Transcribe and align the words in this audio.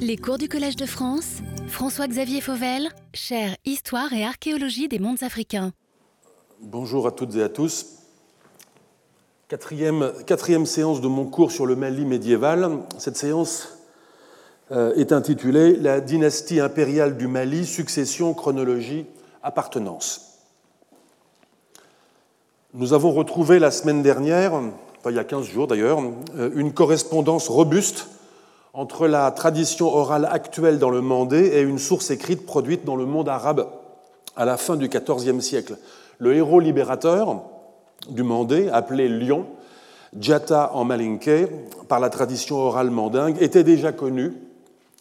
Les 0.00 0.16
cours 0.16 0.38
du 0.38 0.48
Collège 0.48 0.76
de 0.76 0.86
France, 0.86 1.38
François-Xavier 1.66 2.40
Fauvel, 2.40 2.88
chaire 3.12 3.56
Histoire 3.64 4.12
et 4.12 4.24
archéologie 4.24 4.86
des 4.86 5.00
mondes 5.00 5.22
africains. 5.24 5.72
Bonjour 6.60 7.08
à 7.08 7.10
toutes 7.10 7.34
et 7.34 7.42
à 7.42 7.48
tous. 7.48 7.86
Quatrième, 9.48 10.12
quatrième 10.24 10.66
séance 10.66 11.00
de 11.00 11.08
mon 11.08 11.24
cours 11.24 11.50
sur 11.50 11.66
le 11.66 11.74
Mali 11.74 12.04
médiéval. 12.04 12.78
Cette 12.98 13.16
séance 13.16 13.78
euh, 14.70 14.94
est 14.94 15.10
intitulée 15.10 15.74
La 15.74 16.00
dynastie 16.00 16.60
impériale 16.60 17.16
du 17.16 17.26
Mali, 17.26 17.66
succession, 17.66 18.34
chronologie, 18.34 19.04
appartenance. 19.42 20.44
Nous 22.72 22.92
avons 22.92 23.10
retrouvé 23.10 23.58
la 23.58 23.72
semaine 23.72 24.02
dernière, 24.02 24.54
enfin 24.54 25.10
il 25.10 25.16
y 25.16 25.20
a 25.20 25.24
15 25.24 25.46
jours 25.46 25.66
d'ailleurs, 25.66 26.00
euh, 26.36 26.50
une 26.54 26.72
correspondance 26.72 27.48
robuste 27.48 28.08
entre 28.72 29.06
la 29.08 29.30
tradition 29.30 29.88
orale 29.88 30.28
actuelle 30.30 30.78
dans 30.78 30.90
le 30.90 31.00
Mandé 31.00 31.38
et 31.38 31.60
une 31.60 31.78
source 31.78 32.10
écrite 32.10 32.44
produite 32.44 32.84
dans 32.84 32.96
le 32.96 33.06
monde 33.06 33.28
arabe 33.28 33.68
à 34.36 34.44
la 34.44 34.56
fin 34.56 34.76
du 34.76 34.88
XIVe 34.88 35.40
siècle. 35.40 35.76
Le 36.18 36.34
héros 36.34 36.60
libérateur 36.60 37.42
du 38.08 38.22
Mandé, 38.22 38.68
appelé 38.70 39.08
Lion, 39.08 39.46
Djata 40.18 40.70
en 40.74 40.84
malinké, 40.84 41.48
par 41.88 42.00
la 42.00 42.10
tradition 42.10 42.56
orale 42.56 42.90
mandingue, 42.90 43.40
était 43.40 43.64
déjà 43.64 43.92
connu 43.92 44.32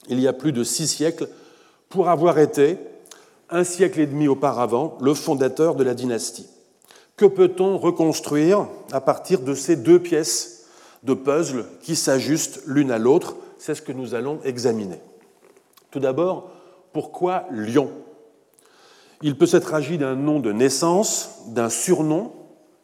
il 0.09 0.19
y 0.19 0.27
a 0.27 0.33
plus 0.33 0.51
de 0.51 0.63
six 0.63 0.87
siècles 0.87 1.27
pour 1.89 2.09
avoir 2.09 2.39
été, 2.39 2.77
un 3.49 3.63
siècle 3.63 3.99
et 3.99 4.07
demi 4.07 4.27
auparavant, 4.27 4.97
le 5.01 5.13
fondateur 5.13 5.75
de 5.75 5.83
la 5.83 5.93
dynastie. 5.93 6.47
Que 7.15 7.25
peut-on 7.25 7.77
reconstruire 7.77 8.67
à 8.91 9.01
partir 9.01 9.41
de 9.41 9.53
ces 9.53 9.75
deux 9.75 9.99
pièces 9.99 10.65
de 11.03 11.13
puzzle 11.13 11.65
qui 11.81 11.95
s'ajustent 11.95 12.61
l'une 12.65 12.91
à 12.91 12.97
l'autre 12.97 13.35
c'est 13.57 13.75
ce 13.75 13.81
que 13.81 13.91
nous 13.91 14.15
allons 14.15 14.39
examiner. 14.43 14.99
Tout 15.91 15.99
d'abord, 15.99 16.51
pourquoi 16.93 17.45
Lion 17.51 17.89
Il 19.21 19.37
peut 19.37 19.45
s'être 19.45 19.73
agi 19.73 19.97
d'un 19.97 20.15
nom 20.15 20.39
de 20.39 20.51
naissance, 20.51 21.41
d'un 21.47 21.69
surnom, 21.69 22.31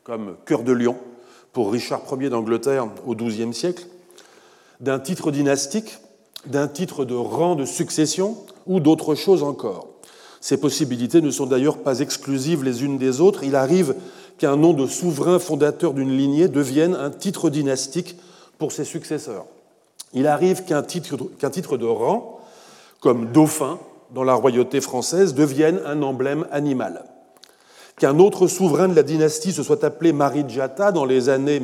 comme 0.03 0.35
Cœur 0.45 0.63
de 0.63 0.71
Lion, 0.71 0.97
pour 1.51 1.71
Richard 1.71 2.01
Ier 2.19 2.29
d'Angleterre 2.29 2.87
au 3.05 3.15
XIIe 3.15 3.53
siècle, 3.53 3.85
d'un 4.79 4.99
titre 4.99 5.31
dynastique, 5.31 5.99
d'un 6.45 6.67
titre 6.67 7.05
de 7.05 7.15
rang 7.15 7.55
de 7.55 7.65
succession 7.65 8.37
ou 8.65 8.79
d'autres 8.79 9.15
choses 9.15 9.43
encore. 9.43 9.87
Ces 10.41 10.57
possibilités 10.57 11.21
ne 11.21 11.31
sont 11.31 11.45
d'ailleurs 11.45 11.77
pas 11.77 11.99
exclusives 11.99 12.63
les 12.63 12.83
unes 12.83 12.97
des 12.97 13.21
autres. 13.21 13.45
Il 13.45 13.55
arrive 13.55 13.95
qu'un 14.37 14.57
nom 14.57 14.73
de 14.73 14.87
souverain 14.87 15.39
fondateur 15.39 15.93
d'une 15.93 16.17
lignée 16.17 16.49
devienne 16.49 16.95
un 16.95 17.11
titre 17.11 17.49
dynastique 17.49 18.17
pour 18.57 18.73
ses 18.73 18.83
successeurs. 18.83 19.45
Il 20.13 20.27
arrive 20.27 20.63
qu'un 20.63 20.83
titre, 20.83 21.17
titre 21.51 21.77
de 21.77 21.85
rang, 21.85 22.39
comme 22.99 23.31
dauphin 23.31 23.79
dans 24.11 24.23
la 24.23 24.33
royauté 24.35 24.79
française, 24.79 25.33
devienne 25.33 25.81
un 25.85 26.01
emblème 26.03 26.45
animal. 26.51 27.03
Qu'un 27.99 28.19
autre 28.19 28.47
souverain 28.47 28.87
de 28.87 28.95
la 28.95 29.03
dynastie 29.03 29.51
se 29.51 29.63
soit 29.63 29.83
appelé 29.83 30.13
Marijata 30.13 30.91
dans 30.91 31.05
les 31.05 31.29
années 31.29 31.59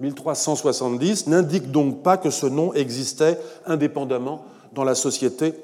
1360-1370 0.00 1.28
n'indique 1.28 1.70
donc 1.70 2.02
pas 2.02 2.16
que 2.16 2.30
ce 2.30 2.46
nom 2.46 2.72
existait 2.72 3.38
indépendamment 3.66 4.44
dans 4.72 4.84
la 4.84 4.94
société 4.94 5.54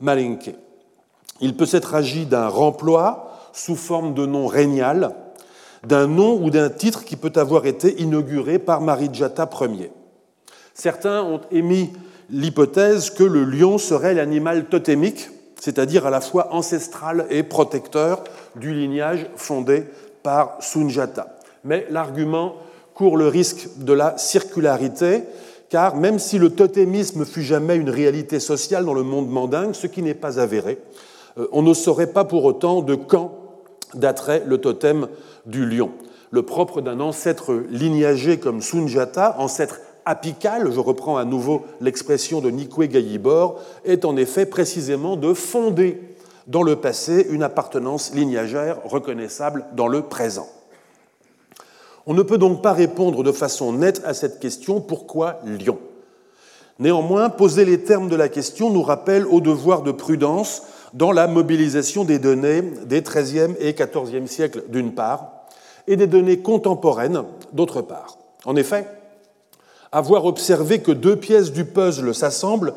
malinké. 0.00 0.56
Il 1.40 1.56
peut 1.56 1.66
s'être 1.66 1.94
agi 1.94 2.26
d'un 2.26 2.48
remploi 2.48 3.30
sous 3.52 3.76
forme 3.76 4.14
de 4.14 4.26
nom 4.26 4.46
régnal, 4.46 5.14
d'un 5.84 6.06
nom 6.06 6.42
ou 6.42 6.50
d'un 6.50 6.68
titre 6.68 7.04
qui 7.04 7.16
peut 7.16 7.32
avoir 7.36 7.66
été 7.66 8.00
inauguré 8.02 8.58
par 8.58 8.80
Marijata 8.80 9.48
Ier. 9.62 9.90
Certains 10.76 11.22
ont 11.22 11.40
émis 11.50 11.90
l'hypothèse 12.28 13.08
que 13.08 13.24
le 13.24 13.44
lion 13.44 13.78
serait 13.78 14.12
l'animal 14.12 14.66
totémique, 14.66 15.30
c'est-à-dire 15.58 16.06
à 16.06 16.10
la 16.10 16.20
fois 16.20 16.52
ancestral 16.52 17.26
et 17.30 17.42
protecteur 17.42 18.22
du 18.56 18.74
lignage 18.74 19.26
fondé 19.36 19.84
par 20.22 20.58
Sunjata. 20.60 21.38
Mais 21.64 21.86
l'argument 21.88 22.56
court 22.92 23.16
le 23.16 23.26
risque 23.26 23.68
de 23.78 23.94
la 23.94 24.18
circularité, 24.18 25.22
car 25.70 25.96
même 25.96 26.18
si 26.18 26.36
le 26.36 26.50
totémisme 26.50 27.24
fut 27.24 27.42
jamais 27.42 27.76
une 27.76 27.90
réalité 27.90 28.38
sociale 28.38 28.84
dans 28.84 28.92
le 28.92 29.02
monde 29.02 29.30
mandingue, 29.30 29.74
ce 29.74 29.86
qui 29.86 30.02
n'est 30.02 30.12
pas 30.12 30.38
avéré, 30.38 30.76
euh, 31.38 31.46
on 31.52 31.62
ne 31.62 31.72
saurait 31.72 32.12
pas 32.12 32.24
pour 32.24 32.44
autant 32.44 32.82
de 32.82 32.96
quand 32.96 33.32
daterait 33.94 34.42
le 34.46 34.58
totem 34.58 35.08
du 35.46 35.64
lion. 35.64 35.90
Le 36.32 36.42
propre 36.42 36.82
d'un 36.82 37.00
ancêtre 37.00 37.62
lignagé 37.70 38.38
comme 38.38 38.60
Sunjata, 38.60 39.36
ancêtre 39.38 39.78
apical, 40.06 40.72
je 40.72 40.80
reprends 40.80 41.18
à 41.18 41.24
nouveau 41.24 41.64
l'expression 41.80 42.40
de 42.40 42.50
Nikwe 42.50 42.86
Gayibor, 42.86 43.60
est 43.84 44.04
en 44.04 44.16
effet 44.16 44.46
précisément 44.46 45.16
de 45.16 45.34
fonder 45.34 46.00
dans 46.46 46.62
le 46.62 46.76
passé 46.76 47.26
une 47.28 47.42
appartenance 47.42 48.14
lignagère 48.14 48.78
reconnaissable 48.84 49.66
dans 49.74 49.88
le 49.88 50.02
présent. 50.02 50.48
On 52.06 52.14
ne 52.14 52.22
peut 52.22 52.38
donc 52.38 52.62
pas 52.62 52.72
répondre 52.72 53.24
de 53.24 53.32
façon 53.32 53.72
nette 53.72 54.00
à 54.04 54.14
cette 54.14 54.38
question 54.38 54.80
pourquoi 54.80 55.40
Lyon? 55.44 55.78
Néanmoins, 56.78 57.30
poser 57.30 57.64
les 57.64 57.82
termes 57.82 58.08
de 58.08 58.16
la 58.16 58.28
question 58.28 58.70
nous 58.70 58.82
rappelle 58.82 59.26
au 59.26 59.40
devoir 59.40 59.82
de 59.82 59.90
prudence 59.90 60.62
dans 60.94 61.10
la 61.10 61.26
mobilisation 61.26 62.04
des 62.04 62.18
données 62.18 62.62
des 62.62 63.02
XIIIe 63.02 63.54
et 63.58 63.74
XIVe 63.74 64.26
siècles 64.26 64.64
d'une 64.68 64.92
part, 64.92 65.32
et 65.88 65.96
des 65.96 66.06
données 66.06 66.38
contemporaines 66.38 67.24
d'autre 67.52 67.82
part. 67.82 68.18
En 68.44 68.56
effet, 68.56 68.86
avoir 69.92 70.24
observé 70.24 70.80
que 70.80 70.92
deux 70.92 71.16
pièces 71.16 71.52
du 71.52 71.64
puzzle 71.64 72.14
s'assemblent 72.14 72.74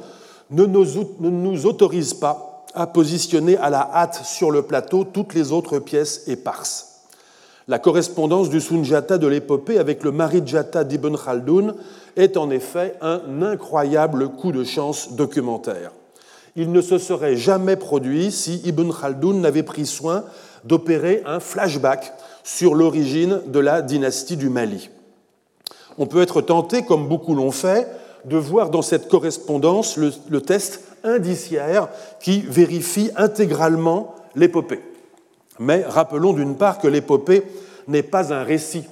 ne 0.52 0.66
nous 0.66 1.66
autorise 1.66 2.14
pas 2.14 2.66
à 2.74 2.88
positionner 2.88 3.58
à 3.58 3.70
la 3.70 3.90
hâte 3.94 4.22
sur 4.24 4.52
le 4.52 4.62
plateau 4.62 5.03
toutes 5.03 5.34
les 5.34 5.52
autres 5.52 5.80
pièces 5.80 6.28
éparses. 6.28 7.03
La 7.68 7.78
correspondance 7.78 8.50
du 8.50 8.62
Sunjata 8.62 9.18
de 9.18 9.28
l'épopée 9.28 9.78
avec 9.78 10.03
le 10.03 10.12
Marijata 10.12 10.84
d'Ibn 10.84 11.16
Khaldoun 11.16 11.75
est 12.16 12.36
en 12.36 12.50
effet 12.50 12.96
un 13.02 13.44
incroyable 13.44 14.30
coup 14.30 14.52
de 14.52 14.64
chance 14.64 15.14
documentaire. 15.14 15.92
Il 16.56 16.72
ne 16.72 16.81
se 16.81 16.98
serait 16.98 17.38
jamais 17.38 17.75
produit 17.75 18.31
si 18.31 18.59
Ibn 18.66 18.92
Khaldoun 18.92 19.40
n'avait 19.40 19.64
pris 19.64 19.86
soin 19.86 20.24
d'opérer 20.64 21.22
un 21.25 21.40
flashback 21.40 22.12
sur 22.44 22.74
l'origine 22.74 23.42
de 23.46 23.59
la 23.59 23.84
dynastie 23.84 24.36
du 24.36 24.50
Mali 24.50 24.90
on 26.00 26.08
peut 26.08 26.22
être 26.22 26.42
tenté, 26.42 26.84
comme 26.84 27.08
beaucoup 27.08 27.36
l'ont 27.36 27.52
fait, 27.52 27.88
de 28.26 28.38
voir 28.38 28.70
dans 28.70 28.82
cette 28.82 29.10
correspondance 29.10 29.98
le, 29.98 30.42
test 30.42 30.82
indiciaire 31.04 31.90
qui 32.22 32.42
vérifie 32.42 33.12
intégralement 33.16 34.16
l'épopée. 34.34 34.80
Mais 35.60 35.84
rappelons 35.86 36.34
d'une 36.34 36.56
part 36.56 36.80
que 36.80 36.88
l'épopée 36.88 37.44
n'est 37.88 38.04
pas 38.04 38.34
un 38.34 38.44
récit. 38.44 38.86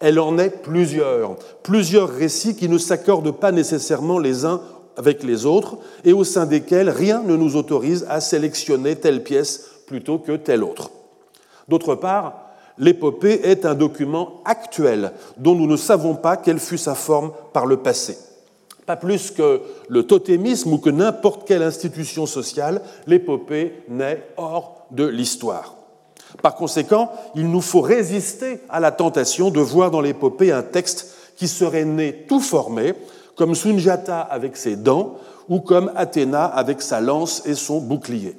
Elle 0.00 0.20
en 0.20 0.38
est 0.38 0.50
plusieurs, 0.50 1.36
plusieurs 1.62 2.10
récits 2.10 2.54
qui 2.54 2.68
ne 2.68 2.78
s'accordent 2.78 3.32
pas 3.36 3.50
nécessairement 3.50 4.18
les 4.18 4.44
uns 4.44 4.60
avec 4.96 5.22
les 5.22 5.46
autres 5.46 5.78
et 6.04 6.12
au 6.12 6.24
sein 6.24 6.44
desquels 6.44 6.90
rien 6.90 7.22
ne 7.22 7.36
nous 7.36 7.56
autorise 7.56 8.06
à 8.08 8.20
sélectionner 8.20 8.96
telle 8.96 9.22
pièce 9.22 9.64
plutôt 9.86 10.18
que 10.18 10.32
telle 10.32 10.62
autre. 10.62 10.90
D'autre 11.68 11.94
part, 11.94 12.47
l'épopée 12.78 13.40
est 13.44 13.64
un 13.64 13.74
document 13.74 14.40
actuel 14.44 15.12
dont 15.36 15.54
nous 15.54 15.66
ne 15.66 15.76
savons 15.76 16.14
pas 16.14 16.36
quelle 16.36 16.58
fut 16.58 16.78
sa 16.78 16.94
forme 16.94 17.32
par 17.52 17.66
le 17.66 17.78
passé. 17.78 18.18
Pas 18.86 18.96
plus 18.96 19.30
que 19.30 19.60
le 19.88 20.04
totémisme 20.04 20.72
ou 20.72 20.78
que 20.78 20.90
n'importe 20.90 21.46
quelle 21.46 21.62
institution 21.62 22.24
sociale, 22.24 22.80
l'épopée 23.06 23.82
naît 23.88 24.26
hors 24.36 24.86
de 24.90 25.04
l'histoire. 25.04 25.74
Par 26.42 26.54
conséquent, 26.54 27.12
il 27.34 27.50
nous 27.50 27.60
faut 27.60 27.80
résister 27.80 28.60
à 28.68 28.80
la 28.80 28.90
tentation 28.90 29.50
de 29.50 29.60
voir 29.60 29.90
dans 29.90 30.00
l'épopée 30.00 30.52
un 30.52 30.62
texte 30.62 31.14
qui 31.36 31.48
serait 31.48 31.84
né 31.84 32.24
tout 32.28 32.40
formé, 32.40 32.94
comme 33.36 33.54
Sunjata 33.54 34.20
avec 34.20 34.56
ses 34.56 34.76
dents 34.76 35.16
ou 35.48 35.60
comme 35.60 35.92
Athéna 35.94 36.44
avec 36.44 36.82
sa 36.82 37.00
lance 37.00 37.42
et 37.46 37.54
son 37.54 37.80
bouclier. 37.80 38.36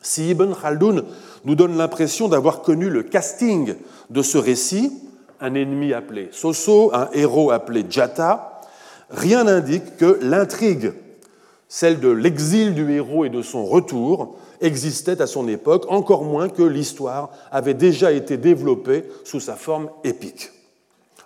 Si 0.00 0.30
Ibn 0.30 0.52
Khaldoun 0.54 1.04
nous 1.44 1.54
donne 1.54 1.76
l'impression 1.76 2.28
d'avoir 2.28 2.62
connu 2.62 2.88
le 2.88 3.02
casting 3.02 3.74
de 4.10 4.22
ce 4.22 4.38
récit, 4.38 4.92
un 5.40 5.54
ennemi 5.54 5.92
appelé 5.92 6.28
Soso, 6.32 6.94
un 6.94 7.08
héros 7.12 7.50
appelé 7.50 7.84
Jata, 7.88 8.60
rien 9.10 9.44
n'indique 9.44 9.96
que 9.96 10.18
l'intrigue, 10.22 10.92
celle 11.68 12.00
de 12.00 12.08
l'exil 12.08 12.74
du 12.74 12.90
héros 12.92 13.24
et 13.24 13.30
de 13.30 13.42
son 13.42 13.64
retour, 13.64 14.36
existait 14.60 15.20
à 15.20 15.26
son 15.26 15.48
époque, 15.48 15.86
encore 15.88 16.24
moins 16.24 16.48
que 16.48 16.62
l'histoire 16.62 17.30
avait 17.50 17.74
déjà 17.74 18.12
été 18.12 18.36
développée 18.36 19.04
sous 19.24 19.40
sa 19.40 19.56
forme 19.56 19.90
épique. 20.04 20.50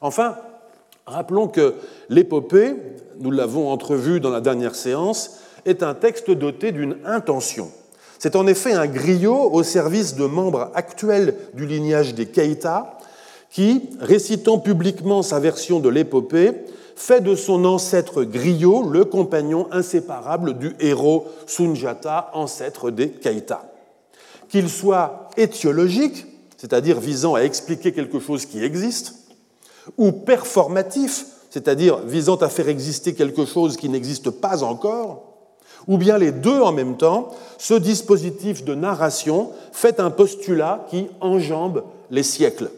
Enfin, 0.01 0.37
rappelons 1.07 1.49
que 1.49 1.75
l'épopée, 2.09 2.75
nous 3.21 3.31
l'avons 3.31 3.71
entrevu 3.71 4.21
dans 4.21 4.31
la 4.31 4.41
dernière 4.41 4.75
séance, 4.75 5.41
est 5.67 5.83
un 5.83 5.95
texte 5.95 6.31
doté 6.31 6.73
d'une 6.73 6.97
intention. 7.05 7.71
C'est 8.19 8.37
en 8.37 8.47
effet 8.47 8.73
un 8.73 8.87
griot 8.87 9.51
au 9.53 9.63
service 9.63 10.15
de 10.15 10.25
membres 10.25 10.71
actuels 10.75 11.37
du 11.55 11.67
lignage 11.67 12.15
des 12.15 12.27
Keïta 12.27 12.99
qui, 13.51 13.91
récitant 14.01 14.59
publiquement 14.59 15.23
sa 15.23 15.39
version 15.39 15.81
de 15.81 15.89
l'épopée, 15.89 16.53
fait 16.97 17.21
de 17.21 17.35
son 17.35 17.65
ancêtre 17.67 18.25
griot 18.25 18.89
le 18.89 19.05
compagnon 19.05 19.69
inséparable 19.71 20.59
du 20.59 20.75
héros 20.81 21.27
Sunjata, 21.47 22.31
ancêtre 22.33 22.91
des 22.91 23.11
Keita. 23.11 23.71
Qu'il 24.49 24.71
soit 24.71 25.29
étiologique, 25.37 26.27
c'est-à-dire 26.57 26.99
visant 26.99 27.35
à 27.35 27.41
expliquer 27.41 27.93
quelque 27.93 28.19
chose 28.19 28.47
qui 28.47 28.65
existe, 28.65 29.15
ou 29.99 30.11
performatif, 30.11 31.27
c'est-à-dire 31.51 31.99
visant 31.99 32.37
à 32.37 32.49
faire 32.49 32.69
exister 32.69 33.15
quelque 33.15 33.45
chose 33.45 33.77
qui 33.77 33.89
n'existe 33.89 34.31
pas 34.31 34.65
encore, 34.65 35.26
ou 35.89 35.99
bien 35.99 36.19
les 36.19 36.33
deux 36.33 36.61
en 36.61 36.73
même 36.73 36.97
temps, 36.97 37.31
ce 37.59 37.75
dispositif 37.75 38.65
de 38.65 38.75
narration 38.75 39.51
fait 39.73 40.01
un 40.01 40.11
postulat 40.11 40.87
qui 40.91 41.09
enjambe 41.21 41.85
les 42.11 42.23
siècles. 42.23 42.71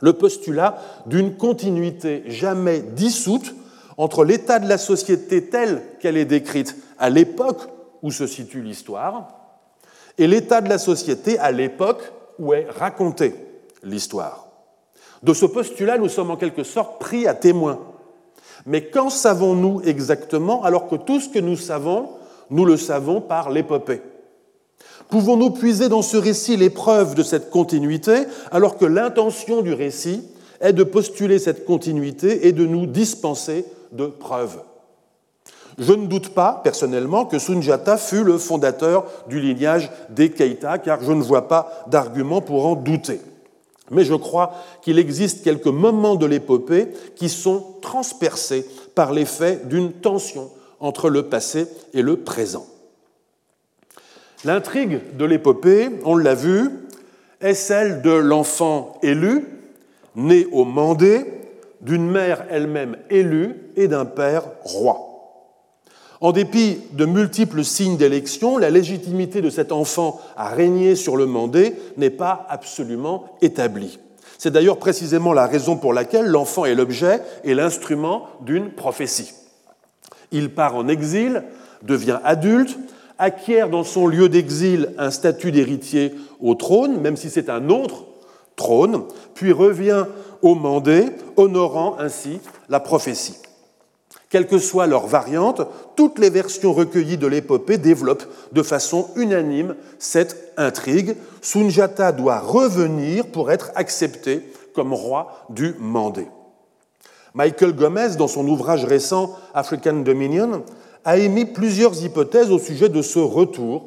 Le 0.00 0.12
postulat 0.12 0.78
d'une 1.06 1.36
continuité 1.36 2.22
jamais 2.26 2.80
dissoute 2.80 3.54
entre 3.96 4.24
l'état 4.24 4.58
de 4.60 4.68
la 4.68 4.78
société 4.78 5.44
telle 5.46 5.82
qu'elle 6.00 6.16
est 6.16 6.24
décrite 6.24 6.76
à 6.98 7.10
l'époque 7.10 7.62
où 8.02 8.10
se 8.10 8.26
situe 8.26 8.62
l'histoire 8.62 9.28
et 10.16 10.26
l'état 10.26 10.60
de 10.60 10.68
la 10.68 10.78
société 10.78 11.38
à 11.38 11.50
l'époque 11.50 12.12
où 12.38 12.52
est 12.54 12.68
racontée 12.70 13.34
l'histoire. 13.82 14.46
De 15.22 15.34
ce 15.34 15.46
postulat, 15.46 15.98
nous 15.98 16.08
sommes 16.08 16.30
en 16.30 16.36
quelque 16.36 16.62
sorte 16.62 17.00
pris 17.00 17.26
à 17.26 17.34
témoin. 17.34 17.80
Mais 18.66 18.84
qu'en 18.84 19.10
savons-nous 19.10 19.82
exactement 19.84 20.62
alors 20.62 20.88
que 20.88 20.96
tout 20.96 21.20
ce 21.20 21.28
que 21.28 21.38
nous 21.38 21.56
savons, 21.56 22.10
nous 22.50 22.64
le 22.64 22.76
savons 22.76 23.20
par 23.20 23.50
l'épopée 23.50 24.02
Pouvons-nous 25.08 25.50
puiser 25.50 25.88
dans 25.88 26.02
ce 26.02 26.16
récit 26.16 26.56
les 26.56 26.70
preuves 26.70 27.14
de 27.14 27.22
cette 27.22 27.50
continuité 27.50 28.24
alors 28.50 28.76
que 28.76 28.84
l'intention 28.84 29.62
du 29.62 29.72
récit 29.72 30.22
est 30.60 30.74
de 30.74 30.84
postuler 30.84 31.38
cette 31.38 31.64
continuité 31.64 32.46
et 32.46 32.52
de 32.52 32.66
nous 32.66 32.86
dispenser 32.86 33.64
de 33.92 34.06
preuves? 34.06 34.60
Je 35.78 35.92
ne 35.92 36.06
doute 36.06 36.30
pas, 36.30 36.60
personnellement, 36.64 37.24
que 37.24 37.38
Sunjata 37.38 37.96
fut 37.96 38.24
le 38.24 38.36
fondateur 38.36 39.06
du 39.28 39.40
lignage 39.40 39.90
des 40.10 40.30
Keita, 40.30 40.78
car 40.78 41.02
je 41.02 41.12
ne 41.12 41.22
vois 41.22 41.46
pas 41.46 41.84
d'argument 41.86 42.40
pour 42.40 42.66
en 42.66 42.74
douter. 42.74 43.20
Mais 43.90 44.04
je 44.04 44.14
crois 44.14 44.52
qu'il 44.82 44.98
existe 44.98 45.44
quelques 45.44 45.68
moments 45.68 46.16
de 46.16 46.26
l'épopée 46.26 46.88
qui 47.14 47.28
sont 47.28 47.64
transpercés 47.80 48.66
par 48.94 49.12
l'effet 49.12 49.62
d'une 49.64 49.92
tension 49.92 50.50
entre 50.80 51.10
le 51.10 51.24
passé 51.24 51.66
et 51.94 52.02
le 52.02 52.18
présent. 52.18 52.66
L'intrigue 54.44 55.16
de 55.16 55.24
l'épopée, 55.24 55.90
on 56.04 56.16
l'a 56.16 56.34
vu, 56.34 56.70
est 57.40 57.54
celle 57.54 58.02
de 58.02 58.10
l'enfant 58.10 58.98
élu, 59.02 59.46
né 60.14 60.46
au 60.52 60.64
Mandé, 60.64 61.24
d'une 61.80 62.08
mère 62.10 62.44
elle-même 62.50 62.96
élue 63.10 63.56
et 63.76 63.88
d'un 63.88 64.04
père 64.04 64.44
roi. 64.62 65.04
En 66.20 66.32
dépit 66.32 66.78
de 66.92 67.04
multiples 67.04 67.64
signes 67.64 67.96
d'élection, 67.96 68.58
la 68.58 68.70
légitimité 68.70 69.40
de 69.40 69.50
cet 69.50 69.70
enfant 69.70 70.20
à 70.36 70.48
régner 70.48 70.96
sur 70.96 71.16
le 71.16 71.26
Mandé 71.26 71.74
n'est 71.96 72.10
pas 72.10 72.46
absolument 72.48 73.26
établie. 73.40 74.00
C'est 74.36 74.52
d'ailleurs 74.52 74.78
précisément 74.78 75.32
la 75.32 75.46
raison 75.46 75.76
pour 75.76 75.92
laquelle 75.92 76.26
l'enfant 76.26 76.64
est 76.64 76.74
l'objet 76.74 77.22
et 77.44 77.54
l'instrument 77.54 78.26
d'une 78.40 78.70
prophétie. 78.70 79.32
Il 80.32 80.54
part 80.54 80.76
en 80.76 80.88
exil, 80.88 81.44
devient 81.82 82.18
adulte, 82.24 82.78
acquiert 83.18 83.68
dans 83.68 83.84
son 83.84 84.06
lieu 84.06 84.28
d'exil 84.28 84.90
un 84.98 85.10
statut 85.10 85.52
d'héritier 85.52 86.14
au 86.40 86.54
trône, 86.54 87.00
même 87.00 87.16
si 87.16 87.30
c'est 87.30 87.50
un 87.50 87.68
autre 87.68 88.04
trône, 88.56 89.04
puis 89.34 89.52
revient 89.52 90.06
au 90.42 90.54
Mandé, 90.54 91.06
honorant 91.36 91.96
ainsi 91.98 92.40
la 92.68 92.80
prophétie. 92.80 93.38
Quelle 94.30 94.46
que 94.46 94.58
soit 94.58 94.86
leur 94.86 95.06
variante, 95.06 95.62
toutes 95.96 96.18
les 96.18 96.28
versions 96.28 96.74
recueillies 96.74 97.16
de 97.16 97.26
l'épopée 97.26 97.78
développent 97.78 98.26
de 98.52 98.62
façon 98.62 99.08
unanime 99.16 99.74
cette 99.98 100.52
intrigue. 100.58 101.16
Sunjata 101.40 102.12
doit 102.12 102.38
revenir 102.38 103.26
pour 103.26 103.50
être 103.50 103.70
accepté 103.74 104.42
comme 104.74 104.92
roi 104.92 105.46
du 105.48 105.74
Mandé. 105.78 106.26
Michael 107.38 107.72
Gomez, 107.72 108.16
dans 108.18 108.26
son 108.26 108.48
ouvrage 108.48 108.84
récent 108.84 109.36
African 109.54 109.92
Dominion, 109.92 110.64
a 111.04 111.18
émis 111.18 111.44
plusieurs 111.44 112.02
hypothèses 112.02 112.50
au 112.50 112.58
sujet 112.58 112.88
de 112.88 113.00
ce 113.00 113.20
retour, 113.20 113.84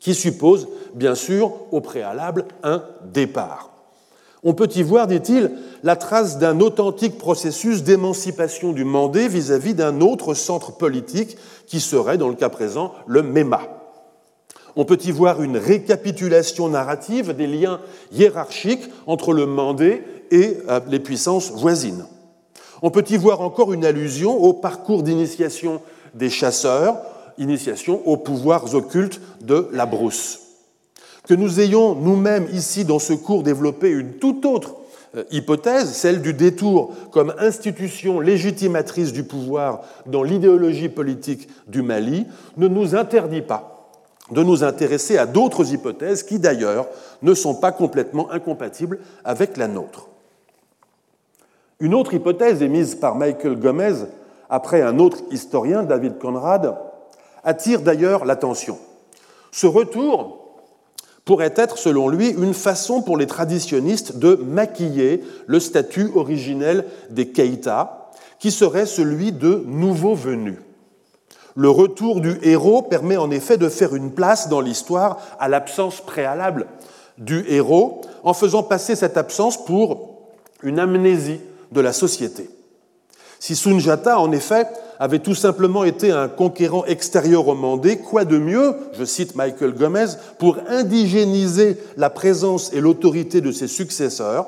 qui 0.00 0.14
suppose 0.14 0.68
bien 0.94 1.14
sûr 1.14 1.50
au 1.72 1.80
préalable 1.80 2.44
un 2.62 2.82
départ. 3.10 3.70
On 4.42 4.52
peut 4.52 4.68
y 4.74 4.82
voir, 4.82 5.06
dit-il, 5.06 5.52
la 5.82 5.96
trace 5.96 6.36
d'un 6.38 6.60
authentique 6.60 7.16
processus 7.16 7.84
d'émancipation 7.84 8.72
du 8.72 8.84
Mandé 8.84 9.28
vis-à-vis 9.28 9.72
d'un 9.72 10.02
autre 10.02 10.34
centre 10.34 10.76
politique 10.76 11.38
qui 11.66 11.80
serait, 11.80 12.18
dans 12.18 12.28
le 12.28 12.34
cas 12.34 12.50
présent, 12.50 12.92
le 13.06 13.22
MEMA. 13.22 13.62
On 14.76 14.84
peut 14.84 14.98
y 15.02 15.10
voir 15.10 15.42
une 15.42 15.56
récapitulation 15.56 16.68
narrative 16.68 17.34
des 17.34 17.46
liens 17.46 17.80
hiérarchiques 18.12 18.90
entre 19.06 19.32
le 19.32 19.46
Mandé 19.46 20.02
et 20.30 20.58
euh, 20.68 20.80
les 20.86 21.00
puissances 21.00 21.50
voisines. 21.52 22.04
On 22.86 22.90
peut 22.90 23.04
y 23.08 23.16
voir 23.16 23.40
encore 23.40 23.72
une 23.72 23.86
allusion 23.86 24.36
au 24.36 24.52
parcours 24.52 25.02
d'initiation 25.02 25.80
des 26.12 26.28
chasseurs, 26.28 26.98
initiation 27.38 28.06
aux 28.06 28.18
pouvoirs 28.18 28.74
occultes 28.74 29.22
de 29.40 29.70
la 29.72 29.86
brousse. 29.86 30.40
Que 31.26 31.32
nous 31.32 31.60
ayons 31.60 31.94
nous-mêmes 31.94 32.46
ici 32.52 32.84
dans 32.84 32.98
ce 32.98 33.14
cours 33.14 33.42
développé 33.42 33.88
une 33.88 34.18
toute 34.18 34.44
autre 34.44 34.74
euh, 35.16 35.24
hypothèse, 35.30 35.94
celle 35.94 36.20
du 36.20 36.34
détour 36.34 36.92
comme 37.10 37.32
institution 37.38 38.20
légitimatrice 38.20 39.14
du 39.14 39.24
pouvoir 39.24 39.80
dans 40.04 40.22
l'idéologie 40.22 40.90
politique 40.90 41.48
du 41.66 41.80
Mali, 41.80 42.26
ne 42.58 42.68
nous 42.68 42.94
interdit 42.94 43.40
pas 43.40 43.88
de 44.30 44.42
nous 44.42 44.62
intéresser 44.62 45.16
à 45.16 45.24
d'autres 45.24 45.72
hypothèses 45.72 46.22
qui 46.22 46.38
d'ailleurs 46.38 46.86
ne 47.22 47.32
sont 47.32 47.54
pas 47.54 47.72
complètement 47.72 48.30
incompatibles 48.30 48.98
avec 49.24 49.56
la 49.56 49.68
nôtre. 49.68 50.10
Une 51.80 51.94
autre 51.94 52.14
hypothèse 52.14 52.62
émise 52.62 52.94
par 52.94 53.16
Michael 53.16 53.56
Gomez 53.56 53.94
après 54.48 54.82
un 54.82 54.98
autre 54.98 55.18
historien, 55.30 55.82
David 55.82 56.18
Conrad, 56.18 56.76
attire 57.42 57.80
d'ailleurs 57.80 58.24
l'attention. 58.24 58.78
Ce 59.50 59.66
retour 59.66 60.40
pourrait 61.24 61.54
être, 61.56 61.78
selon 61.78 62.08
lui, 62.08 62.30
une 62.30 62.54
façon 62.54 63.02
pour 63.02 63.16
les 63.16 63.26
traditionnistes 63.26 64.18
de 64.18 64.34
maquiller 64.34 65.24
le 65.46 65.58
statut 65.58 66.10
originel 66.14 66.84
des 67.10 67.28
Keita, 67.28 68.10
qui 68.38 68.50
serait 68.50 68.86
celui 68.86 69.32
de 69.32 69.64
nouveaux 69.66 70.14
venus. 70.14 70.58
Le 71.56 71.70
retour 71.70 72.20
du 72.20 72.38
héros 72.42 72.82
permet 72.82 73.16
en 73.16 73.30
effet 73.30 73.56
de 73.56 73.68
faire 73.68 73.94
une 73.94 74.12
place 74.12 74.48
dans 74.48 74.60
l'histoire 74.60 75.18
à 75.38 75.48
l'absence 75.48 76.00
préalable 76.00 76.66
du 77.16 77.44
héros, 77.48 78.00
en 78.22 78.34
faisant 78.34 78.62
passer 78.62 78.96
cette 78.96 79.16
absence 79.16 79.64
pour 79.64 80.18
une 80.62 80.78
amnésie 80.78 81.40
de 81.74 81.80
la 81.80 81.92
société. 81.92 82.48
Si 83.38 83.56
Sunjata, 83.56 84.18
en 84.18 84.32
effet, 84.32 84.66
avait 84.98 85.18
tout 85.18 85.34
simplement 85.34 85.84
été 85.84 86.10
un 86.10 86.28
conquérant 86.28 86.86
extérieur 86.86 87.46
au 87.46 87.54
Mandé, 87.54 87.98
quoi 87.98 88.24
de 88.24 88.38
mieux, 88.38 88.74
je 88.94 89.04
cite 89.04 89.34
Michael 89.34 89.74
Gomez, 89.74 90.06
pour 90.38 90.56
indigéniser 90.68 91.76
la 91.98 92.08
présence 92.08 92.72
et 92.72 92.80
l'autorité 92.80 93.42
de 93.42 93.52
ses 93.52 93.66
successeurs, 93.66 94.46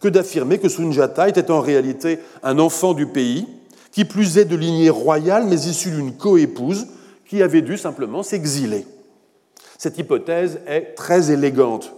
que 0.00 0.08
d'affirmer 0.08 0.58
que 0.58 0.68
Sunjata 0.68 1.28
était 1.28 1.50
en 1.50 1.60
réalité 1.60 2.18
un 2.42 2.58
enfant 2.58 2.92
du 2.92 3.06
pays, 3.06 3.46
qui 3.92 4.04
plus 4.04 4.38
est 4.38 4.46
de 4.46 4.56
lignée 4.56 4.90
royale, 4.90 5.46
mais 5.46 5.54
issu 5.54 5.90
d'une 5.92 6.16
coépouse, 6.16 6.88
qui 7.28 7.42
avait 7.42 7.62
dû 7.62 7.78
simplement 7.78 8.24
s'exiler. 8.24 8.84
Cette 9.78 9.98
hypothèse 9.98 10.58
est 10.66 10.94
très 10.96 11.30
élégante. 11.30 11.92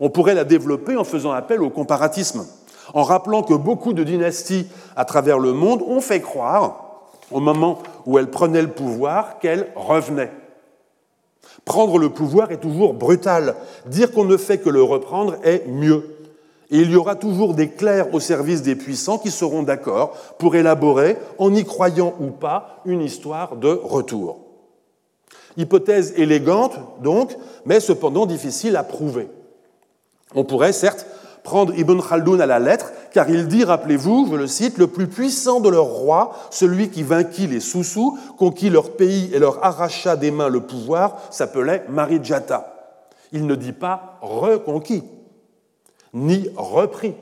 On 0.00 0.08
pourrait 0.08 0.34
la 0.34 0.44
développer 0.44 0.96
en 0.96 1.04
faisant 1.04 1.32
appel 1.32 1.62
au 1.62 1.68
comparatisme 1.68 2.46
en 2.94 3.02
rappelant 3.02 3.42
que 3.42 3.54
beaucoup 3.54 3.92
de 3.92 4.04
dynasties 4.04 4.66
à 4.96 5.04
travers 5.04 5.38
le 5.38 5.52
monde 5.52 5.82
ont 5.82 6.00
fait 6.00 6.20
croire, 6.20 6.84
au 7.30 7.40
moment 7.40 7.78
où 8.06 8.18
elles 8.18 8.30
prenaient 8.30 8.62
le 8.62 8.70
pouvoir, 8.70 9.38
qu'elles 9.38 9.70
revenaient. 9.76 10.32
Prendre 11.64 11.98
le 11.98 12.08
pouvoir 12.08 12.50
est 12.50 12.60
toujours 12.60 12.94
brutal. 12.94 13.54
Dire 13.86 14.12
qu'on 14.12 14.24
ne 14.24 14.36
fait 14.36 14.58
que 14.58 14.70
le 14.70 14.82
reprendre 14.82 15.36
est 15.44 15.66
mieux. 15.66 16.16
Et 16.70 16.78
il 16.78 16.90
y 16.90 16.96
aura 16.96 17.14
toujours 17.14 17.54
des 17.54 17.68
clercs 17.68 18.14
au 18.14 18.20
service 18.20 18.62
des 18.62 18.74
puissants 18.74 19.18
qui 19.18 19.30
seront 19.30 19.62
d'accord 19.62 20.12
pour 20.38 20.54
élaborer, 20.54 21.16
en 21.38 21.54
y 21.54 21.64
croyant 21.64 22.14
ou 22.20 22.26
pas, 22.26 22.80
une 22.84 23.02
histoire 23.02 23.56
de 23.56 23.68
retour. 23.68 24.40
Hypothèse 25.56 26.14
élégante, 26.16 26.78
donc, 27.02 27.36
mais 27.64 27.80
cependant 27.80 28.26
difficile 28.26 28.76
à 28.76 28.82
prouver. 28.82 29.28
On 30.34 30.44
pourrait, 30.44 30.72
certes, 30.72 31.06
prendre 31.48 31.74
Ibn 31.74 31.98
Khaldoun 32.02 32.42
à 32.42 32.46
la 32.46 32.58
lettre, 32.58 32.92
car 33.10 33.30
il 33.30 33.48
dit, 33.48 33.64
rappelez-vous, 33.64 34.28
je 34.30 34.36
le 34.36 34.46
cite, 34.46 34.76
le 34.76 34.86
plus 34.86 35.06
puissant 35.06 35.60
de 35.60 35.70
leurs 35.70 35.86
rois, 35.86 36.36
celui 36.50 36.90
qui 36.90 37.02
vainquit 37.02 37.46
les 37.46 37.60
Soussous, 37.60 38.18
conquit 38.36 38.68
leur 38.68 38.96
pays 38.96 39.30
et 39.32 39.38
leur 39.38 39.64
arracha 39.64 40.16
des 40.16 40.30
mains 40.30 40.50
le 40.50 40.60
pouvoir, 40.60 41.16
s'appelait 41.30 41.84
Marijata. 41.88 42.74
Il 43.32 43.46
ne 43.46 43.54
dit 43.54 43.72
pas 43.72 44.18
reconquis, 44.20 45.04
ni 46.12 46.50
repris, 46.54 47.14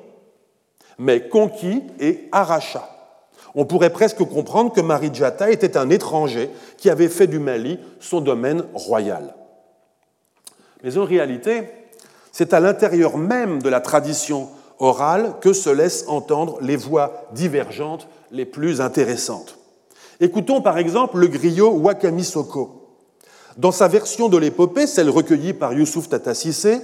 mais 0.98 1.28
conquis 1.28 1.84
et 2.00 2.28
arracha. 2.32 2.90
On 3.54 3.64
pourrait 3.64 3.90
presque 3.90 4.24
comprendre 4.24 4.72
que 4.72 4.80
Marijata 4.80 5.52
était 5.52 5.76
un 5.76 5.88
étranger 5.88 6.50
qui 6.78 6.90
avait 6.90 7.08
fait 7.08 7.28
du 7.28 7.38
Mali 7.38 7.78
son 8.00 8.20
domaine 8.20 8.64
royal. 8.74 9.36
Mais 10.82 10.98
en 10.98 11.04
réalité, 11.04 11.68
c'est 12.38 12.52
à 12.52 12.60
l'intérieur 12.60 13.16
même 13.16 13.62
de 13.62 13.70
la 13.70 13.80
tradition 13.80 14.50
orale 14.78 15.36
que 15.40 15.54
se 15.54 15.70
laissent 15.70 16.04
entendre 16.06 16.58
les 16.60 16.76
voix 16.76 17.28
divergentes 17.32 18.08
les 18.30 18.44
plus 18.44 18.82
intéressantes. 18.82 19.56
Écoutons 20.20 20.60
par 20.60 20.76
exemple 20.76 21.16
le 21.16 21.28
griot 21.28 21.70
Wakamisoko. 21.70 22.90
Dans 23.56 23.72
sa 23.72 23.88
version 23.88 24.28
de 24.28 24.36
l'épopée, 24.36 24.86
celle 24.86 25.08
recueillie 25.08 25.54
par 25.54 25.72
Youssouf 25.72 26.10
Tatasissé, 26.10 26.80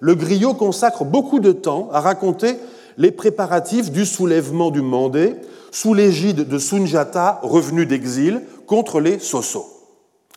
le 0.00 0.14
griot 0.14 0.52
consacre 0.52 1.06
beaucoup 1.06 1.40
de 1.40 1.52
temps 1.52 1.88
à 1.92 2.00
raconter 2.00 2.58
les 2.98 3.10
préparatifs 3.10 3.90
du 3.90 4.04
soulèvement 4.04 4.70
du 4.70 4.82
Mandé 4.82 5.34
sous 5.70 5.94
l'égide 5.94 6.46
de 6.46 6.58
Sunjata 6.58 7.40
revenu 7.42 7.86
d'exil 7.86 8.42
contre 8.66 9.00
les 9.00 9.18
Soso. 9.18 9.64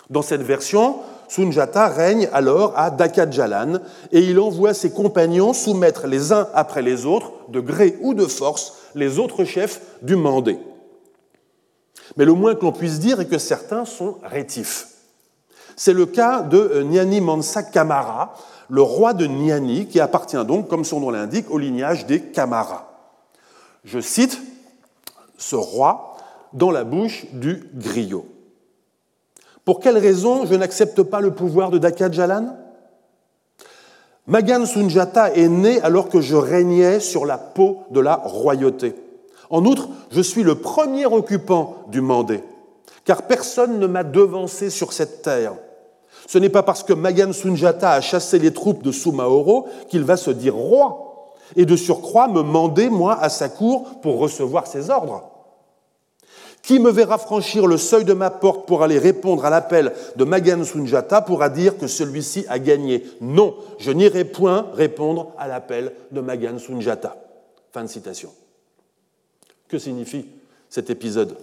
Dans 0.10 0.22
cette 0.22 0.44
version, 0.44 0.96
Sunjata 1.34 1.88
règne 1.88 2.30
alors 2.32 2.74
à 2.78 2.92
Dakadjalan 2.92 3.80
et 4.12 4.20
il 4.20 4.40
envoie 4.40 4.76
ses 4.76 4.92
compagnons 4.92 5.54
soumettre 5.54 6.06
les 6.06 6.32
uns 6.32 6.48
après 6.54 6.84
les 6.84 7.08
autres, 7.08 7.32
de 7.48 7.60
gré 7.60 7.98
ou 8.02 8.14
de 8.14 8.28
force, 8.28 8.74
les 8.94 9.18
autres 9.18 9.44
chefs 9.44 9.82
du 10.04 10.16
Mandé. 10.16 10.60
Mais 12.18 12.26
le 12.26 12.34
moins 12.34 12.54
que 12.54 12.64
l'on 12.64 12.72
puisse 12.72 13.00
dire 13.00 13.20
est 13.20 13.26
que 13.26 13.40
certains 13.40 13.86
sont 13.86 14.20
rétifs. 14.22 14.90
C'est 15.76 15.94
le 15.94 16.06
cas 16.06 16.42
de 16.42 16.60
euh, 16.60 16.84
Nyani 16.84 17.20
Mansa 17.20 17.64
Kamara, 17.64 18.36
le 18.70 18.84
roi 18.84 19.16
de 19.16 19.26
Nyani, 19.26 19.88
qui 19.88 20.00
appartient 20.00 20.46
donc, 20.46 20.68
comme 20.68 20.86
son 20.86 21.00
nom 21.00 21.10
l'indique, 21.10 21.50
au 21.50 21.58
lignage 21.58 22.06
des 22.06 22.22
Kamara. 22.22 22.94
Je 23.86 24.00
cite 24.00 24.40
ce 25.40 25.56
roi 25.56 26.16
dans 26.54 26.70
la 26.70 26.84
bouche 26.84 27.26
du 27.34 27.72
griot. 27.74 28.28
Pour 29.66 29.80
quelle 29.80 29.98
raison 29.98 30.46
je 30.46 30.56
n'accepte 30.56 31.04
pas 31.04 31.22
le 31.22 31.32
pouvoir 31.32 31.70
de 31.70 31.78
Daka 31.78 32.12
Jalan? 32.12 32.58
Magan 34.28 34.66
Sunjata 34.66 35.34
est 35.34 35.48
né 35.48 35.82
alors 35.82 36.10
que 36.10 36.22
je 36.22 36.36
régnais 36.36 37.00
sur 37.00 37.26
la 37.26 37.38
peau 37.38 37.80
de 37.92 38.00
la 38.00 38.16
royauté. 38.16 38.96
En 39.50 39.66
outre, 39.66 39.90
je 40.12 40.22
suis 40.22 40.44
le 40.44 40.56
premier 40.56 41.06
occupant 41.06 41.76
du 41.88 42.02
Mandé, 42.02 42.42
car 43.06 43.24
personne 43.24 43.80
ne 43.80 43.88
m'a 43.88 44.04
devancé 44.04 44.70
sur 44.70 44.94
cette 44.94 45.22
terre. 45.22 45.54
Ce 46.28 46.38
n'est 46.38 46.50
pas 46.50 46.64
parce 46.64 46.84
que 46.84 46.94
Magan 46.94 47.34
Sunjata 47.34 47.92
a 47.92 48.02
chassé 48.02 48.40
les 48.40 48.54
troupes 48.54 48.82
de 48.82 48.92
Sumaoro 48.92 49.68
qu'il 49.90 50.04
va 50.04 50.18
se 50.18 50.32
dire 50.32 50.56
roi, 50.56 51.34
et 51.56 51.66
de 51.66 51.76
surcroît 51.76 52.28
me 52.28 52.42
mander, 52.42 52.90
moi, 52.90 53.18
à 53.20 53.30
sa 53.30 53.50
cour 53.50 54.00
pour 54.02 54.20
recevoir 54.20 54.68
ses 54.68 54.90
ordres. 54.90 55.30
Qui 56.64 56.80
me 56.80 56.92
verra 56.92 57.18
franchir 57.18 57.68
le 57.68 57.78
seuil 57.78 58.06
de 58.06 58.14
ma 58.14 58.30
porte 58.30 58.66
pour 58.66 58.84
aller 58.84 58.98
répondre 58.98 59.44
à 59.44 59.50
l'appel 59.50 59.92
de 60.16 60.24
Magan 60.24 60.64
Sunjata 60.64 61.22
pourra 61.22 61.50
dire 61.50 61.78
que 61.78 61.88
celui-ci 61.88 62.46
a 62.48 62.58
gagné. 62.58 63.04
Non, 63.20 63.56
je 63.80 63.92
n'irai 63.92 64.24
point 64.24 64.72
répondre 64.74 65.34
à 65.38 65.50
l'appel 65.50 65.92
de 66.12 66.22
Magan 66.22 66.58
Sunjata. 66.58 67.18
Fin 67.74 67.84
de 67.84 67.90
citation. 67.90 68.30
Que 69.68 69.78
signifie 69.78 70.26
cet 70.70 70.90
épisode? 70.90 71.36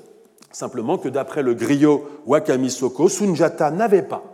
Simplement 0.53 0.97
que 0.97 1.11
d'après 1.11 1.43
le 1.43 1.53
griot 1.53 2.09
Wakamisoko, 2.27 3.11
Sunjata 3.11 3.71
n'avait 3.71 4.03
pas, 4.03 4.25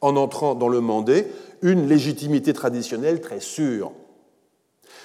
en 0.00 0.16
entrant 0.16 0.54
dans 0.54 0.68
le 0.68 0.80
Mandé, 0.80 1.26
une 1.60 1.86
légitimité 1.86 2.54
traditionnelle 2.54 3.20
très 3.20 3.40
sûre. 3.40 3.92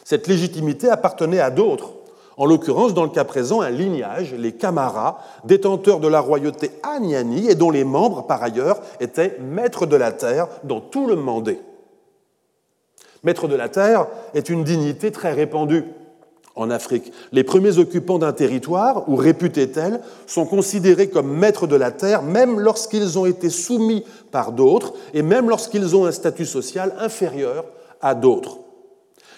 Cette 0.05 0.27
légitimité 0.27 0.89
appartenait 0.89 1.41
à 1.41 1.51
d'autres, 1.51 1.96
en 2.37 2.45
l'occurrence, 2.45 2.93
dans 2.93 3.03
le 3.03 3.09
cas 3.09 3.23
présent, 3.23 3.61
un 3.61 3.71
lignage, 3.71 4.35
les 4.35 4.51
Kamaras, 4.51 5.17
détenteurs 5.43 5.99
de 5.99 6.07
la 6.07 6.19
royauté 6.19 6.69
Agnani 6.83 7.49
et 7.49 7.55
dont 7.55 7.71
les 7.71 7.83
membres, 7.83 8.27
par 8.27 8.43
ailleurs, 8.43 8.79
étaient 8.99 9.37
maîtres 9.41 9.87
de 9.87 9.95
la 9.95 10.11
terre 10.11 10.47
dans 10.63 10.79
tout 10.79 11.07
le 11.07 11.15
Mandé. 11.15 11.59
Maître 13.23 13.47
de 13.47 13.55
la 13.55 13.69
terre 13.69 14.05
est 14.35 14.49
une 14.49 14.63
dignité 14.63 15.11
très 15.11 15.33
répandue 15.33 15.83
en 16.55 16.69
Afrique. 16.69 17.11
Les 17.31 17.43
premiers 17.43 17.79
occupants 17.79 18.19
d'un 18.19 18.33
territoire, 18.33 19.09
ou 19.09 19.15
réputés 19.15 19.71
tels, 19.71 20.01
sont 20.27 20.45
considérés 20.45 21.09
comme 21.09 21.35
maîtres 21.35 21.65
de 21.65 21.75
la 21.75 21.89
terre, 21.89 22.21
même 22.21 22.59
lorsqu'ils 22.59 23.17
ont 23.17 23.25
été 23.25 23.49
soumis 23.49 24.05
par 24.31 24.51
d'autres, 24.51 24.93
et 25.15 25.23
même 25.23 25.49
lorsqu'ils 25.49 25.95
ont 25.95 26.05
un 26.05 26.11
statut 26.11 26.45
social 26.45 26.93
inférieur 26.99 27.65
à 27.99 28.13
d'autres. 28.13 28.59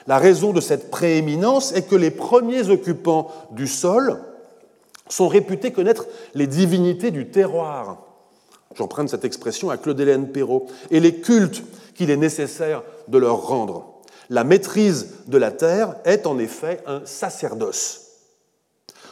La 0.07 0.17
raison 0.17 0.53
de 0.53 0.61
cette 0.61 0.89
prééminence 0.89 1.73
est 1.73 1.87
que 1.87 1.95
les 1.95 2.11
premiers 2.11 2.69
occupants 2.69 3.31
du 3.51 3.67
sol 3.67 4.19
sont 5.09 5.27
réputés 5.27 5.71
connaître 5.71 6.07
les 6.35 6.47
divinités 6.47 7.11
du 7.11 7.29
terroir. 7.29 7.97
J'emprunte 8.75 9.09
cette 9.09 9.25
expression 9.25 9.69
à 9.69 9.77
Claude-Hélène 9.77 10.29
Perrault. 10.29 10.67
Et 10.91 10.99
les 10.99 11.15
cultes 11.15 11.63
qu'il 11.95 12.11
est 12.11 12.17
nécessaire 12.17 12.83
de 13.07 13.17
leur 13.17 13.47
rendre. 13.47 13.99
La 14.29 14.43
maîtrise 14.43 15.07
de 15.27 15.37
la 15.37 15.51
terre 15.51 15.95
est 16.05 16.27
en 16.27 16.37
effet 16.37 16.81
un 16.85 17.01
sacerdoce. 17.05 18.05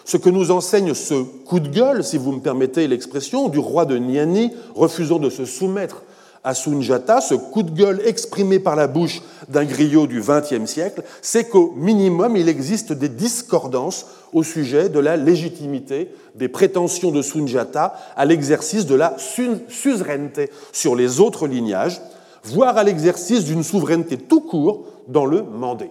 Ce 0.06 0.16
que 0.16 0.30
nous 0.30 0.52
enseigne 0.52 0.94
ce 0.94 1.22
coup 1.24 1.60
de 1.60 1.68
gueule, 1.68 2.04
si 2.04 2.18
vous 2.18 2.32
me 2.32 2.40
permettez 2.40 2.88
l'expression, 2.88 3.50
du 3.50 3.60
roi 3.60 3.86
de 3.86 3.98
Niani 3.98 4.54
refusant 4.74 5.20
de 5.20 5.30
se 5.30 5.44
soumettre 5.44 6.04
à 6.44 6.54
Sunjata, 6.54 7.22
ce 7.22 7.34
coup 7.36 7.64
de 7.64 7.72
gueule 7.72 8.02
exprimé 8.06 8.60
par 8.60 8.76
la 8.76 8.88
bouche 8.88 9.22
d'un 9.50 9.66
griot 9.66 10.08
du 10.08 10.22
XXe 10.22 10.66
siècle, 10.66 11.04
c'est 11.22 11.50
qu'au 11.50 11.74
minimum, 11.76 12.38
il 12.38 12.50
existe 12.50 12.94
des 12.94 13.10
discordances 13.10 14.08
au 14.34 14.44
sujet 14.44 14.90
de 14.90 15.00
la 15.00 15.18
légitimité 15.18 16.12
des 16.36 16.48
prétentions 16.48 17.12
de 17.12 17.22
Sunjata 17.22 17.96
à 18.16 18.26
l'exercice 18.26 18.86
de 18.86 18.96
la 18.96 19.16
suzeraineté 19.18 20.50
sur 20.72 20.96
les 20.96 21.20
autres 21.20 21.48
lignages, 21.48 22.02
voire 22.44 22.78
à 22.78 22.84
l'exercice 22.84 23.44
d'une 23.44 23.64
souveraineté 23.64 24.18
tout 24.18 24.42
court 24.42 24.86
dans 25.08 25.26
le 25.26 25.44
Mandé. 25.44 25.90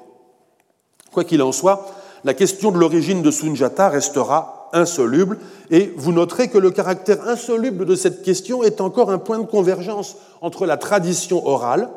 Quoi 1.13 1.25
qu'il 1.25 1.43
en 1.43 1.53
soit, 1.53 1.87
la 2.25 2.35
question 2.35 2.71
de 2.73 2.79
l'origine 2.79 3.23
de 3.23 3.31
Sunjata 3.31 3.89
restera 3.89 4.56
insoluble, 4.73 5.39
et 5.71 5.93
vous 5.97 6.13
noterez 6.13 6.49
que 6.49 6.59
le 6.59 6.71
caractère 6.71 7.27
insoluble 7.29 7.85
de 7.85 7.95
cette 7.95 8.23
question 8.23 8.63
est 8.63 8.81
encore 8.81 9.11
un 9.11 9.19
point 9.19 9.39
de 9.39 9.47
convergence 9.47 10.17
entre 10.41 10.67
la 10.67 10.77
tradition 10.77 11.47
orale, 11.47 11.89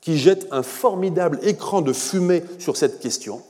qui 0.00 0.16
jette 0.16 0.48
un 0.50 0.62
formidable 0.62 1.38
écran 1.42 1.82
de 1.82 1.92
fumée 1.92 2.44
sur 2.58 2.76
cette 2.76 3.00
question, 3.00 3.42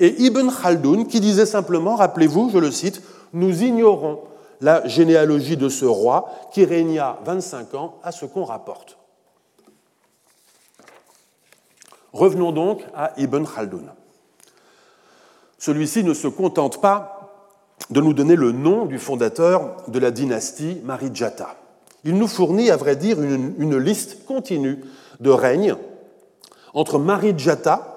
et 0.00 0.22
Ibn 0.22 0.48
Khaldun, 0.50 1.04
qui 1.04 1.20
disait 1.20 1.46
simplement, 1.46 1.94
rappelez-vous, 1.94 2.50
je 2.50 2.58
le 2.58 2.70
cite, 2.72 3.02
Nous 3.34 3.62
ignorons 3.62 4.20
la 4.62 4.86
généalogie 4.88 5.56
de 5.56 5.68
ce 5.68 5.84
roi 5.84 6.30
qui 6.52 6.64
régna 6.64 7.18
25 7.24 7.74
ans 7.74 7.98
à 8.02 8.10
ce 8.10 8.24
qu'on 8.24 8.44
rapporte. 8.44 8.96
Revenons 12.12 12.50
donc 12.50 12.82
à 12.94 13.12
Ibn 13.18 13.44
Khaldun. 13.44 13.94
Celui-ci 15.58 16.02
ne 16.02 16.14
se 16.14 16.28
contente 16.28 16.80
pas 16.80 17.19
de 17.90 18.00
nous 18.00 18.14
donner 18.14 18.36
le 18.36 18.52
nom 18.52 18.86
du 18.86 18.98
fondateur 18.98 19.76
de 19.88 19.98
la 19.98 20.10
dynastie 20.10 20.80
Marijata. 20.84 21.56
Il 22.04 22.16
nous 22.16 22.28
fournit, 22.28 22.70
à 22.70 22.76
vrai 22.76 22.96
dire, 22.96 23.20
une, 23.20 23.78
liste 23.78 24.24
continue 24.26 24.78
de 25.20 25.30
règnes 25.30 25.76
entre 26.72 26.98
Marijata 26.98 27.96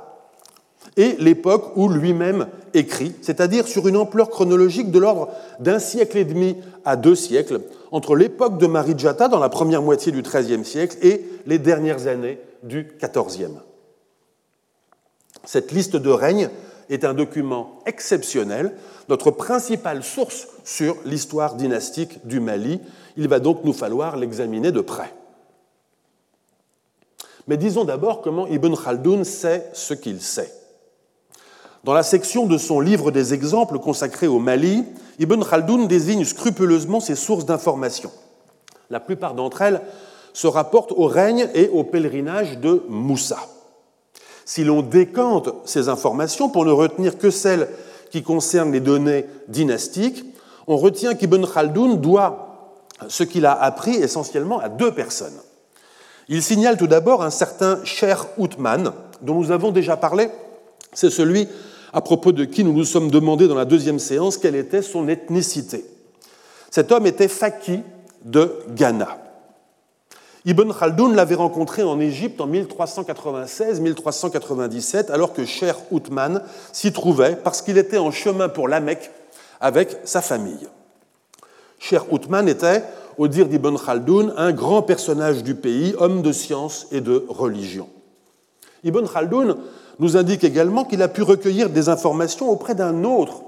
et 0.98 1.16
l'époque 1.20 1.72
où 1.76 1.88
lui-même 1.88 2.48
écrit, 2.74 3.16
c'est-à-dire 3.22 3.68
sur 3.68 3.88
une 3.88 3.98
ampleur 3.98 4.30
chronologique 4.30 4.92
de 4.92 5.00
l'ordre 5.00 5.30
d'un 5.60 5.80
siècle 5.80 6.18
et 6.18 6.26
demi 6.26 6.58
à 6.86 6.96
deux 6.96 7.16
siècles, 7.16 7.62
entre 7.92 8.16
l'époque 8.16 8.58
de 8.58 8.68
Marijata, 8.68 9.28
dans 9.28 9.40
la 9.40 9.50
première 9.50 9.82
moitié 9.82 10.12
du 10.12 10.22
XIIIe 10.22 10.66
siècle, 10.66 10.98
et 11.02 11.24
les 11.46 11.60
dernières 11.60 12.08
années 12.08 12.40
du 12.64 12.88
XIVe. 13.00 13.60
Cette 15.46 15.72
liste 15.72 15.96
de 15.96 16.10
règnes 16.10 16.50
est 16.90 17.06
un 17.06 17.14
document 17.14 17.80
exceptionnel, 17.86 18.76
notre 19.10 19.32
principale 19.32 20.04
source 20.04 20.48
sur 20.64 20.96
l'histoire 21.06 21.56
dynastique 21.56 22.26
du 22.26 22.40
Mali. 22.40 22.80
Il 23.18 23.28
va 23.28 23.40
donc 23.40 23.64
nous 23.64 23.74
falloir 23.74 24.18
l'examiner 24.18 24.72
de 24.72 24.82
près. 24.82 25.14
Mais 27.48 27.58
disons 27.58 27.84
d'abord 27.84 28.22
comment 28.22 28.48
Ibn 28.48 28.74
Khaldun 28.76 29.24
sait 29.24 29.70
ce 29.74 29.94
qu'il 29.94 30.22
sait. 30.22 30.54
Dans 31.84 31.94
la 31.94 32.04
section 32.04 32.46
de 32.46 32.58
son 32.58 32.80
livre 32.80 33.12
des 33.12 33.34
exemples 33.34 33.78
consacré 33.78 34.28
au 34.28 34.40
Mali, 34.40 34.86
Ibn 35.20 35.44
Khaldun 35.44 35.86
désigne 35.86 36.24
scrupuleusement 36.24 37.02
ses 37.02 37.16
sources 37.16 37.46
d'information. 37.46 38.12
La 38.90 39.02
plupart 39.02 39.34
d'entre 39.34 39.62
elles 39.62 39.82
se 40.32 40.48
rapportent 40.48 40.94
au 40.94 41.08
règne 41.08 41.50
et 41.54 41.70
au 41.70 41.84
pèlerinage 41.84 42.58
de 42.60 42.84
Moussa. 42.88 43.40
Si 44.46 44.64
l'on 44.64 44.82
décante 44.82 45.50
ces 45.66 45.90
informations 45.90 46.50
pour 46.50 46.66
ne 46.66 46.72
retenir 46.72 47.18
que 47.18 47.30
celles 47.30 47.70
qui 48.12 48.24
concernent 48.24 48.72
les 48.72 48.80
données 48.80 49.26
dynastiques, 49.48 50.26
on 50.68 50.78
retient 50.78 51.16
qu'Ibn 51.16 51.46
Khaldun 51.46 51.96
doit 51.96 52.78
ce 53.08 53.24
qu'il 53.24 53.46
a 53.46 53.54
appris 53.54 53.96
essentiellement 53.96 54.60
à 54.60 54.70
deux 54.70 54.92
personnes. 54.92 55.38
Il 56.30 56.42
signale 56.42 56.78
tout 56.78 56.88
d'abord 56.88 57.24
un 57.24 57.30
certain 57.30 57.84
Cher 57.84 58.28
Outman, 58.38 58.94
dont 59.22 59.36
nous 59.36 59.52
avons 59.52 59.72
déjà 59.72 59.98
parlé. 59.98 60.30
C'est 60.94 61.10
celui 61.10 61.48
à 61.92 62.02
propos 62.02 62.32
de 62.32 62.46
qui 62.46 62.64
nous 62.64 62.74
nous 62.74 62.86
sommes 62.86 63.12
demandé 63.12 63.48
dans 63.48 63.56
la 63.56 63.66
deuxième 63.66 64.00
séance 64.00 64.38
quelle 64.38 64.56
était 64.56 64.82
son 64.82 65.08
ethnicité. 65.08 65.86
Cet 66.72 66.92
homme 66.92 67.06
était 67.06 67.28
Faki 67.28 67.82
de 68.26 68.52
Ghana. 68.70 69.23
Ibn 70.46 70.74
Khaldoun 70.74 71.16
l'avait 71.16 71.36
rencontré 71.36 71.84
en 71.84 72.02
Égypte 72.02 72.42
en 72.42 72.50
1396-1397, 72.50 75.10
alors 75.10 75.32
que 75.32 75.46
Cher 75.46 75.78
Othman 75.92 76.42
s'y 76.74 76.92
trouvait 76.92 77.38
parce 77.42 77.62
qu'il 77.62 77.78
était 77.78 77.98
en 77.98 78.12
chemin 78.12 78.50
pour 78.50 78.68
la 78.68 78.82
Mecque 78.82 79.10
avec 79.62 79.96
sa 80.04 80.22
famille. 80.22 80.68
Cher 81.80 82.12
Othman 82.12 82.50
était, 82.50 82.84
au 83.18 83.30
dire 83.30 83.48
d'Ibn 83.48 83.78
Khaldoun, 83.78 84.34
un 84.36 84.52
grand 84.52 84.82
personnage 84.82 85.44
du 85.44 85.56
pays, 85.56 85.96
homme 85.98 86.22
de 86.22 86.34
science 86.34 86.88
et 86.92 87.00
de 87.00 87.26
religion. 87.30 87.88
Ibn 88.84 89.06
Khaldoun 89.06 89.56
nous 90.00 90.18
indique 90.18 90.44
également 90.44 90.84
qu'il 90.84 91.02
a 91.02 91.08
pu 91.08 91.22
recueillir 91.22 91.70
des 91.70 91.88
informations 91.88 92.50
auprès 92.50 92.76
d'un 92.76 93.06
autre 93.06 93.44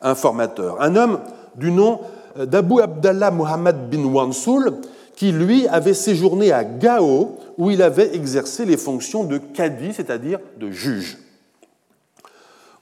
informateur, 0.00 0.80
un 0.80 0.96
homme 0.96 1.20
du 1.56 1.70
nom 1.70 2.00
d'Abu 2.36 2.80
Abdallah 2.80 3.30
Muhammad 3.30 3.90
bin 3.90 4.04
Wansoul, 4.04 4.80
qui 5.20 5.32
lui 5.32 5.68
avait 5.68 5.92
séjourné 5.92 6.50
à 6.50 6.64
Gao, 6.64 7.36
où 7.58 7.70
il 7.70 7.82
avait 7.82 8.16
exercé 8.16 8.64
les 8.64 8.78
fonctions 8.78 9.22
de 9.22 9.36
cadi, 9.36 9.92
c'est-à-dire 9.92 10.38
de 10.58 10.70
juge. 10.70 11.18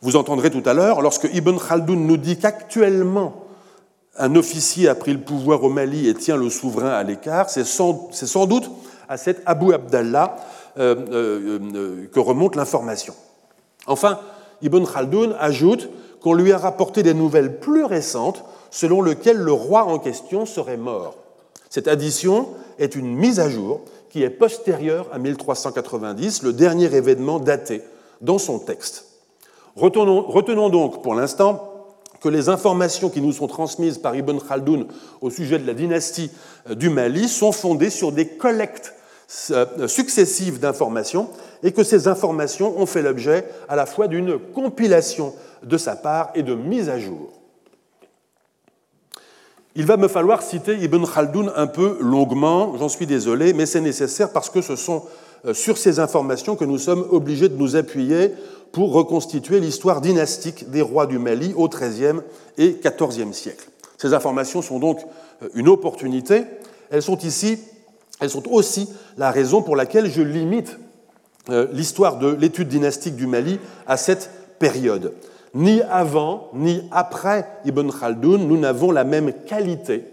Vous 0.03 0.15
entendrez 0.15 0.49
tout 0.49 0.63
à 0.65 0.73
l'heure, 0.73 1.01
lorsque 1.01 1.29
Ibn 1.35 1.57
Khaldoun 1.59 2.07
nous 2.07 2.17
dit 2.17 2.39
qu'actuellement 2.39 3.43
un 4.17 4.37
officier 4.37 4.87
a 4.87 4.95
pris 4.95 5.15
le 5.15 5.19
pouvoir 5.19 5.65
au 5.65 5.69
Mali 5.69 6.07
et 6.07 6.15
tient 6.15 6.37
le 6.37 6.49
souverain 6.49 6.91
à 6.91 7.03
l'écart, 7.03 7.51
c'est 7.51 7.65
sans, 7.65 8.47
doute 8.47 8.71
à 9.09 9.17
cet 9.17 9.43
Abu 9.45 9.75
Abdallah 9.75 10.37
euh, 10.79 10.95
euh, 11.11 11.59
euh, 11.75 12.07
que 12.07 12.21
remonte 12.21 12.55
l'information. 12.55 13.15
Enfin, 13.89 14.21
Ibn 14.63 14.85
Khaldoun 14.85 15.35
ajoute 15.41 15.89
qu'on 16.21 16.35
lui 16.35 16.53
a 16.53 16.59
rapporté 16.59 17.03
des 17.03 17.15
nouvelles 17.15 17.59
plus 17.59 17.83
récentes 17.83 18.45
selon 18.71 19.03
lesquelles 19.03 19.39
le 19.39 19.51
roi 19.51 19.83
en 19.87 19.99
question 19.99 20.47
serait 20.47 20.77
mort. 20.77 21.17
Cette 21.79 21.87
addition 21.87 22.49
est 22.81 22.97
une 22.97 23.15
mise 23.15 23.39
à 23.39 23.49
jour 23.49 23.83
qui 24.11 24.25
est 24.25 24.31
postérieure 24.31 25.07
à 25.13 25.21
1390, 25.21 26.43
le 26.43 26.53
dernier 26.53 26.93
événement 26.93 27.39
daté 27.39 27.83
dans 28.21 28.39
son 28.39 28.59
texte. 28.59 29.05
Retenons, 29.77 30.71
donc 30.71 31.05
pour 31.05 31.15
l'instant 31.15 31.87
que 32.21 32.29
les 32.29 32.49
informations 32.49 33.11
qui 33.11 33.21
nous 33.21 33.31
sont 33.31 33.47
transmises 33.47 33.99
par 33.99 34.17
Ibn 34.17 34.39
Khaldoun 34.41 34.89
au 35.21 35.31
sujet 35.31 35.61
de 35.61 35.69
la 35.69 35.73
dynastie 35.73 36.33
du 36.69 36.91
Mali 36.91 37.29
sont 37.29 37.53
fondées 37.53 37.91
sur 37.91 38.11
des 38.11 38.27
collectes 38.27 38.93
euh, 39.53 39.87
successives 39.87 40.59
d'informations 40.59 41.31
et 41.63 41.71
que 41.71 41.85
ces 41.85 42.09
informations 42.09 42.77
ont 42.77 42.87
fait 42.87 43.03
l'objet 43.03 43.45
à 43.69 43.77
la 43.77 43.87
fois 43.87 44.09
d'une 44.09 44.37
compilation 44.37 45.33
de 45.63 45.79
sa 45.79 45.95
part 45.95 46.33
et 46.35 46.43
de 46.43 46.57
mise 46.57 46.89
à 46.89 46.99
jour. 46.99 47.38
Il 49.79 49.87
va 49.87 49.97
me 49.97 50.09
falloir 50.09 50.43
citer 50.43 50.75
Ibn 50.75 51.05
Khaldoun 51.07 51.53
un 51.55 51.69
peu 51.69 51.99
longuement, 52.01 52.77
j'en 52.77 52.89
suis 52.89 53.07
désolé, 53.07 53.53
mais 53.53 53.65
c'est 53.65 53.81
nécessaire 53.81 54.33
parce 54.33 54.51
que 54.51 54.61
ce 54.61 54.75
sont 54.75 55.05
euh, 55.47 55.55
sur 55.55 55.79
ces 55.79 56.01
informations 56.01 56.57
que 56.57 56.65
nous 56.65 56.79
sommes 56.79 57.07
obligés 57.13 57.49
de 57.49 57.57
nous 57.57 57.77
appuyer 57.77 58.33
pour 58.73 58.93
reconstituer 58.93 59.61
l'histoire 59.61 60.01
dynastique 60.01 60.69
des 60.69 60.83
rois 60.83 61.07
du 61.07 61.21
Mali 61.21 61.55
au 61.55 61.69
XIIIe 61.69 62.23
et 62.59 62.81
XIVe 62.83 63.33
siècle. 63.33 63.69
Ces 63.99 64.15
informations 64.15 64.63
sont 64.63 64.81
donc 64.81 64.99
euh, 65.45 65.49
une 65.55 65.69
opportunité. 65.69 66.43
Elles 66.91 67.03
sont 67.03 67.19
ici, 67.19 67.61
elles 68.19 68.31
sont 68.31 68.49
aussi 68.51 68.89
la 69.17 69.31
raison 69.31 69.63
pour 69.63 69.77
laquelle 69.77 70.11
je 70.11 70.23
limite 70.23 70.77
euh, 71.51 71.69
l'histoire 71.73 72.19
de 72.19 72.27
l'étude 72.27 72.67
dynastique 72.67 73.15
du 73.15 73.29
Mali 73.29 73.61
à 73.87 73.97
cette 73.97 74.29
période 74.59 75.13
ni 75.55 75.83
avant 75.83 76.51
ni 76.55 76.83
après 76.91 77.47
Ibn 77.65 77.91
Khaldoun, 77.91 78.47
nous 78.47 78.59
n'avons 78.59 78.91
la 78.91 79.05
même 79.05 79.33
qualité, 79.47 80.05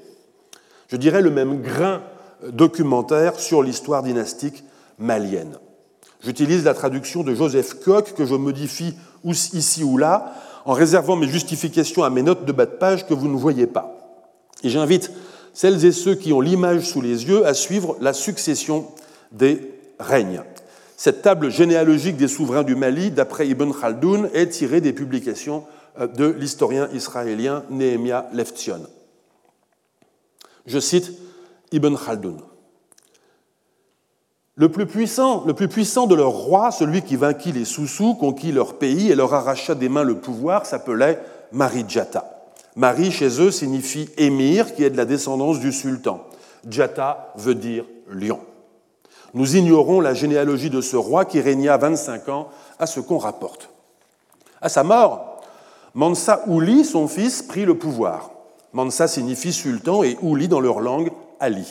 je 0.88 0.98
dirais 0.98 1.22
le 1.22 1.32
même 1.32 1.62
grain 1.62 2.02
documentaire 2.48 3.40
sur 3.40 3.64
l'histoire 3.64 4.04
dynastique 4.04 4.64
malienne. 4.98 5.58
J'utilise 6.24 6.64
la 6.64 6.74
traduction 6.74 7.24
de 7.24 7.34
Joseph 7.36 7.76
Koch 7.84 8.14
que 8.14 8.26
je 8.26 8.36
modifie 8.36 8.96
ici 9.24 9.84
ou 9.84 9.98
là 9.98 10.34
en 10.66 10.74
réservant 10.74 11.16
mes 11.16 11.28
justifications 11.28 12.04
à 12.04 12.10
mes 12.10 12.24
notes 12.24 12.46
de 12.46 12.52
bas 12.52 12.66
de 12.66 12.72
page 12.72 13.06
que 13.06 13.14
vous 13.14 13.28
ne 13.28 13.38
voyez 13.38 13.68
pas. 13.68 13.96
Et 14.64 14.70
j'invite 14.70 15.12
celles 15.54 15.86
et 15.86 15.92
ceux 15.92 16.16
qui 16.16 16.34
ont 16.34 16.42
l'image 16.42 16.82
sous 16.82 17.02
les 17.02 17.28
yeux 17.28 17.46
à 17.46 17.54
suivre 17.54 17.96
la 18.02 18.14
succession 18.14 18.88
des 19.32 19.72
règnes. 20.00 20.42
Cette 20.98 21.22
table 21.22 21.50
généalogique 21.50 22.18
des 22.18 22.28
souverains 22.28 22.64
du 22.64 22.76
Mali, 22.76 23.12
d'après 23.12 23.48
Ibn 23.48 23.72
Khaldoun, 23.72 24.30
est 24.34 24.48
tirée 24.48 24.82
des 24.82 24.94
publications 24.94 25.66
euh, 26.00 26.08
de 26.08 26.26
l'historien 26.26 26.90
israélien 26.94 27.64
Nehemia 27.70 28.28
Leftion. 28.34 28.82
Je 30.66 30.80
cite 30.80 31.12
Ibn 31.72 31.96
Khaldoun. 31.96 32.42
Le 34.58 34.70
plus 34.70 34.86
puissant, 34.86 35.44
de 36.08 36.16
leurs 36.16 36.30
rois, 36.30 36.72
celui 36.72 37.02
qui 37.02 37.18
vainquit 37.18 37.52
les 37.52 37.66
Soussous, 37.66 38.16
conquit 38.16 38.54
leur 38.54 38.78
pays 38.78 39.12
et 39.12 39.16
leur 39.16 39.34
arracha 39.34 39.76
des 39.76 39.90
mains 39.90 40.04
le 40.04 40.16
pouvoir, 40.16 40.66
s'appelait 40.66 41.20
Marijata. 41.52 42.36
Mari, 42.78 43.12
chez 43.12 43.42
eux, 43.42 43.52
signifie 43.52 44.10
émir, 44.18 44.74
qui 44.74 44.86
est 44.86 44.90
de 44.90 44.98
la 44.98 45.04
descendance 45.04 45.60
du 45.60 45.74
sultan. 45.74 46.26
Jata 46.70 47.34
veut 47.36 47.56
dire 47.56 47.84
lion. 48.10 48.40
Nous 49.36 49.58
ignorons 49.58 50.00
la 50.00 50.14
généalogie 50.14 50.70
de 50.70 50.80
ce 50.80 50.96
roi 50.96 51.26
qui 51.26 51.42
régna 51.42 51.76
25 51.76 52.30
ans 52.30 52.48
à 52.80 52.88
ce 52.88 53.02
qu'on 53.02 53.18
rapporte. 53.18 53.70
À 54.62 54.70
sa 54.70 54.84
mort, 54.84 55.42
Mansa 55.94 56.44
Ouli, 56.48 56.86
son 56.86 57.10
fils, 57.10 57.42
prit 57.42 57.66
le 57.66 57.78
pouvoir. 57.78 58.32
Mansa 58.72 59.10
signifie 59.10 59.52
sultan 59.52 60.04
et 60.04 60.18
Ouli 60.22 60.48
dans 60.48 60.62
leur 60.62 60.80
langue 60.80 61.12
Ali. 61.42 61.68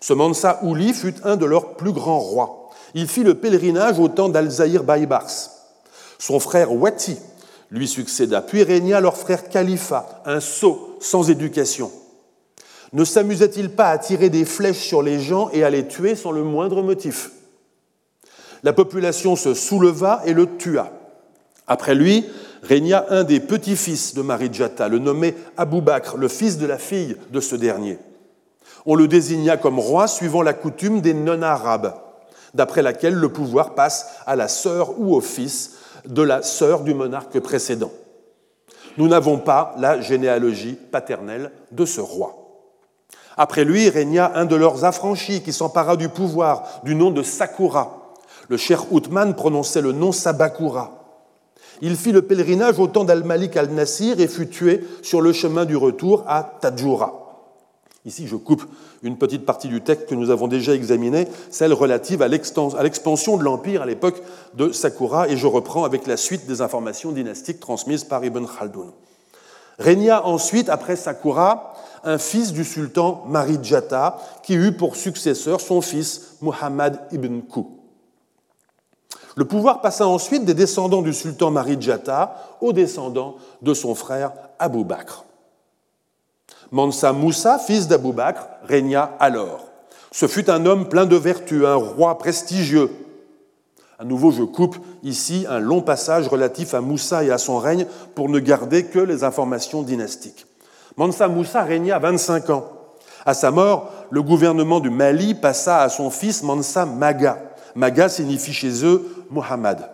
Ce 0.00 0.14
Mansa 0.14 0.58
Ouli 0.62 0.94
fut 0.94 1.14
un 1.22 1.36
de 1.36 1.44
leurs 1.44 1.74
plus 1.74 1.92
grands 1.92 2.18
rois. 2.18 2.70
Il 2.94 3.08
fit 3.08 3.24
le 3.24 3.34
pèlerinage 3.34 3.98
au 3.98 4.08
temps 4.08 4.30
d'Al-Zahir 4.30 4.82
Baïbars. 4.82 5.50
Son 6.18 6.40
frère 6.40 6.72
Wati 6.72 7.18
lui 7.70 7.86
succéda, 7.86 8.40
puis 8.40 8.62
régna 8.62 9.00
leur 9.00 9.16
frère 9.16 9.48
Khalifa, 9.48 10.22
un 10.24 10.40
sot 10.40 10.96
sans 11.00 11.30
éducation. 11.30 11.90
Ne 12.92 13.04
s'amusait-il 13.04 13.70
pas 13.70 13.90
à 13.90 13.98
tirer 13.98 14.30
des 14.30 14.44
flèches 14.44 14.80
sur 14.80 15.02
les 15.02 15.20
gens 15.20 15.48
et 15.52 15.62
à 15.62 15.70
les 15.70 15.86
tuer 15.86 16.16
sans 16.16 16.32
le 16.32 16.42
moindre 16.42 16.82
motif? 16.82 17.30
La 18.62 18.72
population 18.72 19.36
se 19.36 19.54
souleva 19.54 20.22
et 20.26 20.32
le 20.32 20.56
tua. 20.56 20.90
Après 21.66 21.94
lui, 21.94 22.26
régna 22.62 23.06
un 23.10 23.24
des 23.24 23.40
petits-fils 23.40 24.14
de 24.14 24.22
Marijata, 24.22 24.88
le 24.88 24.98
nommé 24.98 25.34
Abou 25.56 25.80
Bakr, 25.80 26.16
le 26.16 26.28
fils 26.28 26.58
de 26.58 26.66
la 26.66 26.78
fille 26.78 27.16
de 27.30 27.40
ce 27.40 27.54
dernier. 27.54 27.98
On 28.86 28.96
le 28.96 29.08
désigna 29.08 29.56
comme 29.56 29.78
roi 29.78 30.08
suivant 30.08 30.42
la 30.42 30.52
coutume 30.52 31.00
des 31.00 31.14
non-arabes, 31.14 31.94
d'après 32.54 32.82
laquelle 32.82 33.14
le 33.14 33.28
pouvoir 33.28 33.74
passe 33.74 34.06
à 34.26 34.36
la 34.36 34.48
sœur 34.48 34.98
ou 34.98 35.14
au 35.14 35.20
fils 35.20 35.76
de 36.06 36.22
la 36.22 36.42
sœur 36.42 36.80
du 36.80 36.92
monarque 36.92 37.38
précédent. 37.38 37.92
Nous 38.98 39.06
n'avons 39.06 39.38
pas 39.38 39.74
la 39.78 40.00
généalogie 40.00 40.76
paternelle 40.90 41.52
de 41.70 41.84
ce 41.84 42.00
roi. 42.00 42.39
Après 43.42 43.64
lui 43.64 43.88
régna 43.88 44.32
un 44.34 44.44
de 44.44 44.54
leurs 44.54 44.84
affranchis 44.84 45.40
qui 45.40 45.54
s'empara 45.54 45.96
du 45.96 46.10
pouvoir, 46.10 46.82
du 46.84 46.94
nom 46.94 47.10
de 47.10 47.22
Sakura. 47.22 48.12
Le 48.50 48.58
cher 48.58 48.92
Othman 48.92 49.34
prononçait 49.34 49.80
le 49.80 49.92
nom 49.92 50.12
Sabakura. 50.12 50.90
Il 51.80 51.96
fit 51.96 52.12
le 52.12 52.20
pèlerinage 52.20 52.78
au 52.78 52.86
temps 52.86 53.04
d'Al-Malik 53.04 53.56
al-Nasir 53.56 54.20
et 54.20 54.28
fut 54.28 54.50
tué 54.50 54.84
sur 55.00 55.22
le 55.22 55.32
chemin 55.32 55.64
du 55.64 55.74
retour 55.74 56.22
à 56.26 56.42
Tadjoura. 56.60 57.14
Ici, 58.04 58.26
je 58.26 58.36
coupe 58.36 58.66
une 59.02 59.16
petite 59.16 59.46
partie 59.46 59.68
du 59.68 59.80
texte 59.80 60.10
que 60.10 60.14
nous 60.14 60.28
avons 60.28 60.46
déjà 60.46 60.74
examiné, 60.74 61.26
celle 61.48 61.72
relative 61.72 62.20
à 62.20 62.28
l'expansion 62.28 63.38
de 63.38 63.42
l'empire 63.42 63.80
à 63.80 63.86
l'époque 63.86 64.20
de 64.52 64.70
Sakura, 64.70 65.30
et 65.30 65.38
je 65.38 65.46
reprends 65.46 65.84
avec 65.84 66.06
la 66.06 66.18
suite 66.18 66.46
des 66.46 66.60
informations 66.60 67.10
dynastiques 67.10 67.60
transmises 67.60 68.04
par 68.04 68.22
Ibn 68.22 68.44
Khaldoun. 68.44 68.90
Régna 69.78 70.26
ensuite, 70.26 70.68
après 70.68 70.94
Sakura, 70.94 71.72
un 72.04 72.18
fils 72.18 72.52
du 72.52 72.64
sultan 72.64 73.24
Marijata, 73.26 74.18
qui 74.42 74.54
eut 74.54 74.72
pour 74.72 74.96
successeur 74.96 75.60
son 75.60 75.80
fils 75.80 76.36
Muhammad 76.40 77.00
ibn 77.12 77.40
Kou. 77.40 77.80
Le 79.36 79.44
pouvoir 79.44 79.80
passa 79.80 80.06
ensuite 80.06 80.44
des 80.44 80.54
descendants 80.54 81.02
du 81.02 81.12
sultan 81.12 81.50
Marijata 81.50 82.56
aux 82.60 82.72
descendants 82.72 83.36
de 83.62 83.74
son 83.74 83.94
frère 83.94 84.32
Abou 84.58 84.84
Bakr. 84.84 85.24
Mansa 86.72 87.12
Moussa, 87.12 87.58
fils 87.58 87.88
d'Abou 87.88 88.12
Bakr, 88.12 88.46
régna 88.64 89.16
alors. 89.18 89.66
Ce 90.12 90.26
fut 90.26 90.50
un 90.50 90.66
homme 90.66 90.88
plein 90.88 91.06
de 91.06 91.16
vertus, 91.16 91.64
un 91.64 91.74
roi 91.74 92.18
prestigieux. 92.18 92.90
À 93.98 94.04
nouveau, 94.04 94.30
je 94.30 94.42
coupe 94.42 94.76
ici 95.02 95.46
un 95.48 95.58
long 95.58 95.82
passage 95.82 96.26
relatif 96.26 96.74
à 96.74 96.80
Moussa 96.80 97.22
et 97.22 97.30
à 97.30 97.38
son 97.38 97.58
règne 97.58 97.86
pour 98.14 98.28
ne 98.28 98.38
garder 98.38 98.86
que 98.86 98.98
les 98.98 99.24
informations 99.24 99.82
dynastiques. 99.82 100.46
Mansa 100.96 101.28
Moussa 101.28 101.62
régna 101.62 101.98
25 101.98 102.50
ans. 102.50 102.64
À 103.24 103.34
sa 103.34 103.50
mort, 103.50 103.90
le 104.10 104.22
gouvernement 104.22 104.80
du 104.80 104.90
Mali 104.90 105.34
passa 105.34 105.82
à 105.82 105.88
son 105.88 106.10
fils 106.10 106.42
Mansa 106.42 106.86
Maga. 106.86 107.38
Maga 107.74 108.08
signifie 108.08 108.52
chez 108.52 108.84
eux 108.84 109.26
Muhammad. 109.30 109.90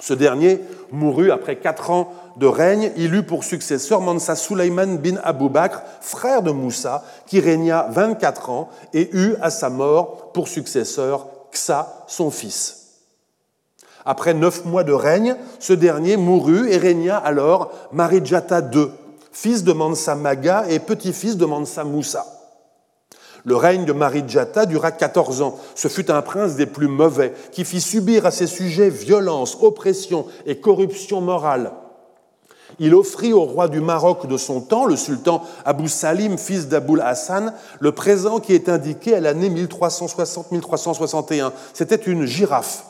Ce 0.00 0.14
dernier 0.14 0.60
mourut 0.90 1.30
après 1.30 1.56
quatre 1.56 1.90
ans 1.90 2.12
de 2.36 2.46
règne. 2.46 2.90
Il 2.96 3.14
eut 3.14 3.22
pour 3.22 3.44
successeur 3.44 4.00
Mansa 4.00 4.34
Sulaiman 4.34 4.98
bin 4.98 5.16
Abu 5.22 5.48
Bakr, 5.48 5.82
frère 6.00 6.42
de 6.42 6.50
Moussa, 6.50 7.04
qui 7.26 7.40
régna 7.40 7.86
24 7.90 8.50
ans 8.50 8.68
et 8.94 9.10
eut 9.12 9.36
à 9.40 9.50
sa 9.50 9.70
mort 9.70 10.32
pour 10.32 10.48
successeur 10.48 11.26
Ksa, 11.52 12.04
son 12.08 12.30
fils. 12.30 12.78
Après 14.04 14.34
neuf 14.34 14.64
mois 14.64 14.82
de 14.82 14.92
règne, 14.92 15.36
ce 15.60 15.72
dernier 15.72 16.16
mourut 16.16 16.68
et 16.68 16.78
régna 16.78 17.16
alors 17.16 17.70
Marijata 17.92 18.60
II, 18.60 18.88
fils 19.32 19.64
de 19.64 19.72
Mansa 19.72 20.14
Maga 20.14 20.66
et 20.68 20.78
petit-fils 20.78 21.36
de 21.36 21.44
Mansa 21.44 21.84
Moussa. 21.84 22.26
Le 23.44 23.56
règne 23.56 23.84
de 23.84 23.92
Marijata 23.92 24.66
dura 24.66 24.92
14 24.92 25.42
ans. 25.42 25.58
Ce 25.74 25.88
fut 25.88 26.10
un 26.10 26.22
prince 26.22 26.54
des 26.54 26.66
plus 26.66 26.86
mauvais 26.86 27.34
qui 27.50 27.64
fit 27.64 27.80
subir 27.80 28.24
à 28.24 28.30
ses 28.30 28.46
sujets 28.46 28.88
violence, 28.88 29.58
oppression 29.60 30.26
et 30.46 30.60
corruption 30.60 31.20
morale. 31.20 31.72
Il 32.78 32.94
offrit 32.94 33.32
au 33.32 33.42
roi 33.42 33.68
du 33.68 33.80
Maroc 33.80 34.26
de 34.26 34.36
son 34.36 34.60
temps, 34.60 34.86
le 34.86 34.96
sultan 34.96 35.42
Abou 35.64 35.88
Salim, 35.88 36.38
fils 36.38 36.68
d'Aboul 36.68 37.00
Hassan, 37.00 37.52
le 37.80 37.92
présent 37.92 38.40
qui 38.40 38.54
est 38.54 38.68
indiqué 38.68 39.14
à 39.14 39.20
l'année 39.20 39.50
1360-1361. 39.50 41.52
C'était 41.74 41.96
une 41.96 42.24
girafe. 42.24 42.86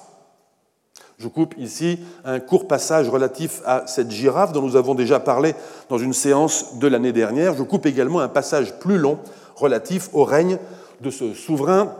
Je 1.22 1.28
coupe 1.28 1.54
ici 1.56 2.00
un 2.24 2.40
court 2.40 2.66
passage 2.66 3.08
relatif 3.08 3.62
à 3.64 3.86
cette 3.86 4.10
girafe 4.10 4.52
dont 4.52 4.60
nous 4.60 4.74
avons 4.74 4.96
déjà 4.96 5.20
parlé 5.20 5.54
dans 5.88 5.98
une 5.98 6.14
séance 6.14 6.80
de 6.80 6.88
l'année 6.88 7.12
dernière. 7.12 7.54
Je 7.54 7.62
coupe 7.62 7.86
également 7.86 8.18
un 8.18 8.26
passage 8.26 8.80
plus 8.80 8.98
long 8.98 9.20
relatif 9.54 10.10
au 10.14 10.24
règne 10.24 10.58
de 11.00 11.10
ce 11.10 11.32
souverain 11.32 11.94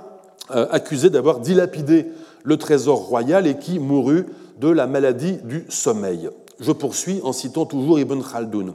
euh, 0.51 0.67
accusé 0.73 1.09
d'avoir 1.09 1.39
dilapidé 1.39 2.09
le 2.43 2.57
trésor 2.57 3.07
royal 3.07 3.47
et 3.47 3.59
qui 3.59 3.79
mourut 3.79 4.27
de 4.59 4.69
la 4.69 4.89
maladie 4.89 5.39
du 5.45 5.67
sommeil. 5.69 6.29
Je 6.59 6.73
poursuis 6.73 7.21
en 7.23 7.33
citant 7.33 7.65
toujours 7.65 8.01
Ibn 8.01 8.23
Khaldoun. 8.23 8.75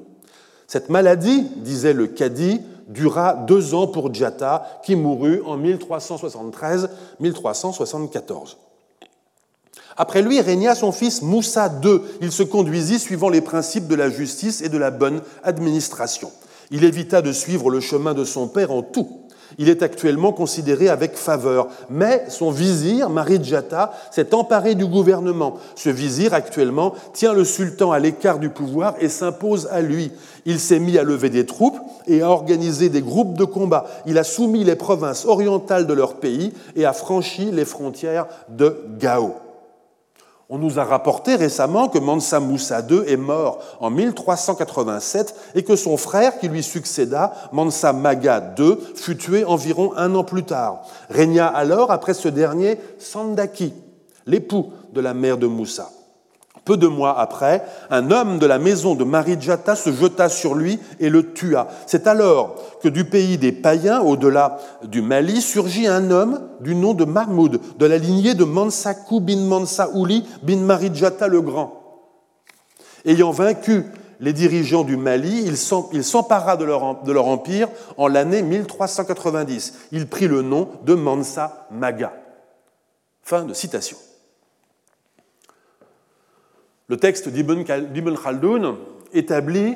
Cette 0.66 0.90
maladie, 0.90 1.44
disait 1.58 1.92
le 1.92 2.08
cadi, 2.08 2.62
dura 2.88 3.34
deux 3.34 3.74
ans 3.74 3.88
pour 3.88 4.14
Djata, 4.14 4.80
qui 4.86 4.96
mourut 4.96 5.42
en 5.46 5.60
1373-1374. 5.60 8.56
Après 9.98 10.22
lui 10.22 10.40
régna 10.40 10.76
son 10.76 10.92
fils 10.92 11.24
Moussa 11.24 11.72
II. 11.84 12.00
Il 12.22 12.32
se 12.32 12.44
conduisit 12.44 13.00
suivant 13.00 13.30
les 13.30 13.42
principes 13.42 13.88
de 13.88 13.96
la 13.96 14.10
justice 14.10 14.62
et 14.62 14.70
de 14.70 14.78
la 14.78 14.92
bonne 14.92 15.22
administration. 15.44 16.32
Il 16.70 16.84
évita 16.84 17.22
de 17.22 17.32
suivre 17.32 17.72
le 17.72 17.80
chemin 17.80 18.14
de 18.14 18.24
son 18.24 18.48
père 18.48 18.72
en 18.72 18.84
tout. 18.84 19.10
Il 19.58 19.70
est 19.70 19.82
actuellement 19.82 20.34
considéré 20.34 20.90
avec 20.90 21.16
faveur, 21.16 21.70
mais 21.90 22.26
son 22.28 22.52
vizir, 22.52 23.10
Marijata, 23.10 23.94
s'est 24.12 24.36
emparé 24.36 24.76
du 24.76 24.86
gouvernement. 24.86 25.56
Ce 25.76 25.90
vizir, 25.90 26.34
actuellement, 26.34 26.94
tient 27.14 27.34
le 27.34 27.46
sultan 27.46 27.92
à 27.92 28.00
l'écart 28.00 28.40
du 28.40 28.50
pouvoir 28.50 28.96
et 29.00 29.08
s'impose 29.08 29.70
à 29.72 29.82
lui. 29.82 30.12
Il 30.46 30.60
s'est 30.60 30.80
mis 30.80 30.98
à 30.98 31.04
lever 31.04 31.30
des 31.30 31.46
troupes 31.46 31.80
et 32.08 32.22
à 32.22 32.30
organiser 32.30 32.90
des 32.90 33.02
groupes 33.02 33.38
de 33.38 33.46
combat. 33.46 33.86
Il 34.06 34.18
a 34.18 34.24
soumis 34.26 34.66
les 34.66 34.76
provinces 34.76 35.26
orientales 35.26 35.88
de 35.88 35.94
leur 35.94 36.16
pays 36.16 36.54
et 36.76 36.86
a 36.86 36.94
franchi 36.94 37.50
les 37.50 37.66
frontières 37.66 38.28
de 38.50 38.86
Gao. 39.00 39.47
On 40.50 40.58
nous 40.58 40.80
a 40.80 40.86
rapporté 40.86 41.36
récemment 41.36 41.90
que 41.90 42.00
Mansa 42.00 42.40
Moussa 42.40 42.82
II 42.90 43.02
est 43.06 43.18
mort 43.18 43.60
en 43.82 43.90
1387 43.90 45.36
et 45.56 45.64
que 45.64 45.76
son 45.76 45.98
frère 45.98 46.40
qui 46.40 46.48
lui 46.48 46.64
succéda, 46.64 47.34
Mansa 47.52 47.92
Maga 47.92 48.54
II, 48.58 48.78
fut 48.96 49.18
tué 49.18 49.44
environ 49.44 49.92
un 49.98 50.16
an 50.16 50.24
plus 50.24 50.44
tard. 50.44 50.84
Régna 51.10 51.48
alors 51.48 51.92
après 51.92 52.14
ce 52.14 52.30
dernier 52.30 52.80
Sandaki, 52.98 53.74
l'époux 54.26 54.72
de 54.94 55.02
la 55.02 55.14
mère 55.14 55.38
de 55.38 55.48
Moussa. 55.48 55.90
Peu 56.68 56.76
de 56.76 56.88
mois 56.88 57.18
après, 57.18 57.64
un 57.90 58.12
homme 58.12 58.40
de 58.40 58.46
la 58.46 58.60
maison 58.60 58.94
de 58.94 59.06
Marijata 59.06 59.78
se 59.78 59.90
jeta 59.90 60.28
sur 60.28 60.54
lui 60.54 60.82
et 61.00 61.08
le 61.08 61.32
tua. 61.32 61.70
C'est 61.86 62.08
alors 62.08 62.58
que 62.84 62.90
du 62.90 63.06
pays 63.06 63.38
des 63.38 63.54
païens, 63.54 64.02
au-delà 64.02 64.58
du 64.84 65.02
Mali, 65.02 65.42
surgit 65.42 65.88
un 65.88 66.12
homme 66.12 66.42
du 66.60 66.76
nom 66.76 66.94
de 66.94 67.06
Mahmoud, 67.06 67.62
de 67.80 67.86
la 67.86 67.98
lignée 67.98 68.34
de 68.34 68.44
Mansakou 68.44 69.22
bin 69.22 69.46
Mansaouli 69.46 70.28
bin 70.44 70.58
Marijata 70.58 71.30
le 71.30 71.40
Grand. 71.40 71.72
Ayant 73.06 73.32
vaincu 73.32 73.86
les 74.20 74.34
dirigeants 74.34 74.84
du 74.84 74.98
Mali, 74.98 75.46
il 75.46 76.04
s'empara 76.04 76.58
de 76.58 76.66
leur 76.66 77.28
empire 77.28 77.70
en 77.96 78.10
l'année 78.10 78.42
1390. 78.42 79.74
Il 79.94 80.08
prit 80.08 80.28
le 80.28 80.42
nom 80.42 80.68
de 80.84 80.96
Mansa 80.96 81.66
Maga. 81.72 82.12
Fin 83.24 83.46
de 83.46 83.54
citation. 83.54 83.96
Le 86.90 86.96
texte 86.96 87.28
d'Ibn 87.28 87.64
Khaldoun 87.66 88.78
établit 89.14 89.76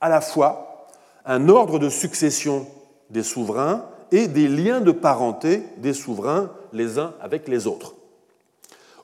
à 0.00 0.08
la 0.08 0.20
fois 0.20 0.88
un 1.24 1.48
ordre 1.48 1.78
de 1.78 1.88
succession 1.88 2.66
des 3.10 3.22
souverains 3.22 3.84
et 4.10 4.26
des 4.26 4.48
liens 4.48 4.80
de 4.80 4.90
parenté 4.90 5.62
des 5.76 5.92
souverains 5.92 6.50
les 6.72 6.98
uns 6.98 7.14
avec 7.20 7.46
les 7.46 7.68
autres. 7.68 7.94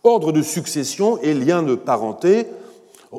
Ordre 0.02 0.32
de 0.32 0.42
succession 0.42 1.18
et 1.22 1.34
liens 1.34 1.62
de 1.62 1.76
parenté, 1.76 2.46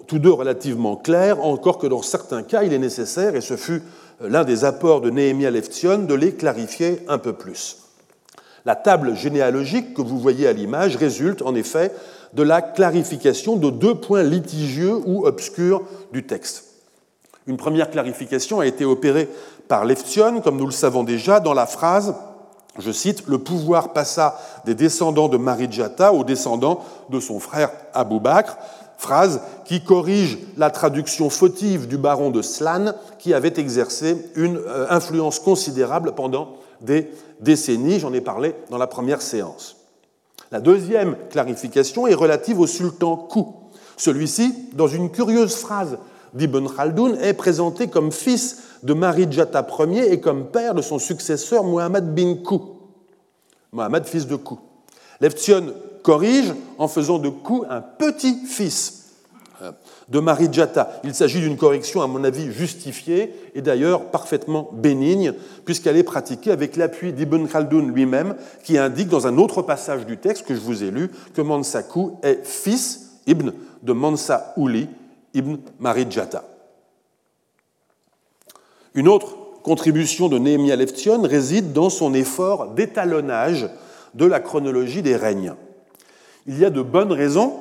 tous 0.07 0.19
deux 0.19 0.31
relativement 0.31 0.97
clairs, 0.97 1.43
encore 1.43 1.77
que 1.77 1.87
dans 1.87 2.01
certains 2.01 2.43
cas, 2.43 2.63
il 2.63 2.73
est 2.73 2.79
nécessaire, 2.79 3.35
et 3.35 3.41
ce 3.41 3.55
fut 3.55 3.81
l'un 4.19 4.43
des 4.43 4.65
apports 4.65 5.01
de 5.01 5.09
Néhémie 5.09 5.49
Leftion, 5.49 5.99
de 5.99 6.13
les 6.13 6.33
clarifier 6.33 6.99
un 7.07 7.17
peu 7.17 7.33
plus. 7.33 7.77
La 8.65 8.75
table 8.75 9.15
généalogique 9.15 9.93
que 9.93 10.01
vous 10.01 10.19
voyez 10.19 10.47
à 10.47 10.53
l'image 10.53 10.97
résulte 10.97 11.41
en 11.41 11.55
effet 11.55 11.93
de 12.33 12.43
la 12.43 12.61
clarification 12.61 13.55
de 13.55 13.69
deux 13.69 13.95
points 13.95 14.23
litigieux 14.23 14.95
ou 15.05 15.25
obscurs 15.25 15.83
du 16.11 16.25
texte. 16.25 16.65
Une 17.47 17.57
première 17.57 17.89
clarification 17.89 18.59
a 18.59 18.65
été 18.65 18.85
opérée 18.85 19.29
par 19.67 19.85
Leftion, 19.85 20.41
comme 20.41 20.57
nous 20.57 20.65
le 20.65 20.71
savons 20.71 21.03
déjà, 21.03 21.39
dans 21.39 21.53
la 21.53 21.65
phrase, 21.65 22.13
je 22.79 22.91
cite, 22.91 23.27
Le 23.27 23.39
pouvoir 23.39 23.93
passa 23.93 24.39
des 24.65 24.75
descendants 24.75 25.29
de 25.29 25.37
Marijata 25.37 26.13
aux 26.13 26.23
descendants 26.23 26.83
de 27.09 27.19
son 27.19 27.39
frère 27.39 27.71
Abou 27.93 28.19
Bakr, 28.19 28.57
phrase 28.97 29.41
qui 29.65 29.83
corrige 29.83 30.37
la 30.57 30.69
traduction 30.69 31.29
fautive 31.29 31.87
du 31.87 31.97
baron 31.97 32.29
de 32.29 32.41
Slan, 32.41 32.93
qui 33.19 33.33
avait 33.33 33.53
exercé 33.57 34.29
une 34.35 34.57
euh, 34.57 34.87
influence 34.89 35.39
considérable 35.39 36.13
pendant 36.13 36.53
des 36.81 37.11
décennies. 37.39 37.99
J'en 37.99 38.13
ai 38.13 38.21
parlé 38.21 38.55
dans 38.69 38.77
la 38.77 38.87
première 38.87 39.21
séance. 39.21 39.76
La 40.51 40.61
deuxième 40.61 41.15
clarification 41.29 42.07
est 42.07 42.13
relative 42.13 42.59
au 42.59 42.67
sultan 42.67 43.17
Kou. 43.17 43.53
Celui-ci, 43.97 44.53
dans 44.73 44.87
une 44.87 45.11
curieuse 45.11 45.55
phrase 45.55 45.97
d'Ibn 46.33 46.67
Khaldoun, 46.67 47.17
est 47.21 47.33
présenté 47.33 47.87
comme 47.87 48.11
fils 48.11 48.63
de 48.83 48.93
Marijata 48.93 49.65
Ier 49.79 50.11
et 50.13 50.21
comme 50.21 50.47
père 50.47 50.73
de 50.73 50.81
son 50.81 50.99
successeur 50.99 51.63
Muhammad 51.63 52.13
bin 52.15 52.35
Kou. 52.35 52.77
Muhammad, 53.73 54.05
fils 54.05 54.25
de 54.27 54.35
Kou. 54.35 54.59
Leftion 55.19 55.73
corrige 56.03 56.53
en 56.77 56.87
faisant 56.87 57.19
de 57.19 57.29
Kou 57.29 57.65
un 57.69 57.81
petit-fils 57.81 58.96
de 60.09 60.19
Marijata. 60.19 61.01
Il 61.03 61.13
s'agit 61.13 61.41
d'une 61.41 61.57
correction, 61.57 62.01
à 62.01 62.07
mon 62.07 62.23
avis, 62.23 62.51
justifiée 62.51 63.33
et 63.55 63.61
d'ailleurs 63.61 64.05
parfaitement 64.05 64.69
bénigne, 64.71 65.33
puisqu'elle 65.65 65.97
est 65.97 66.03
pratiquée 66.03 66.51
avec 66.51 66.75
l'appui 66.75 67.11
d'Ibn 67.11 67.47
Khaldoun 67.47 67.91
lui-même, 67.93 68.35
qui 68.63 68.77
indique 68.77 69.09
dans 69.09 69.27
un 69.27 69.37
autre 69.37 69.61
passage 69.61 70.05
du 70.05 70.17
texte 70.17 70.45
que 70.45 70.55
je 70.55 70.61
vous 70.61 70.83
ai 70.83 70.91
lu 70.91 71.11
que 71.33 71.41
Mansakou 71.41 72.19
est 72.23 72.45
fils, 72.45 73.19
Ibn, 73.27 73.51
de 73.83 73.93
Mansa 73.93 74.53
Ouli, 74.55 74.87
Ibn 75.33 75.57
Marijata. 75.79 76.43
Une 78.93 79.09
autre 79.09 79.35
contribution 79.61 80.29
de 80.29 80.39
Nehemiah 80.39 80.77
Leftion 80.77 81.21
réside 81.21 81.73
dans 81.73 81.89
son 81.89 82.13
effort 82.13 82.67
d'étalonnage 82.69 83.69
de 84.13 84.25
la 84.25 84.39
chronologie 84.39 85.01
des 85.01 85.17
règnes. 85.17 85.53
Il 86.47 86.57
y 86.57 86.63
a 86.63 86.69
de 86.69 86.81
bonnes 86.81 87.11
raisons 87.11 87.53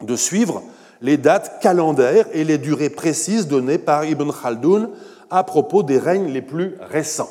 de 0.00 0.16
suivre 0.16 0.62
les 1.02 1.18
dates 1.18 1.60
calendaires 1.60 2.26
et 2.32 2.44
les 2.44 2.58
durées 2.58 2.90
précises 2.90 3.48
données 3.48 3.78
par 3.78 4.04
Ibn 4.04 4.30
Khaldoun 4.30 4.90
à 5.30 5.42
propos 5.44 5.82
des 5.82 5.98
règnes 5.98 6.32
les 6.32 6.42
plus 6.42 6.76
récents. 6.80 7.30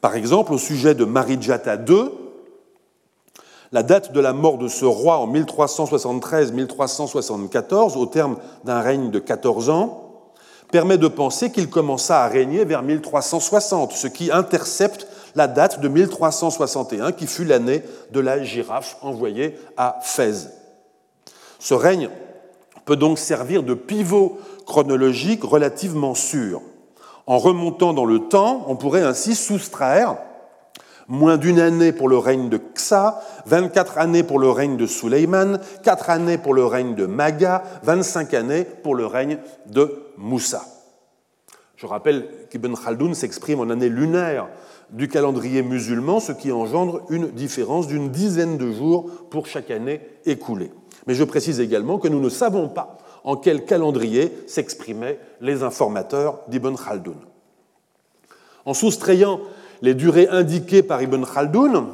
Par 0.00 0.14
exemple, 0.14 0.52
au 0.52 0.58
sujet 0.58 0.94
de 0.94 1.04
Marijata 1.04 1.76
II, 1.76 2.10
la 3.72 3.82
date 3.82 4.12
de 4.12 4.20
la 4.20 4.32
mort 4.32 4.58
de 4.58 4.68
ce 4.68 4.84
roi 4.84 5.18
en 5.18 5.26
1373-1374, 5.32 7.96
au 7.96 8.06
terme 8.06 8.36
d'un 8.64 8.78
règne 8.80 9.10
de 9.10 9.18
14 9.18 9.70
ans, 9.70 10.04
permet 10.70 10.98
de 10.98 11.08
penser 11.08 11.50
qu'il 11.50 11.68
commença 11.70 12.22
à 12.22 12.28
régner 12.28 12.64
vers 12.64 12.82
1360, 12.82 13.90
ce 13.92 14.06
qui 14.06 14.30
intercepte 14.30 15.08
la 15.34 15.48
date 15.48 15.80
de 15.80 15.88
1361, 15.88 17.10
qui 17.12 17.26
fut 17.26 17.44
l'année 17.44 17.82
de 18.10 18.20
la 18.20 18.42
girafe 18.42 18.96
envoyée 19.02 19.58
à 19.76 19.98
Fès. 20.02 20.50
Ce 21.58 21.74
règne 21.74 22.08
peut 22.86 22.96
donc 22.96 23.18
servir 23.18 23.62
de 23.62 23.74
pivot 23.74 24.38
chronologique 24.64 25.44
relativement 25.44 26.14
sûr. 26.14 26.62
En 27.26 27.38
remontant 27.38 27.92
dans 27.92 28.06
le 28.06 28.20
temps, 28.20 28.64
on 28.68 28.76
pourrait 28.76 29.02
ainsi 29.02 29.34
soustraire 29.34 30.16
moins 31.08 31.36
d'une 31.36 31.60
année 31.60 31.92
pour 31.92 32.08
le 32.08 32.18
règne 32.18 32.48
de 32.48 32.58
Ksa, 32.58 33.20
24 33.46 33.98
années 33.98 34.22
pour 34.22 34.38
le 34.38 34.50
règne 34.50 34.76
de 34.76 34.86
Suleiman, 34.86 35.60
4 35.82 36.10
années 36.10 36.38
pour 36.38 36.54
le 36.54 36.64
règne 36.64 36.94
de 36.94 37.06
Maga, 37.06 37.62
25 37.82 38.34
années 38.34 38.64
pour 38.64 38.94
le 38.94 39.06
règne 39.06 39.38
de 39.66 40.02
Moussa. 40.16 40.64
Je 41.76 41.86
rappelle 41.86 42.28
qu'Ibn 42.50 42.74
Khaldoun 42.74 43.14
s'exprime 43.14 43.60
en 43.60 43.70
année 43.70 43.88
lunaire 43.88 44.48
du 44.90 45.08
calendrier 45.08 45.62
musulman, 45.62 46.20
ce 46.20 46.32
qui 46.32 46.52
engendre 46.52 47.02
une 47.10 47.28
différence 47.28 47.86
d'une 47.86 48.10
dizaine 48.10 48.56
de 48.56 48.70
jours 48.70 49.10
pour 49.30 49.46
chaque 49.46 49.70
année 49.70 50.00
écoulée. 50.24 50.70
Mais 51.06 51.14
je 51.14 51.24
précise 51.24 51.60
également 51.60 51.98
que 51.98 52.08
nous 52.08 52.20
ne 52.20 52.28
savons 52.28 52.68
pas 52.68 52.98
en 53.24 53.36
quel 53.36 53.64
calendrier 53.64 54.32
s'exprimaient 54.46 55.18
les 55.40 55.62
informateurs 55.62 56.40
d'Ibn 56.48 56.76
Khaldoun. 56.76 57.16
En 58.64 58.74
soustrayant 58.74 59.40
les 59.82 59.94
durées 59.94 60.28
indiquées 60.28 60.82
par 60.82 61.02
Ibn 61.02 61.24
Khaldoun, 61.24 61.86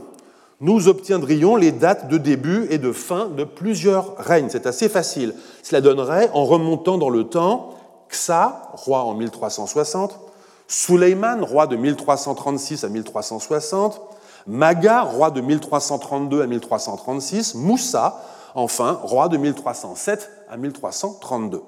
nous 0.60 0.88
obtiendrions 0.88 1.56
les 1.56 1.72
dates 1.72 2.08
de 2.08 2.18
début 2.18 2.66
et 2.70 2.78
de 2.78 2.92
fin 2.92 3.26
de 3.26 3.44
plusieurs 3.44 4.16
règnes. 4.16 4.48
C'est 4.48 4.66
assez 4.66 4.88
facile. 4.88 5.34
Cela 5.62 5.80
donnerait, 5.80 6.30
en 6.34 6.44
remontant 6.44 6.98
dans 6.98 7.10
le 7.10 7.24
temps, 7.24 7.74
Ksa, 8.08 8.70
roi 8.74 9.02
en 9.02 9.14
1360, 9.14 10.20
Suleiman, 10.68 11.42
roi 11.42 11.66
de 11.66 11.76
1336 11.76 12.84
à 12.84 12.88
1360, 12.88 14.00
Maga, 14.46 15.02
roi 15.02 15.30
de 15.30 15.40
1332 15.40 16.42
à 16.42 16.46
1336, 16.46 17.54
Moussa, 17.56 18.22
enfin, 18.54 18.98
roi 19.02 19.28
de 19.28 19.36
1307 19.36 20.30
à 20.48 20.56
1332. 20.56 21.62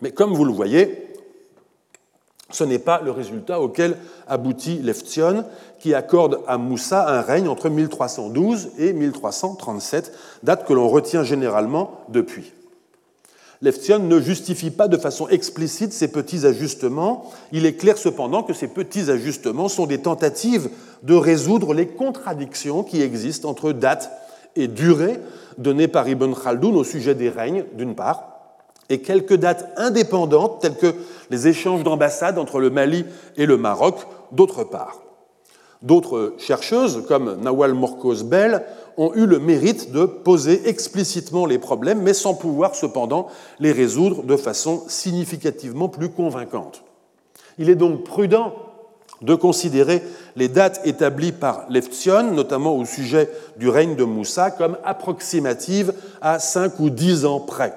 Mais 0.00 0.12
comme 0.12 0.32
vous 0.32 0.44
le 0.44 0.52
voyez, 0.52 1.08
ce 2.50 2.64
n'est 2.64 2.78
pas 2.78 3.00
le 3.02 3.10
résultat 3.10 3.60
auquel 3.60 3.96
aboutit 4.26 4.78
Leftion, 4.78 5.44
qui 5.78 5.94
accorde 5.94 6.40
à 6.46 6.56
Moussa 6.56 7.08
un 7.08 7.20
règne 7.20 7.48
entre 7.48 7.68
1312 7.68 8.70
et 8.78 8.92
1337, 8.92 10.12
date 10.42 10.66
que 10.66 10.72
l'on 10.72 10.88
retient 10.88 11.24
généralement 11.24 12.00
depuis. 12.08 12.52
Leftion 13.60 13.98
ne 13.98 14.20
justifie 14.20 14.70
pas 14.70 14.88
de 14.88 14.96
façon 14.96 15.28
explicite 15.28 15.92
ces 15.92 16.08
petits 16.08 16.46
ajustements. 16.46 17.30
Il 17.50 17.66
est 17.66 17.74
clair 17.74 17.98
cependant 17.98 18.44
que 18.44 18.52
ces 18.52 18.68
petits 18.68 19.10
ajustements 19.10 19.68
sont 19.68 19.86
des 19.86 19.98
tentatives 19.98 20.70
de 21.02 21.14
résoudre 21.14 21.74
les 21.74 21.88
contradictions 21.88 22.84
qui 22.84 23.02
existent 23.02 23.48
entre 23.48 23.72
date 23.72 24.10
et 24.58 24.68
durée 24.68 25.18
données 25.56 25.88
par 25.88 26.08
Ibn 26.08 26.32
Khaldoun 26.34 26.76
au 26.76 26.84
sujet 26.84 27.14
des 27.14 27.30
règnes, 27.30 27.64
d'une 27.74 27.94
part, 27.94 28.38
et 28.88 29.00
quelques 29.00 29.34
dates 29.34 29.70
indépendantes, 29.76 30.60
telles 30.60 30.76
que 30.76 30.94
les 31.30 31.48
échanges 31.48 31.82
d'ambassades 31.82 32.38
entre 32.38 32.58
le 32.60 32.70
Mali 32.70 33.04
et 33.36 33.46
le 33.46 33.56
Maroc, 33.56 33.96
d'autre 34.32 34.64
part. 34.64 35.02
D'autres 35.82 36.34
chercheuses, 36.38 37.04
comme 37.06 37.40
Nawal 37.40 37.74
Morkoz 37.74 38.24
Bell, 38.24 38.64
ont 38.96 39.12
eu 39.14 39.26
le 39.26 39.38
mérite 39.38 39.92
de 39.92 40.06
poser 40.06 40.68
explicitement 40.68 41.46
les 41.46 41.58
problèmes, 41.58 42.02
mais 42.02 42.14
sans 42.14 42.34
pouvoir 42.34 42.74
cependant 42.74 43.28
les 43.60 43.72
résoudre 43.72 44.24
de 44.24 44.36
façon 44.36 44.82
significativement 44.88 45.88
plus 45.88 46.08
convaincante. 46.08 46.82
Il 47.58 47.70
est 47.70 47.76
donc 47.76 48.04
prudent 48.04 48.54
de 49.22 49.34
considérer 49.34 50.02
les 50.36 50.48
dates 50.48 50.80
établies 50.84 51.32
par 51.32 51.66
Leftion, 51.70 52.32
notamment 52.32 52.76
au 52.76 52.84
sujet 52.84 53.28
du 53.56 53.68
règne 53.68 53.96
de 53.96 54.04
Moussa, 54.04 54.50
comme 54.50 54.78
approximatives 54.84 55.92
à 56.20 56.38
cinq 56.38 56.78
ou 56.78 56.90
dix 56.90 57.24
ans 57.24 57.40
près. 57.40 57.74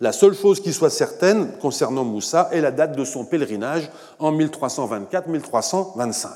La 0.00 0.12
seule 0.12 0.34
chose 0.34 0.60
qui 0.60 0.72
soit 0.72 0.90
certaine 0.90 1.52
concernant 1.58 2.04
Moussa 2.04 2.48
est 2.52 2.60
la 2.60 2.70
date 2.70 2.96
de 2.96 3.04
son 3.04 3.24
pèlerinage 3.24 3.90
en 4.18 4.32
1324-1325. 4.32 6.28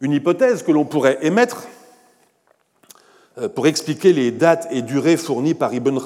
Une 0.00 0.12
hypothèse 0.12 0.62
que 0.62 0.72
l'on 0.72 0.84
pourrait 0.84 1.18
émettre 1.22 1.64
euh, 3.38 3.48
pour 3.48 3.66
expliquer, 3.66 4.10
Ibn, 4.10 5.98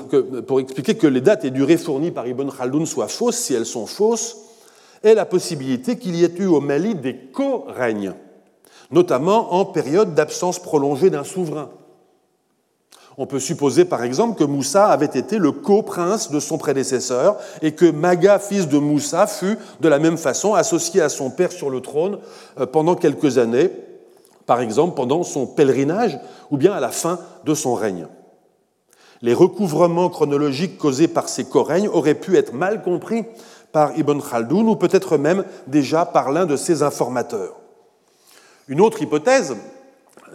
pour 0.46 0.60
expliquer 0.60 0.96
que 0.96 1.06
les 1.06 1.20
dates 1.20 1.44
et 1.44 1.50
durées 1.50 1.76
fournies 1.76 2.10
par 2.12 2.26
Ibn 2.26 2.48
Khaldoun 2.50 2.86
soient 2.86 3.08
fausses, 3.08 3.36
si 3.36 3.54
elles 3.54 3.66
sont 3.66 3.86
fausses, 3.86 4.36
est 5.02 5.14
la 5.14 5.24
possibilité 5.24 5.98
qu'il 5.98 6.16
y 6.16 6.24
ait 6.24 6.34
eu 6.38 6.46
au 6.46 6.60
Mali 6.60 6.94
des 6.94 7.16
co-règnes, 7.16 8.14
notamment 8.90 9.54
en 9.54 9.64
période 9.64 10.14
d'absence 10.14 10.58
prolongée 10.58 11.10
d'un 11.10 11.24
souverain. 11.24 11.70
On 13.20 13.26
peut 13.26 13.40
supposer 13.40 13.84
par 13.84 14.04
exemple 14.04 14.38
que 14.38 14.44
Moussa 14.44 14.86
avait 14.86 15.06
été 15.06 15.38
le 15.38 15.50
co-prince 15.50 16.30
de 16.30 16.38
son 16.38 16.56
prédécesseur 16.56 17.36
et 17.62 17.72
que 17.72 17.90
Maga, 17.90 18.38
fils 18.38 18.68
de 18.68 18.78
Moussa, 18.78 19.26
fut 19.26 19.58
de 19.80 19.88
la 19.88 19.98
même 19.98 20.16
façon 20.16 20.54
associé 20.54 21.02
à 21.02 21.08
son 21.08 21.30
père 21.30 21.50
sur 21.50 21.68
le 21.68 21.80
trône 21.80 22.20
euh, 22.60 22.66
pendant 22.66 22.94
quelques 22.94 23.38
années, 23.38 23.70
par 24.46 24.60
exemple 24.60 24.94
pendant 24.94 25.24
son 25.24 25.48
pèlerinage 25.48 26.20
ou 26.52 26.56
bien 26.56 26.72
à 26.72 26.78
la 26.78 26.90
fin 26.90 27.18
de 27.44 27.54
son 27.54 27.74
règne. 27.74 28.06
Les 29.20 29.34
recouvrements 29.34 30.10
chronologiques 30.10 30.78
causés 30.78 31.08
par 31.08 31.28
ces 31.28 31.44
co-règnes 31.44 31.88
auraient 31.88 32.14
pu 32.14 32.36
être 32.36 32.54
mal 32.54 32.82
compris 32.82 33.24
par 33.72 33.98
Ibn 33.98 34.20
Khaldoun 34.20 34.68
ou 34.68 34.76
peut-être 34.76 35.18
même 35.18 35.44
déjà 35.66 36.04
par 36.04 36.32
l'un 36.32 36.46
de 36.46 36.56
ses 36.56 36.82
informateurs. 36.82 37.56
Une 38.68 38.80
autre 38.80 39.02
hypothèse 39.02 39.56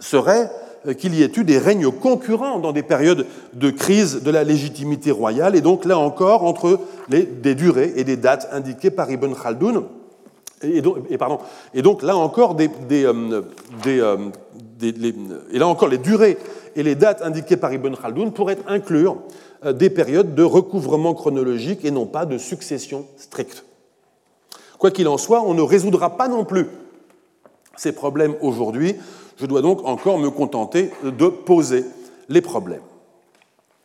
serait 0.00 0.50
qu'il 0.98 1.14
y 1.14 1.22
ait 1.22 1.32
eu 1.36 1.44
des 1.44 1.58
règnes 1.58 1.90
concurrents 1.90 2.58
dans 2.58 2.72
des 2.72 2.82
périodes 2.82 3.26
de 3.54 3.70
crise 3.70 4.22
de 4.22 4.30
la 4.30 4.44
légitimité 4.44 5.10
royale, 5.10 5.56
et 5.56 5.62
donc 5.62 5.84
là 5.84 5.98
encore 5.98 6.44
entre 6.44 6.78
des 7.08 7.54
durées 7.54 7.92
et 7.96 8.04
des 8.04 8.16
dates 8.16 8.48
indiquées 8.52 8.90
par 8.90 9.10
Ibn 9.10 9.32
Khaldoun, 9.34 9.84
et 10.62 11.82
donc, 11.82 12.02
là 12.02 12.16
encore 12.16 12.56
euh, 12.60 13.42
euh, 13.86 14.18
les, 14.80 15.14
là 15.52 15.66
encore 15.66 15.88
les 15.88 15.98
durées 15.98 16.38
et 16.76 16.82
les 16.82 16.94
dates 16.94 17.22
indiquées 17.22 17.56
par 17.56 17.72
Ibn 17.72 17.94
Khaldoun 17.94 18.32
pourraient 18.32 18.58
inclure 18.66 19.16
euh, 19.16 19.18
des 19.72 19.90
périodes 19.90 20.34
de 20.34 20.42
recouvrement 20.42 21.14
chronologique 21.14 21.84
et 21.84 21.90
non 21.90 22.06
pas 22.06 22.26
de 22.26 22.38
succession 22.38 23.06
stricte. 23.16 23.64
Quoi 24.78 24.90
qu'il 24.90 25.08
en 25.08 25.18
soit, 25.18 25.42
on 25.42 25.54
ne 25.54 25.62
résoudra 25.62 26.16
pas 26.16 26.28
non 26.28 26.44
plus 26.44 26.66
ces 27.76 27.92
problèmes 27.92 28.36
aujourd'hui 28.40 28.96
je 29.38 29.46
dois 29.46 29.62
donc 29.62 29.84
encore 29.84 30.18
me 30.18 30.30
contenter 30.30 30.90
de 31.02 31.28
poser 31.28 31.84
les 32.28 32.40
problèmes. 32.40 32.82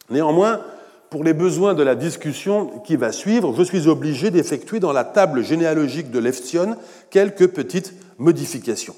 Néanmoins, 0.10 0.62
pour 1.10 1.24
les 1.24 1.34
besoins 1.34 1.74
de 1.74 1.84
la 1.84 1.96
discussion 1.96 2.68
qui 2.86 2.96
va 2.96 3.12
suivre, 3.12 3.54
je 3.58 3.64
suis 3.64 3.88
obligé 3.88 4.32
d'effectuer 4.32 4.80
dans 4.80 4.92
la 4.92 5.04
table 5.04 5.44
généalogique 5.44 6.12
de 6.12 6.20
Leftion 6.20 6.76
quelques 7.10 7.48
petites 7.48 7.94
modifications. 8.18 8.96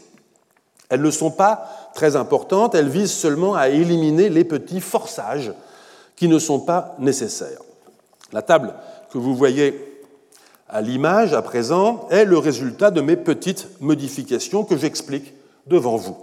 Elles 0.89 1.01
ne 1.01 1.11
sont 1.11 1.31
pas 1.31 1.69
très 1.95 2.17
importantes, 2.17 2.75
elles 2.75 2.89
visent 2.89 3.13
seulement 3.13 3.55
à 3.55 3.69
éliminer 3.69 4.29
les 4.29 4.43
petits 4.43 4.81
forçages 4.81 5.53
qui 6.15 6.27
ne 6.27 6.39
sont 6.39 6.59
pas 6.59 6.95
nécessaires. 6.99 7.61
La 8.33 8.41
table 8.41 8.73
que 9.11 9.17
vous 9.17 9.35
voyez 9.35 9.91
à 10.69 10.81
l'image 10.81 11.33
à 11.33 11.41
présent 11.41 12.07
est 12.09 12.25
le 12.25 12.37
résultat 12.37 12.91
de 12.91 13.01
mes 13.01 13.17
petites 13.17 13.67
modifications 13.81 14.63
que 14.63 14.77
j'explique 14.77 15.33
devant 15.67 15.97
vous. 15.97 16.15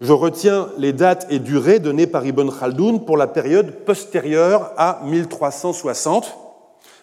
Je 0.00 0.12
retiens 0.12 0.68
les 0.78 0.92
dates 0.92 1.26
et 1.30 1.38
durées 1.38 1.78
données 1.78 2.06
par 2.08 2.26
Ibn 2.26 2.50
Khaldoun 2.50 3.04
pour 3.04 3.16
la 3.16 3.28
période 3.28 3.84
postérieure 3.84 4.72
à 4.76 5.00
1360, 5.04 6.36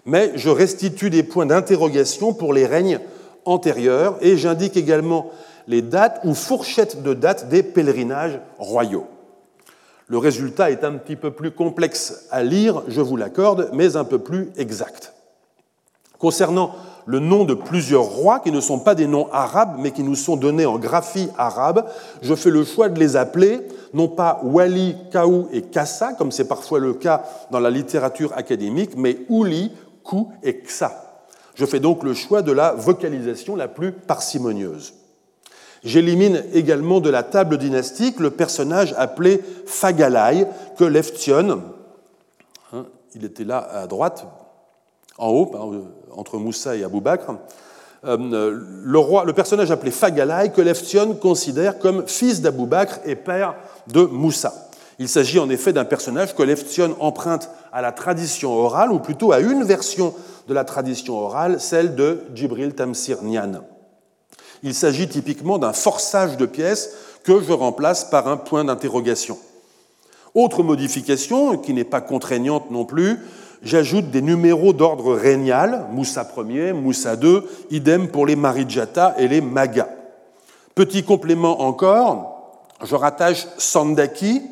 mais 0.06 0.34
je 0.36 0.50
restitue 0.50 1.10
des 1.10 1.24
points 1.24 1.46
d'interrogation 1.46 2.34
pour 2.34 2.54
les 2.54 2.66
règnes 2.66 3.00
antérieurs 3.46 4.18
et 4.22 4.36
j'indique 4.36 4.76
également 4.76 5.32
les 5.68 5.82
dates 5.82 6.20
ou 6.24 6.34
fourchettes 6.34 7.04
de 7.04 7.14
dates 7.14 7.48
des 7.48 7.64
pèlerinages 7.64 8.40
royaux. 8.58 9.08
Le 10.10 10.18
résultat 10.18 10.72
est 10.72 10.84
un 10.84 10.94
petit 10.94 11.16
peu 11.16 11.30
plus 11.30 11.52
complexe 11.52 12.26
à 12.32 12.44
lire, 12.44 12.82
je 12.88 13.00
vous 13.00 13.16
l'accorde, 13.16 13.70
mais 13.74 13.96
un 13.96 14.04
peu 14.04 14.18
plus 14.18 14.50
exact. 14.58 15.14
Concernant 16.18 16.76
le 17.06 17.20
nom 17.20 17.46
de 17.46 17.54
plusieurs 17.54 18.04
rois 18.04 18.40
qui 18.40 18.52
ne 18.52 18.60
sont 18.60 18.80
pas 18.80 18.96
des 18.96 19.06
noms 19.06 19.32
arabes, 19.32 19.78
mais 19.80 19.92
qui 19.92 20.04
nous 20.04 20.16
sont 20.16 20.36
donnés 20.36 20.66
en 20.66 20.80
graphie 20.80 21.30
arabe, 21.38 21.86
je 22.24 22.34
fais 22.34 22.50
le 22.50 22.64
choix 22.64 22.90
de 22.90 23.00
les 23.00 23.16
appeler 23.16 23.62
non 23.94 24.08
pas 24.08 24.42
Wali, 24.44 24.96
Kaou 25.12 25.48
et 25.52 25.62
Kassa, 25.62 26.14
comme 26.14 26.32
c'est 26.32 26.48
parfois 26.48 26.80
le 26.80 26.94
cas 26.94 27.24
dans 27.52 27.60
la 27.60 27.70
littérature 27.70 28.34
académique, 28.36 28.92
mais 28.98 29.20
Ouli, 29.30 29.72
Kou 30.04 30.32
et 30.44 30.62
Ksa. 30.62 31.24
Je 31.54 31.66
fais 31.66 31.80
donc 31.80 32.04
le 32.04 32.14
choix 32.14 32.42
de 32.42 32.52
la 32.52 32.74
vocalisation 32.74 33.56
la 33.56 33.68
plus 33.68 33.92
parcimonieuse. 33.92 34.94
J'élimine 35.84 36.44
également 36.54 37.00
de 37.00 37.10
la 37.10 37.24
table 37.24 37.58
dynastique 37.58 38.20
le 38.20 38.32
personnage 38.32 38.94
appelé 38.98 39.42
Fagalai, 39.66 40.46
que 40.78 40.84
Leftion, 40.84 41.62
hein, 42.74 42.86
il 43.16 43.24
était 43.24 43.46
là 43.46 43.60
à 43.60 43.88
droite, 43.88 44.26
en 45.18 45.30
haut, 45.30 45.52
entre 46.16 46.38
Moussa 46.38 46.76
et 46.76 46.84
Abou 46.84 47.00
Bakr, 47.00 47.36
euh, 48.06 48.60
le, 48.84 49.32
personnage 49.32 49.72
appelé 49.72 49.92
Fagalai, 49.92 50.52
que 50.52 50.62
Leftion 50.62 51.16
considère 51.16 51.80
comme 51.80 52.08
fils 52.08 52.42
d'Abou 52.42 52.66
Bakr 52.66 53.00
et 53.06 53.16
père 53.16 53.56
de 53.88 54.04
Moussa. 54.04 54.54
Il 55.00 55.08
s'agit 55.08 55.40
en 55.40 55.50
effet 55.50 55.72
d'un 55.72 55.86
personnage 55.86 56.36
que 56.36 56.44
Leftion 56.44 56.96
emprunte 57.00 57.50
à 57.72 57.82
la 57.82 57.94
tradition 57.94 58.52
orale, 58.52 58.92
ou 58.92 59.00
plutôt 59.00 59.32
à 59.32 59.40
une 59.40 59.64
version 59.64 60.14
de 60.50 60.54
la 60.54 60.66
tradition 60.66 61.18
orale, 61.18 61.62
celle 61.62 61.96
de 61.96 62.24
Djibril 62.34 62.74
Tamsir 62.74 63.22
Nian. 63.24 63.62
Il 64.64 64.74
s'agit 64.74 65.08
typiquement 65.08 65.58
d'un 65.58 65.74
forçage 65.74 66.38
de 66.38 66.46
pièces 66.46 66.92
que 67.24 67.42
je 67.42 67.52
remplace 67.52 68.06
par 68.06 68.28
un 68.28 68.38
point 68.38 68.66
d'interrogation. 68.66 69.38
Autre 70.36 70.64
modification, 70.64 71.58
qui 71.58 71.74
n'est 71.74 71.84
pas 71.84 72.02
contraignante 72.02 72.72
non 72.72 72.86
plus, 72.86 73.20
j'ajoute 73.64 74.12
des 74.12 74.22
numéros 74.22 74.74
d'ordre 74.74 75.16
régnal, 75.16 75.88
Moussa 75.92 76.28
Ier, 76.38 76.74
Moussa 76.74 77.16
II, 77.16 77.42
idem 77.72 78.08
pour 78.08 78.26
les 78.26 78.36
Marijata 78.36 79.16
et 79.18 79.28
les 79.28 79.42
Maga. 79.42 79.90
Petit 80.76 81.04
complément 81.04 81.62
encore, 81.62 82.40
je 82.84 82.96
rattache 82.96 83.48
Sandaki 83.58 84.44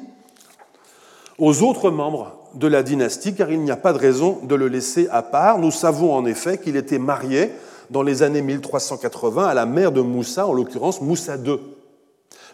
aux 1.37 1.61
autres 1.61 1.91
membres 1.91 2.33
de 2.55 2.67
la 2.67 2.81
dynastie, 2.81 3.35
car 3.35 3.51
il 3.51 3.61
n'y 3.61 3.71
a 3.71 3.77
pas 3.77 3.93
de 3.93 3.99
raison 3.99 4.39
de 4.43 4.55
le 4.55 4.67
laisser 4.67 5.07
à 5.11 5.21
part. 5.21 5.59
Nous 5.59 5.71
savons 5.71 6.13
en 6.13 6.25
effet 6.25 6.57
qu'il 6.57 6.75
était 6.75 6.99
marié 6.99 7.51
dans 7.89 8.01
les 8.01 8.23
années 8.23 8.41
1380 8.41 9.45
à 9.45 9.53
la 9.53 9.65
mère 9.65 9.91
de 9.91 10.01
Moussa, 10.01 10.47
en 10.47 10.53
l'occurrence 10.53 11.01
Moussa 11.01 11.37
II. 11.37 11.59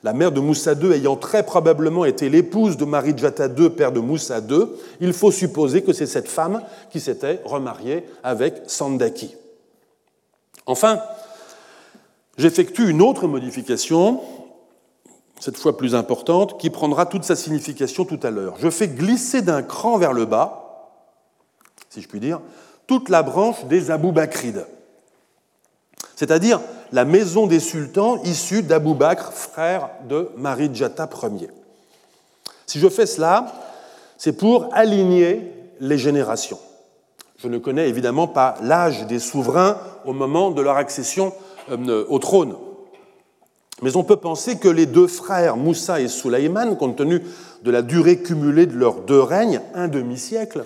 La 0.04 0.14
mère 0.14 0.34
de 0.34 0.42
Moussa 0.42 0.74
II 0.74 0.92
ayant 0.92 1.16
très 1.16 1.44
probablement 1.44 2.04
été 2.04 2.30
l'épouse 2.30 2.76
de 2.76 2.84
Marijata 2.84 3.48
II, 3.48 3.70
père 3.70 3.94
de 3.94 4.02
Moussa 4.02 4.40
II, 4.40 4.66
il 5.00 5.14
faut 5.14 5.32
supposer 5.32 5.82
que 5.82 5.94
c'est 5.94 6.06
cette 6.06 6.28
femme 6.28 6.62
qui 6.92 7.00
s'était 7.00 7.42
remariée 7.46 8.06
avec 8.22 8.64
Sandaki. 8.68 9.36
Enfin, 10.66 11.00
j'effectue 12.38 12.90
une 12.90 13.02
autre 13.02 13.28
modification, 13.28 14.20
cette 15.40 15.58
fois 15.58 15.78
plus 15.78 15.96
importante, 15.96 16.60
qui 16.60 16.70
prendra 16.70 17.06
toute 17.06 17.24
sa 17.24 17.38
signification 17.38 18.04
tout 18.04 18.20
à 18.24 18.30
l'heure. 18.30 18.56
Je 18.60 18.70
fais 18.70 18.90
glisser 18.90 19.42
d'un 19.42 19.64
cran 19.64 19.98
vers 19.98 20.14
le 20.14 20.26
bas, 20.26 20.92
si 21.90 22.02
je 22.02 22.10
puis 22.10 22.20
dire, 22.20 22.42
toute 22.88 23.08
la 23.08 23.24
branche 23.24 23.64
des 23.66 23.86
Bakrides, 23.88 24.66
c'est-à-dire 26.16 26.62
la 26.92 27.06
maison 27.06 27.48
des 27.48 27.60
sultans 27.60 28.22
issue 28.24 28.62
d'Abou 28.62 28.94
Bakr, 28.94 29.34
frère 29.34 29.90
de 30.08 30.30
Marie-Djata 30.38 31.10
Ier. 31.24 31.50
Si 32.66 32.80
je 32.80 32.90
fais 32.90 33.06
cela, 33.06 33.46
c'est 34.18 34.38
pour 34.38 34.70
aligner 34.74 35.52
les 35.80 35.98
générations. 35.98 36.60
Je 37.38 37.48
ne 37.48 37.58
connais 37.58 37.90
évidemment 37.90 38.28
pas 38.28 38.56
l'âge 38.62 39.06
des 39.08 39.20
souverains 39.20 39.78
au 40.06 40.14
moment 40.14 40.52
de 40.52 40.62
leur 40.62 40.78
accession 40.78 41.34
euh, 41.72 42.06
au 42.08 42.20
trône. 42.20 42.56
Mais 43.82 43.98
on 43.98 44.04
peut 44.04 44.16
penser 44.16 44.58
que 44.58 44.70
les 44.70 44.86
deux 44.86 45.08
frères, 45.08 45.58
Moussa 45.58 46.00
et 46.00 46.08
Soulaïman, 46.08 46.76
compte 46.78 46.96
tenu 46.96 47.22
de 47.64 47.72
la 47.72 47.82
durée 47.82 48.20
cumulée 48.20 48.66
de 48.66 48.78
leurs 48.78 49.02
deux 49.02 49.20
règnes, 49.20 49.62
un 49.74 49.88
demi-siècle, 49.88 50.64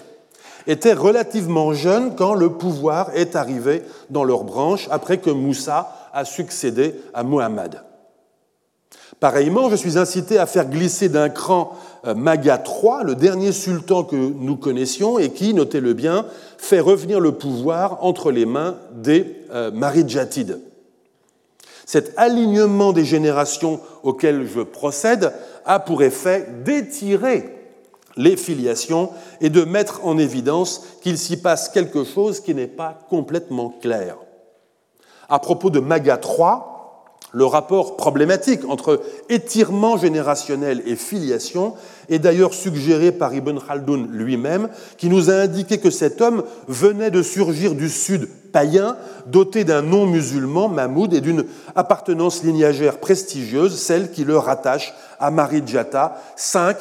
étaient 0.68 0.94
relativement 0.94 1.74
jeunes 1.74 2.16
quand 2.16 2.34
le 2.34 2.52
pouvoir 2.52 3.12
est 3.16 3.36
arrivé 3.36 3.84
dans 4.10 4.24
leur 4.24 4.44
branche 4.44 4.88
après 4.92 5.18
que 5.18 5.30
Moussa 5.30 6.10
a 6.14 6.26
succédé 6.26 6.96
à 7.14 7.24
Muhammad. 7.24 7.84
Pareillement, 9.20 9.70
je 9.70 9.76
suis 9.76 9.98
incité 9.98 10.38
à 10.38 10.46
faire 10.46 10.70
glisser 10.70 11.10
d'un 11.10 11.30
cran 11.30 11.76
euh, 12.06 12.14
Maga 12.14 12.62
III, 12.64 13.04
le 13.04 13.16
dernier 13.16 13.52
sultan 13.52 14.04
que 14.04 14.16
nous 14.16 14.58
connaissions 14.58 15.18
et 15.18 15.32
qui, 15.32 15.56
notez-le 15.56 15.94
bien, 15.94 16.26
fait 16.58 16.80
revenir 16.80 17.20
le 17.20 17.32
pouvoir 17.32 18.04
entre 18.04 18.32
les 18.32 18.46
mains 18.46 18.76
des 18.94 19.38
euh, 19.52 19.72
Marijatides. 19.72 20.60
Cet 21.86 22.14
alignement 22.18 22.94
des 22.94 23.06
générations 23.06 23.80
auxquelles 24.04 24.46
je 24.46 24.62
procède 24.62 25.34
a 25.66 25.80
pour 25.80 26.04
effet 26.04 26.48
d'étirer 26.64 27.57
les 28.18 28.36
filiations 28.36 29.12
et 29.40 29.50
de 29.50 29.64
mettre 29.64 30.06
en 30.06 30.18
évidence 30.18 30.84
qu'il 31.02 31.18
s'y 31.18 31.38
passe 31.42 31.70
quelque 31.70 32.04
chose 32.04 32.42
qui 32.42 32.54
n'est 32.54 32.68
pas 32.68 33.00
complètement 33.10 33.70
clair. 33.82 34.18
À 35.30 35.40
propos 35.40 35.70
de 35.70 35.80
Maga 35.80 36.18
3, 36.18 36.77
le 37.34 37.46
rapport 37.46 37.98
problématique 37.98 38.62
entre 38.70 39.02
étirement 39.30 39.98
générationnel 39.98 40.82
et 40.86 40.96
filiation 40.96 41.74
est 42.10 42.20
d'ailleurs 42.20 42.54
suggéré 42.54 43.12
par 43.12 43.34
Ibn 43.34 43.60
Khaldoun 43.60 44.08
lui-même, 44.12 44.70
qui 44.98 45.10
nous 45.10 45.30
a 45.30 45.34
indiqué 45.34 45.78
que 45.78 45.90
cet 45.90 46.22
homme 46.22 46.44
venait 46.70 47.12
de 47.12 47.22
surgir 47.22 47.76
du 47.76 47.90
sud 47.90 48.30
païen, 48.54 48.96
doté 49.26 49.66
d'un 49.66 49.82
nom 49.82 50.06
musulman, 50.06 50.70
Mahmoud, 50.70 51.14
et 51.14 51.20
d'une 51.20 51.46
appartenance 51.76 52.44
lignagère 52.44 53.00
prestigieuse, 53.00 53.78
celle 53.78 54.12
qui 54.12 54.24
le 54.24 54.38
rattache 54.38 54.94
à 55.20 55.30
Marie-Djata, 55.30 56.22
cinq, 56.38 56.78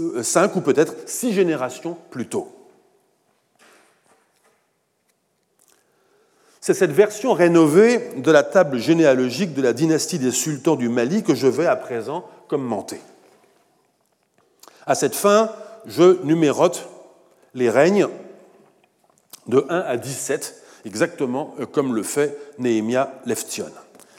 euh, 0.00 0.22
cinq 0.24 0.56
ou 0.56 0.62
peut-être 0.62 0.94
six 1.06 1.32
générations 1.32 1.96
plus 2.10 2.26
tôt. 2.26 2.55
C'est 6.66 6.74
cette 6.74 6.90
version 6.90 7.32
rénovée 7.32 8.00
de 8.16 8.32
la 8.32 8.42
table 8.42 8.78
généalogique 8.78 9.54
de 9.54 9.62
la 9.62 9.72
dynastie 9.72 10.18
des 10.18 10.32
sultans 10.32 10.74
du 10.74 10.88
Mali 10.88 11.22
que 11.22 11.36
je 11.36 11.46
vais 11.46 11.66
à 11.66 11.76
présent 11.76 12.24
commenter. 12.48 12.98
À 14.84 14.96
cette 14.96 15.14
fin, 15.14 15.52
je 15.86 16.20
numérote 16.24 16.88
les 17.54 17.70
règnes 17.70 18.08
de 19.46 19.64
1 19.68 19.78
à 19.78 19.96
17, 19.96 20.60
exactement 20.84 21.54
euh, 21.60 21.66
comme 21.66 21.94
le 21.94 22.02
fait 22.02 22.36
Néhémia 22.58 23.12
Leftion. 23.26 23.66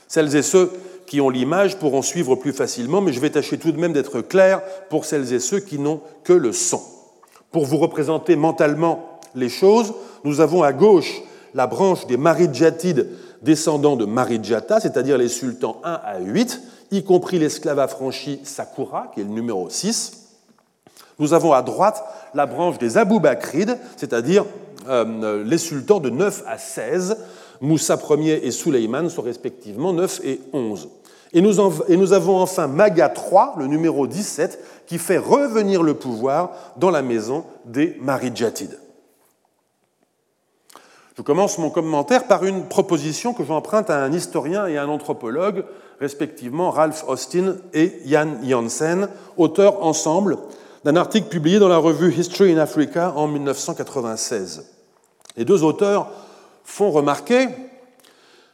Celles 0.07 0.33
et 0.37 0.41
ceux 0.41 0.71
qui 1.05 1.19
ont 1.19 1.29
l'image 1.29 1.77
pourront 1.77 2.01
suivre 2.01 2.37
plus 2.37 2.53
facilement, 2.53 3.01
mais 3.01 3.11
je 3.11 3.19
vais 3.19 3.31
tâcher 3.31 3.57
tout 3.57 3.73
de 3.73 3.77
même 3.77 3.91
d'être 3.91 4.21
clair 4.21 4.61
pour 4.89 5.03
celles 5.03 5.33
et 5.33 5.41
ceux 5.41 5.59
qui 5.59 5.79
n'ont 5.79 5.99
que 6.23 6.31
le 6.31 6.53
son. 6.53 6.81
Pour 7.51 7.65
vous 7.65 7.77
représenter 7.77 8.37
mentalement 8.37 9.19
les 9.35 9.49
choses, 9.49 9.93
nous 10.23 10.39
avons 10.39 10.63
à 10.63 10.71
gauche 10.71 11.23
la 11.53 11.67
branche 11.67 12.07
des 12.07 12.17
Marijatides 12.17 13.07
descendants 13.41 13.95
de 13.95 14.05
Marijata, 14.05 14.79
c'est-à-dire 14.79 15.17
les 15.17 15.29
sultans 15.29 15.81
1 15.83 15.99
à 16.03 16.19
8, 16.19 16.61
y 16.91 17.03
compris 17.03 17.39
l'esclave 17.39 17.79
affranchi 17.79 18.39
Sakura, 18.43 19.11
qui 19.13 19.21
est 19.21 19.23
le 19.23 19.29
numéro 19.29 19.69
6. 19.69 20.27
Nous 21.19 21.33
avons 21.33 21.53
à 21.53 21.61
droite 21.61 22.03
la 22.33 22.45
branche 22.45 22.77
des 22.77 22.97
Abou 22.97 23.19
Bakrides, 23.19 23.77
c'est-à-dire 23.95 24.45
euh, 24.87 25.43
les 25.43 25.57
sultans 25.57 25.99
de 25.99 26.09
9 26.09 26.43
à 26.47 26.57
16. 26.57 27.17
Moussa 27.59 27.97
Ier 28.17 28.45
et 28.45 28.51
Souleyman 28.51 29.09
sont 29.09 29.23
respectivement 29.23 29.93
9 29.93 30.21
et 30.23 30.41
11. 30.53 30.89
Et 31.33 31.41
nous, 31.41 31.59
et 31.87 31.97
nous 31.97 32.13
avons 32.13 32.37
enfin 32.39 32.67
Maga 32.67 33.11
III, 33.13 33.57
le 33.57 33.67
numéro 33.67 34.07
17, 34.07 34.85
qui 34.85 34.97
fait 34.97 35.17
revenir 35.17 35.83
le 35.83 35.95
pouvoir 35.95 36.51
dans 36.77 36.91
la 36.91 37.01
maison 37.01 37.43
des 37.65 37.97
Marijatides. 37.99 38.77
Je 41.17 41.23
commence 41.23 41.57
mon 41.57 41.71
commentaire 41.71 42.27
par 42.27 42.45
une 42.45 42.65
proposition 42.65 43.33
que 43.33 43.43
j'emprunte 43.43 43.89
à 43.89 44.03
un 44.03 44.13
historien 44.13 44.67
et 44.67 44.77
un 44.77 44.87
anthropologue, 44.87 45.65
respectivement 45.99 46.69
Ralph 46.69 47.03
Austin 47.07 47.55
et 47.73 47.99
Jan 48.05 48.35
Janssen, 48.43 49.09
auteurs 49.35 49.83
ensemble 49.83 50.37
d'un 50.85 50.95
article 50.95 51.27
publié 51.27 51.57
dans 51.57 51.69
la 51.69 51.79
revue 51.79 52.13
History 52.13 52.53
in 52.53 52.59
Africa 52.59 53.13
en 53.15 53.27
1996. 53.27 54.65
Les 55.37 55.43
deux 55.43 55.63
auteurs 55.63 56.11
font 56.63 56.91
remarquer 56.91 57.47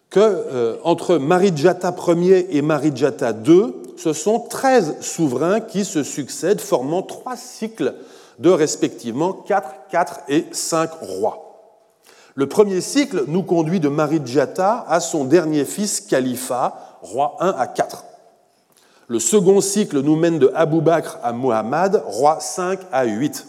que 0.10 0.22
euh, 0.22 0.78
entre 0.86 1.18
Marijata 1.18 1.94
Ier 2.16 2.56
et 2.56 2.62
Marijata 2.62 3.32
II, 3.46 3.74
ce 3.98 4.14
sont 4.14 4.40
13 4.40 5.02
souverains 5.02 5.60
qui 5.60 5.84
se 5.84 6.02
succèdent, 6.02 6.62
formant 6.62 7.02
trois 7.02 7.36
cycles 7.36 7.94
de 8.40 8.50
respectivement 8.50 9.34
4, 9.34 9.70
4 9.92 10.20
et 10.30 10.46
5 10.54 10.92
rois. 11.02 11.53
Le 12.36 12.48
premier 12.48 12.82
cycle 12.82 13.26
nous 13.28 13.44
conduit 13.44 13.80
de 13.80 13.90
Marijata 13.90 14.86
à 14.88 15.00
son 15.00 15.24
dernier 15.24 15.66
fils 15.66 16.02
Khalifa, 16.02 16.98
roi 17.04 17.36
1 17.40 17.50
à 17.52 17.68
4. 17.68 18.06
Le 19.08 19.20
second 19.20 19.62
cycle 19.62 20.02
nous 20.02 20.16
mène 20.16 20.40
de 20.40 20.52
Abu 20.56 20.82
Bakr 20.82 21.20
à 21.22 21.32
Muhammad, 21.32 22.02
roi 22.08 22.40
5 22.40 22.80
à 22.92 23.04
8. 23.06 23.46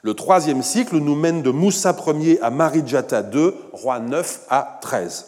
Le 0.00 0.14
troisième 0.14 0.62
cycle 0.62 0.96
nous 0.96 1.14
mène 1.14 1.42
de 1.42 1.50
Moussa 1.50 1.94
Ier 2.06 2.40
à 2.40 2.48
Marijata 2.48 3.22
II, 3.30 3.52
roi 3.74 3.98
9 3.98 4.46
à 4.48 4.78
13. 4.80 5.26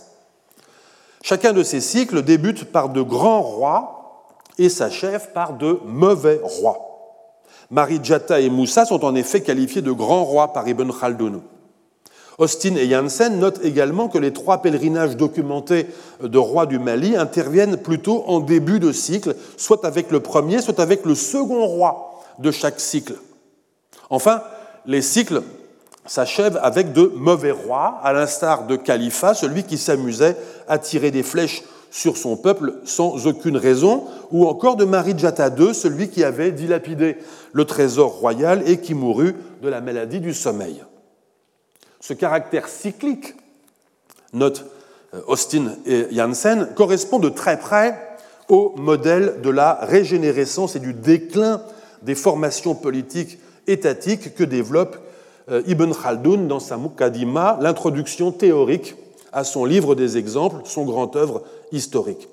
Chacun 1.23 1.53
de 1.53 1.63
ces 1.63 1.83
cycles 1.83 2.23
débute 2.23 2.73
par 2.73 2.89
de 2.89 3.03
grands 3.03 3.43
rois 3.43 4.27
et 4.57 4.71
s'achève 4.71 5.33
par 5.33 5.53
de 5.53 5.81
mauvais 5.85 6.41
rois. 6.43 6.79
Marijata 7.71 8.41
et 8.41 8.49
Moussa 8.49 8.87
sont 8.87 9.05
en 9.05 9.15
effet 9.15 9.43
qualifiés 9.43 9.83
de 9.83 9.93
grands 9.93 10.25
rois 10.25 10.55
par 10.55 10.67
Ibn 10.67 10.91
Khaldun. 10.91 11.43
Austin 12.39 12.75
et 12.77 12.89
Janssen 12.89 13.39
notent 13.39 13.65
également 13.65 14.09
que 14.09 14.19
les 14.19 14.33
trois 14.33 14.61
pèlerinages 14.61 15.17
documentés 15.17 15.87
de 16.23 16.39
rois 16.39 16.67
du 16.67 16.79
Mali 16.79 17.17
interviennent 17.17 17.77
plutôt 17.77 18.25
en 18.27 18.41
début 18.41 18.81
de 18.81 18.93
cycle, 18.93 19.37
soit 19.57 19.85
avec 19.85 20.11
le 20.11 20.21
premier, 20.21 20.61
soit 20.61 20.81
avec 20.81 21.05
le 21.05 21.15
second 21.15 21.65
roi 21.65 22.23
de 22.39 22.51
chaque 22.51 22.81
cycle. 22.81 23.15
Enfin, 24.11 24.43
les 24.87 25.03
cycles 25.03 25.43
s'achèvent 26.07 26.59
avec 26.63 26.93
de 26.93 27.13
mauvais 27.17 27.53
rois, 27.53 28.01
à 28.03 28.13
l'instar 28.13 28.67
de 28.67 28.77
Khalifa, 28.77 29.35
celui 29.35 29.63
qui 29.63 29.79
s'amusait 29.79 30.37
à 30.69 30.79
tirer 30.79 31.11
des 31.11 31.23
flèches 31.23 31.63
sur 31.91 32.17
son 32.17 32.37
peuple 32.37 32.75
sans 32.85 33.29
aucune 33.29 33.57
raison, 33.57 34.05
ou 34.33 34.47
encore 34.47 34.75
de 34.75 34.85
Marijata 34.85 35.49
II, 35.57 35.73
celui 35.73 36.09
qui 36.09 36.25
avait 36.25 36.51
dilapidé 36.51 37.17
le 37.53 37.65
trésor 37.65 38.11
royal 38.11 38.63
et 38.67 38.79
qui 38.79 38.95
mourut 38.95 39.37
de 39.63 39.69
la 39.69 39.81
maladie 39.81 40.21
du 40.21 40.35
sommeil. 40.35 40.83
Ce 42.07 42.13
caractère 42.13 42.69
cyclique, 42.69 43.35
note 44.35 44.67
Austin 45.27 45.73
et 45.87 46.05
Janssen, 46.13 46.69
correspond 46.77 47.19
de 47.19 47.31
très 47.31 47.59
près 47.59 47.99
au 48.51 48.75
modèle 48.77 49.41
de 49.43 49.49
la 49.49 49.79
régénérescence 49.81 50.77
et 50.77 50.81
du 50.81 50.93
déclin 50.93 51.63
des 52.03 52.15
formations 52.15 52.75
politiques 52.75 53.39
étatiques 53.67 54.35
que 54.35 54.45
développe 54.45 54.99
euh, 55.51 55.63
Ibn 55.67 55.93
Khaldoun 55.93 56.47
dans 56.47 56.61
sa 56.61 56.77
Muqaddima, 56.77 57.57
l'introduction 57.63 58.33
théorique 58.33 58.97
à 59.33 59.43
son 59.43 59.65
livre 59.65 59.95
des 59.95 60.19
exemples, 60.19 60.57
son 60.65 60.85
grand 60.85 61.17
œuvre 61.17 61.43
historique. 61.73 62.29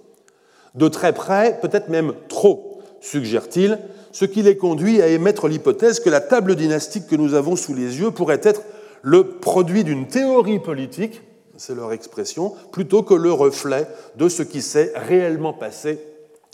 De 0.75 0.89
très 0.89 1.13
près, 1.13 1.57
peut-être 1.61 1.87
même 1.87 2.11
trop, 2.27 2.81
suggère-t-il, 2.99 3.79
ce 4.11 4.25
qui 4.25 4.41
les 4.41 4.57
conduit 4.57 5.01
à 5.01 5.07
émettre 5.07 5.47
l'hypothèse 5.47 6.01
que 6.01 6.09
la 6.09 6.19
table 6.19 6.57
dynastique 6.57 7.07
que 7.07 7.15
nous 7.15 7.35
avons 7.35 7.55
sous 7.55 7.73
les 7.73 8.01
yeux 8.01 8.11
pourrait 8.11 8.41
être 8.43 8.63
le 9.01 9.27
produit 9.27 9.83
d'une 9.83 10.07
théorie 10.07 10.59
politique, 10.59 11.21
c'est 11.57 11.75
leur 11.75 11.93
expression, 11.93 12.55
plutôt 12.71 13.03
que 13.03 13.13
le 13.13 13.31
reflet 13.31 13.87
de 14.15 14.29
ce 14.29 14.43
qui 14.43 14.61
s'est 14.61 14.93
réellement 14.95 15.53
passé 15.53 15.99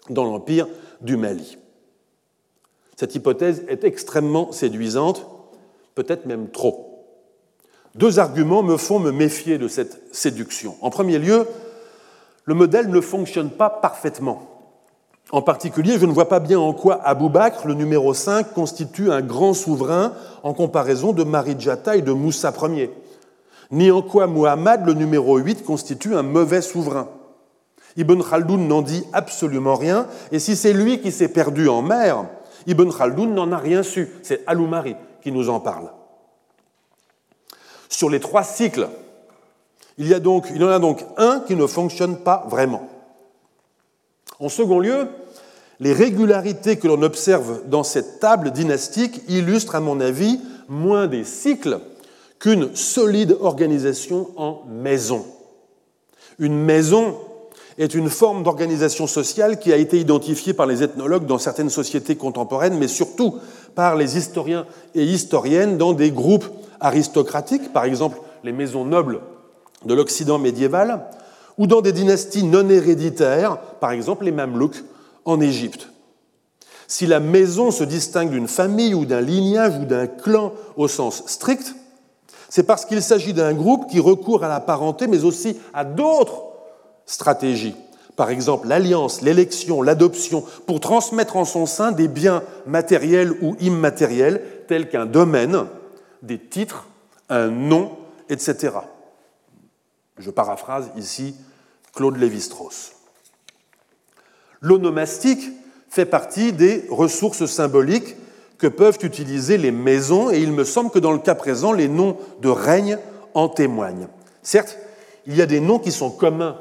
dans 0.10 0.26
l'empire 0.26 0.68
du 1.02 1.18
Mali. 1.18 1.58
Cette 2.98 3.16
hypothèse 3.16 3.64
est 3.68 3.84
extrêmement 3.84 4.52
séduisante, 4.52 5.28
peut-être 5.96 6.26
même 6.26 6.50
trop. 6.50 7.06
Deux 7.96 8.20
arguments 8.20 8.64
me 8.64 8.78
font 8.78 9.00
me 9.00 9.12
méfier 9.12 9.58
de 9.58 9.68
cette 9.68 10.02
séduction. 10.14 10.76
En 10.82 10.90
premier 10.90 11.20
lieu, 11.20 11.48
le 12.46 12.54
modèle 12.54 12.90
ne 12.90 13.02
fonctionne 13.02 13.50
pas 13.50 13.70
parfaitement. 13.70 14.57
En 15.32 15.42
particulier, 15.42 15.98
je 16.00 16.06
ne 16.06 16.14
vois 16.14 16.30
pas 16.30 16.40
bien 16.40 16.60
en 16.60 16.74
quoi 16.74 17.02
Abou 17.04 17.28
Bakr, 17.30 17.68
le 17.68 17.74
numéro 17.74 18.14
5, 18.14 18.54
constitue 18.54 19.12
un 19.12 19.22
grand 19.22 19.54
souverain 19.54 20.14
en 20.44 20.54
comparaison 20.54 21.12
de 21.12 21.24
Marijata 21.24 21.98
et 21.98 22.02
de 22.02 22.14
Moussa 22.14 22.54
Ier, 22.62 22.92
ni 23.70 23.92
en 23.92 24.02
quoi 24.02 24.28
Muhammad, 24.28 24.86
le 24.86 24.94
numéro 24.94 25.38
8, 25.38 25.66
constitue 25.66 26.16
un 26.16 26.24
mauvais 26.24 26.62
souverain. 26.62 27.10
Ibn 27.98 28.22
Khaldoun 28.22 28.68
n'en 28.68 28.82
dit 28.82 29.04
absolument 29.12 29.76
rien, 29.76 30.08
et 30.32 30.40
si 30.40 30.56
c'est 30.56 30.72
lui 30.72 31.02
qui 31.02 31.12
s'est 31.12 31.28
perdu 31.28 31.68
en 31.68 31.82
mer, 31.82 32.26
Ibn 32.66 32.90
Khaldoun 32.90 33.34
n'en 33.34 33.52
a 33.52 33.58
rien 33.58 33.84
su. 33.84 34.10
C'est 34.24 34.44
Aloumari 34.48 34.96
qui 35.22 35.32
nous 35.32 35.50
en 35.50 35.60
parle. 35.60 35.92
Sur 37.90 38.10
les 38.10 38.20
trois 38.20 38.44
cycles, 38.44 38.88
il, 39.98 40.08
y 40.08 40.14
en 40.14 40.70
a 40.70 40.80
donc 40.80 41.04
un 41.18 41.40
qui 41.42 41.56
ne 41.56 41.66
fonctionne 41.66 42.18
pas 42.18 42.46
vraiment. 42.48 42.88
En 44.40 44.50
second 44.50 44.80
lieu, 44.80 45.08
les 45.80 45.94
régularités 45.94 46.78
que 46.78 46.88
l'on 46.88 47.02
observe 47.02 47.62
dans 47.68 47.84
cette 47.84 48.20
table 48.20 48.52
dynastique 48.52 49.22
illustrent, 49.28 49.76
à 49.76 49.80
mon 49.80 50.00
avis, 50.00 50.40
moins 50.68 51.08
des 51.08 51.24
cycles 51.24 51.80
qu'une 52.40 52.76
solide 52.76 53.38
organisation 53.42 54.30
en 54.38 54.62
maison. 54.68 55.26
Une 56.40 56.58
maison 56.58 57.16
est 57.78 57.94
une 57.94 58.10
forme 58.10 58.44
d'organisation 58.44 59.08
sociale 59.08 59.60
qui 59.60 59.72
a 59.72 59.78
été 59.78 60.00
identifiée 60.00 60.54
par 60.54 60.66
les 60.66 60.84
ethnologues 60.84 61.26
dans 61.26 61.38
certaines 61.38 61.70
sociétés 61.70 62.16
contemporaines, 62.16 62.78
mais 62.78 62.88
surtout 62.88 63.36
par 63.76 63.96
les 63.96 64.18
historiens 64.18 64.66
et 64.96 65.04
historiennes 65.04 65.78
dans 65.78 65.94
des 65.94 66.12
groupes 66.12 66.48
aristocratiques, 66.80 67.74
par 67.74 67.86
exemple 67.86 68.20
les 68.44 68.52
maisons 68.52 68.86
nobles 68.86 69.22
de 69.86 69.94
l'Occident 69.94 70.40
médiéval, 70.40 71.06
ou 71.58 71.68
dans 71.68 71.82
des 71.82 71.92
dynasties 71.92 72.44
non 72.44 72.70
héréditaires, 72.70 73.58
par 73.80 73.92
exemple 73.92 74.26
les 74.26 74.32
Mamelouks 74.32 74.84
en 75.26 75.40
Égypte. 75.42 75.90
Si 76.88 77.06
la 77.06 77.20
maison 77.20 77.72
se 77.72 77.84
distingue 77.84 78.30
d'une 78.30 78.48
famille 78.48 78.94
ou 78.94 79.06
d'un 79.06 79.22
lignage 79.22 79.78
ou 79.78 79.86
d'un 79.86 80.08
clan 80.08 80.54
au 80.78 80.88
sens 80.88 81.24
strict, 81.28 81.76
c'est 82.50 82.64
parce 82.64 82.86
qu'il 82.86 83.02
s'agit 83.02 83.34
d'un 83.34 83.54
groupe 83.54 83.90
qui 83.90 84.00
recourt 84.00 84.44
à 84.44 84.48
la 84.48 84.62
parenté, 84.62 85.08
mais 85.08 85.26
aussi 85.26 85.60
à 85.74 85.84
d'autres 85.84 86.44
stratégies. 87.06 87.76
Par 88.16 88.30
exemple, 88.30 88.68
l'alliance, 88.68 89.22
l'élection, 89.22 89.82
l'adoption, 89.82 90.44
pour 90.66 90.80
transmettre 90.80 91.36
en 91.36 91.46
son 91.46 91.66
sein 91.66 91.92
des 91.92 92.08
biens 92.08 92.42
matériels 92.66 93.34
ou 93.42 93.56
immatériels, 93.60 94.42
tels 94.68 94.90
qu'un 94.90 95.06
domaine, 95.06 95.66
des 96.24 96.40
titres, 96.40 96.88
un 97.30 97.48
nom, 97.48 97.92
etc. 98.30 98.74
Je 100.18 100.32
paraphrase 100.32 100.90
ici 100.98 101.36
Claude 101.98 102.18
Lévi-Strauss. 102.18 102.92
L'onomastique 104.62 105.50
fait 105.90 106.06
partie 106.06 106.54
des 106.54 106.86
ressources 106.92 107.48
symboliques 107.48 108.16
que 108.60 108.68
peuvent 108.68 109.00
utiliser 109.02 109.58
les 109.58 109.72
maisons, 109.72 110.30
et 110.30 110.40
il 110.40 110.52
me 110.52 110.64
semble 110.64 110.92
que 110.92 111.00
dans 111.00 111.12
le 111.12 111.18
cas 111.18 111.34
présent, 111.34 111.74
les 111.74 111.88
noms 111.88 112.18
de 112.40 112.50
règne 112.50 113.00
en 113.34 113.50
témoignent. 113.50 114.08
Certes, 114.44 114.78
il 115.26 115.36
y 115.36 115.42
a 115.42 115.48
des 115.48 115.60
noms 115.60 115.80
qui 115.80 115.92
sont 115.92 116.12
communs 116.12 116.58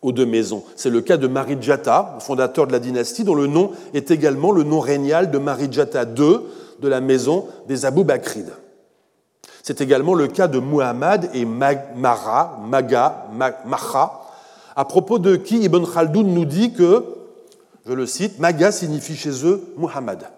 aux 0.00 0.12
deux 0.12 0.24
maisons. 0.24 0.64
C'est 0.76 0.88
le 0.88 1.02
cas 1.02 1.18
de 1.18 1.26
Marijata, 1.26 2.16
fondateur 2.20 2.66
de 2.66 2.72
la 2.72 2.78
dynastie, 2.78 3.24
dont 3.24 3.34
le 3.34 3.46
nom 3.46 3.72
est 3.92 4.10
également 4.10 4.50
le 4.50 4.62
nom 4.62 4.80
régnal 4.80 5.30
de 5.30 5.36
Marijata 5.36 6.04
II 6.04 6.40
de 6.80 6.88
la 6.88 7.02
maison 7.02 7.48
des 7.68 7.84
Abou 7.84 8.02
Bakrides. 8.02 8.54
C'est 9.62 9.82
également 9.82 10.14
le 10.14 10.28
cas 10.28 10.48
de 10.48 10.58
Muhammad 10.58 11.28
et 11.34 11.44
Mara, 11.44 12.58
Maga, 12.66 13.26
Maha, 13.66 14.23
à 14.76 14.84
propos 14.84 15.18
de 15.18 15.36
qui 15.36 15.58
Ibn 15.62 15.84
Khaldoun 15.84 16.32
nous 16.32 16.44
dit 16.44 16.72
que, 16.72 17.04
je 17.86 17.92
le 17.92 18.06
cite, 18.06 18.38
Maga 18.38 18.72
signifie 18.72 19.16
chez 19.16 19.46
eux 19.46 19.62
Muhammad. 19.76 20.28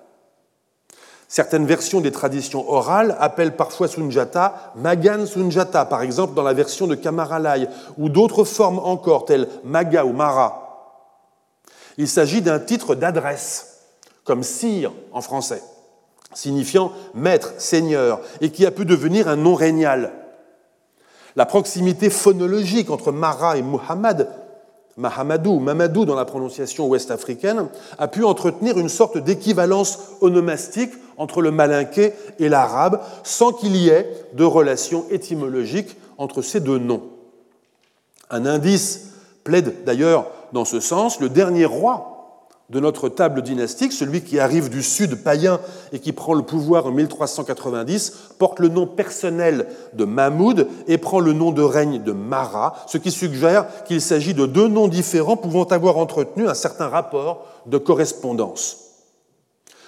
Certaines 1.29 1.67
versions 1.67 2.01
des 2.01 2.13
traditions 2.13 2.71
orales 2.71 3.17
appellent 3.19 3.57
parfois 3.57 3.89
Sunjata 3.89 4.73
Magan 4.77 5.27
Sunjata, 5.27 5.85
par 5.85 6.03
exemple 6.03 6.35
dans 6.35 6.43
la 6.43 6.53
version 6.53 6.87
de 6.87 6.95
Kamaralai, 6.95 7.69
ou 7.99 8.09
d'autres 8.09 8.45
formes 8.45 8.79
encore, 8.79 9.25
telles 9.25 9.49
Maga 9.65 10.05
ou 10.05 10.13
Mara. 10.13 10.63
Il 11.99 12.09
s'agit 12.09 12.43
d'un 12.43 12.61
titre 12.61 12.95
d'adresse, 12.95 13.81
comme 14.25 14.43
sire 14.43 14.93
en 15.13 15.21
français, 15.21 15.63
signifiant 16.35 16.93
maître, 17.15 17.55
seigneur, 17.59 18.21
et 18.41 18.51
qui 18.51 18.67
a 18.67 18.71
pu 18.71 18.85
devenir 18.85 19.29
un 19.29 19.37
nom 19.37 19.55
régnal. 19.55 20.13
La 21.37 21.47
proximité 21.47 22.11
phonologique 22.11 22.91
entre 22.91 23.13
Mara 23.13 23.57
et 23.57 23.63
Muhammad 23.63 24.29
Mahamadou, 24.97 25.61
Mamadou 25.61 26.07
dans 26.07 26.15
la 26.15 26.25
prononciation 26.25 26.89
ouest-africaine, 26.89 27.69
a 27.99 28.09
pu 28.09 28.25
entretenir 28.25 28.79
une 28.79 28.89
sorte 28.89 29.19
d'équivalence 29.19 29.99
onomastique 30.23 30.93
entre 31.19 31.43
le 31.43 31.51
malinqué 31.51 32.15
et 32.39 32.49
l'arabe 32.49 33.01
sans 33.23 33.53
qu'il 33.53 33.77
y 33.77 33.89
ait 33.89 34.11
de 34.33 34.45
relation 34.45 35.05
étymologique 35.11 35.97
entre 36.17 36.41
ces 36.41 36.61
deux 36.61 36.79
noms. 36.79 37.03
Un 38.31 38.47
indice 38.47 39.11
plaide 39.45 39.85
d'ailleurs 39.85 40.31
dans 40.53 40.65
ce 40.65 40.81
sens. 40.81 41.21
Le 41.21 41.29
dernier 41.29 41.67
roi 41.67 42.16
de 42.69 42.81
notre 42.81 43.09
table 43.09 43.43
dynastique, 43.43 43.93
celui 43.93 44.23
qui 44.23 44.41
arrive 44.41 44.69
du 44.69 44.83
sud 44.83 45.23
païen 45.23 45.61
et 45.93 46.01
qui 46.01 46.13
prend 46.13 46.35
le 46.35 46.43
pouvoir 46.43 46.87
en 46.87 46.91
1390, 46.91 48.35
porte 48.39 48.59
le 48.59 48.69
nom 48.69 48.87
personnel 48.87 49.69
de 49.93 50.05
Mahmoud 50.05 50.67
et 50.89 50.99
prend 50.99 51.21
le 51.21 51.33
nom 51.33 51.53
de 51.53 51.63
règne 51.63 52.03
de 52.03 52.13
Mara, 52.13 52.75
ce 52.89 52.99
qui 52.99 53.13
suggère 53.13 53.67
qu'il 53.85 54.01
s'agit 54.01 54.35
de 54.35 54.47
deux 54.47 54.67
noms 54.67 54.89
différents 54.89 55.37
pouvant 55.37 55.65
avoir 55.65 55.97
entretenu 55.97 56.49
un 56.49 56.55
certain 56.55 56.89
rapport 56.89 57.47
de 57.67 57.79
correspondance. 57.79 58.79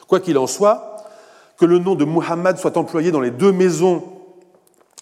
Quoi 0.07 0.21
qu'il 0.21 0.39
en 0.39 0.47
soit, 0.47 0.97
que 1.59 1.67
le 1.67 1.79
nom 1.79 1.97
de 1.97 2.05
Muhammad 2.05 2.59
soit 2.59 2.77
employé 2.77 3.11
dans 3.11 3.21
les 3.21 3.33
deux 3.33 3.53
maisons 3.53 4.05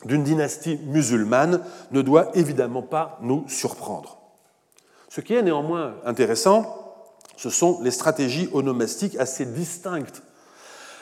d'une 0.04 0.24
dynastie 0.24 0.78
musulmane 0.86 1.60
ne 1.90 2.00
doit 2.00 2.30
évidemment 2.34 2.82
pas 2.82 3.18
nous 3.20 3.44
surprendre. 3.48 4.18
Ce 5.10 5.20
qui 5.20 5.34
est 5.34 5.42
néanmoins 5.42 5.94
intéressant, 6.04 6.85
ce 7.36 7.50
sont 7.50 7.80
les 7.82 7.90
stratégies 7.90 8.48
onomastiques 8.52 9.16
assez 9.18 9.44
distinctes 9.44 10.22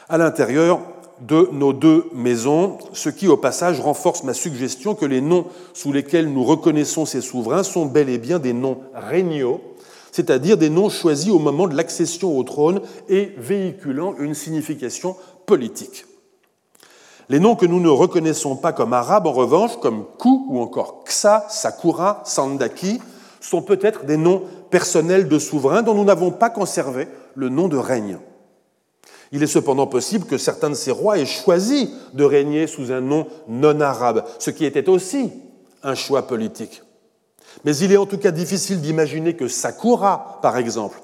à 0.08 0.18
l'intérieur 0.18 0.80
de 1.20 1.48
nos 1.52 1.72
deux 1.72 2.06
maisons, 2.12 2.78
ce 2.92 3.08
qui 3.08 3.28
au 3.28 3.36
passage 3.36 3.80
renforce 3.80 4.24
ma 4.24 4.34
suggestion 4.34 4.94
que 4.94 5.06
les 5.06 5.20
noms 5.20 5.46
sous 5.72 5.92
lesquels 5.92 6.32
nous 6.32 6.44
reconnaissons 6.44 7.06
ces 7.06 7.20
souverains 7.20 7.62
sont 7.62 7.86
bel 7.86 8.08
et 8.08 8.18
bien 8.18 8.38
des 8.38 8.52
noms 8.52 8.80
régnaux, 8.94 9.60
c'est-à-dire 10.12 10.56
des 10.56 10.70
noms 10.70 10.88
choisis 10.88 11.30
au 11.30 11.38
moment 11.38 11.68
de 11.68 11.76
l'accession 11.76 12.36
au 12.36 12.42
trône 12.42 12.80
et 13.08 13.32
véhiculant 13.36 14.14
une 14.18 14.34
signification 14.34 15.16
politique. 15.46 16.06
Les 17.28 17.40
noms 17.40 17.56
que 17.56 17.64
nous 17.64 17.80
ne 17.80 17.88
reconnaissons 17.88 18.56
pas 18.56 18.72
comme 18.72 18.92
arabes, 18.92 19.26
en 19.26 19.32
revanche, 19.32 19.78
comme 19.80 20.04
Ku 20.18 20.28
ou 20.48 20.60
encore 20.60 21.04
Ksa, 21.06 21.46
Sakura, 21.48 22.22
Sandaki, 22.26 23.00
sont 23.40 23.62
peut-être 23.62 24.04
des 24.04 24.16
noms 24.16 24.42
personnels 24.74 25.28
de 25.28 25.38
souverains 25.38 25.82
dont 25.82 25.94
nous 25.94 26.04
n'avons 26.04 26.32
pas 26.32 26.50
conservé 26.50 27.06
le 27.36 27.48
nom 27.48 27.68
de 27.68 27.76
règne. 27.76 28.18
Il 29.30 29.40
est 29.40 29.46
cependant 29.46 29.86
possible 29.86 30.26
que 30.26 30.36
certains 30.36 30.70
de 30.70 30.74
ces 30.74 30.90
rois 30.90 31.16
aient 31.16 31.26
choisi 31.26 31.94
de 32.12 32.24
régner 32.24 32.66
sous 32.66 32.90
un 32.90 33.00
nom 33.00 33.28
non 33.46 33.80
arabe, 33.80 34.24
ce 34.40 34.50
qui 34.50 34.64
était 34.64 34.88
aussi 34.88 35.30
un 35.84 35.94
choix 35.94 36.26
politique. 36.26 36.82
Mais 37.64 37.76
il 37.76 37.92
est 37.92 37.96
en 37.96 38.06
tout 38.06 38.18
cas 38.18 38.32
difficile 38.32 38.80
d'imaginer 38.80 39.36
que 39.36 39.46
Sakura, 39.46 40.40
par 40.42 40.56
exemple, 40.56 41.00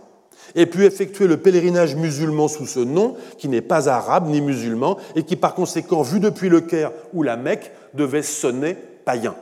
ait 0.57 0.67
pu 0.67 0.85
effectuer 0.85 1.29
le 1.29 1.37
pèlerinage 1.37 1.95
musulman 1.95 2.49
sous 2.49 2.67
ce 2.67 2.81
nom, 2.81 3.15
qui 3.39 3.47
n'est 3.47 3.61
pas 3.61 3.89
arabe 3.89 4.27
ni 4.27 4.41
musulman, 4.41 4.97
et 5.15 5.23
qui 5.23 5.37
par 5.37 5.55
conséquent, 5.55 6.03
vu 6.03 6.19
depuis 6.19 6.49
le 6.49 6.61
Caire 6.61 6.91
ou 7.13 7.23
la 7.23 7.37
Mecque, 7.37 7.71
devait 7.95 8.25
sonner 8.25 8.75
païen. 9.05 9.37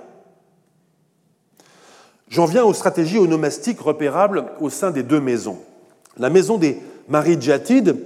J'en 2.30 2.44
viens 2.44 2.64
aux 2.64 2.74
stratégies 2.74 3.18
onomastiques 3.18 3.80
repérables 3.80 4.44
au 4.60 4.70
sein 4.70 4.90
des 4.90 5.02
deux 5.02 5.20
maisons. 5.20 5.58
La 6.16 6.30
maison 6.30 6.58
des 6.58 6.78
Marijatides 7.08 7.96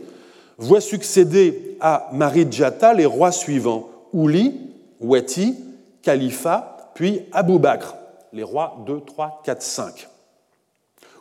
voit 0.58 0.80
succéder 0.80 1.76
à 1.80 2.08
Marijata 2.12 2.94
les 2.94 3.06
rois 3.06 3.32
suivants 3.32 3.90
Ouli, 4.12 4.60
Wati, 5.00 5.56
Khalifa, 6.02 6.90
puis 6.94 7.22
Abou 7.32 7.58
Bakr, 7.58 7.96
les 8.32 8.42
rois 8.42 8.76
2, 8.86 9.00
3, 9.00 9.42
4, 9.44 9.62
5. 9.62 10.08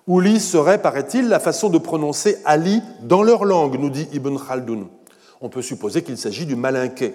Ouli 0.08 0.40
serait, 0.40 0.82
paraît-il, 0.82 1.28
la 1.28 1.40
façon 1.40 1.70
de 1.70 1.78
prononcer 1.78 2.38
Ali 2.46 2.82
dans 3.02 3.24
leur 3.24 3.46
langue, 3.46 3.80
nous 3.80 3.90
dit 3.90 4.08
Ibn 4.14 4.38
Khaldoun. 4.38 4.88
On 5.40 5.50
peut 5.50 5.62
supposer 5.62 6.04
qu'il 6.04 6.18
s'agit 6.18 6.46
du 6.46 6.56
malinqué. 6.56 7.14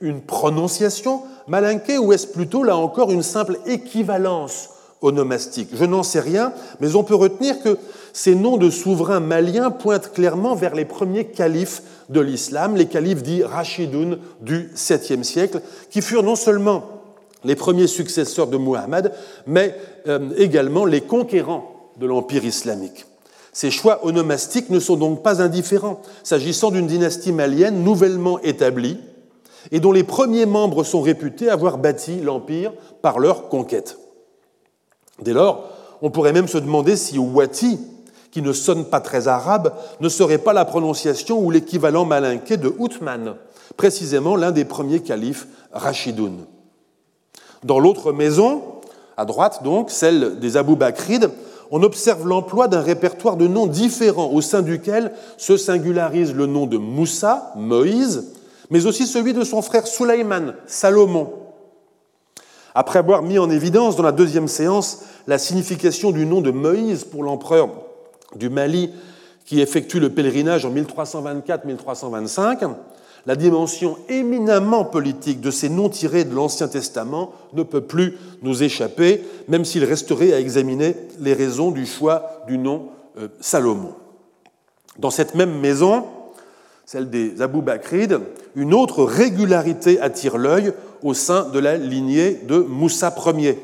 Une 0.00 0.20
prononciation 0.20 1.22
malinqué 1.46 1.98
ou 1.98 2.12
est-ce 2.12 2.26
plutôt, 2.26 2.62
là 2.62 2.76
encore, 2.76 3.10
une 3.10 3.22
simple 3.22 3.58
équivalence 3.66 4.70
onomastique 5.02 5.70
Je 5.74 5.84
n'en 5.84 6.02
sais 6.02 6.20
rien, 6.20 6.52
mais 6.80 6.94
on 6.94 7.04
peut 7.04 7.14
retenir 7.14 7.60
que 7.62 7.78
ces 8.12 8.34
noms 8.34 8.56
de 8.56 8.70
souverains 8.70 9.20
maliens 9.20 9.70
pointent 9.70 10.12
clairement 10.12 10.54
vers 10.54 10.74
les 10.74 10.84
premiers 10.84 11.26
califes 11.26 11.82
de 12.08 12.20
l'islam, 12.20 12.76
les 12.76 12.86
califes 12.86 13.22
dits 13.22 13.42
Rashidoun 13.42 14.18
du 14.40 14.70
7e 14.74 15.22
siècle, 15.22 15.60
qui 15.90 16.02
furent 16.02 16.22
non 16.22 16.36
seulement 16.36 16.84
les 17.44 17.56
premiers 17.56 17.86
successeurs 17.86 18.48
de 18.48 18.58
Muhammad, 18.58 19.12
mais 19.46 19.74
euh, 20.08 20.30
également 20.36 20.84
les 20.84 21.00
conquérants 21.00 21.90
de 21.98 22.06
l'empire 22.06 22.44
islamique. 22.44 23.06
Ces 23.52 23.70
choix 23.70 24.04
onomastiques 24.04 24.70
ne 24.70 24.78
sont 24.78 24.96
donc 24.96 25.22
pas 25.22 25.42
indifférents, 25.42 26.02
s'agissant 26.22 26.70
d'une 26.70 26.86
dynastie 26.86 27.32
malienne 27.32 27.82
nouvellement 27.82 28.38
établie, 28.40 28.98
et 29.70 29.80
dont 29.80 29.92
les 29.92 30.04
premiers 30.04 30.46
membres 30.46 30.84
sont 30.84 31.00
réputés 31.00 31.50
avoir 31.50 31.78
bâti 31.78 32.20
l'empire 32.20 32.72
par 33.02 33.18
leur 33.18 33.48
conquête. 33.48 33.98
Dès 35.22 35.32
lors, 35.32 35.68
on 36.02 36.10
pourrait 36.10 36.32
même 36.32 36.48
se 36.48 36.58
demander 36.58 36.96
si 36.96 37.18
Wati, 37.18 37.78
qui 38.30 38.42
ne 38.42 38.52
sonne 38.52 38.84
pas 38.84 39.00
très 39.00 39.28
arabe, 39.28 39.74
ne 40.00 40.08
serait 40.08 40.38
pas 40.38 40.52
la 40.52 40.64
prononciation 40.64 41.40
ou 41.40 41.50
l'équivalent 41.50 42.04
malinqué 42.04 42.56
de 42.56 42.72
Outman, 42.78 43.36
précisément 43.76 44.36
l'un 44.36 44.52
des 44.52 44.64
premiers 44.64 45.00
califes 45.00 45.46
Rachidoun. 45.72 46.46
Dans 47.64 47.78
l'autre 47.78 48.12
maison, 48.12 48.62
à 49.16 49.24
droite 49.24 49.62
donc, 49.62 49.90
celle 49.90 50.38
des 50.38 50.56
Abou 50.56 50.76
Bakrides, 50.76 51.30
on 51.70 51.82
observe 51.82 52.26
l'emploi 52.26 52.68
d'un 52.68 52.80
répertoire 52.80 53.36
de 53.36 53.46
noms 53.46 53.66
différents 53.66 54.30
au 54.30 54.40
sein 54.40 54.62
duquel 54.62 55.12
se 55.36 55.56
singularise 55.56 56.34
le 56.34 56.46
nom 56.46 56.66
de 56.66 56.78
Moussa, 56.78 57.52
Moïse, 57.54 58.32
mais 58.70 58.86
aussi 58.86 59.06
celui 59.06 59.32
de 59.32 59.44
son 59.44 59.62
frère 59.62 59.86
Suleiman, 59.86 60.54
Salomon. 60.66 61.32
Après 62.74 63.00
avoir 63.00 63.22
mis 63.22 63.38
en 63.38 63.50
évidence 63.50 63.96
dans 63.96 64.02
la 64.04 64.12
deuxième 64.12 64.48
séance 64.48 65.00
la 65.26 65.38
signification 65.38 66.12
du 66.12 66.24
nom 66.24 66.40
de 66.40 66.50
Moïse 66.50 67.04
pour 67.04 67.22
l'empereur 67.22 67.68
du 68.36 68.48
Mali 68.48 68.90
qui 69.44 69.60
effectue 69.60 69.98
le 69.98 70.10
pèlerinage 70.10 70.64
en 70.64 70.72
1324-1325, 70.72 72.70
la 73.26 73.36
dimension 73.36 73.98
éminemment 74.08 74.84
politique 74.84 75.40
de 75.40 75.50
ces 75.50 75.68
noms 75.68 75.88
tirés 75.88 76.24
de 76.24 76.34
l'Ancien 76.34 76.68
Testament 76.68 77.32
ne 77.52 77.64
peut 77.64 77.80
plus 77.80 78.16
nous 78.42 78.62
échapper, 78.62 79.24
même 79.48 79.64
s'il 79.64 79.84
resterait 79.84 80.32
à 80.32 80.40
examiner 80.40 80.96
les 81.18 81.34
raisons 81.34 81.70
du 81.70 81.84
choix 81.84 82.42
du 82.46 82.58
nom 82.58 82.88
euh, 83.18 83.28
Salomon. 83.40 83.92
Dans 84.98 85.10
cette 85.10 85.34
même 85.34 85.58
maison, 85.58 86.04
celle 86.86 87.10
des 87.10 87.42
Abou 87.42 87.62
Bakrides, 87.62 88.20
une 88.56 88.74
autre 88.74 89.04
régularité 89.04 90.00
attire 90.00 90.38
l'œil 90.38 90.72
au 91.02 91.14
sein 91.14 91.48
de 91.48 91.58
la 91.58 91.76
lignée 91.76 92.40
de 92.46 92.58
Moussa 92.58 93.14
Ier. 93.36 93.58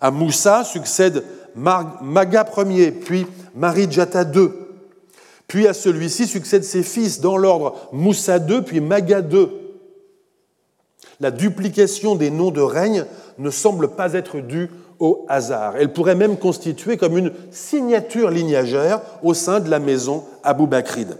À 0.00 0.10
Moussa 0.10 0.64
succède 0.64 1.24
Maga 1.54 2.46
Ier, 2.68 2.92
puis 2.92 3.26
Marijata 3.54 4.22
II. 4.22 4.48
Puis 5.46 5.66
à 5.66 5.74
celui-ci 5.74 6.26
succèdent 6.26 6.64
ses 6.64 6.82
fils 6.82 7.20
dans 7.20 7.36
l'ordre 7.36 7.76
Moussa 7.92 8.38
II, 8.38 8.62
puis 8.62 8.80
Maga 8.80 9.20
II. 9.20 9.48
La 11.20 11.30
duplication 11.30 12.14
des 12.14 12.30
noms 12.30 12.50
de 12.50 12.60
règne 12.60 13.04
ne 13.38 13.50
semble 13.50 13.88
pas 13.88 14.14
être 14.14 14.40
due 14.40 14.70
au 14.98 15.26
hasard. 15.28 15.74
Elle 15.78 15.92
pourrait 15.92 16.14
même 16.14 16.36
constituer 16.36 16.96
comme 16.96 17.18
une 17.18 17.32
signature 17.50 18.30
lignagère 18.30 19.00
au 19.22 19.34
sein 19.34 19.60
de 19.60 19.68
la 19.68 19.78
maison 19.78 20.24
Abou 20.42 20.66
Bakride. 20.66 21.18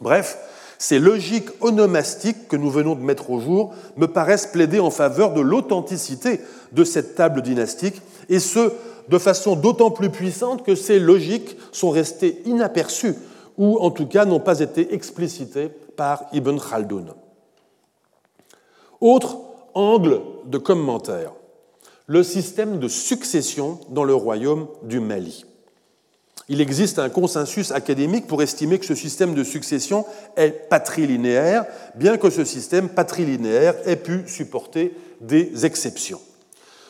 Bref, 0.00 0.38
ces 0.80 0.98
logiques 0.98 1.50
onomastiques 1.60 2.48
que 2.48 2.56
nous 2.56 2.70
venons 2.70 2.94
de 2.94 3.02
mettre 3.02 3.30
au 3.30 3.38
jour 3.38 3.74
me 3.98 4.06
paraissent 4.06 4.46
plaider 4.46 4.80
en 4.80 4.90
faveur 4.90 5.34
de 5.34 5.42
l'authenticité 5.42 6.40
de 6.72 6.84
cette 6.84 7.14
table 7.14 7.42
dynastique, 7.42 8.00
et 8.30 8.38
ce, 8.38 8.72
de 9.10 9.18
façon 9.18 9.56
d'autant 9.56 9.90
plus 9.90 10.08
puissante 10.08 10.64
que 10.64 10.74
ces 10.74 10.98
logiques 10.98 11.54
sont 11.70 11.90
restées 11.90 12.40
inaperçues, 12.46 13.14
ou 13.58 13.78
en 13.78 13.90
tout 13.90 14.06
cas 14.06 14.24
n'ont 14.24 14.40
pas 14.40 14.60
été 14.60 14.94
explicitées 14.94 15.68
par 15.96 16.24
Ibn 16.32 16.56
Khaldoun. 16.56 17.12
Autre 19.02 19.36
angle 19.74 20.22
de 20.46 20.56
commentaire, 20.56 21.32
le 22.06 22.22
système 22.22 22.78
de 22.78 22.88
succession 22.88 23.80
dans 23.90 24.04
le 24.04 24.14
royaume 24.14 24.66
du 24.84 24.98
Mali 24.98 25.44
il 26.48 26.60
existe 26.60 26.98
un 26.98 27.08
consensus 27.08 27.70
académique 27.70 28.26
pour 28.26 28.42
estimer 28.42 28.78
que 28.78 28.86
ce 28.86 28.94
système 28.94 29.34
de 29.34 29.44
succession 29.44 30.04
est 30.36 30.68
patrilinéaire, 30.68 31.64
bien 31.94 32.16
que 32.16 32.30
ce 32.30 32.44
système 32.44 32.88
patrilinéaire 32.88 33.74
ait 33.86 33.96
pu 33.96 34.24
supporter 34.26 34.96
des 35.20 35.64
exceptions. 35.64 36.20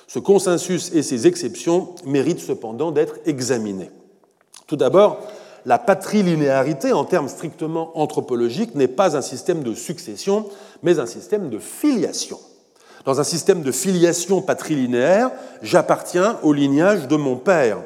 Ce 0.06 0.18
consensus 0.18 0.90
et 0.94 1.02
ces 1.02 1.26
exceptions 1.26 1.94
méritent 2.04 2.40
cependant 2.40 2.90
d'être 2.90 3.16
examinés. 3.26 3.90
Tout 4.66 4.76
d'abord, 4.76 5.20
la 5.66 5.78
patrilinéarité, 5.78 6.92
en 6.92 7.04
termes 7.04 7.28
strictement 7.28 7.96
anthropologiques, 7.98 8.74
n'est 8.74 8.88
pas 8.88 9.16
un 9.16 9.22
système 9.22 9.62
de 9.62 9.74
succession, 9.74 10.46
mais 10.82 10.98
un 10.98 11.06
système 11.06 11.50
de 11.50 11.58
filiation. 11.58 12.38
Dans 13.04 13.20
un 13.20 13.24
système 13.24 13.62
de 13.62 13.72
filiation 13.72 14.42
patrilinéaire, 14.42 15.30
j'appartiens 15.62 16.38
au 16.42 16.52
lignage 16.52 17.08
de 17.08 17.16
mon 17.16 17.36
père. 17.36 17.78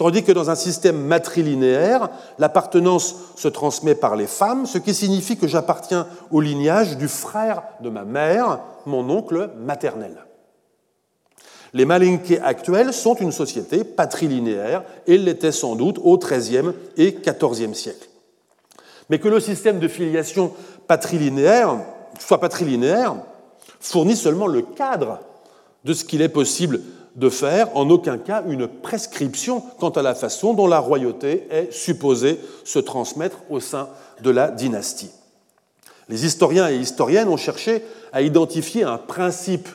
Tandis 0.00 0.22
que 0.22 0.32
dans 0.32 0.48
un 0.48 0.54
système 0.54 0.96
matrilinéaire, 0.96 2.08
l'appartenance 2.38 3.16
se 3.36 3.48
transmet 3.48 3.94
par 3.94 4.16
les 4.16 4.26
femmes, 4.26 4.64
ce 4.64 4.78
qui 4.78 4.94
signifie 4.94 5.36
que 5.36 5.46
j'appartiens 5.46 6.06
au 6.30 6.40
lignage 6.40 6.96
du 6.96 7.06
frère 7.06 7.64
de 7.82 7.90
ma 7.90 8.04
mère, 8.04 8.60
mon 8.86 9.10
oncle 9.10 9.50
maternel. 9.58 10.24
Les 11.74 11.84
Malinké 11.84 12.40
actuels 12.40 12.94
sont 12.94 13.14
une 13.16 13.30
société 13.30 13.84
patrilinéaire 13.84 14.84
et 15.06 15.18
l'étaient 15.18 15.52
sans 15.52 15.76
doute 15.76 15.98
au 16.02 16.16
XIIIe 16.16 16.72
et 16.96 17.12
XIVe 17.12 17.74
siècle. 17.74 18.08
Mais 19.10 19.18
que 19.18 19.28
le 19.28 19.38
système 19.38 19.80
de 19.80 19.88
filiation 19.88 20.54
patrilinéaire 20.86 21.76
soit 22.18 22.40
patrilinéaire 22.40 23.16
fournit 23.80 24.16
seulement 24.16 24.46
le 24.46 24.62
cadre 24.62 25.18
de 25.84 25.92
ce 25.92 26.06
qu'il 26.06 26.22
est 26.22 26.30
possible 26.30 26.80
de 27.20 27.28
faire 27.28 27.76
en 27.76 27.90
aucun 27.90 28.16
cas 28.16 28.42
une 28.48 28.66
prescription 28.66 29.62
quant 29.78 29.90
à 29.90 30.00
la 30.00 30.14
façon 30.14 30.54
dont 30.54 30.66
la 30.66 30.78
royauté 30.78 31.46
est 31.50 31.70
supposée 31.70 32.40
se 32.64 32.78
transmettre 32.78 33.36
au 33.50 33.60
sein 33.60 33.90
de 34.22 34.30
la 34.30 34.50
dynastie. 34.50 35.10
Les 36.08 36.24
historiens 36.24 36.70
et 36.70 36.76
historiennes 36.76 37.28
ont 37.28 37.36
cherché 37.36 37.84
à 38.12 38.22
identifier 38.22 38.84
un 38.84 38.96
principe 38.96 39.68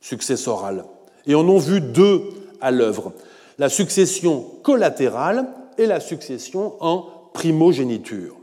successoral 0.00 0.84
et 1.26 1.34
en 1.34 1.46
ont 1.48 1.58
vu 1.58 1.80
deux 1.80 2.22
à 2.60 2.70
l'œuvre, 2.70 3.12
la 3.58 3.68
succession 3.68 4.46
collatérale 4.62 5.48
et 5.78 5.86
la 5.86 5.98
succession 5.98 6.74
en 6.78 7.08
primogéniture. 7.34 8.35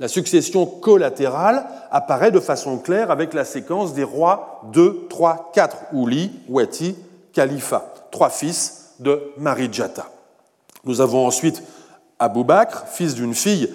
La 0.00 0.08
succession 0.08 0.66
collatérale 0.66 1.66
apparaît 1.90 2.32
de 2.32 2.40
façon 2.40 2.78
claire 2.78 3.10
avec 3.10 3.32
la 3.32 3.44
séquence 3.44 3.94
des 3.94 4.02
rois 4.02 4.60
2, 4.72 5.06
3, 5.08 5.52
4, 5.54 5.76
Ouli, 5.92 6.32
Wati, 6.48 6.96
Khalifa, 7.32 7.94
trois 8.10 8.30
fils 8.30 8.94
de 8.98 9.32
Marijata. 9.38 10.06
Nous 10.84 11.00
avons 11.00 11.26
ensuite 11.26 11.62
Abou 12.18 12.44
Bakr, 12.44 12.86
fils 12.88 13.14
d'une 13.14 13.34
fille 13.34 13.72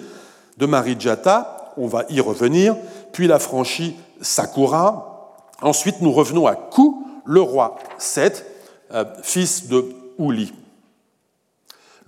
de 0.58 0.66
Marijata, 0.66 1.72
on 1.76 1.86
va 1.86 2.04
y 2.10 2.20
revenir, 2.20 2.76
puis 3.12 3.26
la 3.26 3.38
franchie 3.38 3.96
Sakura. 4.20 5.36
Ensuite, 5.62 6.00
nous 6.00 6.12
revenons 6.12 6.46
à 6.46 6.54
Kou, 6.54 7.06
le 7.24 7.40
roi 7.40 7.76
Seth, 7.98 8.44
euh, 8.92 9.04
fils 9.22 9.68
de 9.68 9.84
Ouli. 10.18 10.52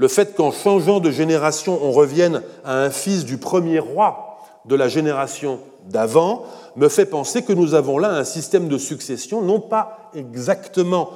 Le 0.02 0.08
fait 0.08 0.34
qu'en 0.34 0.50
changeant 0.50 0.98
de 0.98 1.12
génération, 1.12 1.78
on 1.80 1.92
revienne 1.92 2.42
à 2.64 2.82
un 2.82 2.90
fils 2.90 3.24
du 3.24 3.38
premier 3.38 3.78
roi 3.78 4.40
de 4.64 4.74
la 4.74 4.88
génération 4.88 5.60
d'avant, 5.86 6.42
me 6.74 6.88
fait 6.88 7.06
penser 7.06 7.42
que 7.42 7.52
nous 7.52 7.74
avons 7.74 7.98
là 7.98 8.10
un 8.10 8.24
système 8.24 8.66
de 8.66 8.78
succession 8.78 9.42
non 9.42 9.60
pas 9.60 10.10
exactement 10.12 11.10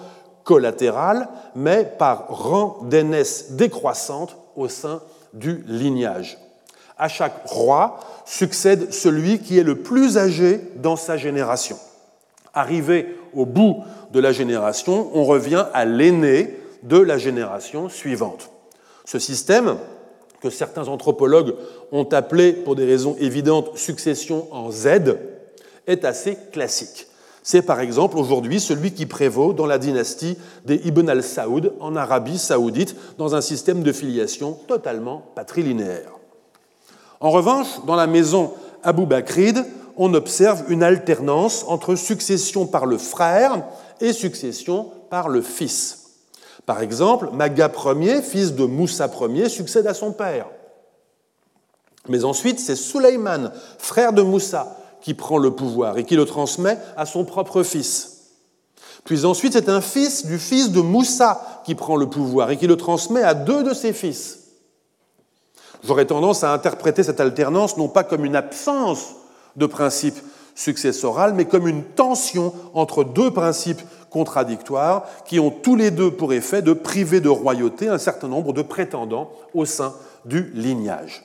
collatéral, 0.45 1.29
mais 1.57 1.85
par 1.99 2.29
rang 2.29 2.79
d'aînesse 2.83 3.55
décroissante 3.55 4.37
au 4.55 4.69
sein 4.69 5.03
du 5.33 5.65
lignage. 5.67 6.39
À 6.97 7.09
chaque 7.09 7.45
roi 7.45 7.99
succède 8.25 8.93
celui 8.93 9.41
qui 9.41 9.59
est 9.59 9.65
le 9.65 9.83
plus 9.83 10.17
âgé 10.17 10.61
dans 10.77 10.95
sa 10.95 11.17
génération. 11.17 11.77
Arrivé 12.55 13.19
au 13.35 13.47
bout 13.47 13.83
de 14.13 14.21
la 14.21 14.31
génération, 14.31 15.11
on 15.13 15.25
revient 15.25 15.67
à 15.75 15.85
l'aîné 15.85 16.57
de 16.85 16.99
la 16.99 17.19
génération 17.19 17.89
suivante. 17.89 18.53
Ce 19.07 19.19
système, 19.19 19.77
que 20.43 20.51
certains 20.51 20.89
anthropologues 20.89 21.55
ont 21.93 22.05
appelé, 22.13 22.53
pour 22.53 22.77
des 22.77 22.85
raisons 22.85 23.17
évidentes, 23.19 23.79
succession 23.79 24.47
en 24.51 24.71
Z, 24.71 25.17
est 25.87 26.05
assez 26.05 26.37
classique. 26.53 27.07
C'est 27.43 27.63
par 27.63 27.79
exemple 27.79 28.19
aujourd'hui 28.19 28.59
celui 28.59 28.93
qui 28.93 29.07
prévaut 29.07 29.53
dans 29.53 29.67
la 29.67 29.79
dynastie 29.79 30.37
des 30.65 30.81
Ibn 30.85 31.09
al-Saoud 31.09 31.75
en 31.79 31.95
Arabie 31.95 32.39
saoudite, 32.39 32.97
dans 33.19 33.37
un 33.37 33.41
système 33.41 33.85
de 33.85 33.93
filiation 33.93 34.59
totalement 34.67 35.23
patrilinéaire. 35.37 36.11
En 37.21 37.31
revanche, 37.31 37.69
dans 37.87 37.95
la 37.95 38.09
maison 38.09 38.53
Abou 38.83 39.07
Bakride, 39.07 39.65
on 39.97 40.13
observe 40.15 40.65
une 40.69 40.83
alternance 40.83 41.65
entre 41.69 41.95
succession 41.95 42.67
par 42.67 42.85
le 42.85 42.99
frère 42.99 43.63
et 44.01 44.13
succession 44.13 44.91
par 45.09 45.29
le 45.29 45.41
fils. 45.41 46.06
Par 46.67 46.83
exemple, 46.83 47.31
Maga 47.33 47.71
Ier, 47.95 48.23
fils 48.23 48.53
de 48.53 48.65
Moussa 48.65 49.09
Ier, 49.31 49.49
succède 49.49 49.87
à 49.87 49.95
son 49.95 50.13
père. 50.13 50.49
Mais 52.09 52.25
ensuite, 52.25 52.59
c'est 52.59 52.77
Suleiman, 52.77 53.53
frère 53.79 54.13
de 54.13 54.23
Moussa, 54.23 54.77
qui 55.01 55.15
prend 55.15 55.39
le 55.39 55.53
pouvoir 55.53 55.97
et 55.97 56.05
qui 56.05 56.17
le 56.17 56.25
transmet 56.25 56.77
à 56.97 57.07
son 57.07 57.25
propre 57.25 57.63
fils. 57.63 58.17
Puis 59.05 59.25
ensuite, 59.25 59.53
c'est 59.53 59.69
un 59.69 59.81
fils 59.81 60.27
du 60.27 60.39
fils 60.39 60.73
de 60.73 60.81
Moussa 60.81 61.63
qui 61.65 61.77
prend 61.77 61.97
le 61.97 62.09
pouvoir 62.09 62.51
et 62.51 62.57
qui 62.57 62.67
le 62.67 62.77
transmet 62.77 63.23
à 63.23 63.35
deux 63.35 63.63
de 63.63 63.73
ses 63.73 63.93
fils. 63.93 64.41
J'aurais 65.85 66.07
tendance 66.07 66.43
à 66.43 66.53
interpréter 66.53 67.05
cette 67.05 67.21
alternance 67.21 67.77
non 67.77 67.89
pas 67.89 68.03
comme 68.03 68.25
une 68.25 68.35
absence 68.35 69.15
de 69.55 69.67
principe 69.67 70.19
successoral, 70.57 71.35
mais 71.35 71.45
comme 71.45 71.69
une 71.69 71.85
tension 71.85 72.53
entre 72.75 73.05
deux 73.05 73.31
principes 73.31 73.83
contradictoires 74.17 75.05
qui 75.27 75.39
ont 75.39 75.51
tous 75.51 75.77
les 75.77 75.91
deux 75.91 76.11
pour 76.11 76.33
effet 76.33 76.63
de 76.63 76.73
priver 76.73 77.21
de 77.21 77.29
royauté 77.29 77.87
un 77.89 77.99
certain 77.99 78.29
nombre 78.29 78.55
de 78.55 78.63
prétendants 78.63 79.31
au 79.53 79.67
sein 79.67 79.95
du 80.25 80.51
lignage. 80.55 81.23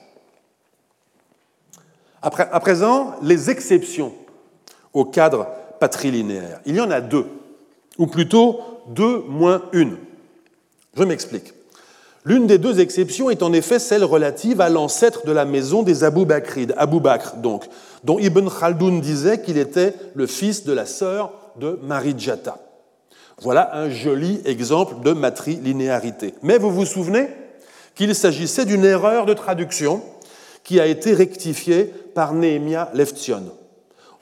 à 2.20 2.60
présent, 2.60 3.14
les 3.22 3.48
exceptions 3.48 4.12
au 4.92 5.06
cadre 5.06 5.46
patrilinéaire. 5.80 6.60
Il 6.66 6.76
y 6.76 6.80
en 6.82 6.90
a 6.90 7.00
deux, 7.00 7.26
ou 7.96 8.06
plutôt 8.06 8.60
deux 8.88 9.24
moins 9.26 9.62
une. 9.72 9.96
Je 10.94 11.04
m'explique. 11.04 11.54
L'une 12.26 12.46
des 12.46 12.58
deux 12.58 12.78
exceptions 12.78 13.30
est 13.30 13.42
en 13.42 13.54
effet 13.54 13.78
celle 13.78 14.04
relative 14.04 14.60
à 14.60 14.68
l'ancêtre 14.68 15.24
de 15.24 15.32
la 15.32 15.46
maison 15.46 15.82
des 15.82 16.04
Abou 16.04 16.26
Bakrides, 16.26 16.74
Abou 16.76 17.00
Bakr 17.00 17.36
donc, 17.36 17.64
dont 18.04 18.18
Ibn 18.18 18.48
Khaldoun 18.48 19.00
disait 19.00 19.40
qu'il 19.40 19.56
était 19.56 19.94
le 20.14 20.26
fils 20.26 20.64
de 20.64 20.74
la 20.74 20.84
sœur 20.84 21.32
de 21.56 21.78
Marijata. 21.82 22.58
Voilà 23.42 23.76
un 23.76 23.90
joli 23.90 24.40
exemple 24.44 25.02
de 25.02 25.12
matrilinéarité. 25.12 26.32
Mais 26.42 26.58
vous 26.58 26.70
vous 26.70 26.86
souvenez 26.86 27.28
qu'il 27.96 28.14
s'agissait 28.14 28.64
d'une 28.64 28.84
erreur 28.84 29.26
de 29.26 29.34
traduction 29.34 30.00
qui 30.62 30.78
a 30.78 30.86
été 30.86 31.12
rectifiée 31.12 31.92
par 32.14 32.34
Nehemia 32.34 32.90
Leftion. 32.94 33.42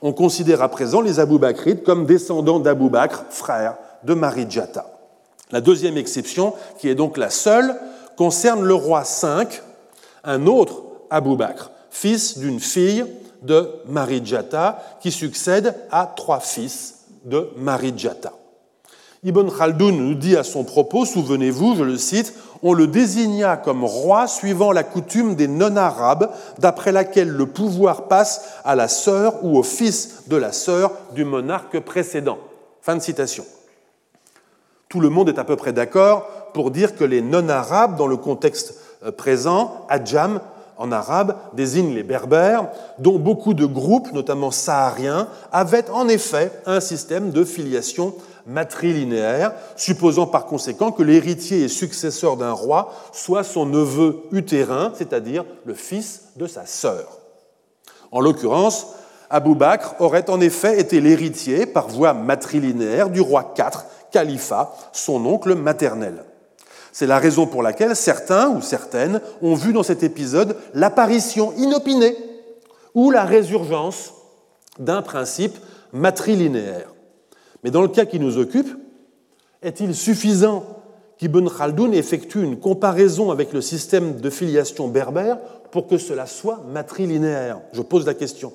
On 0.01 0.11
considère 0.11 0.63
à 0.63 0.69
présent 0.69 1.01
les 1.01 1.19
Abou 1.19 1.37
Bakrides 1.37 1.83
comme 1.83 2.07
descendants 2.07 2.59
d'Abou 2.59 2.89
Bakr, 2.89 3.25
frère 3.29 3.77
de 4.03 4.15
Marijata. 4.15 4.87
La 5.51 5.61
deuxième 5.61 5.97
exception, 5.97 6.55
qui 6.79 6.89
est 6.89 6.95
donc 6.95 7.17
la 7.17 7.29
seule, 7.29 7.75
concerne 8.17 8.63
le 8.63 8.73
roi 8.73 9.03
V, 9.03 9.45
un 10.23 10.47
autre 10.47 10.81
Abou 11.11 11.35
Bakr, 11.35 11.69
fils 11.91 12.39
d'une 12.39 12.59
fille 12.59 13.05
de 13.43 13.69
Marijata, 13.85 14.81
qui 14.99 15.11
succède 15.11 15.75
à 15.91 16.11
trois 16.15 16.39
fils 16.39 17.01
de 17.23 17.49
Marijata. 17.57 18.33
Ibn 19.23 19.51
Khaldoun 19.55 19.97
nous 19.97 20.15
dit 20.15 20.35
à 20.35 20.43
son 20.43 20.63
propos, 20.63 21.05
souvenez-vous, 21.05 21.75
je 21.75 21.83
le 21.83 21.97
cite, 21.97 22.33
on 22.63 22.73
le 22.73 22.87
désigna 22.87 23.55
comme 23.55 23.83
roi 23.83 24.25
suivant 24.25 24.71
la 24.71 24.83
coutume 24.83 25.35
des 25.35 25.47
non-arabes, 25.47 26.31
d'après 26.57 26.91
laquelle 26.91 27.29
le 27.29 27.45
pouvoir 27.45 28.07
passe 28.07 28.41
à 28.65 28.75
la 28.75 28.87
sœur 28.87 29.43
ou 29.43 29.59
au 29.59 29.63
fils 29.63 30.23
de 30.27 30.37
la 30.37 30.51
sœur 30.51 30.91
du 31.13 31.23
monarque 31.23 31.79
précédent. 31.81 32.39
Fin 32.81 32.95
de 32.95 33.01
citation. 33.01 33.45
Tout 34.89 34.99
le 34.99 35.09
monde 35.09 35.29
est 35.29 35.37
à 35.37 35.43
peu 35.43 35.55
près 35.55 35.71
d'accord 35.71 36.25
pour 36.55 36.71
dire 36.71 36.95
que 36.95 37.03
les 37.03 37.21
non-arabes, 37.21 37.97
dans 37.97 38.07
le 38.07 38.17
contexte 38.17 38.75
euh, 39.05 39.11
présent, 39.11 39.85
Adjam 39.87 40.41
en 40.77 40.91
arabe 40.91 41.37
désigne 41.53 41.93
les 41.93 42.01
berbères, 42.01 42.69
dont 42.97 43.19
beaucoup 43.19 43.53
de 43.53 43.67
groupes, 43.67 44.11
notamment 44.13 44.49
sahariens, 44.49 45.27
avaient 45.51 45.87
en 45.91 46.07
effet 46.07 46.51
un 46.65 46.79
système 46.79 47.29
de 47.29 47.43
filiation 47.43 48.15
matrilinéaire, 48.45 49.53
supposant 49.75 50.27
par 50.27 50.45
conséquent 50.45 50.91
que 50.91 51.03
l'héritier 51.03 51.63
et 51.63 51.67
successeur 51.67 52.37
d'un 52.37 52.51
roi 52.51 52.93
soit 53.11 53.43
son 53.43 53.65
neveu 53.65 54.23
utérin, 54.31 54.91
c'est-à-dire 54.95 55.45
le 55.65 55.73
fils 55.73 56.29
de 56.35 56.47
sa 56.47 56.65
sœur. 56.65 57.19
En 58.11 58.19
l'occurrence, 58.19 58.87
Abou 59.29 59.55
Bakr 59.55 59.95
aurait 59.99 60.29
en 60.29 60.41
effet 60.41 60.79
été 60.79 60.99
l'héritier 60.99 61.65
par 61.65 61.87
voie 61.87 62.13
matrilinéaire 62.13 63.09
du 63.09 63.21
roi 63.21 63.53
IV 63.57 63.85
Khalifa, 64.11 64.75
son 64.91 65.25
oncle 65.25 65.55
maternel. 65.55 66.25
C'est 66.91 67.07
la 67.07 67.19
raison 67.19 67.47
pour 67.47 67.63
laquelle 67.63 67.95
certains 67.95 68.49
ou 68.49 68.61
certaines 68.61 69.21
ont 69.41 69.55
vu 69.55 69.71
dans 69.71 69.83
cet 69.83 70.03
épisode 70.03 70.57
l'apparition 70.73 71.53
inopinée 71.57 72.17
ou 72.93 73.11
la 73.11 73.23
résurgence 73.23 74.13
d'un 74.77 75.01
principe 75.01 75.57
matrilinéaire. 75.93 76.90
Mais 77.63 77.71
dans 77.71 77.81
le 77.81 77.87
cas 77.87 78.05
qui 78.05 78.19
nous 78.19 78.37
occupe, 78.37 78.69
est-il 79.61 79.95
suffisant 79.95 80.63
qu'Ibn 81.17 81.49
Khaldoun 81.49 81.93
effectue 81.93 82.43
une 82.43 82.59
comparaison 82.59 83.29
avec 83.31 83.53
le 83.53 83.61
système 83.61 84.19
de 84.19 84.29
filiation 84.29 84.87
berbère 84.87 85.37
pour 85.71 85.87
que 85.87 85.97
cela 85.97 86.25
soit 86.25 86.61
matrilinéaire? 86.71 87.59
Je 87.73 87.81
pose 87.81 88.05
la 88.05 88.15
question. 88.15 88.53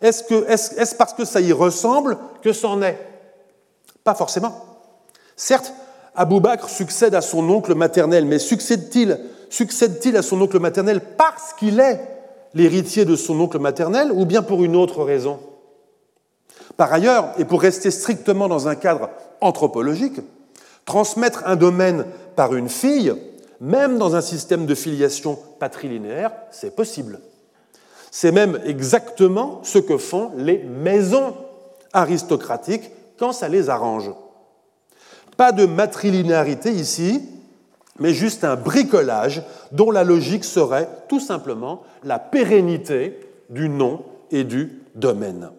Est-ce 0.00 0.94
parce 0.94 1.14
que 1.14 1.24
ça 1.24 1.40
y 1.40 1.52
ressemble 1.52 2.16
que 2.42 2.52
c'en 2.52 2.80
est? 2.82 2.98
Pas 4.04 4.14
forcément. 4.14 4.64
Certes, 5.34 5.72
Abou 6.14 6.40
Bakr 6.40 6.68
succède 6.68 7.14
à 7.14 7.20
son 7.20 7.48
oncle 7.50 7.74
maternel, 7.74 8.24
mais 8.24 8.38
succède-t-il 8.38 9.18
succède 9.50 10.14
à 10.14 10.22
son 10.22 10.40
oncle 10.40 10.60
maternel 10.60 11.00
parce 11.16 11.52
qu'il 11.54 11.80
est 11.80 12.00
l'héritier 12.54 13.04
de 13.04 13.16
son 13.16 13.38
oncle 13.40 13.58
maternel 13.58 14.12
ou 14.12 14.24
bien 14.24 14.42
pour 14.42 14.62
une 14.62 14.76
autre 14.76 15.02
raison? 15.02 15.40
Par 16.78 16.92
ailleurs, 16.92 17.32
et 17.38 17.44
pour 17.44 17.60
rester 17.60 17.90
strictement 17.90 18.46
dans 18.46 18.68
un 18.68 18.76
cadre 18.76 19.10
anthropologique, 19.40 20.20
transmettre 20.84 21.42
un 21.44 21.56
domaine 21.56 22.06
par 22.36 22.54
une 22.54 22.68
fille, 22.68 23.12
même 23.60 23.98
dans 23.98 24.14
un 24.14 24.20
système 24.20 24.64
de 24.64 24.76
filiation 24.76 25.36
patrilinéaire, 25.58 26.30
c'est 26.52 26.76
possible. 26.76 27.18
C'est 28.12 28.30
même 28.30 28.60
exactement 28.64 29.60
ce 29.64 29.78
que 29.78 29.98
font 29.98 30.30
les 30.36 30.58
maisons 30.58 31.34
aristocratiques 31.92 32.92
quand 33.18 33.32
ça 33.32 33.48
les 33.48 33.70
arrange. 33.70 34.12
Pas 35.36 35.50
de 35.50 35.66
matrilinéarité 35.66 36.70
ici, 36.70 37.28
mais 37.98 38.14
juste 38.14 38.44
un 38.44 38.54
bricolage 38.54 39.42
dont 39.72 39.90
la 39.90 40.04
logique 40.04 40.44
serait 40.44 40.88
tout 41.08 41.18
simplement 41.18 41.82
la 42.04 42.20
pérennité 42.20 43.18
du 43.50 43.68
nom 43.68 44.04
et 44.30 44.44
du 44.44 44.80
domaine. 44.94 45.50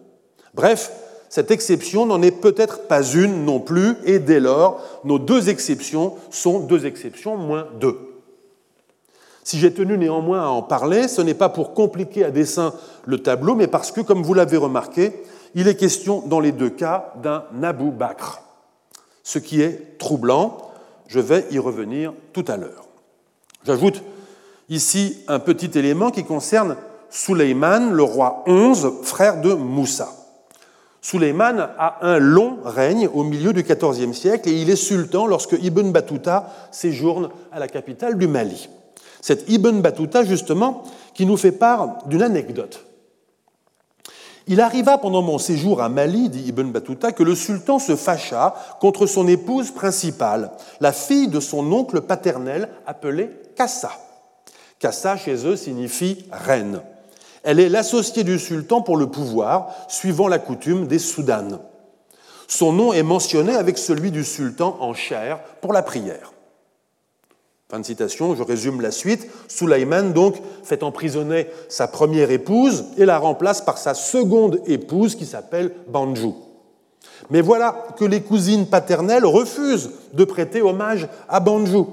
Bref, 0.54 0.90
cette 1.30 1.52
exception 1.52 2.06
n'en 2.06 2.22
est 2.22 2.32
peut-être 2.32 2.88
pas 2.88 3.04
une 3.04 3.44
non 3.44 3.60
plus, 3.60 3.94
et 4.04 4.18
dès 4.18 4.40
lors, 4.40 4.82
nos 5.04 5.20
deux 5.20 5.48
exceptions 5.48 6.16
sont 6.28 6.58
deux 6.58 6.86
exceptions 6.86 7.36
moins 7.36 7.68
deux. 7.78 7.98
Si 9.44 9.56
j'ai 9.56 9.72
tenu 9.72 9.96
néanmoins 9.96 10.42
à 10.42 10.48
en 10.48 10.62
parler, 10.62 11.06
ce 11.06 11.22
n'est 11.22 11.34
pas 11.34 11.48
pour 11.48 11.72
compliquer 11.72 12.24
à 12.24 12.32
dessein 12.32 12.74
le 13.06 13.22
tableau, 13.22 13.54
mais 13.54 13.68
parce 13.68 13.92
que, 13.92 14.00
comme 14.00 14.24
vous 14.24 14.34
l'avez 14.34 14.56
remarqué, 14.56 15.22
il 15.54 15.68
est 15.68 15.76
question 15.76 16.20
dans 16.26 16.40
les 16.40 16.50
deux 16.50 16.68
cas 16.68 17.12
d'un 17.22 17.44
Nabou 17.52 17.92
Bakr, 17.92 18.42
ce 19.22 19.38
qui 19.38 19.62
est 19.62 19.98
troublant. 19.98 20.58
Je 21.06 21.20
vais 21.20 21.46
y 21.52 21.60
revenir 21.60 22.12
tout 22.32 22.44
à 22.48 22.56
l'heure. 22.56 22.86
J'ajoute 23.64 24.02
ici 24.68 25.18
un 25.28 25.38
petit 25.38 25.78
élément 25.78 26.10
qui 26.10 26.24
concerne 26.24 26.76
Souleyman, 27.08 27.92
le 27.92 28.02
roi 28.02 28.42
11, 28.48 29.02
frère 29.04 29.40
de 29.40 29.52
Moussa. 29.52 30.19
Souleyman 31.02 31.70
a 31.78 31.98
un 32.02 32.18
long 32.18 32.58
règne 32.64 33.08
au 33.12 33.24
milieu 33.24 33.52
du 33.52 33.62
XIVe 33.62 34.12
siècle 34.12 34.48
et 34.48 34.60
il 34.60 34.68
est 34.68 34.76
sultan 34.76 35.26
lorsque 35.26 35.56
Ibn 35.60 35.90
Battuta 35.92 36.52
séjourne 36.70 37.30
à 37.52 37.58
la 37.58 37.68
capitale 37.68 38.18
du 38.18 38.26
Mali. 38.26 38.68
Cet 39.20 39.48
Ibn 39.48 39.80
Battuta, 39.80 40.24
justement, 40.24 40.82
qui 41.14 41.26
nous 41.26 41.36
fait 41.36 41.52
part 41.52 42.06
d'une 42.06 42.22
anecdote. 42.22 42.84
Il 44.46 44.60
arriva 44.60 44.98
pendant 44.98 45.22
mon 45.22 45.38
séjour 45.38 45.80
à 45.80 45.88
Mali, 45.88 46.28
dit 46.28 46.44
Ibn 46.48 46.70
Battuta, 46.70 47.12
que 47.12 47.22
le 47.22 47.34
sultan 47.34 47.78
se 47.78 47.96
fâcha 47.96 48.54
contre 48.80 49.06
son 49.06 49.28
épouse 49.28 49.70
principale, 49.70 50.50
la 50.80 50.92
fille 50.92 51.28
de 51.28 51.40
son 51.40 51.72
oncle 51.72 52.00
paternel 52.00 52.68
appelée 52.86 53.30
Kassa. 53.56 53.92
Kassa, 54.78 55.16
chez 55.16 55.46
eux, 55.46 55.56
signifie 55.56 56.24
reine. 56.32 56.80
Elle 57.42 57.60
est 57.60 57.68
l'associée 57.68 58.24
du 58.24 58.38
sultan 58.38 58.82
pour 58.82 58.96
le 58.96 59.06
pouvoir, 59.06 59.74
suivant 59.88 60.28
la 60.28 60.38
coutume 60.38 60.86
des 60.86 60.98
Soudanes. 60.98 61.58
Son 62.48 62.72
nom 62.72 62.92
est 62.92 63.02
mentionné 63.02 63.54
avec 63.54 63.78
celui 63.78 64.10
du 64.10 64.24
sultan 64.24 64.76
en 64.80 64.92
chair 64.92 65.38
pour 65.60 65.72
la 65.72 65.82
prière. 65.82 66.32
Fin 67.70 67.78
de 67.78 67.86
citation, 67.86 68.34
je 68.34 68.42
résume 68.42 68.80
la 68.80 68.90
suite. 68.90 69.28
Sulaiman 69.46 70.12
donc 70.12 70.34
fait 70.64 70.82
emprisonner 70.82 71.46
sa 71.68 71.86
première 71.86 72.32
épouse 72.32 72.86
et 72.96 73.04
la 73.04 73.18
remplace 73.18 73.60
par 73.60 73.78
sa 73.78 73.94
seconde 73.94 74.60
épouse 74.66 75.14
qui 75.14 75.24
s'appelle 75.24 75.72
Banjou. 75.86 76.34
Mais 77.30 77.40
voilà 77.40 77.86
que 77.96 78.04
les 78.04 78.22
cousines 78.22 78.66
paternelles 78.66 79.24
refusent 79.24 79.90
de 80.12 80.24
prêter 80.24 80.62
hommage 80.62 81.06
à 81.28 81.38
Banjou. 81.38 81.86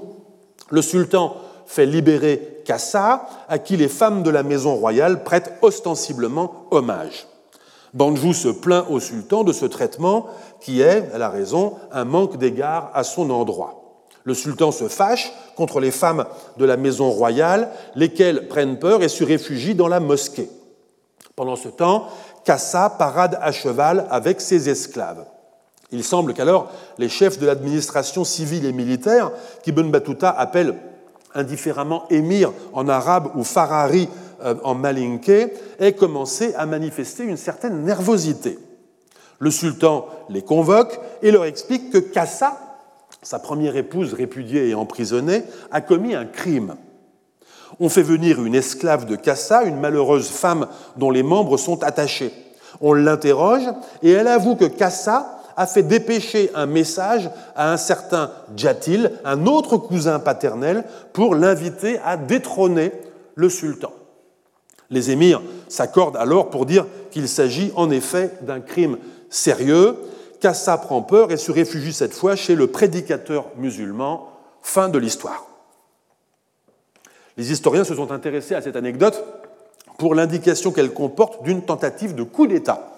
Le 0.70 0.82
sultan 0.82 1.36
fait 1.68 1.84
libérer 1.86 2.62
Kassa, 2.64 3.28
à 3.46 3.58
qui 3.58 3.76
les 3.76 3.88
femmes 3.88 4.22
de 4.22 4.30
la 4.30 4.42
maison 4.42 4.74
royale 4.74 5.22
prêtent 5.22 5.52
ostensiblement 5.60 6.64
hommage. 6.70 7.28
Banjou 7.92 8.32
se 8.32 8.48
plaint 8.48 8.86
au 8.88 9.00
sultan 9.00 9.44
de 9.44 9.52
ce 9.52 9.66
traitement 9.66 10.26
qui 10.60 10.80
est, 10.80 11.10
elle 11.12 11.22
a 11.22 11.28
raison, 11.28 11.74
un 11.92 12.06
manque 12.06 12.38
d'égard 12.38 12.90
à 12.94 13.04
son 13.04 13.28
endroit. 13.28 14.02
Le 14.24 14.32
sultan 14.32 14.72
se 14.72 14.88
fâche 14.88 15.30
contre 15.56 15.78
les 15.78 15.90
femmes 15.90 16.24
de 16.56 16.64
la 16.64 16.78
maison 16.78 17.10
royale, 17.10 17.68
lesquelles 17.94 18.48
prennent 18.48 18.78
peur 18.78 19.02
et 19.02 19.08
se 19.08 19.22
réfugient 19.22 19.74
dans 19.74 19.88
la 19.88 20.00
mosquée. 20.00 20.48
Pendant 21.36 21.56
ce 21.56 21.68
temps, 21.68 22.08
Kassa 22.44 22.88
parade 22.88 23.38
à 23.42 23.52
cheval 23.52 24.06
avec 24.10 24.40
ses 24.40 24.70
esclaves. 24.70 25.26
Il 25.90 26.02
semble 26.02 26.32
qu'alors 26.32 26.70
les 26.96 27.08
chefs 27.10 27.38
de 27.38 27.46
l'administration 27.46 28.24
civile 28.24 28.64
et 28.64 28.72
militaire, 28.72 29.32
qu'Ibn 29.62 29.90
Battuta 29.90 30.30
appelle 30.30 30.74
indifféremment 31.38 32.04
émir 32.10 32.52
en 32.72 32.88
arabe 32.88 33.30
ou 33.34 33.44
farari 33.44 34.08
euh, 34.44 34.54
en 34.62 34.74
malinké, 34.74 35.52
aient 35.80 35.94
commencé 35.94 36.54
à 36.54 36.66
manifester 36.66 37.24
une 37.24 37.36
certaine 37.36 37.82
nervosité. 37.82 38.58
Le 39.38 39.50
sultan 39.50 40.06
les 40.28 40.42
convoque 40.42 40.98
et 41.22 41.30
leur 41.30 41.44
explique 41.44 41.90
que 41.90 41.98
Kassa, 41.98 42.58
sa 43.22 43.38
première 43.38 43.76
épouse 43.76 44.14
répudiée 44.14 44.68
et 44.68 44.74
emprisonnée, 44.74 45.42
a 45.70 45.80
commis 45.80 46.14
un 46.14 46.24
crime. 46.24 46.76
On 47.80 47.88
fait 47.88 48.02
venir 48.02 48.44
une 48.44 48.54
esclave 48.54 49.06
de 49.06 49.16
Kassa, 49.16 49.64
une 49.64 49.80
malheureuse 49.80 50.28
femme 50.28 50.66
dont 50.96 51.10
les 51.10 51.22
membres 51.22 51.56
sont 51.56 51.82
attachés. 51.82 52.32
On 52.80 52.92
l'interroge 52.92 53.68
et 54.02 54.10
elle 54.10 54.28
avoue 54.28 54.56
que 54.56 54.64
Kassa 54.64 55.37
a 55.58 55.66
fait 55.66 55.82
dépêcher 55.82 56.50
un 56.54 56.66
message 56.66 57.28
à 57.56 57.72
un 57.72 57.76
certain 57.76 58.30
Djatil, 58.56 59.10
un 59.24 59.44
autre 59.46 59.76
cousin 59.76 60.20
paternel, 60.20 60.84
pour 61.12 61.34
l'inviter 61.34 61.98
à 62.04 62.16
détrôner 62.16 62.92
le 63.34 63.48
sultan. 63.50 63.92
Les 64.88 65.10
émirs 65.10 65.42
s'accordent 65.68 66.16
alors 66.16 66.48
pour 66.48 66.64
dire 66.64 66.86
qu'il 67.10 67.28
s'agit 67.28 67.72
en 67.74 67.90
effet 67.90 68.30
d'un 68.42 68.60
crime 68.60 68.98
sérieux. 69.30 69.96
Kassa 70.40 70.78
prend 70.78 71.02
peur 71.02 71.32
et 71.32 71.36
se 71.36 71.50
réfugie 71.50 71.92
cette 71.92 72.14
fois 72.14 72.36
chez 72.36 72.54
le 72.54 72.68
prédicateur 72.68 73.46
musulman. 73.56 74.30
Fin 74.62 74.88
de 74.88 74.98
l'histoire. 74.98 75.46
Les 77.36 77.50
historiens 77.50 77.84
se 77.84 77.96
sont 77.96 78.12
intéressés 78.12 78.54
à 78.54 78.62
cette 78.62 78.76
anecdote 78.76 79.24
pour 79.98 80.14
l'indication 80.14 80.70
qu'elle 80.70 80.92
comporte 80.92 81.42
d'une 81.42 81.62
tentative 81.62 82.14
de 82.14 82.22
coup 82.22 82.46
d'État 82.46 82.97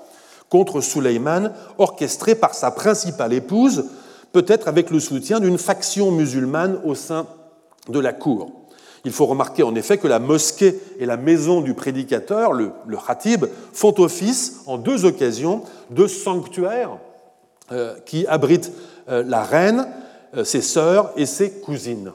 contre 0.50 0.82
Suleiman, 0.82 1.52
orchestré 1.78 2.34
par 2.34 2.54
sa 2.54 2.70
principale 2.70 3.32
épouse, 3.32 3.86
peut-être 4.32 4.68
avec 4.68 4.90
le 4.90 5.00
soutien 5.00 5.40
d'une 5.40 5.58
faction 5.58 6.10
musulmane 6.10 6.78
au 6.84 6.94
sein 6.94 7.26
de 7.88 7.98
la 7.98 8.12
cour. 8.12 8.52
Il 9.04 9.12
faut 9.12 9.26
remarquer 9.26 9.62
en 9.62 9.74
effet 9.74 9.96
que 9.96 10.08
la 10.08 10.18
mosquée 10.18 10.78
et 10.98 11.06
la 11.06 11.16
maison 11.16 11.62
du 11.62 11.72
prédicateur, 11.72 12.52
le, 12.52 12.72
le 12.86 12.98
khatib, 12.98 13.46
font 13.72 13.94
office 13.98 14.60
en 14.66 14.76
deux 14.76 15.06
occasions 15.06 15.62
de 15.88 16.06
sanctuaires 16.06 16.98
euh, 17.72 17.94
qui 18.04 18.26
abritent 18.26 18.72
euh, 19.08 19.22
la 19.26 19.42
reine, 19.42 19.86
euh, 20.36 20.44
ses 20.44 20.60
sœurs 20.60 21.12
et 21.16 21.24
ses 21.24 21.50
cousines. 21.50 22.12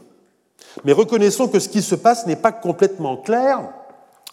Mais 0.83 0.91
reconnaissons 0.91 1.47
que 1.47 1.59
ce 1.59 1.69
qui 1.69 1.81
se 1.81 1.95
passe 1.95 2.27
n'est 2.27 2.35
pas 2.35 2.51
complètement 2.51 3.17
clair 3.17 3.61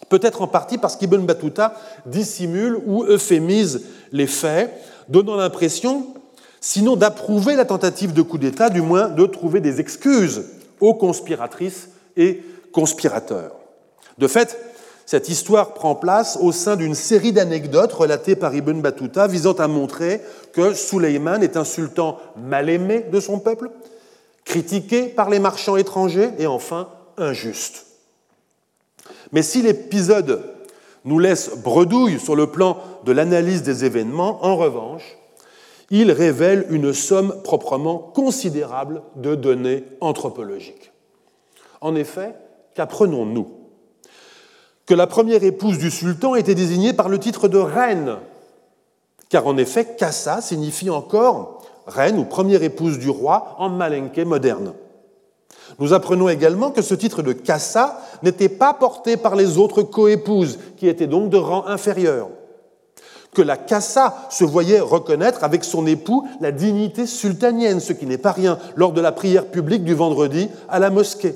Peut-être 0.09 0.41
en 0.41 0.47
partie 0.47 0.77
parce 0.77 0.95
qu'Ibn 0.95 1.25
Battuta 1.25 1.75
dissimule 2.05 2.77
ou 2.85 3.03
euphémise 3.03 3.83
les 4.11 4.27
faits, 4.27 4.71
donnant 5.09 5.35
l'impression, 5.35 6.07
sinon 6.61 6.95
d'approuver 6.95 7.55
la 7.55 7.65
tentative 7.65 8.13
de 8.13 8.21
coup 8.21 8.37
d'État, 8.37 8.69
du 8.69 8.81
moins 8.81 9.09
de 9.09 9.25
trouver 9.25 9.59
des 9.59 9.79
excuses 9.79 10.45
aux 10.79 10.93
conspiratrices 10.93 11.89
et 12.17 12.43
conspirateurs. 12.71 13.55
De 14.17 14.27
fait, 14.27 14.57
cette 15.05 15.27
histoire 15.27 15.73
prend 15.73 15.95
place 15.95 16.37
au 16.41 16.51
sein 16.51 16.75
d'une 16.75 16.95
série 16.95 17.33
d'anecdotes 17.33 17.91
relatées 17.91 18.35
par 18.35 18.55
Ibn 18.55 18.79
Battuta 18.81 19.27
visant 19.27 19.53
à 19.53 19.67
montrer 19.67 20.21
que 20.53 20.73
Suleiman 20.73 21.41
est 21.41 21.57
un 21.57 21.65
sultan 21.65 22.17
mal 22.37 22.69
aimé 22.69 23.05
de 23.11 23.19
son 23.19 23.39
peuple, 23.39 23.69
critiqué 24.45 25.03
par 25.03 25.29
les 25.29 25.39
marchands 25.39 25.77
étrangers 25.77 26.29
et 26.37 26.47
enfin 26.47 26.89
injuste. 27.17 27.85
Mais 29.33 29.41
si 29.41 29.61
l'épisode 29.61 30.43
nous 31.03 31.19
laisse 31.19 31.57
bredouille 31.57 32.19
sur 32.19 32.35
le 32.35 32.47
plan 32.47 32.77
de 33.03 33.11
l'analyse 33.11 33.63
des 33.63 33.83
événements, 33.83 34.45
en 34.45 34.55
revanche, 34.55 35.17
il 35.89 36.11
révèle 36.11 36.65
une 36.69 36.93
somme 36.93 37.35
proprement 37.43 37.97
considérable 37.97 39.01
de 39.15 39.35
données 39.35 39.83
anthropologiques. 39.99 40.91
En 41.81 41.95
effet, 41.95 42.35
qu'apprenons-nous? 42.75 43.47
Que 44.85 44.93
la 44.93 45.07
première 45.07 45.43
épouse 45.43 45.77
du 45.77 45.91
sultan 45.91 46.35
était 46.35 46.55
désignée 46.55 46.93
par 46.93 47.09
le 47.09 47.19
titre 47.19 47.47
de 47.47 47.57
reine, 47.57 48.17
car 49.29 49.47
en 49.47 49.57
effet, 49.57 49.95
Kassa 49.97 50.41
signifie 50.41 50.89
encore 50.89 51.63
reine 51.87 52.19
ou 52.19 52.25
première 52.25 52.63
épouse 52.63 52.99
du 52.99 53.09
roi 53.09 53.55
en 53.57 53.69
malinké 53.69 54.25
moderne. 54.25 54.73
Nous 55.79 55.93
apprenons 55.93 56.29
également 56.29 56.71
que 56.71 56.81
ce 56.81 56.93
titre 56.93 57.21
de 57.21 57.33
Kassa 57.33 57.99
n'était 58.21 58.49
pas 58.49 58.73
porté 58.73 59.17
par 59.17 59.35
les 59.35 59.57
autres 59.57 59.81
coépouses, 59.81 60.59
qui 60.77 60.87
étaient 60.87 61.07
donc 61.07 61.29
de 61.29 61.37
rang 61.37 61.65
inférieur. 61.65 62.29
Que 63.33 63.41
la 63.41 63.57
Kassa 63.57 64.15
se 64.29 64.43
voyait 64.43 64.79
reconnaître 64.79 65.43
avec 65.43 65.63
son 65.63 65.87
époux 65.87 66.27
la 66.39 66.51
dignité 66.51 67.07
sultanienne, 67.07 67.79
ce 67.79 67.93
qui 67.93 68.05
n'est 68.05 68.19
pas 68.19 68.31
rien, 68.31 68.59
lors 68.75 68.93
de 68.93 69.01
la 69.01 69.11
prière 69.11 69.47
publique 69.47 69.83
du 69.83 69.95
vendredi 69.95 70.49
à 70.69 70.79
la 70.79 70.91
mosquée. 70.91 71.35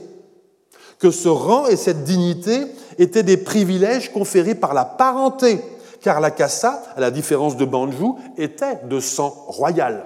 Que 1.00 1.10
ce 1.12 1.30
rang 1.30 1.68
et 1.68 1.76
cette 1.76 2.04
dignité 2.04 2.66
étaient 3.00 3.24
des 3.24 3.38
privilèges 3.38 4.12
conférés 4.12 4.56
par 4.56 4.74
la 4.74 4.86
parenté, 4.86 5.62
car 6.02 6.20
la 6.20 6.32
Kassa, 6.32 6.84
à 6.96 7.02
la 7.02 7.10
différence 7.10 7.58
de 7.58 7.66
Banjou, 7.66 8.20
était 8.38 8.80
de 8.88 9.00
sang 9.00 9.34
royal. 9.48 10.06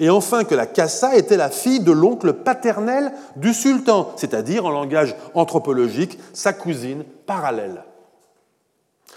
Et 0.00 0.10
enfin 0.10 0.44
que 0.44 0.54
la 0.54 0.66
Kassa 0.66 1.16
était 1.16 1.36
la 1.36 1.50
fille 1.50 1.80
de 1.80 1.92
l'oncle 1.92 2.32
paternel 2.32 3.12
du 3.36 3.52
sultan, 3.52 4.12
c'est-à-dire 4.16 4.64
en 4.66 4.70
langage 4.70 5.14
anthropologique, 5.34 6.18
sa 6.32 6.52
cousine 6.52 7.04
parallèle. 7.26 7.84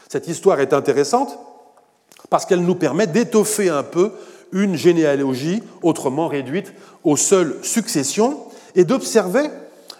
Cette 0.09 0.27
histoire 0.27 0.59
est 0.59 0.73
intéressante 0.73 1.37
parce 2.29 2.45
qu'elle 2.45 2.63
nous 2.63 2.75
permet 2.75 3.07
d'étoffer 3.07 3.69
un 3.69 3.83
peu 3.83 4.11
une 4.51 4.75
généalogie 4.75 5.61
autrement 5.81 6.27
réduite 6.27 6.73
aux 7.03 7.17
seules 7.17 7.57
successions 7.61 8.39
et 8.75 8.85
d'observer, 8.85 9.49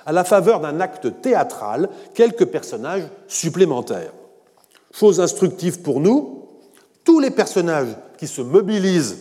à 0.05 0.11
la 0.11 0.23
faveur 0.23 0.59
d'un 0.59 0.79
acte 0.81 1.21
théâtral, 1.21 1.89
quelques 2.13 2.45
personnages 2.45 3.07
supplémentaires. 3.27 4.13
Chose 4.91 5.19
instructive 5.19 5.81
pour 5.81 5.99
nous, 5.99 6.47
tous 7.03 7.19
les 7.19 7.31
personnages 7.31 7.95
qui 8.17 8.27
se 8.27 8.41
mobilisent 8.41 9.17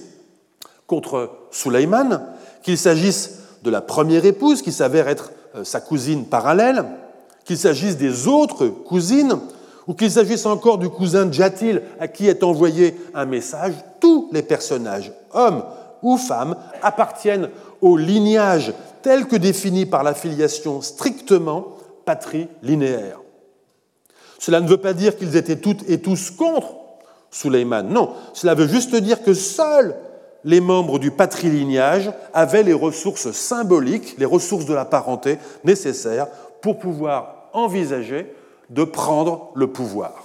contre 0.86 1.30
Suleiman, 1.54 2.20
qu'il 2.62 2.76
s'agisse 2.76 3.38
de 3.62 3.70
la 3.70 3.80
première 3.80 4.24
épouse 4.24 4.60
qui 4.60 4.72
s'avère 4.72 5.08
être 5.08 5.30
euh, 5.54 5.64
sa 5.64 5.80
cousine 5.80 6.26
parallèle, 6.26 6.84
qu'il 7.44 7.56
s'agisse 7.56 7.96
des 7.96 8.26
autres 8.26 8.66
cousines, 8.66 9.38
ou 9.86 9.94
qu'il 9.94 10.10
s'agisse 10.10 10.46
encore 10.46 10.78
du 10.78 10.88
cousin 10.88 11.30
Djatil 11.30 11.82
à 12.00 12.08
qui 12.08 12.26
est 12.26 12.42
envoyé 12.42 12.96
un 13.14 13.26
message, 13.26 13.74
tous 14.00 14.30
les 14.32 14.42
personnages, 14.42 15.12
hommes 15.32 15.62
ou 16.02 16.16
femmes, 16.16 16.56
appartiennent 16.82 17.50
au 17.80 17.96
lignage 17.96 18.72
tel 19.02 19.26
que 19.26 19.36
défini 19.36 19.86
par 19.86 20.02
la 20.02 20.14
filiation 20.14 20.80
strictement 20.80 21.76
patrilinéaire. 22.04 23.20
Cela 24.38 24.60
ne 24.60 24.68
veut 24.68 24.78
pas 24.78 24.94
dire 24.94 25.16
qu'ils 25.16 25.36
étaient 25.36 25.56
toutes 25.56 25.88
et 25.88 26.00
tous 26.00 26.30
contre 26.30 26.74
Suleiman, 27.30 27.82
non, 27.82 28.12
cela 28.32 28.54
veut 28.54 28.68
juste 28.68 28.96
dire 28.96 29.22
que 29.22 29.34
seuls 29.34 29.94
les 30.44 30.60
membres 30.60 30.98
du 30.98 31.10
patrilignage 31.10 32.12
avaient 32.32 32.62
les 32.62 32.74
ressources 32.74 33.32
symboliques, 33.32 34.14
les 34.18 34.24
ressources 34.26 34.66
de 34.66 34.74
la 34.74 34.84
parenté 34.84 35.38
nécessaires 35.64 36.28
pour 36.60 36.78
pouvoir 36.78 37.48
envisager 37.52 38.32
de 38.70 38.84
prendre 38.84 39.50
le 39.54 39.68
pouvoir. 39.68 40.24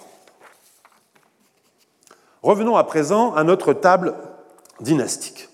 Revenons 2.42 2.78
à 2.78 2.84
présent 2.84 3.34
à 3.34 3.44
notre 3.44 3.74
table 3.74 4.14
dynastique, 4.80 5.50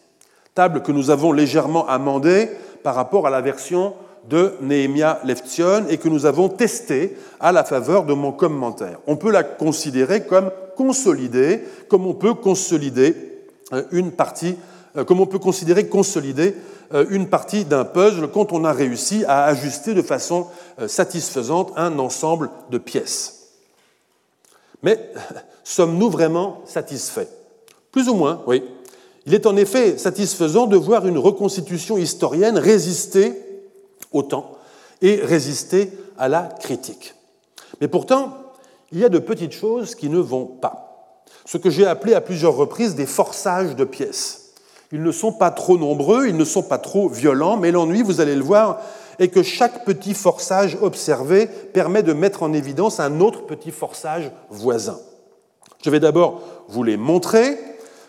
table 0.54 0.82
que 0.82 0.92
nous 0.92 1.10
avons 1.10 1.32
légèrement 1.32 1.88
amendée 1.88 2.50
par 2.84 2.96
rapport 2.96 3.26
à 3.26 3.32
la 3.32 3.42
version 3.42 3.94
de 4.30 4.54
Nehemia 4.62 5.20
Leftion 5.24 5.86
et 5.90 5.98
que 5.98 6.10
nous 6.10 6.26
avons 6.26 6.50
testée 6.50 7.18
à 7.40 7.52
la 7.52 7.64
faveur 7.64 8.06
de 8.06 8.14
mon 8.14 8.32
commentaire. 8.32 9.00
On 9.08 9.18
peut 9.18 9.32
la 9.32 9.44
considérer 9.44 10.26
comme 10.26 10.52
consolidée, 10.76 11.64
comme 11.90 12.06
on 12.06 12.14
peut 12.14 12.34
consolider 12.34 13.35
une 13.92 14.12
partie, 14.12 14.56
comme 15.08 15.20
on 15.20 15.26
peut 15.26 15.40
considérer 15.40 15.88
consolider 15.88 16.56
une 17.10 17.30
partie 17.30 17.66
d'un 17.66 17.84
puzzle 17.84 18.30
quand 18.32 18.54
on 18.54 18.64
a 18.64 18.72
réussi 18.72 19.26
à 19.26 19.46
ajuster 19.46 19.94
de 19.94 20.02
façon 20.02 20.48
satisfaisante 20.88 21.74
un 21.76 21.98
ensemble 22.00 22.50
de 22.70 22.78
pièces. 22.78 23.36
Mais 24.84 25.12
sommes-nous 25.64 26.10
vraiment 26.10 26.62
satisfaits? 26.66 27.28
Plus 27.92 28.08
ou 28.08 28.14
moins, 28.14 28.44
oui. 28.46 28.64
Il 29.26 29.34
est 29.34 29.48
en 29.48 29.58
effet 29.58 29.98
satisfaisant 29.98 30.68
de 30.68 30.78
voir 30.78 31.08
une 31.08 31.18
reconstitution 31.18 31.98
historienne 31.98 32.60
résister 32.60 33.34
au 34.12 34.22
temps 34.22 34.52
et 35.02 35.16
résister 35.16 35.92
à 36.18 36.28
la 36.30 36.44
critique. 36.44 37.16
Mais 37.82 37.88
pourtant, 37.88 38.38
il 38.92 39.00
y 39.00 39.06
a 39.06 39.10
de 39.10 39.18
petites 39.18 39.52
choses 39.52 39.96
qui 39.96 40.10
ne 40.10 40.20
vont 40.20 40.46
pas. 40.46 40.85
Ce 41.46 41.58
que 41.58 41.70
j'ai 41.70 41.86
appelé 41.86 42.14
à 42.14 42.22
plusieurs 42.22 42.56
reprises 42.56 42.96
des 42.96 43.06
forçages 43.06 43.76
de 43.76 43.84
pièces. 43.84 44.54
Ils 44.92 45.04
ne 45.04 45.12
sont 45.12 45.32
pas 45.32 45.52
trop 45.52 45.78
nombreux, 45.78 46.28
ils 46.28 46.38
ne 46.38 46.46
sont 46.46 46.64
pas 46.64 46.78
trop 46.78 47.10
violents, 47.10 47.58
mais 47.58 47.72
l'ennui, 47.72 48.02
vous 48.02 48.22
allez 48.22 48.36
le 48.36 48.44
voir, 48.44 48.82
est 49.20 49.30
que 49.30 49.44
chaque 49.44 49.86
petit 49.86 50.14
forçage 50.14 50.78
observé 50.82 51.48
permet 51.48 52.04
de 52.04 52.14
mettre 52.14 52.44
en 52.44 52.54
évidence 52.54 53.00
un 53.00 53.20
autre 53.20 53.46
petit 53.46 53.72
forçage 53.72 54.32
voisin. 54.50 55.00
Je 55.84 55.90
vais 55.90 56.00
d'abord 56.00 56.42
vous 56.68 56.84
les 56.84 56.98
montrer, 56.98 57.58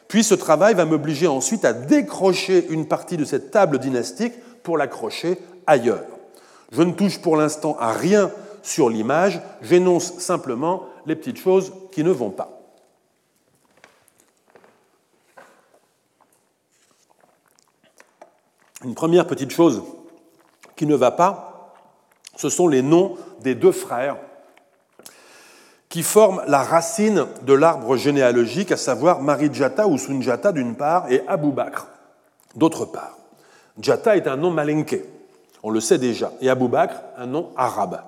puis 0.09 0.25
ce 0.25 0.35
travail 0.35 0.75
va 0.75 0.85
m'obliger 0.85 1.27
ensuite 1.27 1.65
à 1.65 1.73
décrocher 1.73 2.67
une 2.71 2.87
partie 2.87 3.17
de 3.17 3.25
cette 3.25 3.51
table 3.51 3.79
dynastique 3.79 4.35
pour 4.63 4.79
l'accrocher 4.79 5.39
ailleurs. 5.67 6.05
Je 6.73 6.83
ne 6.83 6.93
touche 6.93 7.19
pour 7.19 7.37
l'instant 7.37 7.77
à 7.79 7.93
rien 7.93 8.31
sur 8.63 8.89
l'image, 8.89 9.41
j'énonce 9.63 10.19
simplement 10.19 10.85
les 11.07 11.15
petites 11.15 11.39
choses 11.39 11.73
qui 11.93 12.03
ne 12.03 12.11
vont 12.11 12.31
pas. 12.31 12.56
Une 18.85 18.95
première 18.95 19.27
petite 19.27 19.51
chose 19.51 19.83
qui 20.77 20.87
ne 20.87 20.95
va 20.95 21.11
pas, 21.11 21.75
ce 22.37 22.49
sont 22.49 22.69
les 22.69 22.83
noms 22.83 23.17
des 23.41 23.55
deux 23.55 23.73
frères 23.73 24.19
qui 25.89 26.03
forment 26.03 26.43
la 26.47 26.63
racine 26.63 27.27
de 27.43 27.55
l'arbre 27.55 27.97
généalogique, 27.97 28.73
à 28.73 28.77
savoir 28.77 29.23
Marijata 29.23 29.87
ou 29.87 29.97
Sunjata 29.97 30.53
d'une 30.53 30.75
part 30.75 31.11
et 31.11 31.23
Abu 31.27 31.53
Bakr 31.53 31.87
d'autre 32.57 32.87
part. 32.87 33.17
Jata 33.81 34.17
est 34.17 34.27
un 34.27 34.37
nom 34.37 34.51
malinké, 34.51 35.05
on 35.63 35.71
le 35.71 35.81
sait 35.81 35.99
déjà, 35.99 36.33
et 36.41 36.49
Abu 36.49 36.69
Bakr 36.69 36.97
un 37.17 37.27
nom 37.27 37.51
arabe. 37.57 38.01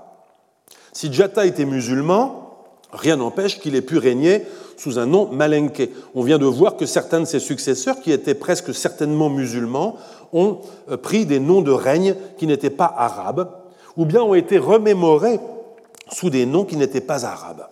Si 0.93 1.13
Jata 1.13 1.47
était 1.47 1.67
musulman, 1.67 2.67
rien 2.93 3.17
n'empêche 3.17 3.61
qu'il 3.61 3.77
ait 3.77 3.83
pu 3.83 3.99
régner 3.99 4.47
sous 4.77 4.99
un 4.99 5.07
nom 5.07 5.31
malinké. 5.31 5.93
On 6.15 6.23
vient 6.23 6.39
de 6.39 6.47
voir 6.47 6.77
que 6.77 6.87
certains 6.87 7.21
de 7.21 7.27
ses 7.27 7.41
successeurs, 7.41 8.01
qui 8.01 8.13
étaient 8.13 8.35
presque 8.35 8.75
certainement 8.75 9.29
musulmans, 9.29 9.97
ont 10.33 10.59
euh, 10.91 10.97
pris 10.97 11.27
des 11.27 11.41
noms 11.41 11.63
de 11.63 11.71
règne 11.71 12.15
qui 12.37 12.47
n'étaient 12.47 12.71
pas 12.71 12.93
arabes, 12.97 13.51
ou 13.97 14.05
bien 14.05 14.23
ont 14.23 14.35
été 14.35 14.59
remémorés 14.59 15.41
sous 16.11 16.31
des 16.31 16.47
noms 16.47 16.65
qui 16.65 16.77
n'étaient 16.77 17.01
pas 17.01 17.25
arabes. 17.25 17.67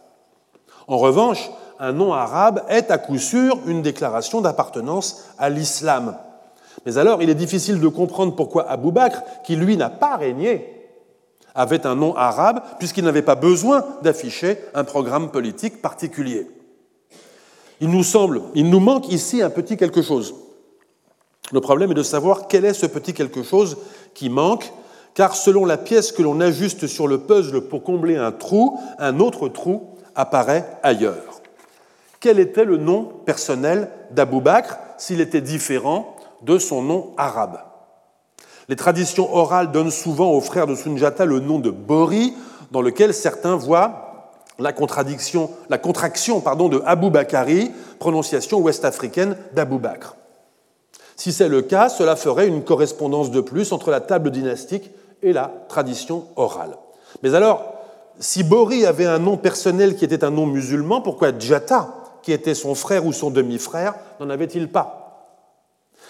En 0.89 0.99
revanche, 0.99 1.51
un 1.79 1.93
nom 1.93 2.13
arabe 2.13 2.63
est 2.69 2.91
à 2.91 2.99
coup 2.99 3.19
sûr 3.19 3.59
une 3.67 3.83
déclaration 3.83 4.41
d'appartenance 4.41 5.25
à 5.39 5.51
l'islam. 5.51 6.17
Mais 6.85 6.99
alors, 6.99 7.23
il 7.23 7.31
est 7.31 7.35
difficile 7.35 7.81
de 7.81 7.89
comprendre 7.89 8.35
pourquoi 8.35 8.69
Abou 8.71 8.93
Bakr, 8.93 9.23
qui 9.45 9.57
lui 9.57 9.77
n'a 9.77 9.91
pas 9.91 10.17
régné, 10.17 10.73
avait 11.55 11.87
un 11.87 11.97
nom 11.97 12.15
arabe, 12.15 12.61
puisqu'il 12.79 13.05
n'avait 13.05 13.23
pas 13.23 13.35
besoin 13.35 13.85
d'afficher 14.03 14.59
un 14.75 14.85
programme 14.85 15.31
politique 15.31 15.81
particulier. 15.81 16.47
Il 17.81 17.91
nous 17.91 18.05
semble, 18.05 18.43
il 18.55 18.71
nous 18.71 18.81
manque 18.81 19.11
ici 19.11 19.43
un 19.43 19.51
petit 19.51 19.77
quelque 19.77 20.03
chose. 20.03 20.35
Le 21.53 21.61
problème 21.61 21.93
est 21.93 21.95
de 21.95 22.03
savoir 22.03 22.49
quel 22.49 22.65
est 22.65 22.75
ce 22.75 22.87
petit 22.87 23.15
quelque 23.15 23.43
chose 23.43 23.77
qui 24.15 24.29
manque, 24.31 24.73
car 25.15 25.37
selon 25.37 25.65
la 25.65 25.79
pièce 25.79 26.13
que 26.13 26.23
l'on 26.23 26.41
ajuste 26.41 26.87
sur 26.87 27.07
le 27.09 27.19
puzzle 27.19 27.63
pour 27.63 27.83
combler 27.83 28.17
un 28.17 28.33
trou, 28.33 28.79
un 28.99 29.21
autre 29.21 29.49
trou 29.49 29.95
apparaît 30.15 30.67
ailleurs. 30.83 31.41
Quel 32.21 32.39
était 32.39 32.65
le 32.65 32.77
nom 32.77 33.05
personnel 33.25 33.91
d'Abou 34.11 34.41
Bakr 34.41 34.77
s'il 34.99 35.21
était 35.21 35.41
différent 35.41 36.17
de 36.43 36.59
son 36.59 36.83
nom 36.83 37.13
arabe? 37.17 37.61
Les 38.69 38.77
traditions 38.77 39.33
orales 39.35 39.71
donnent 39.71 39.93
souvent 39.93 40.33
aux 40.33 40.41
frères 40.41 40.67
de 40.67 40.75
Sunjata 40.75 41.25
le 41.25 41.39
nom 41.39 41.61
de 41.61 41.71
Bori, 41.71 42.35
dans 42.73 42.83
lequel 42.83 43.15
certains 43.15 43.55
voient 43.55 44.33
la, 44.59 44.73
contraction 44.73 45.51
de 45.69 46.83
Abou 46.85 47.11
Bakari, 47.11 47.71
prononciation 47.99 48.59
ouest-africaine 48.59 49.37
d'Abou 49.55 49.79
Bakr. 49.79 50.17
Si 51.17 51.33
c'est 51.33 51.49
le 51.49 51.63
cas, 51.63 51.89
cela 51.89 52.15
ferait 52.15 52.47
une 52.47 52.63
correspondance 52.63 53.31
de 53.31 53.41
plus 53.41 53.73
entre 53.73 53.91
la 53.91 54.01
table 54.01 54.31
dynastique 54.31 54.91
et 55.23 55.33
la 55.33 55.51
tradition 55.69 56.27
orale. 56.37 56.77
Mais 57.23 57.35
alors, 57.35 57.65
si 58.21 58.45
Bori 58.45 58.85
avait 58.85 59.07
un 59.07 59.19
nom 59.19 59.37
personnel 59.37 59.97
qui 59.97 60.05
était 60.05 60.25
un 60.25 60.31
nom 60.31 60.47
musulman, 60.47 61.01
pourquoi 61.01 61.37
Djata, 61.37 61.95
qui 62.23 62.33
était 62.33 62.55
son 62.55 62.75
frère 62.75 63.07
ou 63.07 63.13
son 63.13 63.31
demi-frère, 63.31 63.95
n'en 64.21 64.31
avait-il 64.31 64.69
pas? 64.69 65.03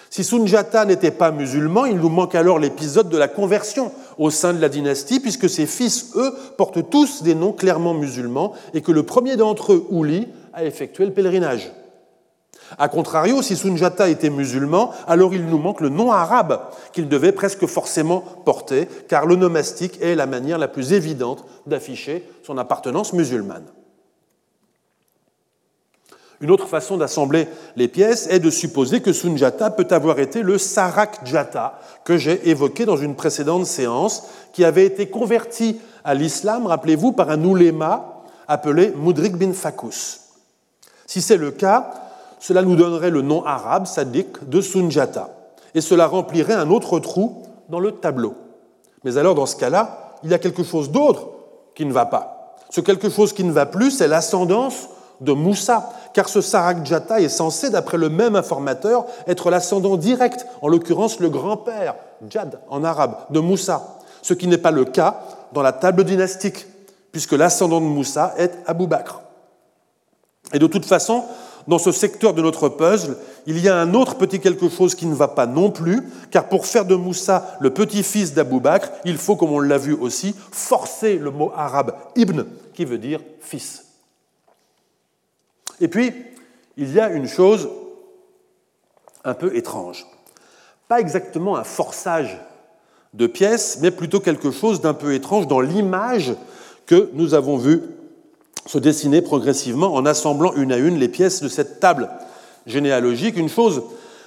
Si 0.09 0.23
Sunjata 0.23 0.85
n'était 0.85 1.11
pas 1.11 1.31
musulman, 1.31 1.85
il 1.85 1.97
nous 1.97 2.09
manque 2.09 2.35
alors 2.35 2.59
l'épisode 2.59 3.09
de 3.09 3.17
la 3.17 3.27
conversion 3.27 3.91
au 4.17 4.29
sein 4.29 4.53
de 4.53 4.61
la 4.61 4.69
dynastie, 4.69 5.19
puisque 5.19 5.49
ses 5.49 5.65
fils, 5.65 6.11
eux, 6.15 6.33
portent 6.57 6.89
tous 6.89 7.23
des 7.23 7.35
noms 7.35 7.51
clairement 7.51 7.93
musulmans, 7.93 8.53
et 8.73 8.81
que 8.81 8.91
le 8.91 9.03
premier 9.03 9.35
d'entre 9.35 9.73
eux, 9.73 9.85
Ouli, 9.89 10.27
a 10.53 10.63
effectué 10.63 11.05
le 11.05 11.13
pèlerinage. 11.13 11.71
A 12.77 12.89
contrario, 12.89 13.41
si 13.41 13.55
Sunjata 13.55 14.09
était 14.09 14.29
musulman, 14.29 14.91
alors 15.07 15.33
il 15.33 15.45
nous 15.45 15.57
manque 15.57 15.81
le 15.81 15.89
nom 15.89 16.11
arabe 16.11 16.61
qu'il 16.91 17.07
devait 17.07 17.31
presque 17.31 17.65
forcément 17.65 18.21
porter, 18.45 18.87
car 19.07 19.25
l'onomastique 19.25 19.99
est 20.01 20.15
la 20.15 20.25
manière 20.25 20.57
la 20.57 20.67
plus 20.67 20.93
évidente 20.93 21.45
d'afficher 21.65 22.27
son 22.43 22.57
appartenance 22.57 23.13
musulmane. 23.13 23.65
Une 26.39 26.51
autre 26.51 26.67
façon 26.67 26.97
d'assembler 26.97 27.47
les 27.75 27.87
pièces 27.87 28.27
est 28.27 28.39
de 28.39 28.51
supposer 28.51 29.01
que 29.01 29.13
Sunjata 29.13 29.71
peut 29.71 29.87
avoir 29.89 30.19
été 30.19 30.43
le 30.43 30.59
Sarak 30.59 31.25
Jata 31.25 31.79
que 32.03 32.17
j'ai 32.17 32.49
évoqué 32.49 32.85
dans 32.85 32.97
une 32.97 33.15
précédente 33.15 33.65
séance, 33.65 34.27
qui 34.53 34.63
avait 34.63 34.85
été 34.85 35.09
converti 35.09 35.79
à 36.03 36.13
l'islam, 36.13 36.67
rappelez-vous, 36.67 37.11
par 37.11 37.29
un 37.31 37.43
ouléma 37.43 38.23
appelé 38.47 38.93
Mudrik 38.95 39.35
bin 39.35 39.53
Fakus. 39.53 40.21
Si 41.07 41.21
c'est 41.21 41.37
le 41.37 41.51
cas, 41.51 41.91
cela 42.39 42.61
nous 42.61 42.75
donnerait 42.75 43.09
le 43.09 43.21
nom 43.21 43.43
arabe, 43.45 43.85
Sadiq, 43.85 44.47
de 44.47 44.61
Sunjata, 44.61 45.29
et 45.73 45.81
cela 45.81 46.07
remplirait 46.07 46.53
un 46.53 46.69
autre 46.69 46.99
trou 46.99 47.43
dans 47.69 47.79
le 47.79 47.91
tableau. 47.91 48.35
Mais 49.03 49.17
alors, 49.17 49.35
dans 49.35 49.45
ce 49.45 49.55
cas-là, 49.55 50.15
il 50.23 50.31
y 50.31 50.33
a 50.33 50.39
quelque 50.39 50.63
chose 50.63 50.91
d'autre 50.91 51.27
qui 51.75 51.85
ne 51.85 51.93
va 51.93 52.05
pas. 52.05 52.55
Ce 52.69 52.81
quelque 52.81 53.09
chose 53.09 53.33
qui 53.33 53.43
ne 53.43 53.51
va 53.51 53.65
plus, 53.65 53.91
c'est 53.91 54.07
l'ascendance 54.07 54.89
de 55.21 55.31
Moussa, 55.31 55.89
car 56.13 56.29
ce 56.29 56.41
Sarakjata 56.41 57.21
est 57.21 57.29
censé, 57.29 57.69
d'après 57.69 57.97
le 57.97 58.09
même 58.09 58.35
informateur, 58.35 59.05
être 59.27 59.49
l'ascendant 59.49 59.97
direct, 59.97 60.45
en 60.61 60.67
l'occurrence 60.67 61.19
le 61.19 61.29
grand-père, 61.29 61.95
Djad 62.27 62.59
en 62.69 62.83
arabe, 62.83 63.15
de 63.29 63.39
Moussa, 63.39 63.99
ce 64.21 64.33
qui 64.33 64.47
n'est 64.47 64.57
pas 64.57 64.71
le 64.71 64.85
cas 64.85 65.21
dans 65.53 65.61
la 65.61 65.71
table 65.73 66.03
dynastique, 66.03 66.65
puisque 67.11 67.33
l'ascendant 67.33 67.79
de 67.79 67.85
Moussa 67.85 68.33
est 68.37 68.51
Abou 68.65 68.87
Bakr. 68.87 69.21
Et 70.53 70.59
de 70.59 70.67
toute 70.67 70.85
façon, 70.85 71.23
dans 71.67 71.79
ce 71.79 71.91
secteur 71.91 72.33
de 72.33 72.41
notre 72.41 72.69
puzzle, 72.69 73.17
il 73.45 73.59
y 73.59 73.67
a 73.67 73.77
un 73.77 73.93
autre 73.93 74.15
petit 74.15 74.39
quelque 74.39 74.69
chose 74.69 74.95
qui 74.95 75.05
ne 75.05 75.15
va 75.15 75.27
pas 75.27 75.45
non 75.45 75.69
plus, 75.69 76.01
car 76.31 76.47
pour 76.47 76.65
faire 76.65 76.85
de 76.85 76.95
Moussa 76.95 77.57
le 77.59 77.71
petit-fils 77.71 78.33
d'Abou 78.33 78.59
Bakr, 78.59 78.89
il 79.05 79.17
faut, 79.17 79.35
comme 79.35 79.51
on 79.51 79.59
l'a 79.59 79.77
vu 79.77 79.93
aussi, 79.93 80.33
forcer 80.51 81.17
le 81.17 81.31
mot 81.31 81.51
arabe 81.55 81.95
ibn, 82.15 82.45
qui 82.73 82.85
veut 82.85 82.97
dire 82.97 83.19
fils. 83.41 83.85
Et 85.81 85.87
puis, 85.87 86.13
il 86.77 86.93
y 86.93 86.99
a 86.99 87.09
une 87.09 87.27
chose 87.27 87.69
un 89.23 89.33
peu 89.33 89.55
étrange. 89.55 90.05
Pas 90.87 91.01
exactement 91.01 91.57
un 91.57 91.63
forçage 91.63 92.39
de 93.13 93.27
pièces, 93.27 93.79
mais 93.81 93.91
plutôt 93.91 94.19
quelque 94.19 94.51
chose 94.51 94.79
d'un 94.79 94.93
peu 94.93 95.13
étrange 95.13 95.47
dans 95.47 95.59
l'image 95.59 96.33
que 96.85 97.09
nous 97.13 97.33
avons 97.33 97.57
vue 97.57 97.81
se 98.67 98.77
dessiner 98.77 99.21
progressivement 99.21 99.93
en 99.95 100.05
assemblant 100.05 100.53
une 100.53 100.71
à 100.71 100.77
une 100.77 100.99
les 100.99 101.07
pièces 101.07 101.41
de 101.41 101.47
cette 101.47 101.79
table 101.79 102.09
généalogique. 102.65 103.37
Une 103.37 103.49
chose 103.49 103.81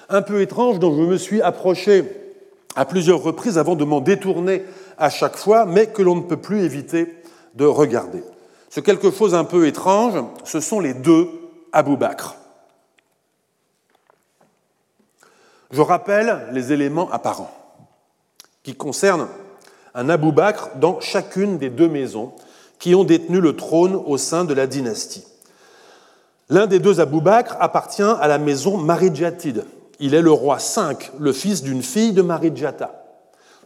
un 0.09 0.22
peu 0.22 0.41
étrange 0.41 0.78
dont 0.78 0.95
je 0.97 1.03
me 1.03 1.18
suis 1.18 1.43
approché 1.43 2.05
à 2.74 2.84
plusieurs 2.84 3.22
reprises 3.22 3.59
avant 3.59 3.76
de 3.76 3.84
m'en 3.84 4.01
détourner 4.01 4.64
à 4.99 5.11
chaque 5.11 5.36
fois, 5.36 5.66
mais 5.66 5.86
que 5.86 6.03
l'on 6.03 6.16
ne 6.16 6.22
peut 6.22 6.38
plus 6.38 6.62
éviter 6.62 7.14
de 7.55 7.66
regarder. 7.66 8.22
Ce 8.70 8.80
quelque 8.80 9.11
chose 9.11 9.34
un 9.34 9.45
peu 9.45 9.66
étrange, 9.66 10.22
ce 10.45 10.61
sont 10.61 10.80
les 10.80 10.95
deux 10.95 11.28
Abou 11.72 11.97
Bakr. 11.97 12.36
Je 15.70 15.80
rappelle 15.82 16.49
les 16.53 16.72
éléments 16.72 17.11
apparents 17.12 17.51
qui 18.62 18.74
concernent 18.74 19.28
un 19.95 20.09
Abou 20.09 20.32
Bakr 20.32 20.70
dans 20.76 21.01
chacune 21.01 21.59
des 21.59 21.70
deux 21.70 21.88
maisons 21.88 22.32
qui 22.81 22.95
ont 22.95 23.05
détenu 23.05 23.41
le 23.41 23.55
trône 23.55 23.95
au 23.95 24.18
sein 24.18 24.45
de 24.45 24.55
la 24.55 24.66
dynastie. 24.66 25.24
L'un 26.49 26.66
des 26.66 26.81
deux 26.81 26.99
Abou 26.99 27.20
Bakr 27.20 27.57
appartient 27.61 28.03
à 28.03 28.26
la 28.26 28.39
maison 28.39 28.76
Marijatid. 28.76 29.64
Il 30.01 30.14
est 30.14 30.22
le 30.22 30.33
roi 30.33 30.59
5, 30.59 31.12
le 31.20 31.33
fils 31.33 31.62
d'une 31.62 31.83
fille 31.83 32.12
de 32.12 32.22
Marijata. 32.22 33.05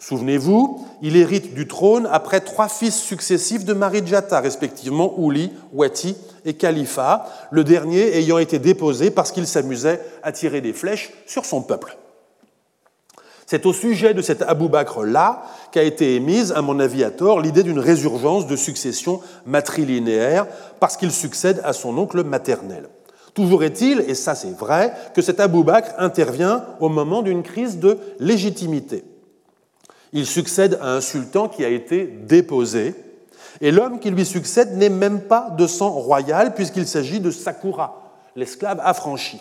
Souvenez-vous, 0.01 0.85
il 1.01 1.17
hérite 1.17 1.55
du 1.55 1.67
trône 1.67 2.07
après 2.13 2.41
trois 2.41 2.69
fils 2.69 3.01
successifs 3.01 3.65
de 3.65 3.73
Marijata, 3.73 4.41
respectivement 4.41 5.15
Ouli, 5.19 5.51
Wati 5.73 6.17
et 6.45 6.55
Khalifa, 6.55 7.27
le 7.51 7.65
dernier 7.65 8.19
ayant 8.19 8.37
été 8.37 8.59
déposé 8.59 9.11
parce 9.11 9.33
qu'il 9.33 9.47
s'amusait 9.47 10.01
à 10.23 10.33
tirer 10.33 10.61
des 10.61 10.75
flèches 10.75 11.13
sur 11.27 11.47
son 11.47 11.63
peuple. 11.63 11.97
C'est 13.55 13.67
au 13.67 13.73
sujet 13.73 14.15
de 14.15 14.21
cet 14.21 14.43
Abou 14.43 14.69
Bakr-là 14.69 15.45
qu'a 15.71 15.85
été 15.85 16.17
émise, 16.17 16.51
à 16.51 16.61
mon 16.61 16.81
avis 16.81 17.05
à 17.05 17.13
tort, 17.13 17.41
l'idée 17.41 17.63
d'une 17.63 17.79
résurgence 17.79 18.49
de 18.49 18.57
succession 18.57 19.21
matrilinéaire 19.47 20.49
parce 20.81 20.97
qu'il 20.97 21.13
succède 21.13 21.61
à 21.63 21.73
son 21.73 21.97
oncle 21.97 22.25
maternel. 22.25 22.89
Toujours 23.33 23.63
est-il, 23.63 24.01
et 24.09 24.17
ça 24.17 24.35
c'est 24.35 24.59
vrai, 24.59 24.93
que 25.15 25.23
cet 25.23 25.39
Abou 25.39 25.63
Bakr 25.63 25.93
intervient 25.99 26.65
au 26.81 26.89
moment 26.89 27.23
d'une 27.23 27.45
crise 27.45 27.79
de 27.79 27.97
légitimité. 28.19 29.05
Il 30.13 30.27
succède 30.27 30.77
à 30.83 30.97
un 30.97 31.01
sultan 31.01 31.47
qui 31.47 31.65
a 31.65 31.69
été 31.69 32.07
déposé, 32.07 32.97
et 33.61 33.71
l'homme 33.71 34.01
qui 34.01 34.11
lui 34.11 34.27
succède 34.27 34.77
n'est 34.77 34.89
même 34.89 35.21
pas 35.21 35.55
de 35.57 35.69
sang 35.69 35.91
royal, 35.91 36.57
puisqu'il 36.57 36.89
s'agit 36.89 37.21
de 37.21 37.31
Sakura, 37.31 38.03
l'esclave 38.35 38.81
affranchi. 38.83 39.41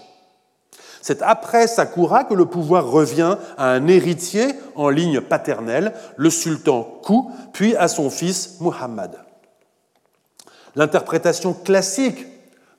C'est 1.03 1.21
après 1.21 1.67
Sakura 1.67 2.23
que 2.23 2.33
le 2.33 2.45
pouvoir 2.45 2.89
revient 2.89 3.35
à 3.57 3.71
un 3.71 3.87
héritier 3.87 4.47
en 4.75 4.87
ligne 4.87 5.19
paternelle, 5.19 5.91
le 6.15 6.29
sultan 6.29 6.81
Kou, 7.03 7.29
puis 7.51 7.75
à 7.75 7.89
son 7.89 8.09
fils 8.09 8.61
Muhammad. 8.61 9.19
L'interprétation 10.77 11.53
classique 11.53 12.25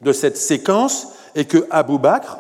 de 0.01 0.15
cette 0.15 0.39
séquence 0.39 1.09
est 1.35 1.45
que 1.45 1.67
Abu 1.69 1.99
Bakr, 1.99 2.39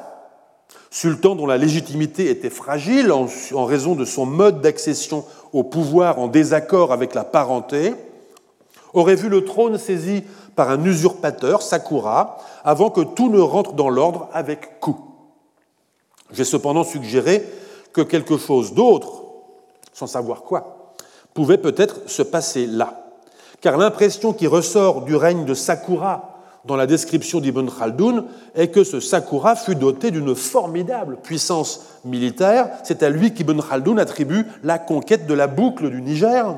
sultan 0.90 1.34
dont 1.34 1.46
la 1.46 1.58
légitimité 1.58 2.30
était 2.30 2.48
fragile 2.48 3.12
en, 3.12 3.64
raison 3.66 3.94
de 3.94 4.06
son 4.06 4.24
mode 4.24 4.62
d'accession 4.62 5.26
au 5.52 5.64
pouvoir 5.64 6.18
en 6.18 6.28
désaccord 6.28 6.94
avec 6.94 7.14
la 7.14 7.24
parenté, 7.24 7.92
aurait 8.94 9.16
vu 9.16 9.28
le 9.28 9.44
trône 9.44 9.76
saisi 9.76 10.24
par 10.56 10.70
un 10.70 10.82
usurpateur, 10.82 11.60
Sakura, 11.60 12.38
avant 12.64 12.88
que 12.88 13.02
tout 13.02 13.28
ne 13.28 13.38
rentre 13.38 13.74
dans 13.74 13.90
l'ordre 13.90 14.30
avec 14.32 14.80
Ku. 14.80 14.92
J'ai 16.32 16.44
cependant 16.44 16.84
suggéré 16.84 17.44
que 17.92 18.00
quelque 18.00 18.36
chose 18.36 18.74
d'autre, 18.74 19.24
sans 19.92 20.06
savoir 20.06 20.42
quoi, 20.42 20.94
pouvait 21.32 21.58
peut-être 21.58 22.08
se 22.08 22.22
passer 22.22 22.66
là. 22.66 23.12
Car 23.60 23.76
l'impression 23.78 24.32
qui 24.32 24.46
ressort 24.46 25.02
du 25.02 25.16
règne 25.16 25.44
de 25.44 25.54
Sakura 25.54 26.34
dans 26.64 26.76
la 26.76 26.86
description 26.86 27.40
d'Ibn 27.40 27.68
Khaldoun 27.68 28.24
est 28.54 28.68
que 28.68 28.84
ce 28.84 29.00
Sakura 29.00 29.54
fut 29.54 29.74
doté 29.74 30.10
d'une 30.10 30.34
formidable 30.34 31.18
puissance 31.22 31.82
militaire. 32.04 32.70
C'est 32.84 33.02
à 33.02 33.10
lui 33.10 33.34
qu'Ibn 33.34 33.60
Khaldoun 33.60 33.98
attribue 33.98 34.46
la 34.62 34.78
conquête 34.78 35.26
de 35.26 35.34
la 35.34 35.46
boucle 35.46 35.90
du 35.90 36.00
Niger 36.00 36.56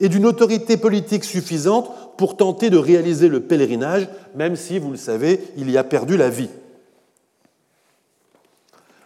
et 0.00 0.08
d'une 0.08 0.26
autorité 0.26 0.76
politique 0.76 1.24
suffisante 1.24 1.90
pour 2.16 2.36
tenter 2.36 2.70
de 2.70 2.78
réaliser 2.78 3.28
le 3.28 3.40
pèlerinage, 3.40 4.08
même 4.34 4.56
si, 4.56 4.78
vous 4.78 4.90
le 4.90 4.96
savez, 4.96 5.40
il 5.56 5.70
y 5.70 5.76
a 5.76 5.84
perdu 5.84 6.16
la 6.16 6.30
vie. 6.30 6.48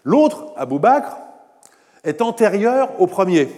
L'autre, 0.07 0.53
Abou 0.57 0.79
Bakr, 0.79 1.17
est 2.05 2.23
antérieur 2.23 3.01
au 3.01 3.09
premier. 3.09 3.49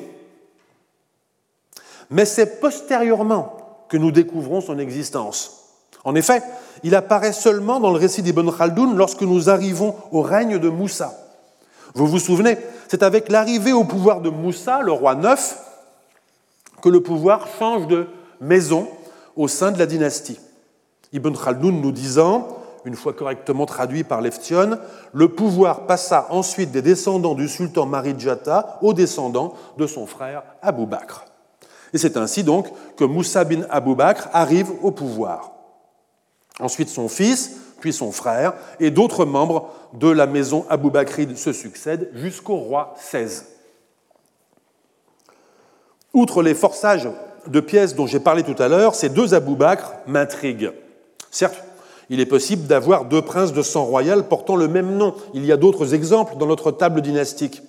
Mais 2.08 2.24
c'est 2.24 2.58
postérieurement 2.58 3.84
que 3.90 3.98
nous 3.98 4.10
découvrons 4.10 4.62
son 4.62 4.78
existence. 4.78 5.74
En 6.04 6.14
effet, 6.14 6.42
il 6.82 6.94
apparaît 6.94 7.34
seulement 7.34 7.80
dans 7.80 7.90
le 7.90 7.98
récit 7.98 8.22
d'Ibn 8.22 8.50
Khaldoun 8.50 8.96
lorsque 8.96 9.20
nous 9.20 9.50
arrivons 9.50 9.94
au 10.10 10.22
règne 10.22 10.58
de 10.58 10.70
Moussa. 10.70 11.12
Vous 11.94 12.06
vous 12.06 12.18
souvenez, 12.18 12.56
c'est 12.88 13.02
avec 13.02 13.28
l'arrivée 13.28 13.74
au 13.74 13.84
pouvoir 13.84 14.22
de 14.22 14.30
Moussa, 14.30 14.80
le 14.80 14.92
roi 14.92 15.14
neuf, 15.14 15.58
que 16.80 16.88
le 16.88 17.02
pouvoir 17.02 17.46
change 17.58 17.86
de 17.88 18.06
maison 18.40 18.88
au 19.36 19.48
sein 19.48 19.70
de 19.70 19.78
la 19.78 19.84
dynastie. 19.84 20.40
Ibn 21.12 21.34
Khaldoun 21.34 21.82
nous 21.82 21.92
disant, 21.92 22.57
une 22.88 22.96
fois 22.96 23.12
correctement 23.12 23.66
traduit 23.66 24.02
par 24.02 24.22
Leftion, 24.22 24.78
le 25.12 25.28
pouvoir 25.28 25.86
passa 25.86 26.26
ensuite 26.30 26.72
des 26.72 26.82
descendants 26.82 27.34
du 27.34 27.46
sultan 27.46 27.84
Marijata 27.84 28.78
aux 28.80 28.94
descendants 28.94 29.52
de 29.76 29.86
son 29.86 30.06
frère 30.06 30.42
Abou 30.62 30.86
Bakr. 30.86 31.26
Et 31.92 31.98
c'est 31.98 32.16
ainsi 32.16 32.42
donc 32.42 32.66
que 32.96 33.04
Moussa 33.04 33.44
bin 33.44 33.62
Abou 33.68 33.94
Bakr 33.94 34.28
arrive 34.32 34.72
au 34.82 34.90
pouvoir 34.90 35.52
ensuite 36.60 36.88
son 36.88 37.08
fils, 37.08 37.56
puis 37.80 37.92
son 37.92 38.10
frère, 38.10 38.54
et 38.80 38.90
d'autres 38.90 39.24
membres 39.24 39.70
de 39.92 40.08
la 40.08 40.26
maison 40.26 40.66
Abou 40.68 40.90
Bakride 40.90 41.36
se 41.36 41.52
succèdent 41.52 42.10
jusqu'au 42.14 42.56
roi 42.56 42.96
XVI. 42.96 43.42
Outre 46.12 46.42
les 46.42 46.54
forçages 46.54 47.08
de 47.46 47.60
pièces 47.60 47.94
dont 47.94 48.06
j'ai 48.06 48.18
parlé 48.18 48.42
tout 48.42 48.60
à 48.60 48.66
l'heure, 48.66 48.94
ces 48.94 49.08
deux 49.08 49.34
Abou 49.34 49.54
Bakr 49.54 49.92
m'intriguent. 50.06 50.72
Certes, 51.30 51.62
il 52.10 52.20
est 52.20 52.26
possible 52.26 52.66
d'avoir 52.66 53.04
deux 53.04 53.22
princes 53.22 53.52
de 53.52 53.62
sang 53.62 53.84
royal 53.84 54.28
portant 54.28 54.56
le 54.56 54.68
même 54.68 54.96
nom. 54.96 55.14
Il 55.34 55.44
y 55.44 55.52
a 55.52 55.56
d'autres 55.56 55.94
exemples 55.94 56.36
dans 56.38 56.46
notre 56.46 56.70
table 56.70 57.02
dynastique. 57.02 57.62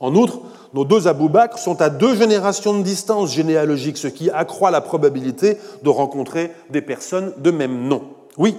En 0.00 0.14
outre, 0.14 0.40
nos 0.74 0.84
deux 0.84 1.06
Abou 1.06 1.28
Bakr 1.28 1.58
sont 1.58 1.80
à 1.80 1.88
deux 1.88 2.16
générations 2.16 2.76
de 2.76 2.82
distance 2.82 3.32
généalogique, 3.32 3.96
ce 3.96 4.08
qui 4.08 4.30
accroît 4.30 4.70
la 4.70 4.80
probabilité 4.80 5.58
de 5.82 5.88
rencontrer 5.88 6.50
des 6.70 6.82
personnes 6.82 7.32
de 7.38 7.50
même 7.50 7.86
nom. 7.86 8.02
Oui, 8.36 8.56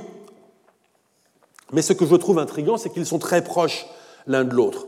mais 1.73 1.81
ce 1.81 1.91
que 1.93 2.05
je 2.05 2.15
trouve 2.15 2.39
intriguant, 2.39 2.77
c'est 2.77 2.89
qu'ils 2.89 3.05
sont 3.05 3.19
très 3.19 3.43
proches 3.43 3.87
l'un 4.27 4.45
de 4.45 4.53
l'autre, 4.53 4.87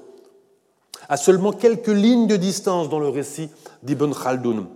à 1.10 1.18
seulement 1.18 1.52
quelques 1.52 1.88
lignes 1.88 2.28
de 2.28 2.38
distance 2.38 2.90
dans 2.90 3.00
le 3.00 3.10
récit 3.10 3.50
d'Ibn 3.84 4.14
Khaldoun. 4.14 4.68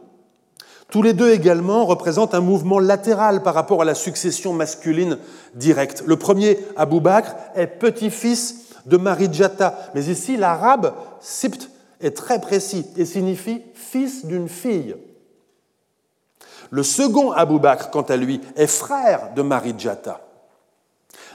Tous 0.89 1.03
les 1.03 1.13
deux 1.13 1.31
également 1.31 1.85
représentent 1.85 2.33
un 2.33 2.41
mouvement 2.41 2.79
latéral 2.79 3.43
par 3.43 3.53
rapport 3.53 3.83
à 3.83 3.85
la 3.85 3.93
succession 3.93 4.53
masculine 4.53 5.19
directe. 5.53 6.03
Le 6.07 6.15
premier, 6.15 6.57
Abou 6.77 6.99
Bakr, 6.99 7.35
est 7.55 7.67
petit-fils 7.67 8.69
de 8.87 8.97
Marijata. 8.97 9.77
Mais 9.93 10.05
ici, 10.05 10.35
l'arabe 10.35 10.93
sipt 11.21 11.69
est 12.01 12.17
très 12.17 12.41
précis 12.41 12.87
et 12.97 13.05
signifie 13.05 13.61
fils 13.75 14.25
d'une 14.25 14.49
fille. 14.49 14.95
Le 16.71 16.81
second 16.81 17.31
Abou 17.31 17.59
Bakr, 17.59 17.91
quant 17.91 18.01
à 18.01 18.17
lui, 18.17 18.41
est 18.55 18.67
frère 18.67 19.33
de 19.35 19.43
Marijata. 19.43 20.21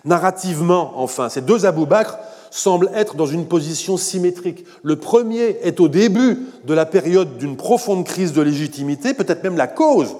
Narrativement, 0.04 0.94
enfin, 0.96 1.28
ces 1.28 1.40
deux 1.40 1.64
Abou 1.64 1.86
Bakr 1.86 2.18
semblent 2.54 2.90
être 2.94 3.16
dans 3.16 3.26
une 3.26 3.46
position 3.46 3.96
symétrique. 3.96 4.64
Le 4.84 4.94
premier 4.94 5.58
est 5.62 5.80
au 5.80 5.88
début 5.88 6.38
de 6.62 6.72
la 6.72 6.86
période 6.86 7.36
d'une 7.36 7.56
profonde 7.56 8.06
crise 8.06 8.32
de 8.32 8.42
légitimité, 8.42 9.12
peut-être 9.12 9.42
même 9.42 9.56
la 9.56 9.66
cause 9.66 10.14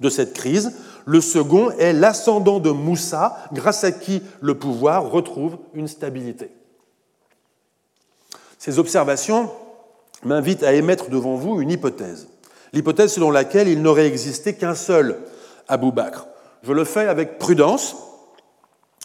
de 0.00 0.10
cette 0.10 0.34
crise. 0.34 0.72
Le 1.06 1.22
second 1.22 1.70
est 1.70 1.94
l'ascendant 1.94 2.60
de 2.60 2.68
Moussa, 2.68 3.38
grâce 3.54 3.84
à 3.84 3.92
qui 3.92 4.20
le 4.42 4.58
pouvoir 4.58 5.10
retrouve 5.10 5.56
une 5.72 5.88
stabilité. 5.88 6.50
Ces 8.58 8.78
observations 8.78 9.50
m'invitent 10.24 10.62
à 10.62 10.74
émettre 10.74 11.08
devant 11.08 11.36
vous 11.36 11.62
une 11.62 11.70
hypothèse. 11.70 12.28
L'hypothèse 12.74 13.14
selon 13.14 13.30
laquelle 13.30 13.68
il 13.68 13.80
n'aurait 13.80 14.06
existé 14.06 14.56
qu'un 14.56 14.74
seul 14.74 15.20
Abou 15.68 15.90
Bakr. 15.90 16.26
Je 16.62 16.72
le 16.74 16.84
fais 16.84 17.08
avec 17.08 17.38
prudence. 17.38 17.96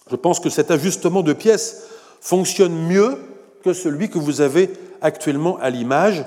Je 0.09 0.17
pense 0.17 0.41
que 0.41 0.49
cet 0.49 0.69
ajustement 0.69 1.21
de 1.21 1.31
pièces 1.31 1.87
fonctionne 2.22 2.88
mieux 2.88 3.17
que 3.63 3.74
celui 3.74 4.09
que 4.09 4.19
vous 4.19 4.39
avez 4.39 4.69
actuellement 5.01 5.57
à 5.57 5.69
l'image, 5.69 6.24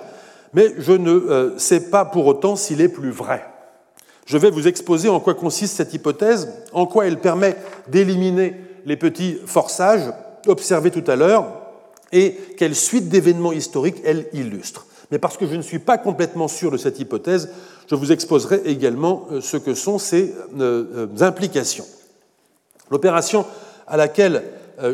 mais 0.53 0.75
je 0.79 0.93
ne 0.93 1.11
euh, 1.11 1.59
sais 1.59 1.89
pas 1.89 2.05
pour 2.05 2.27
autant 2.27 2.57
s'il 2.57 2.81
est 2.81 2.89
plus 2.89 3.11
vrai. 3.11 3.47
Je 4.27 4.37
vais 4.37 4.51
vous 4.51 4.69
exposer 4.69 5.09
en 5.09 5.21
quoi 5.21 5.35
consiste 5.35 5.77
cette 5.77 5.95
hypothèse, 5.95 6.53
en 6.73 6.87
quoi 6.87 7.07
elle 7.07 7.21
permet 7.21 7.57
d'éliminer 7.89 8.55
les 8.85 8.97
petits 8.97 9.39
forçages 9.47 10.13
observés 10.47 10.91
tout 10.91 11.09
à 11.11 11.17
l'heure, 11.17 11.47
et 12.13 12.37
quelle 12.57 12.75
suite 12.75 13.09
d'événements 13.09 13.53
historiques 13.53 14.01
elle 14.05 14.27
illustre. 14.33 14.87
Mais 15.11 15.19
parce 15.19 15.37
que 15.37 15.47
je 15.47 15.55
ne 15.55 15.63
suis 15.63 15.79
pas 15.79 15.99
complètement 15.99 16.49
sûr 16.49 16.71
de 16.71 16.77
cette 16.77 16.99
hypothèse, 16.99 17.51
je 17.89 17.95
vous 17.95 18.13
exposerai 18.13 18.63
également 18.65 19.27
euh, 19.31 19.41
ce 19.41 19.57
que 19.57 19.75
sont 19.75 19.99
ces 19.99 20.35
euh, 20.59 21.07
implications. 21.21 21.87
L'opération 22.91 23.47
à 23.87 23.97
laquelle 23.97 24.43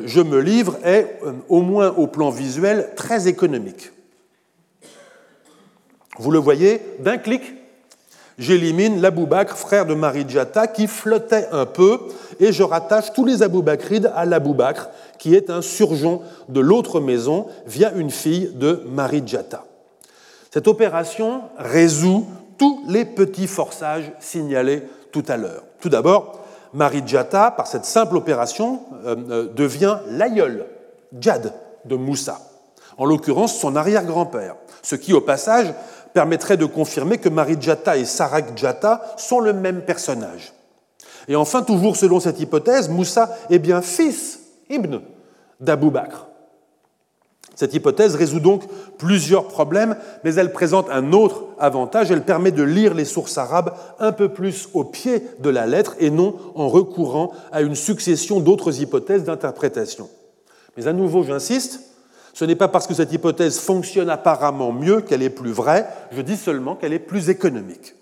je 0.04 0.20
me 0.20 0.40
livre 0.40 0.76
est, 0.84 1.20
au 1.48 1.62
moins 1.62 1.90
au 1.96 2.06
plan 2.06 2.30
visuel, 2.30 2.90
très 2.96 3.28
économique. 3.28 3.92
Vous 6.18 6.30
le 6.30 6.38
voyez, 6.38 6.82
d'un 6.98 7.18
clic, 7.18 7.42
j'élimine 8.38 9.00
l'Abou 9.00 9.26
Bakr, 9.26 9.56
frère 9.56 9.86
de 9.86 9.94
Marijata, 9.94 10.66
qui 10.66 10.86
flottait 10.86 11.48
un 11.52 11.66
peu, 11.66 11.98
et 12.38 12.52
je 12.52 12.62
rattache 12.62 13.12
tous 13.12 13.24
les 13.24 13.42
Abou 13.42 13.62
Bakrides 13.62 14.10
à 14.14 14.26
l'Abou 14.26 14.54
Bakr, 14.54 14.88
qui 15.18 15.34
est 15.34 15.50
un 15.50 15.62
surgeon 15.62 16.22
de 16.48 16.60
l'autre 16.60 17.00
maison 17.00 17.46
via 17.66 17.92
une 17.92 18.10
fille 18.10 18.50
de 18.54 18.82
Marijata. 18.86 19.64
Cette 20.50 20.68
opération 20.68 21.42
résout 21.56 22.26
tous 22.58 22.82
les 22.88 23.04
petits 23.04 23.46
forçages 23.46 24.12
signalés 24.20 24.82
tout 25.12 25.24
à 25.28 25.36
l'heure. 25.36 25.62
Tout 25.80 25.88
d'abord, 25.88 26.39
Marijata, 26.72 27.50
par 27.50 27.66
cette 27.66 27.84
simple 27.84 28.16
opération, 28.16 28.80
euh, 29.04 29.16
euh, 29.30 29.52
devient 29.52 29.98
l'aïeul, 30.08 30.66
Djad, 31.18 31.52
de 31.84 31.96
Moussa, 31.96 32.40
en 32.98 33.04
l'occurrence 33.04 33.58
son 33.58 33.76
arrière-grand-père, 33.76 34.56
ce 34.82 34.94
qui, 34.94 35.12
au 35.12 35.20
passage, 35.20 35.72
permettrait 36.12 36.56
de 36.56 36.66
confirmer 36.66 37.18
que 37.18 37.28
Marijata 37.28 37.96
et 37.96 38.04
Sarak 38.04 38.56
Jata 38.56 39.02
sont 39.16 39.40
le 39.40 39.52
même 39.52 39.82
personnage. 39.82 40.52
Et 41.28 41.36
enfin, 41.36 41.62
toujours 41.62 41.96
selon 41.96 42.20
cette 42.20 42.40
hypothèse, 42.40 42.88
Moussa 42.88 43.36
est 43.50 43.58
bien 43.58 43.82
fils, 43.82 44.40
Ibn, 44.68 45.00
d'Abou 45.60 45.90
Bakr. 45.90 46.29
Cette 47.60 47.74
hypothèse 47.74 48.14
résout 48.14 48.40
donc 48.40 48.62
plusieurs 48.96 49.46
problèmes, 49.46 49.94
mais 50.24 50.36
elle 50.36 50.50
présente 50.50 50.88
un 50.90 51.12
autre 51.12 51.44
avantage. 51.58 52.10
Elle 52.10 52.24
permet 52.24 52.52
de 52.52 52.62
lire 52.62 52.94
les 52.94 53.04
sources 53.04 53.36
arabes 53.36 53.74
un 53.98 54.12
peu 54.12 54.30
plus 54.30 54.70
au 54.72 54.82
pied 54.82 55.22
de 55.40 55.50
la 55.50 55.66
lettre 55.66 55.94
et 55.98 56.08
non 56.08 56.36
en 56.54 56.70
recourant 56.70 57.32
à 57.52 57.60
une 57.60 57.74
succession 57.74 58.40
d'autres 58.40 58.80
hypothèses 58.80 59.24
d'interprétation. 59.24 60.08
Mais 60.74 60.86
à 60.86 60.94
nouveau, 60.94 61.22
j'insiste, 61.22 61.80
ce 62.32 62.46
n'est 62.46 62.56
pas 62.56 62.68
parce 62.68 62.86
que 62.86 62.94
cette 62.94 63.12
hypothèse 63.12 63.58
fonctionne 63.58 64.08
apparemment 64.08 64.72
mieux 64.72 65.02
qu'elle 65.02 65.22
est 65.22 65.28
plus 65.28 65.52
vraie, 65.52 65.86
je 66.12 66.22
dis 66.22 66.38
seulement 66.38 66.76
qu'elle 66.76 66.94
est 66.94 66.98
plus 66.98 67.28
économique. 67.28 67.94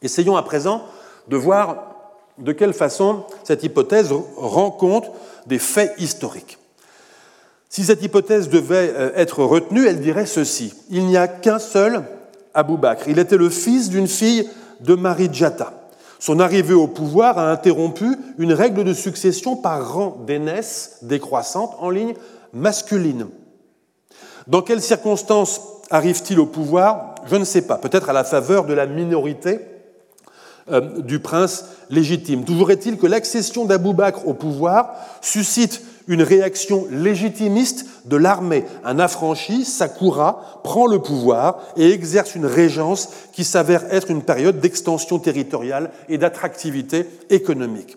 Essayons 0.00 0.38
à 0.38 0.42
présent 0.42 0.80
de 1.28 1.36
voir 1.36 1.94
de 2.38 2.52
quelle 2.52 2.72
façon 2.72 3.24
cette 3.44 3.64
hypothèse 3.64 4.14
rend 4.38 4.70
compte 4.70 5.10
des 5.46 5.58
faits 5.58 5.92
historiques. 5.98 6.58
Si 7.68 7.84
cette 7.84 8.02
hypothèse 8.02 8.48
devait 8.48 8.92
euh, 8.96 9.10
être 9.14 9.42
retenue, 9.42 9.86
elle 9.86 10.00
dirait 10.00 10.26
ceci. 10.26 10.72
Il 10.90 11.06
n'y 11.06 11.16
a 11.16 11.28
qu'un 11.28 11.58
seul 11.58 12.02
Abou 12.54 12.76
Bakr. 12.76 13.08
Il 13.08 13.18
était 13.18 13.36
le 13.36 13.50
fils 13.50 13.90
d'une 13.90 14.08
fille 14.08 14.48
de 14.80 14.94
Marie 14.94 15.28
Djata. 15.30 15.72
Son 16.18 16.40
arrivée 16.40 16.74
au 16.74 16.88
pouvoir 16.88 17.38
a 17.38 17.52
interrompu 17.52 18.16
une 18.38 18.52
règle 18.52 18.84
de 18.84 18.92
succession 18.92 19.54
par 19.54 19.92
rang 19.92 20.24
d'aînesse 20.26 20.98
décroissante 21.02 21.76
en 21.78 21.90
ligne 21.90 22.14
masculine. 22.52 23.28
Dans 24.46 24.62
quelles 24.62 24.82
circonstances 24.82 25.60
arrive-t-il 25.90 26.40
au 26.40 26.46
pouvoir? 26.46 27.14
Je 27.26 27.36
ne 27.36 27.44
sais 27.44 27.62
pas. 27.62 27.76
Peut-être 27.76 28.08
à 28.08 28.14
la 28.14 28.24
faveur 28.24 28.64
de 28.64 28.72
la 28.72 28.86
minorité 28.86 29.60
euh, 30.70 31.02
du 31.02 31.20
prince 31.20 31.66
légitime. 31.90 32.44
Toujours 32.44 32.70
est-il 32.70 32.96
que 32.96 33.06
l'accession 33.06 33.64
d'Abou 33.64 33.92
Bakr 33.92 34.26
au 34.26 34.34
pouvoir 34.34 34.94
suscite 35.20 35.82
une 36.08 36.22
réaction 36.22 36.86
légitimiste 36.90 37.86
de 38.06 38.16
l'armée. 38.16 38.64
Un 38.84 38.98
affranchi, 38.98 39.64
Sakura, 39.64 40.60
prend 40.64 40.86
le 40.86 40.98
pouvoir 40.98 41.60
et 41.76 41.92
exerce 41.92 42.34
une 42.34 42.46
régence 42.46 43.10
qui 43.32 43.44
s'avère 43.44 43.84
être 43.94 44.10
une 44.10 44.22
période 44.22 44.58
d'extension 44.58 45.18
territoriale 45.18 45.90
et 46.08 46.18
d'attractivité 46.18 47.06
économique. 47.30 47.96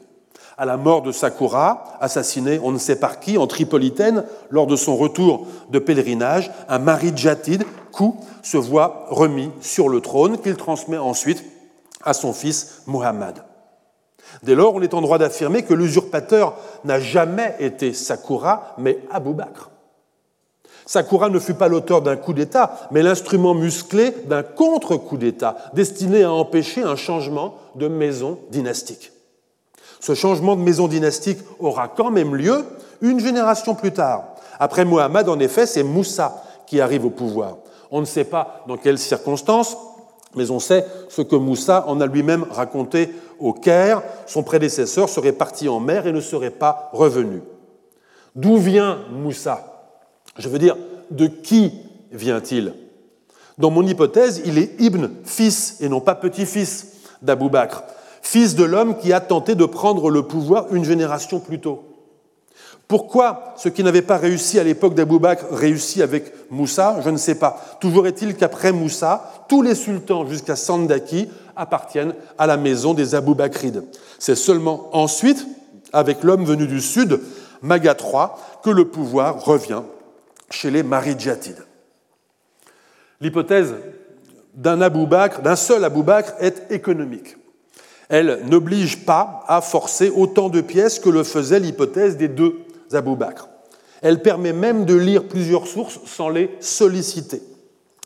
À 0.57 0.65
la 0.65 0.77
mort 0.77 1.01
de 1.01 1.11
Sakura, 1.11 1.97
assassiné 2.01 2.59
on 2.61 2.71
ne 2.71 2.77
sait 2.77 2.97
par 2.97 3.19
qui 3.19 3.37
en 3.37 3.47
Tripolitaine, 3.47 4.25
lors 4.51 4.67
de 4.67 4.75
son 4.75 4.95
retour 4.95 5.47
de 5.71 5.79
pèlerinage, 5.79 6.51
un 6.69 6.77
mari 6.77 7.13
Jatid, 7.15 7.63
Kou, 7.91 8.17
se 8.43 8.57
voit 8.57 9.05
remis 9.09 9.49
sur 9.61 9.89
le 9.89 10.01
trône 10.01 10.37
qu'il 10.37 10.55
transmet 10.55 10.97
ensuite 10.97 11.43
à 12.03 12.13
son 12.13 12.33
fils 12.33 12.81
Muhammad. 12.87 13.43
Dès 14.43 14.55
lors, 14.55 14.75
on 14.75 14.81
est 14.81 14.93
en 14.93 15.01
droit 15.01 15.17
d'affirmer 15.17 15.63
que 15.63 15.73
l'usurpateur 15.73 16.55
n'a 16.83 16.99
jamais 16.99 17.55
été 17.59 17.93
Sakura, 17.93 18.75
mais 18.77 18.99
Abou 19.11 19.33
Bakr. 19.33 19.69
Sakura 20.85 21.29
ne 21.29 21.39
fut 21.39 21.53
pas 21.53 21.67
l'auteur 21.67 22.01
d'un 22.01 22.17
coup 22.17 22.33
d'État, 22.33 22.87
mais 22.91 23.03
l'instrument 23.03 23.53
musclé 23.53 24.11
d'un 24.25 24.43
contre-coup 24.43 25.17
d'État 25.17 25.55
destiné 25.73 26.23
à 26.23 26.31
empêcher 26.31 26.83
un 26.83 26.95
changement 26.95 27.55
de 27.75 27.87
maison 27.87 28.39
dynastique. 28.49 29.11
Ce 29.99 30.15
changement 30.15 30.55
de 30.55 30.61
maison 30.61 30.87
dynastique 30.87 31.39
aura 31.59 31.87
quand 31.87 32.09
même 32.09 32.35
lieu 32.35 32.65
une 33.01 33.19
génération 33.19 33.75
plus 33.75 33.91
tard. 33.91 34.35
Après 34.59 34.83
Muhammad, 34.83 35.29
en 35.29 35.39
effet, 35.39 35.65
c'est 35.65 35.83
Moussa 35.83 36.43
qui 36.65 36.81
arrive 36.81 37.05
au 37.05 37.09
pouvoir. 37.09 37.57
On 37.91 37.99
ne 37.99 38.05
sait 38.05 38.23
pas 38.23 38.63
dans 38.67 38.77
quelles 38.77 38.97
circonstances, 38.97 39.77
mais 40.35 40.51
on 40.51 40.59
sait 40.59 40.85
ce 41.09 41.21
que 41.21 41.35
Moussa 41.35 41.85
en 41.87 42.01
a 42.01 42.05
lui-même 42.05 42.45
raconté 42.49 43.09
au 43.39 43.53
Caire. 43.53 44.01
Son 44.27 44.43
prédécesseur 44.43 45.09
serait 45.09 45.33
parti 45.33 45.67
en 45.67 45.79
mer 45.79 46.07
et 46.07 46.11
ne 46.11 46.21
serait 46.21 46.51
pas 46.51 46.89
revenu. 46.93 47.41
D'où 48.35 48.57
vient 48.57 48.99
Moussa? 49.11 49.89
Je 50.37 50.47
veux 50.47 50.59
dire, 50.59 50.77
de 51.09 51.27
qui 51.27 51.73
vient-il? 52.11 52.73
Dans 53.57 53.69
mon 53.69 53.85
hypothèse, 53.85 54.41
il 54.45 54.57
est 54.57 54.79
Ibn, 54.79 55.07
fils 55.25 55.77
et 55.81 55.89
non 55.89 55.99
pas 55.99 56.15
petit-fils 56.15 56.93
d'Abou 57.21 57.49
Bakr, 57.49 57.83
fils 58.21 58.55
de 58.55 58.63
l'homme 58.63 58.97
qui 58.97 59.13
a 59.13 59.19
tenté 59.19 59.55
de 59.55 59.65
prendre 59.65 60.09
le 60.09 60.23
pouvoir 60.23 60.73
une 60.73 60.85
génération 60.85 61.39
plus 61.39 61.59
tôt. 61.59 61.83
Pourquoi 62.91 63.53
ce 63.55 63.69
qui 63.69 63.85
n'avait 63.85 64.01
pas 64.01 64.17
réussi 64.17 64.59
à 64.59 64.65
l'époque 64.65 64.95
d'Abou 64.95 65.17
Bakr 65.17 65.45
réussit 65.49 66.01
avec 66.01 66.33
Moussa 66.51 66.97
Je 67.01 67.09
ne 67.09 67.15
sais 67.15 67.35
pas. 67.35 67.57
Toujours 67.79 68.05
est-il 68.05 68.35
qu'après 68.35 68.73
Moussa, 68.73 69.45
tous 69.47 69.61
les 69.61 69.75
sultans 69.75 70.27
jusqu'à 70.27 70.57
Sandaki 70.57 71.29
appartiennent 71.55 72.13
à 72.37 72.47
la 72.47 72.57
maison 72.57 72.93
des 72.93 73.15
Abou 73.15 73.33
Bakrides. 73.33 73.85
C'est 74.19 74.35
seulement 74.35 74.89
ensuite, 74.91 75.47
avec 75.93 76.21
l'homme 76.21 76.43
venu 76.43 76.67
du 76.67 76.81
sud, 76.81 77.21
Maga 77.61 77.95
III, 77.97 78.27
que 78.61 78.69
le 78.69 78.83
pouvoir 78.83 79.41
revient 79.41 79.83
chez 80.49 80.69
les 80.69 80.83
Maridjatides. 80.83 81.63
L'hypothèse 83.21 83.73
d'un 84.53 84.81
Abou 84.81 85.07
Bakr, 85.07 85.41
d'un 85.41 85.55
seul 85.55 85.85
Abou 85.85 86.03
Bakr, 86.03 86.33
est 86.41 86.69
économique. 86.71 87.37
Elle 88.09 88.41
n'oblige 88.49 89.05
pas 89.05 89.45
à 89.47 89.61
forcer 89.61 90.09
autant 90.09 90.49
de 90.49 90.59
pièces 90.59 90.99
que 90.99 91.09
le 91.09 91.23
faisait 91.23 91.61
l'hypothèse 91.61 92.17
des 92.17 92.27
deux 92.27 92.65
Abou 92.95 93.15
Bakr. 93.15 93.47
Elle 94.01 94.21
permet 94.21 94.53
même 94.53 94.85
de 94.85 94.95
lire 94.95 95.27
plusieurs 95.27 95.67
sources 95.67 95.99
sans 96.05 96.29
les 96.29 96.49
solliciter. 96.59 97.41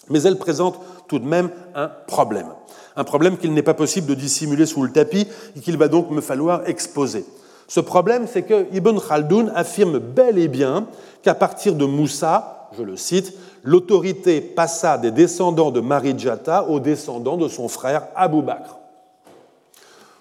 Mais 0.09 0.21
elle 0.23 0.37
présente 0.37 0.79
tout 1.07 1.19
de 1.19 1.25
même 1.25 1.49
un 1.73 1.89
problème. 2.07 2.47
Un 2.95 3.03
problème 3.03 3.37
qu'il 3.37 3.53
n'est 3.53 3.63
pas 3.63 3.73
possible 3.73 4.07
de 4.07 4.13
dissimuler 4.13 4.65
sous 4.65 4.83
le 4.83 4.91
tapis 4.91 5.27
et 5.55 5.59
qu'il 5.59 5.77
va 5.77 5.87
donc 5.87 6.11
me 6.11 6.21
falloir 6.21 6.67
exposer. 6.67 7.25
Ce 7.67 7.79
problème, 7.79 8.27
c'est 8.31 8.43
que 8.43 8.67
Ibn 8.73 8.99
Khaldoun 8.99 9.51
affirme 9.55 9.99
bel 9.99 10.37
et 10.37 10.47
bien 10.47 10.87
qu'à 11.23 11.33
partir 11.33 11.75
de 11.75 11.85
Moussa, 11.85 12.69
je 12.77 12.83
le 12.83 12.95
cite, 12.95 13.33
l'autorité 13.63 14.41
passa 14.41 14.97
des 14.97 15.11
descendants 15.11 15.71
de 15.71 15.79
Marijata 15.79 16.65
aux 16.65 16.79
descendants 16.79 17.37
de 17.37 17.47
son 17.47 17.67
frère 17.67 18.07
Abou 18.15 18.41
Bakr. 18.41 18.77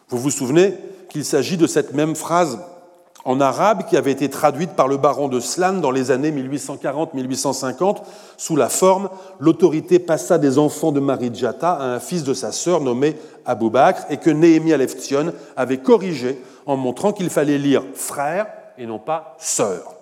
Vous 0.09 0.19
vous 0.19 0.31
souvenez 0.31 0.75
qu'il 1.09 1.25
s'agit 1.25 1.57
de 1.57 1.67
cette 1.67 1.93
même 1.93 2.15
phrase 2.15 2.59
en 3.25 3.41
arabe 3.41 3.85
qui 3.89 3.97
avait 3.97 4.13
été 4.13 4.29
traduite 4.29 4.73
par 4.73 4.89
le 4.89 4.97
baron 4.97 5.29
de 5.29 5.41
Slan 5.41 5.75
dans 5.75 5.91
les 5.91 6.11
années 6.11 6.31
1840-1850 6.31 7.99
sous 8.37 8.57
la 8.57 8.69
forme 8.69 9.09
L'autorité 9.41 9.99
passa 9.99 10.39
des 10.39 10.59
enfants 10.59 10.93
de 10.93 11.01
Marie-Djata 11.01 11.73
à 11.73 11.85
un 11.85 12.01
fils 12.01 12.25
de 12.25 12.35
sa 12.35 12.53
sœur 12.53 12.81
nommé 12.81 13.17
Abou 13.47 13.71
Bakr 13.71 14.05
et 14.11 14.19
que 14.19 14.31
Néhémie 14.31 14.73
Aleftion 14.73 15.33
avait 15.57 15.79
corrigé 15.79 16.41
en 16.67 16.77
montrant 16.77 17.13
qu'il 17.13 17.31
fallait 17.31 17.59
lire 17.59 17.83
frère 17.95 18.47
et 18.79 18.87
non 18.87 18.99
pas 18.99 19.37
sœur. 19.39 19.95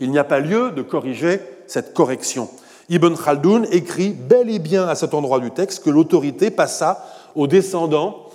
Il 0.00 0.10
n'y 0.10 0.18
a 0.18 0.24
pas 0.24 0.40
lieu 0.40 0.70
de 0.70 0.82
corriger 0.82 1.40
cette 1.66 1.94
correction. 1.94 2.48
Ibn 2.88 3.14
Khaldoun 3.14 3.66
écrit 3.72 4.10
bel 4.10 4.48
et 4.50 4.58
bien 4.58 4.86
à 4.86 4.94
cet 4.94 5.14
endroit 5.14 5.40
du 5.40 5.50
texte 5.50 5.82
que 5.82 5.90
l'autorité 5.90 6.50
passa 6.50 7.04
aux 7.34 7.46
descendants 7.46 8.26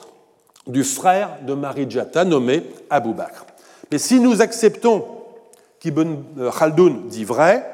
du 0.68 0.84
frère 0.84 1.38
de 1.48 1.54
Marie-Djata 1.54 2.26
nommé 2.26 2.64
Abou 2.90 3.14
Bakr. 3.14 3.46
Mais 3.92 3.98
si 3.98 4.20
nous 4.20 4.42
acceptons 4.42 5.04
qu'Ibn 5.80 6.24
Khaldoun 6.58 7.08
dit 7.10 7.26
vrai, 7.26 7.66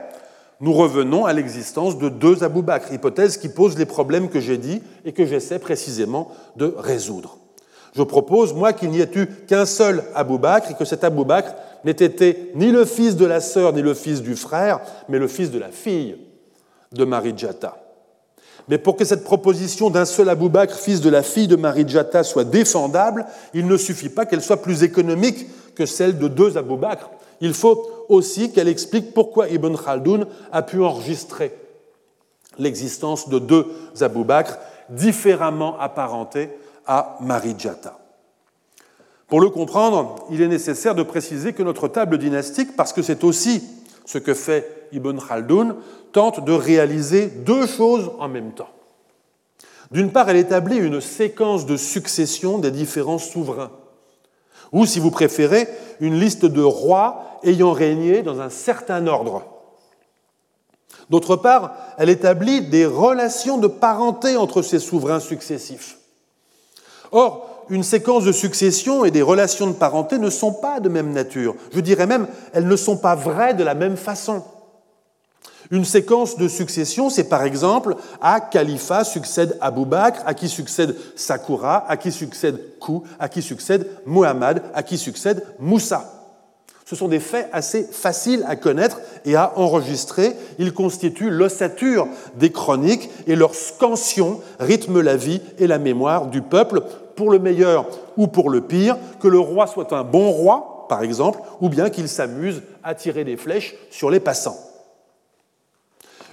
nous 0.60 0.73
revenons 0.73 1.26
à 1.26 1.34
l'existence 1.34 1.99
de 1.99 2.10
deux 2.10 2.44
Abou 2.44 2.64
Bakr, 2.64 2.91
hypothèse 2.91 3.38
qui 3.38 3.49
pose 3.49 3.77
les 3.77 3.85
problèmes 3.85 4.30
que 4.30 4.39
j'ai 4.39 4.57
dit 4.57 4.81
et 5.06 5.14
que 5.14 5.26
j'essaie 5.26 5.60
précisément 5.60 6.31
de 6.56 6.73
résoudre. 6.77 7.38
Je 7.95 8.02
propose, 8.02 8.53
moi, 8.53 8.73
qu'il 8.73 8.89
n'y 8.89 8.99
ait 8.99 9.11
eu 9.15 9.27
qu'un 9.48 9.65
seul 9.65 10.03
Abou 10.15 10.39
Bakr 10.39 10.72
et 10.72 10.73
que 10.73 10.85
cet 10.85 11.03
Abou 11.03 11.26
Bakr 11.26 11.53
n'ait 11.84 11.91
été 11.91 12.52
ni 12.56 12.72
le 12.72 12.85
fils 12.85 13.15
de 13.15 13.26
la 13.26 13.39
sœur 13.39 13.73
ni 13.73 13.81
le 13.81 13.94
fils 13.94 14.22
du 14.22 14.35
frère, 14.35 14.81
mais 15.10 15.19
le 15.19 15.27
fils 15.27 15.52
de 15.52 15.60
la 15.60 15.69
fille 15.69 16.18
de 16.91 17.06
Marie 17.06 17.34
Djata. 17.35 17.77
Mais 18.68 18.77
pour 18.77 18.98
que 18.98 19.06
cette 19.06 19.23
proposition 19.23 19.89
d'un 19.89 20.06
seul 20.06 20.30
Abou 20.30 20.49
Bakr, 20.49 20.76
fils 20.76 21.02
de 21.02 21.10
la 21.10 21.23
fille 21.23 21.48
de 21.48 21.56
Marie 21.56 21.88
Djata, 21.88 22.23
soit 22.23 22.44
défendable, 22.44 23.26
il 23.53 23.65
ne 23.65 23.77
suffit 23.77 24.10
pas 24.10 24.26
qu'elle 24.26 24.41
soit 24.41 24.61
plus 24.61 24.84
économique 24.84 25.48
que 25.78 25.86
celle 25.86 26.18
de 26.18 26.28
deux 26.28 26.58
Abou 26.58 26.76
Bakr. 26.76 27.10
Il 27.40 27.54
faut 27.54 28.06
aussi 28.10 28.52
qu'elle 28.52 28.68
explique 28.68 29.14
pourquoi 29.14 29.48
Ibn 29.48 29.76
Khaldoun 29.76 30.26
a 30.52 30.62
pu 30.64 30.84
enregistrer 30.84 31.54
l'existence 32.58 33.30
de 33.30 33.38
deux 33.38 33.68
Abou 34.02 34.24
Bakr 34.24 34.58
différemment 34.90 35.80
apparentés 35.80 36.49
à 36.88 37.18
Marijata. 37.22 37.99
Pour 39.28 39.41
le 39.41 39.49
comprendre, 39.49 40.26
il 40.32 40.41
est 40.41 40.48
nécessaire 40.48 40.95
de 40.95 41.04
préciser 41.04 41.54
que 41.54 41.62
notre 41.62 41.88
table 41.88 42.18
dynastique, 42.18 42.76
parce 42.76 42.94
que 42.94 43.02
c'est 43.02 43.24
aussi 43.24 43.62
ce 44.06 44.18
que 44.18 44.34
fait 44.34 44.88
Ibn 44.94 45.20
Khaldoun, 45.20 45.76
tente 46.14 46.44
de 46.44 46.54
réaliser 46.54 47.28
deux 47.28 47.68
choses 47.68 48.10
en 48.20 48.30
même 48.30 48.54
temps. 48.54 48.70
D'une 49.91 50.12
part, 50.12 50.30
elle 50.30 50.38
établit 50.38 50.78
une 50.78 51.02
séquence 51.02 51.66
de 51.66 51.78
succession 51.78 52.58
des 52.58 52.72
différents 52.72 53.20
souverains, 53.20 53.72
ou, 54.72 54.85
si 54.85 54.99
vous 54.99 55.11
préférez, 55.11 55.68
une 55.99 56.19
liste 56.19 56.45
de 56.45 56.61
rois 56.61 57.39
ayant 57.44 57.72
régné 57.72 58.23
dans 58.23 58.41
un 58.41 58.49
certain 58.49 59.07
ordre. 59.07 59.44
D'autre 61.10 61.35
part, 61.38 61.73
elle 61.98 62.10
établit 62.10 62.61
des 62.61 62.85
relations 62.85 63.57
de 63.57 63.68
parenté 63.68 64.35
entre 64.35 64.61
ces 64.61 64.80
souverains 64.80 65.22
successifs. 65.22 65.98
Or, 67.11 67.65
une 67.69 67.84
séquence 67.84 68.23
de 68.23 68.31
succession 68.31 69.06
et 69.06 69.11
des 69.11 69.22
relations 69.22 69.68
de 69.68 69.73
parenté 69.73 70.19
ne 70.19 70.30
sont 70.30 70.53
pas 70.53 70.80
de 70.80 70.89
même 70.89 71.11
nature. 71.11 71.56
Je 71.73 71.80
dirais 71.80 72.07
même, 72.07 72.27
elles 72.53 72.68
ne 72.68 72.76
sont 72.76 72.98
pas 72.98 73.15
vraies 73.15 73.53
de 73.53 73.64
la 73.64 73.73
même 73.73 73.98
façon. 73.98 74.44
Une 75.69 75.85
séquence 75.85 76.38
de 76.38 76.48
succession, 76.48 77.10
c'est 77.10 77.27
par 77.27 77.44
exemple 77.44 77.95
à 78.22 78.39
Khalifa 78.39 79.03
succède 79.03 79.57
Abu 79.60 79.85
Bakr, 79.85 80.22
à 80.26 80.34
qui 80.34 80.48
succède 80.48 80.95
Sakura, 81.15 81.85
à 81.89 81.98
qui 81.98 82.11
succède 82.11 82.60
Kou, 82.80 83.03
à 83.19 83.27
qui 83.27 83.41
succède 83.41 83.88
Muhammad, 84.06 84.64
à 84.73 84.84
qui 84.84 84.98
succède 84.98 85.44
Moussa. 85.60 86.14
Ce 86.85 86.95
sont 86.95 87.10
des 87.10 87.19
faits 87.19 87.49
assez 87.52 87.84
faciles 87.84 88.45
à 88.48 88.56
connaître 88.56 89.02
et 89.26 89.35
à 89.35 89.52
enregistrer. 89.57 90.38
Ils 90.57 90.73
constituent 90.73 91.30
l'ossature 91.30 92.07
des 92.35 92.49
chroniques 92.49 93.10
et 93.27 93.35
leur 93.35 93.56
scansion 93.56 94.39
rythme 94.57 95.02
la 95.02 95.18
vie 95.18 95.41
et 95.60 95.68
la 95.68 95.80
mémoire 95.80 96.27
du 96.27 96.41
peuple, 96.41 96.81
pour 97.18 97.30
le 97.30 97.39
meilleur 97.39 97.88
ou 98.15 98.27
pour 98.27 98.49
le 98.49 98.61
pire, 98.61 98.95
que 99.19 99.27
le 99.27 99.39
roi 99.39 99.68
soit 99.68 99.91
un 99.91 100.06
bon 100.06 100.31
roi, 100.31 100.85
par 100.88 101.03
exemple, 101.03 101.39
ou 101.60 101.68
bien 101.68 101.89
qu'il 101.89 102.07
s'amuse 102.07 102.61
à 102.84 102.95
tirer 102.95 103.26
des 103.26 103.35
flèches 103.35 103.76
sur 103.89 104.10
les 104.10 104.22
passants. 104.22 104.66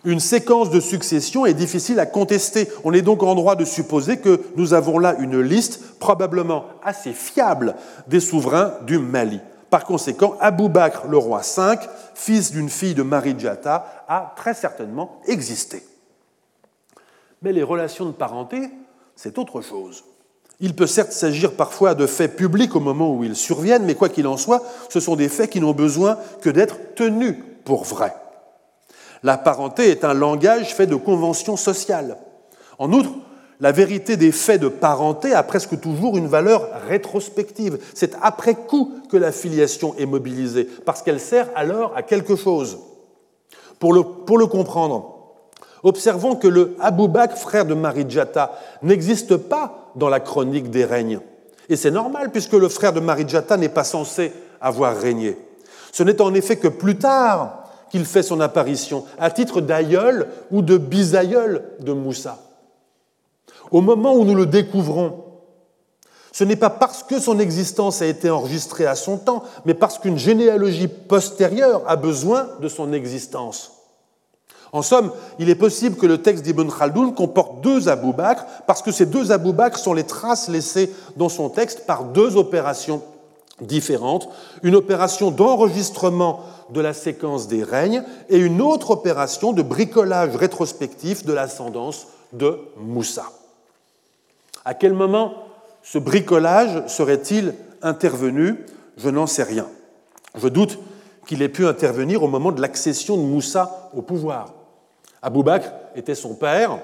Une 0.04 0.20
séquence 0.20 0.68
de 0.68 0.80
succession 0.80 1.46
est 1.46 1.54
difficile 1.54 1.98
à 1.98 2.06
contester. 2.06 2.68
On 2.84 2.92
est 2.92 3.02
donc 3.02 3.22
en 3.22 3.34
droit 3.34 3.56
de 3.56 3.64
supposer 3.64 4.18
que 4.18 4.40
nous 4.56 4.74
avons 4.74 4.98
là 4.98 5.16
une 5.18 5.40
liste 5.40 5.98
probablement 5.98 6.66
assez 6.82 7.12
fiable 7.12 7.74
des 8.06 8.20
souverains 8.20 8.74
du 8.86 8.98
Mali. 8.98 9.40
Par 9.70 9.84
conséquent, 9.84 10.36
Abou 10.40 10.68
Bakr, 10.68 11.08
le 11.08 11.16
roi 11.16 11.40
V, 11.40 11.76
fils 12.14 12.52
d'une 12.52 12.68
fille 12.68 12.94
de 12.94 13.02
Marijata, 13.02 14.04
a 14.06 14.34
très 14.36 14.52
certainement 14.52 15.20
existé. 15.26 15.82
Mais 17.40 17.52
les 17.52 17.62
relations 17.62 18.04
de 18.04 18.12
parenté, 18.12 18.70
c'est 19.16 19.38
autre 19.38 19.62
chose. 19.62 20.04
Il 20.60 20.76
peut 20.76 20.86
certes 20.86 21.12
s'agir 21.12 21.54
parfois 21.54 21.94
de 21.94 22.06
faits 22.06 22.36
publics 22.36 22.76
au 22.76 22.80
moment 22.80 23.14
où 23.14 23.24
ils 23.24 23.36
surviennent, 23.36 23.84
mais 23.84 23.94
quoi 23.94 24.10
qu'il 24.10 24.26
en 24.26 24.36
soit, 24.36 24.62
ce 24.90 25.00
sont 25.00 25.16
des 25.16 25.28
faits 25.28 25.50
qui 25.50 25.60
n'ont 25.60 25.72
besoin 25.72 26.18
que 26.42 26.50
d'être 26.50 26.94
tenus 26.94 27.36
pour 27.64 27.84
vrais. 27.84 28.14
La 29.24 29.38
parenté 29.38 29.88
est 29.88 30.04
un 30.04 30.12
langage 30.12 30.74
fait 30.74 30.86
de 30.86 30.96
conventions 30.96 31.56
sociales. 31.56 32.18
En 32.78 32.92
outre, 32.92 33.08
la 33.58 33.72
vérité 33.72 34.18
des 34.18 34.32
faits 34.32 34.60
de 34.60 34.68
parenté 34.68 35.32
a 35.32 35.42
presque 35.42 35.80
toujours 35.80 36.18
une 36.18 36.26
valeur 36.26 36.68
rétrospective. 36.86 37.78
C'est 37.94 38.14
après 38.20 38.54
coup 38.54 38.92
que 39.10 39.16
la 39.16 39.32
filiation 39.32 39.94
est 39.98 40.04
mobilisée, 40.04 40.68
parce 40.84 41.00
qu'elle 41.00 41.20
sert 41.20 41.48
alors 41.56 41.96
à 41.96 42.02
quelque 42.02 42.36
chose. 42.36 42.78
Pour 43.78 43.94
le, 43.94 44.46
comprendre, 44.46 45.14
observons 45.82 46.36
que 46.36 46.48
le 46.48 46.76
Abou 46.78 47.08
Bakr, 47.08 47.38
frère 47.38 47.64
de 47.64 47.72
Marijata, 47.72 48.52
n'existe 48.82 49.38
pas 49.38 49.90
dans 49.96 50.10
la 50.10 50.20
chronique 50.20 50.68
des 50.68 50.84
règnes. 50.84 51.20
Et 51.70 51.76
c'est 51.76 51.90
normal, 51.90 52.30
puisque 52.30 52.52
le 52.52 52.68
frère 52.68 52.92
de 52.92 53.00
Marijata 53.00 53.56
n'est 53.56 53.70
pas 53.70 53.84
censé 53.84 54.32
avoir 54.60 54.94
régné. 54.94 55.38
Ce 55.92 56.02
n'est 56.02 56.20
en 56.20 56.34
effet 56.34 56.56
que 56.56 56.68
plus 56.68 56.98
tard 56.98 57.63
fait 58.02 58.24
son 58.24 58.40
apparition, 58.40 59.04
à 59.18 59.30
titre 59.30 59.60
d'aïeul 59.60 60.28
ou 60.50 60.62
de 60.62 60.76
bisaïeul 60.76 61.62
de 61.80 61.92
Moussa. 61.92 62.38
Au 63.70 63.80
moment 63.80 64.14
où 64.14 64.24
nous 64.24 64.34
le 64.34 64.46
découvrons, 64.46 65.24
ce 66.32 66.42
n'est 66.42 66.56
pas 66.56 66.70
parce 66.70 67.04
que 67.04 67.20
son 67.20 67.38
existence 67.38 68.02
a 68.02 68.06
été 68.06 68.28
enregistrée 68.28 68.86
à 68.86 68.96
son 68.96 69.18
temps, 69.18 69.44
mais 69.64 69.74
parce 69.74 70.00
qu'une 70.00 70.18
généalogie 70.18 70.88
postérieure 70.88 71.82
a 71.86 71.94
besoin 71.94 72.48
de 72.60 72.66
son 72.66 72.92
existence. 72.92 73.70
En 74.72 74.82
somme, 74.82 75.12
il 75.38 75.48
est 75.48 75.54
possible 75.54 75.94
que 75.94 76.06
le 76.06 76.20
texte 76.20 76.42
d'Ibn 76.42 76.68
Khaldoun 76.68 77.14
comporte 77.14 77.60
deux 77.60 77.88
Abou 77.88 78.12
Bakr, 78.12 78.44
parce 78.66 78.82
que 78.82 78.90
ces 78.90 79.06
deux 79.06 79.30
Abou 79.30 79.52
Bakr 79.52 79.78
sont 79.78 79.94
les 79.94 80.02
traces 80.02 80.48
laissées 80.48 80.92
dans 81.14 81.28
son 81.28 81.48
texte 81.48 81.86
par 81.86 82.02
deux 82.02 82.36
opérations 82.36 83.00
différentes, 83.60 84.28
une 84.62 84.74
opération 84.74 85.30
d'enregistrement 85.30 86.40
de 86.70 86.80
la 86.80 86.92
séquence 86.92 87.46
des 87.46 87.62
règnes 87.62 88.02
et 88.28 88.38
une 88.38 88.60
autre 88.60 88.90
opération 88.90 89.52
de 89.52 89.62
bricolage 89.62 90.34
rétrospectif 90.34 91.24
de 91.24 91.32
l'ascendance 91.32 92.08
de 92.32 92.58
Moussa. 92.76 93.30
À 94.64 94.74
quel 94.74 94.92
moment 94.92 95.34
ce 95.82 95.98
bricolage 95.98 96.86
serait-il 96.88 97.54
intervenu? 97.82 98.56
Je 98.96 99.10
n'en 99.10 99.26
sais 99.26 99.42
rien. 99.42 99.66
Je 100.36 100.48
doute 100.48 100.78
qu'il 101.26 101.42
ait 101.42 101.48
pu 101.48 101.66
intervenir 101.66 102.22
au 102.22 102.28
moment 102.28 102.52
de 102.52 102.60
l'accession 102.60 103.16
de 103.16 103.22
Moussa 103.22 103.90
au 103.94 104.02
pouvoir. 104.02 104.52
Abou 105.22 105.42
Bakr 105.42 105.70
était 105.94 106.14
son 106.14 106.34
père, 106.34 106.78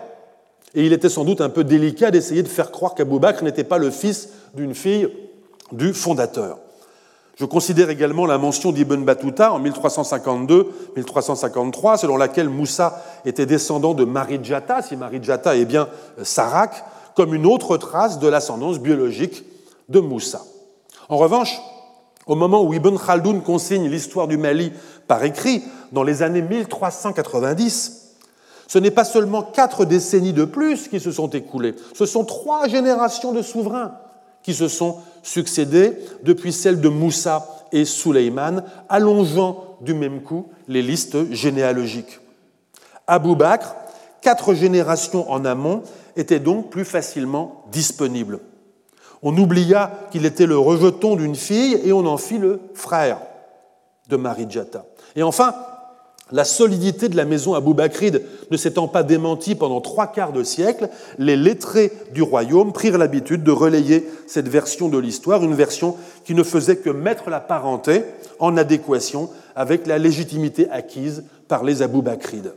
et 0.75 0.87
il 0.87 0.93
était 0.93 1.09
sans 1.09 1.25
doute 1.25 1.41
un 1.41 1.49
peu 1.49 1.65
délicat 1.65 2.11
d'essayer 2.11 2.43
de 2.43 2.49
faire 2.49 2.71
croire 2.71 2.95
qu'Abou 2.95 3.19
Bakr 3.19 3.43
n'était 3.43 3.65
pas 3.65 3.79
le 3.79 3.91
fils 3.91 4.31
d'une 4.55 4.75
fille 4.75 5.09
du 5.73 5.95
fondateur. 5.95 6.59
Je 7.41 7.47
considère 7.47 7.89
également 7.89 8.27
la 8.27 8.37
mention 8.37 8.71
d'Ibn 8.71 9.03
Battuta 9.03 9.51
en 9.53 9.63
1352-1353, 9.63 11.97
selon 11.97 12.19
laquelle 12.19 12.51
Moussa 12.51 13.03
était 13.25 13.47
descendant 13.47 13.95
de 13.95 14.05
Marijata, 14.05 14.83
si 14.83 14.95
Marijata 14.95 15.57
est 15.57 15.65
bien 15.65 15.89
Sarak, 16.23 16.85
comme 17.17 17.35
une 17.35 17.47
autre 17.47 17.79
trace 17.79 18.19
de 18.19 18.29
l'ascendance 18.29 18.79
biologique 18.79 19.43
de 19.89 20.01
Moussa. 20.01 20.43
En 21.09 21.17
revanche, 21.17 21.59
au 22.27 22.35
moment 22.35 22.63
où 22.63 22.75
Ibn 22.75 22.99
Khaldoun 22.99 23.43
consigne 23.43 23.89
l'histoire 23.89 24.29
du 24.29 24.37
Mali 24.37 24.71
par 25.09 25.25
écrit, 25.25 25.65
dans 25.93 26.03
les 26.03 26.23
années 26.23 26.43
1390, 26.43 28.17
ce 28.69 28.79
n'est 28.79 28.91
pas 28.91 29.05
seulement 29.05 29.43
quatre 29.43 29.87
décennies 29.87 30.35
de 30.35 30.45
plus 30.45 30.89
qui 30.89 31.01
se 31.01 31.11
sont 31.11 31.31
écoulées, 31.31 31.75
ce 31.95 32.05
sont 32.05 32.27
trois 32.27 32.69
générations 32.69 33.33
de 33.33 33.41
souverains 33.41 33.95
qui 34.43 34.55
se 34.55 34.69
sont 34.69 34.97
succédés 35.23 35.93
depuis 36.23 36.53
celles 36.53 36.81
de 36.81 36.89
Moussa 36.89 37.47
et 37.73 37.85
Souleyman, 37.85 38.65
allongeant 38.89 39.77
du 39.81 39.95
même 39.95 40.23
coup 40.23 40.49
les 40.69 40.83
listes 40.83 41.33
généalogiques. 41.33 42.21
Abou 43.07 43.37
Bakr, 43.37 43.75
quatre 44.21 44.55
générations 44.55 45.31
en 45.31 45.45
amont, 45.45 45.83
était 46.17 46.41
donc 46.41 46.71
plus 46.71 46.85
facilement 46.85 47.65
disponible. 47.71 48.41
On 49.23 49.37
oublia 49.37 49.91
qu'il 50.11 50.25
était 50.25 50.47
le 50.47 50.59
rejeton 50.59 51.17
d'une 51.17 51.35
fille 51.35 51.79
et 51.85 51.93
on 51.93 52.07
en 52.07 52.17
fit 52.17 52.39
le 52.39 52.61
frère 52.75 53.21
de 54.09 54.17
Marijata. 54.17 54.87
Et 55.15 55.23
enfin, 55.23 55.55
la 56.33 56.45
solidité 56.45 57.09
de 57.09 57.17
la 57.17 57.25
maison 57.25 57.55
Abou-Bakride 57.55 58.23
ne 58.51 58.57
s'étant 58.57 58.89
pas 58.89 59.03
démentie 59.03 59.55
pendant 59.55 59.81
trois 59.81 60.07
quarts 60.07 60.33
de 60.33 60.43
siècle, 60.43 60.89
les 61.19 61.37
lettrés 61.37 61.93
du 62.13 62.23
royaume 62.23 62.73
prirent 62.73 62.99
l'habitude 62.99 63.43
de 63.43 63.51
relayer 63.51 64.09
cette 64.27 64.49
version 64.49 64.89
de 64.89 64.99
l'histoire, 64.99 65.45
une 65.45 65.55
version 65.55 65.97
qui 66.25 66.35
ne 66.35 66.43
faisait 66.43 66.77
que 66.77 66.91
mettre 66.91 67.31
la 67.31 67.41
parenté 67.41 68.05
en 68.39 68.57
adéquation 68.57 69.31
avec 69.57 69.87
la 69.87 69.99
légitimité 69.99 70.69
acquise 70.71 71.25
par 71.49 71.65
les 71.65 71.83
Abou-Bakrides. 71.83 72.55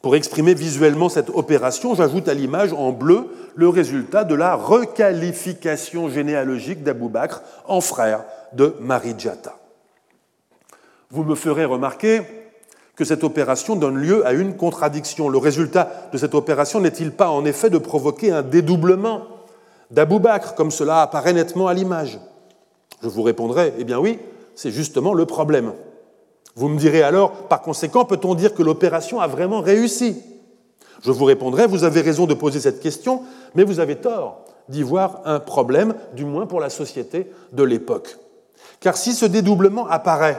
Pour 0.00 0.14
exprimer 0.14 0.54
visuellement 0.54 1.08
cette 1.08 1.30
opération, 1.30 1.94
j'ajoute 1.96 2.28
à 2.28 2.34
l'image 2.34 2.72
en 2.72 2.92
bleu 2.92 3.26
le 3.56 3.68
résultat 3.68 4.22
de 4.22 4.36
la 4.36 4.54
requalification 4.54 6.08
généalogique 6.08 6.84
d'Abou 6.84 7.08
Bakr 7.08 7.42
en 7.66 7.80
frère 7.80 8.24
de 8.52 8.76
Marijata. 8.80 9.57
Vous 11.10 11.24
me 11.24 11.34
ferez 11.34 11.64
remarquer 11.64 12.20
que 12.94 13.04
cette 13.04 13.24
opération 13.24 13.76
donne 13.76 13.96
lieu 13.96 14.26
à 14.26 14.32
une 14.32 14.56
contradiction. 14.56 15.28
Le 15.28 15.38
résultat 15.38 15.90
de 16.12 16.18
cette 16.18 16.34
opération 16.34 16.80
n'est-il 16.80 17.12
pas 17.12 17.30
en 17.30 17.44
effet 17.44 17.70
de 17.70 17.78
provoquer 17.78 18.30
un 18.30 18.42
dédoublement 18.42 19.22
d'Abou 19.90 20.18
Bakr, 20.18 20.54
comme 20.54 20.70
cela 20.70 21.00
apparaît 21.00 21.32
nettement 21.32 21.68
à 21.68 21.74
l'image? 21.74 22.20
Je 23.02 23.08
vous 23.08 23.22
répondrai, 23.22 23.72
eh 23.78 23.84
bien 23.84 23.98
oui, 23.98 24.18
c'est 24.54 24.70
justement 24.70 25.14
le 25.14 25.24
problème. 25.24 25.72
Vous 26.56 26.68
me 26.68 26.78
direz 26.78 27.02
alors, 27.02 27.30
par 27.48 27.62
conséquent, 27.62 28.04
peut-on 28.04 28.34
dire 28.34 28.52
que 28.52 28.62
l'opération 28.62 29.20
a 29.20 29.28
vraiment 29.28 29.60
réussi? 29.60 30.22
Je 31.02 31.12
vous 31.12 31.24
répondrai, 31.24 31.66
vous 31.66 31.84
avez 31.84 32.00
raison 32.00 32.26
de 32.26 32.34
poser 32.34 32.60
cette 32.60 32.80
question, 32.80 33.22
mais 33.54 33.62
vous 33.62 33.80
avez 33.80 33.96
tort 33.96 34.44
d'y 34.68 34.82
voir 34.82 35.22
un 35.24 35.40
problème, 35.40 35.94
du 36.14 36.24
moins 36.24 36.46
pour 36.46 36.60
la 36.60 36.68
société 36.68 37.30
de 37.52 37.62
l'époque. 37.62 38.18
Car 38.80 38.96
si 38.96 39.14
ce 39.14 39.24
dédoublement 39.24 39.86
apparaît 39.88 40.38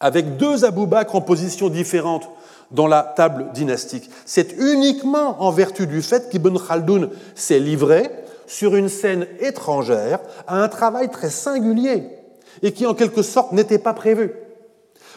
avec 0.00 0.36
deux 0.36 0.64
Abou 0.64 0.86
Bakr 0.86 1.14
en 1.14 1.20
position 1.20 1.68
différente 1.68 2.28
dans 2.70 2.86
la 2.86 3.02
table 3.02 3.46
dynastique. 3.54 4.10
C'est 4.26 4.52
uniquement 4.58 5.42
en 5.42 5.50
vertu 5.50 5.86
du 5.86 6.02
fait 6.02 6.28
qu'Ibn 6.28 6.58
Khaldoun 6.58 7.10
s'est 7.34 7.60
livré 7.60 8.10
sur 8.46 8.76
une 8.76 8.88
scène 8.88 9.26
étrangère 9.40 10.18
à 10.46 10.62
un 10.62 10.68
travail 10.68 11.10
très 11.10 11.30
singulier 11.30 12.08
et 12.62 12.72
qui 12.72 12.86
en 12.86 12.94
quelque 12.94 13.22
sorte 13.22 13.52
n'était 13.52 13.78
pas 13.78 13.94
prévu. 13.94 14.32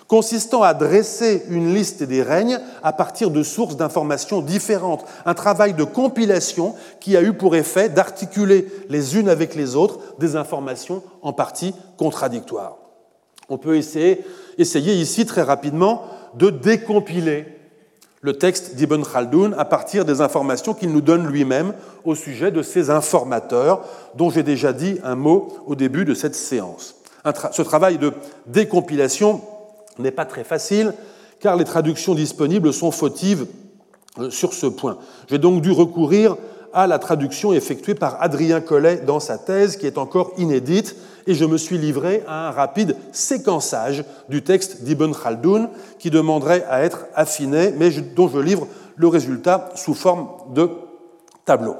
consistant 0.07 0.63
à 0.63 0.73
dresser 0.73 1.43
une 1.49 1.73
liste 1.73 2.01
des 2.01 2.23
règnes 2.23 2.59
à 2.81 2.93
partir 2.93 3.29
de 3.29 3.43
sources 3.43 3.75
d'informations 3.75 4.41
différentes, 4.41 5.03
un 5.25 5.33
travail 5.33 5.73
de 5.73 5.83
compilation 5.83 6.75
qui 7.01 7.17
a 7.17 7.21
eu 7.21 7.33
pour 7.33 7.57
effet 7.57 7.89
d'articuler 7.89 8.67
les 8.87 9.17
unes 9.17 9.27
avec 9.27 9.53
les 9.53 9.75
autres 9.75 9.99
des 10.17 10.37
informations 10.37 11.03
en 11.21 11.33
partie 11.33 11.75
contradictoires. 11.97 12.86
On 13.49 13.57
peut 13.57 13.77
essayer, 13.77 14.23
ici 14.57 15.25
très 15.25 15.41
rapidement 15.41 16.05
de 16.35 16.49
décompiler 16.49 17.45
le 18.21 18.37
texte 18.37 18.75
d'Ibn 18.75 19.03
Khaldoun 19.03 19.55
à 19.57 19.65
partir 19.65 20.03
des 20.03 20.21
informations 20.21 20.73
qu'il 20.73 20.91
nous 20.91 21.01
donne 21.01 21.27
lui-même 21.27 21.73
au 22.03 22.15
sujet 22.15 22.51
de 22.51 22.61
ces 22.61 22.89
informateurs 22.89 23.85
dont 24.15 24.29
j'ai 24.29 24.43
déjà 24.43 24.73
dit 24.73 24.99
un 25.03 25.15
mot 25.15 25.49
au 25.65 25.75
début 25.75 26.03
de 26.03 26.13
cette 26.13 26.35
séance. 26.35 26.95
Ce 27.51 27.61
travail 27.61 27.97
de 27.97 28.13
décompilation 28.47 29.41
n'est 29.99 30.11
pas 30.11 30.25
très 30.25 30.43
facile 30.43 30.93
car 31.39 31.55
les 31.55 31.65
traductions 31.65 32.15
disponibles 32.15 32.73
sont 32.73 32.91
fautives 32.91 33.45
euh, 34.19 34.29
sur 34.29 34.53
ce 34.53 34.65
point. 34.65 34.97
J'ai 35.29 35.37
donc 35.37 35.61
dû 35.61 35.71
recourir 35.71 36.35
à 36.73 36.87
la 36.87 36.99
traduction 36.99 37.53
effectuée 37.53 37.95
par 37.95 38.21
Adrien 38.21 38.61
Collet 38.61 38.97
dans 38.97 39.19
sa 39.19 39.37
thèse, 39.37 39.77
qui 39.77 39.85
est 39.85 39.97
encore 39.97 40.31
inédite, 40.37 40.95
et 41.27 41.35
je 41.35 41.45
me 41.45 41.57
suis 41.57 41.77
livré 41.77 42.23
à 42.27 42.47
un 42.47 42.51
rapide 42.51 42.95
séquençage 43.11 44.03
du 44.29 44.41
texte 44.41 44.83
d'Ibn 44.83 45.11
Khaldoun, 45.11 45.69
qui 45.99 46.09
demanderait 46.09 46.65
à 46.69 46.83
être 46.83 47.05
affiné, 47.13 47.73
mais 47.77 47.91
dont 47.91 48.29
je 48.29 48.39
livre 48.39 48.67
le 48.95 49.07
résultat 49.07 49.69
sous 49.75 49.93
forme 49.93 50.29
de 50.53 50.69
tableau. 51.45 51.75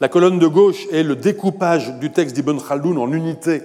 La 0.00 0.08
colonne 0.08 0.38
de 0.38 0.46
gauche 0.46 0.86
est 0.92 1.02
le 1.02 1.16
découpage 1.16 1.94
du 1.98 2.12
texte 2.12 2.34
d'Ibn 2.34 2.58
Khaldoun 2.58 2.98
en 2.98 3.12
unités 3.12 3.62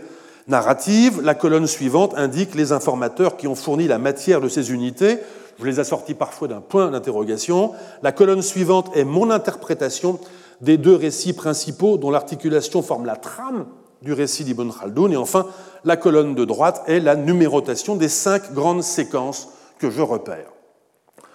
narrative. 0.48 1.22
La 1.22 1.36
colonne 1.36 1.68
suivante 1.68 2.14
indique 2.16 2.56
les 2.56 2.72
informateurs 2.72 3.38
qui 3.38 3.48
ont 3.48 3.56
fourni 3.56 3.88
la 3.88 3.98
matière 3.98 4.42
de 4.42 4.50
ces 4.50 4.72
unités. 4.72 5.20
Je 5.60 5.66
les 5.66 5.80
assortis 5.80 6.14
parfois 6.14 6.48
d'un 6.48 6.62
point 6.62 6.90
d'interrogation. 6.90 7.72
La 8.02 8.12
colonne 8.12 8.42
suivante 8.42 8.96
est 8.96 9.04
mon 9.04 9.30
interprétation 9.30 10.20
des 10.62 10.78
deux 10.78 10.96
récits 10.96 11.34
principaux 11.34 11.98
dont 11.98 12.12
l'articulation 12.12 12.82
forme 12.82 13.06
la 13.06 13.16
trame 13.16 13.66
du 14.02 14.14
récit 14.14 14.44
d'Ibn 14.44 14.72
Khaldoun. 14.72 15.14
Et 15.14 15.18
enfin, 15.18 15.48
la 15.84 15.98
colonne 15.98 16.36
de 16.36 16.46
droite 16.46 16.84
est 16.88 17.00
la 17.00 17.16
numérotation 17.16 17.96
des 17.96 18.10
cinq 18.10 18.54
grandes 18.54 18.84
séquences 18.84 19.50
que 19.80 19.90
je 19.90 20.02
repère. 20.02 20.48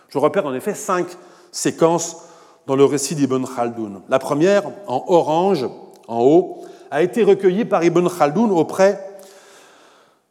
Je 0.09 0.18
repère 0.18 0.47
en 0.47 0.55
effet 0.55 0.74
cinq 0.74 1.06
séquences 1.52 2.16
dans 2.66 2.76
le 2.76 2.84
récit 2.84 3.14
d'Ibn 3.14 3.44
Khaldoun. 3.44 4.02
La 4.09 4.18
première, 4.18 4.64
en 4.86 5.05
orange, 5.09 5.66
en 6.09 6.20
haut, 6.20 6.64
a 6.90 7.02
été 7.02 7.22
recueilli 7.22 7.64
par 7.64 7.84
Ibn 7.84 8.09
Khaldoun 8.09 8.51
auprès 8.51 9.01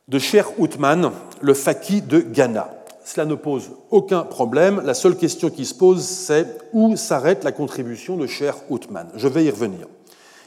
de 0.08 0.20
Cher 0.20 0.60
Outman, 0.60 1.12
le 1.42 1.54
faqih 1.54 2.02
de 2.02 2.20
Ghana. 2.20 2.70
Cela 3.04 3.26
ne 3.26 3.36
pose 3.36 3.72
aucun 3.92 4.22
problème. 4.22 4.82
La 4.84 4.94
seule 4.94 5.16
question 5.16 5.50
qui 5.50 5.66
se 5.66 5.76
pose, 5.76 6.04
c'est 6.04 6.48
où 6.74 6.96
s'arrête 6.96 7.44
la 7.44 7.52
contribution 7.52 8.18
de 8.18 8.28
Cher 8.28 8.56
Outman. 8.70 9.08
Je 9.16 9.28
vais 9.28 9.46
y 9.46 9.50
revenir. 9.50 9.88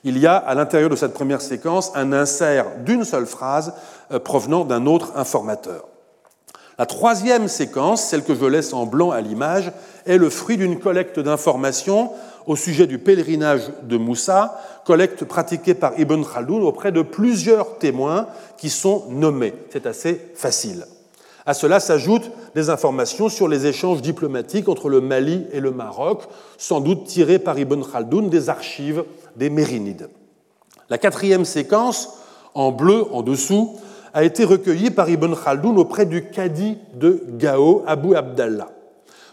Il 0.05 0.19
y 0.19 0.27
a 0.27 0.37
à 0.37 0.55
l'intérieur 0.55 0.91
de 0.91 0.97
cette 0.97 1.15
première 1.15 1.41
séquence 1.41 1.93
un 1.95 2.13
insert 2.13 2.67
d'une 2.85 3.05
seule 3.05 3.27
phrase 3.27 3.73
euh, 4.13 4.19
provenant 4.19 4.65
d'un 4.65 4.87
autre 4.87 5.13
informateur. 5.17 5.87
La 6.79 6.87
troisième 6.87 7.49
séquence, 7.49 8.05
celle 8.05 8.23
que 8.23 8.37
je 8.37 8.45
laisse 8.45 8.73
en 8.73 8.87
blanc 8.87 9.11
à 9.11 9.21
l'image, 9.21 9.73
est 10.07 10.17
le 10.17 10.31
fruit 10.31 10.57
d'une 10.57 10.79
collecte 10.79 11.19
d'informations 11.19 12.13
au 12.47 12.55
sujet 12.55 12.87
du 12.87 12.99
pèlerinage 12.99 13.71
de 13.83 13.97
Moussa, 13.97 14.59
collecte 14.87 15.25
pratiquée 15.25 15.75
par 15.75 15.99
Ibn 15.99 16.23
Khaldoun 16.23 16.63
auprès 16.63 16.93
de 16.93 17.03
plusieurs 17.03 17.79
témoins 17.79 18.29
qui 18.57 18.71
sont 18.71 19.07
nommés. 19.11 19.55
C'est 19.71 19.87
assez 19.87 20.31
facile. 20.35 20.87
À 21.49 21.55
cela 21.55 21.81
s'ajoutent 21.81 22.31
des 22.55 22.69
informations 22.69 23.31
sur 23.31 23.49
les 23.49 23.65
échanges 23.65 24.03
diplomatiques 24.03 24.69
entre 24.69 24.91
le 24.91 25.01
Mali 25.01 25.47
et 25.51 25.61
le 25.61 25.71
Maroc, 25.71 26.25
sans 26.59 26.83
doute 26.83 27.05
tirées 27.05 27.39
par 27.39 27.59
Ibn 27.59 27.81
Khaldoun 27.91 28.29
des 28.29 28.51
archives 28.51 29.03
des 29.35 29.49
Mérinides. 29.49 30.11
La 30.91 30.99
quatrième 30.99 31.47
séquence, 31.47 32.19
en 32.53 32.71
bleu 32.71 33.07
en 33.13 33.23
dessous, 33.23 33.77
a 34.13 34.25
été 34.25 34.45
recueillie 34.45 34.91
par 34.91 35.09
Ibn 35.09 35.35
Khaldoun 35.35 35.79
auprès 35.79 36.05
du 36.05 36.29
cadi 36.29 36.77
de 36.93 37.25
Gao, 37.39 37.83
Abu 37.87 38.15
Abdallah. 38.15 38.69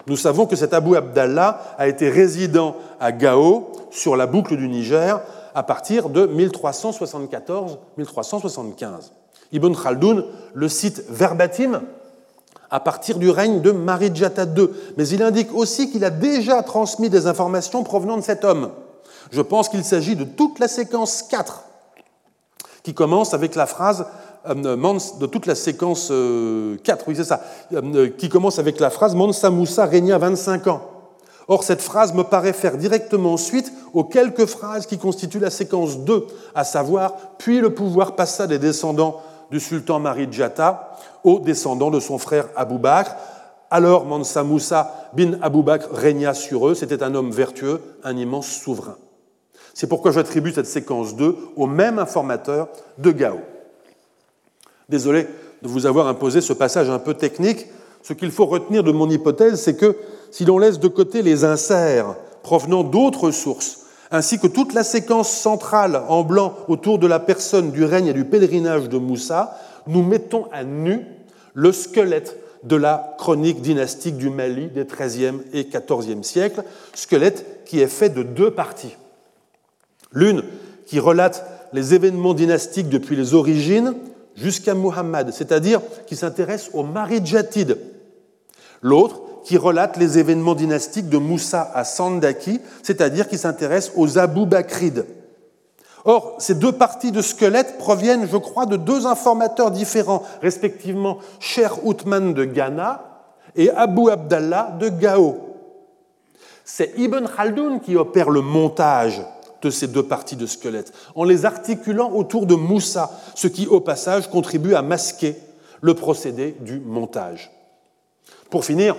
Nous 0.07 0.15
savons 0.15 0.45
que 0.45 0.55
cet 0.55 0.73
Abu 0.73 0.95
Abdallah 0.95 1.75
a 1.77 1.89
été 1.89 2.09
résident 2.09 2.77
à 3.01 3.11
Gao, 3.11 3.73
sur 3.91 4.15
la 4.15 4.25
boucle 4.25 4.55
du 4.55 4.69
Niger, 4.69 5.19
à 5.53 5.63
partir 5.63 6.07
de 6.07 6.25
1374-1375. 6.27 9.11
Ibn 9.51 9.73
Khaldoun 9.73 10.23
le 10.53 10.69
cite 10.69 11.03
verbatim 11.09 11.81
à 12.71 12.79
partir 12.79 13.17
du 13.17 13.29
règne 13.29 13.61
de 13.61 13.71
Marijata 13.71 14.43
II, 14.43 14.69
mais 14.97 15.07
il 15.07 15.21
indique 15.21 15.53
aussi 15.53 15.91
qu'il 15.91 16.03
a 16.03 16.09
déjà 16.09 16.63
transmis 16.63 17.09
des 17.09 17.27
informations 17.27 17.83
provenant 17.83 18.17
de 18.17 18.23
cet 18.23 18.43
homme. 18.43 18.71
Je 19.31 19.41
pense 19.41 19.69
qu'il 19.69 19.83
s'agit 19.83 20.15
de 20.15 20.23
toute 20.23 20.59
la 20.59 20.67
séquence 20.67 21.23
4, 21.23 21.63
qui 22.83 22.93
commence 22.93 23.33
avec 23.33 23.55
la 23.55 23.65
phrase 23.65 24.05
euh, 24.47 24.53
de 25.19 25.25
toute 25.25 25.45
la 25.45 25.55
séquence 25.55 26.07
4, 26.07 26.11
euh, 26.11 26.77
oui 27.07 27.15
c'est 27.15 27.23
ça, 27.23 27.41
euh, 27.73 28.09
qui 28.09 28.29
commence 28.29 28.59
avec 28.59 28.79
la 28.79 28.89
phrase 28.89 29.15
Mansa 29.15 29.49
Moussa 29.49 29.85
régna 29.85 30.17
25 30.17 30.67
ans. 30.67 30.81
Or, 31.47 31.63
cette 31.63 31.81
phrase 31.81 32.13
me 32.13 32.23
paraît 32.23 32.53
faire 32.53 32.77
directement 32.77 33.37
suite 33.37 33.71
aux 33.93 34.03
quelques 34.03 34.45
phrases 34.45 34.87
qui 34.87 34.97
constituent 34.97 35.39
la 35.39 35.51
séquence 35.51 35.99
2, 35.99 36.25
à 36.55 36.63
savoir 36.63 37.13
Puis 37.37 37.59
le 37.59 37.73
pouvoir 37.73 38.15
passa 38.15 38.47
des 38.47 38.57
descendants 38.57 39.21
du 39.51 39.59
sultan 39.59 39.99
Marijata 39.99 40.97
aux 41.25 41.39
descendants 41.39 41.91
de 41.91 41.99
son 41.99 42.17
frère 42.17 42.47
Abou 42.55 42.77
Bakr. 42.77 43.15
Alors 43.69 44.05
Mansa 44.05 44.43
Moussa 44.43 45.09
bin 45.13 45.37
Abou 45.41 45.63
Bakr 45.63 45.89
régna 45.91 46.33
sur 46.33 46.69
eux. 46.69 46.75
C'était 46.75 47.03
un 47.03 47.13
homme 47.15 47.31
vertueux, 47.31 47.81
un 48.03 48.15
immense 48.15 48.47
souverain. 48.47 48.95
C'est 49.73 49.87
pourquoi 49.87 50.11
j'attribue 50.11 50.53
cette 50.53 50.67
séquence 50.67 51.15
2 51.15 51.35
au 51.57 51.67
même 51.67 51.99
informateur 51.99 52.69
de 52.97 53.11
Gao. 53.11 53.39
Désolé 54.87 55.27
de 55.61 55.67
vous 55.67 55.85
avoir 55.85 56.07
imposé 56.07 56.39
ce 56.39 56.53
passage 56.53 56.89
un 56.89 56.99
peu 56.99 57.15
technique. 57.15 57.65
Ce 58.03 58.13
qu'il 58.13 58.31
faut 58.31 58.45
retenir 58.45 58.83
de 58.83 58.91
mon 58.91 59.09
hypothèse, 59.09 59.59
c'est 59.59 59.75
que 59.75 59.97
si 60.31 60.45
l'on 60.45 60.59
laisse 60.59 60.79
de 60.79 60.87
côté 60.87 61.23
les 61.23 61.43
inserts 61.43 62.15
provenant 62.43 62.83
d'autres 62.83 63.31
sources, 63.31 63.87
ainsi 64.11 64.39
que 64.39 64.47
toute 64.47 64.73
la 64.73 64.83
séquence 64.83 65.29
centrale 65.29 66.03
en 66.07 66.23
blanc 66.23 66.53
autour 66.67 66.99
de 66.99 67.07
la 67.07 67.19
personne 67.19 67.71
du 67.71 67.83
règne 67.83 68.07
et 68.07 68.13
du 68.13 68.25
pèlerinage 68.25 68.87
de 68.87 68.99
Moussa, 68.99 69.57
nous 69.87 70.03
mettons 70.03 70.45
à 70.51 70.63
nu 70.63 71.05
le 71.55 71.71
squelette 71.71 72.37
de 72.63 72.75
la 72.75 73.15
chronique 73.17 73.61
dynastique 73.61 74.17
du 74.17 74.29
Mali 74.29 74.67
des 74.67 74.85
XIIIe 74.85 75.39
et 75.53 75.65
XIVe 75.65 76.23
siècles, 76.23 76.63
squelette 76.93 77.63
qui 77.65 77.79
est 77.79 77.87
fait 77.87 78.09
de 78.09 78.21
deux 78.21 78.51
parties. 78.51 78.95
L'une 80.11 80.43
qui 80.85 80.99
relate 80.99 81.69
les 81.73 81.93
événements 81.93 82.33
dynastiques 82.33 82.89
depuis 82.89 83.15
les 83.15 83.33
origines 83.33 83.95
jusqu'à 84.35 84.73
Muhammad, 84.73 85.31
c'est-à-dire 85.31 85.81
qui 86.05 86.15
s'intéresse 86.15 86.69
aux 86.73 86.83
Marijatides. 86.83 87.77
L'autre 88.81 89.21
qui 89.43 89.57
relate 89.57 89.97
les 89.97 90.17
événements 90.17 90.55
dynastiques 90.55 91.09
de 91.09 91.17
Moussa 91.17 91.71
à 91.73 91.83
Sandaki, 91.83 92.59
c'est-à-dire 92.83 93.27
qui 93.27 93.37
s'intéresse 93.37 93.91
aux 93.95 94.17
Abou 94.17 94.45
Bakrides. 94.45 95.05
Or, 96.05 96.35
ces 96.37 96.53
deux 96.53 96.71
parties 96.71 97.11
de 97.11 97.23
squelette 97.23 97.79
proviennent, 97.79 98.27
je 98.31 98.37
crois, 98.37 98.67
de 98.67 98.77
deux 98.77 99.07
informateurs 99.07 99.71
différents, 99.71 100.21
respectivement 100.41 101.17
Cher 101.39 101.83
Outman 101.83 102.35
de 102.35 102.45
Ghana 102.45 103.01
et 103.55 103.71
Abu 103.71 104.11
Abdallah 104.11 104.75
de 104.79 104.89
Gao. 104.89 105.37
C'est 106.63 106.93
Ibn 106.97 107.25
Khaldoun 107.25 107.79
qui 107.79 107.95
opère 107.95 108.29
le 108.29 108.41
montage 108.41 109.21
de 109.63 109.69
ces 109.71 109.87
deux 109.87 110.03
parties 110.03 110.35
de 110.35 110.45
squelette, 110.45 110.93
en 111.15 111.23
les 111.23 111.45
articulant 111.45 112.11
autour 112.11 112.45
de 112.45 112.53
Moussa, 112.53 113.09
ce 113.33 113.47
qui, 113.47 113.65
au 113.65 113.79
passage, 113.79 114.29
contribue 114.29 114.75
à 114.75 114.83
masquer 114.83 115.35
le 115.81 115.95
procédé 115.95 116.55
du 116.59 116.79
montage. 116.79 117.51
Pour 118.51 118.63
finir, 118.63 118.95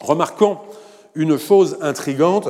remarquons 0.00 0.58
une 1.16 1.38
chose 1.38 1.76
intrigante. 1.80 2.48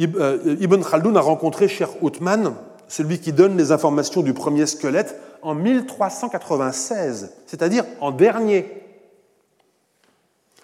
Euh, 0.00 0.56
Ibn 0.60 0.82
Khaldoun 0.82 1.16
a 1.16 1.20
rencontré 1.20 1.68
Cher 1.68 1.90
Outman 2.02 2.54
celui 2.88 3.20
qui 3.20 3.32
donne 3.32 3.56
les 3.56 3.70
informations 3.72 4.22
du 4.22 4.34
premier 4.34 4.66
squelette, 4.66 5.20
en 5.42 5.54
1396, 5.54 7.32
c'est-à-dire 7.46 7.84
en 8.00 8.10
dernier. 8.10 8.82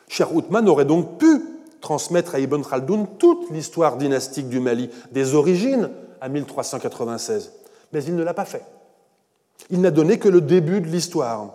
Cher 0.08 0.34
Outman 0.34 0.68
aurait 0.68 0.84
donc 0.84 1.18
pu 1.18 1.42
transmettre 1.80 2.34
à 2.34 2.40
Ibn 2.40 2.62
Khaldoun 2.62 3.06
toute 3.18 3.50
l'histoire 3.50 3.96
dynastique 3.96 4.48
du 4.48 4.58
Mali, 4.58 4.90
des 5.12 5.34
origines 5.34 5.90
à 6.20 6.28
1396, 6.28 7.52
mais 7.92 8.02
il 8.02 8.16
ne 8.16 8.22
l'a 8.22 8.34
pas 8.34 8.46
fait. 8.46 8.64
Il 9.70 9.80
n'a 9.80 9.90
donné 9.90 10.18
que 10.18 10.28
le 10.28 10.40
début 10.40 10.80
de 10.80 10.88
l'histoire. 10.88 11.50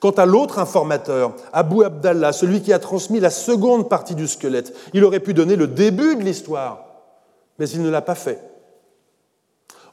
Quant 0.00 0.12
à 0.12 0.26
l'autre 0.26 0.58
informateur, 0.58 1.34
Abu 1.52 1.84
Abdallah, 1.84 2.32
celui 2.32 2.62
qui 2.62 2.72
a 2.72 2.78
transmis 2.78 3.20
la 3.20 3.30
seconde 3.30 3.88
partie 3.88 4.14
du 4.14 4.26
squelette, 4.26 4.74
il 4.92 5.04
aurait 5.04 5.20
pu 5.20 5.34
donner 5.34 5.56
le 5.56 5.66
début 5.66 6.16
de 6.16 6.22
l'histoire, 6.22 6.84
mais 7.58 7.68
il 7.68 7.82
ne 7.82 7.90
l'a 7.90 8.02
pas 8.02 8.14
fait. 8.14 8.40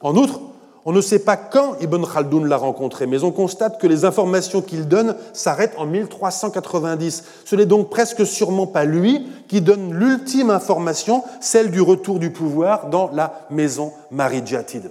En 0.04 0.14
outre, 0.16 0.38
On 0.86 0.92
ne 0.92 1.00
sait 1.00 1.20
pas 1.20 1.38
quand 1.38 1.76
Ibn 1.80 2.04
Khaldoun 2.04 2.46
l'a 2.46 2.58
rencontré, 2.58 3.06
mais 3.06 3.24
on 3.24 3.32
constate 3.32 3.80
que 3.80 3.86
les 3.86 4.04
informations 4.04 4.60
qu'il 4.60 4.86
donne 4.86 5.16
s'arrêtent 5.32 5.76
en 5.78 5.86
1390. 5.86 7.24
Ce 7.46 7.56
n'est 7.56 7.64
donc 7.64 7.88
presque 7.88 8.26
sûrement 8.26 8.66
pas 8.66 8.84
lui 8.84 9.26
qui 9.48 9.62
donne 9.62 9.94
l'ultime 9.94 10.50
information, 10.50 11.24
celle 11.40 11.70
du 11.70 11.80
retour 11.80 12.18
du 12.18 12.30
pouvoir 12.30 12.90
dans 12.90 13.10
la 13.14 13.46
maison 13.48 13.92
Marijatid. 14.10 14.90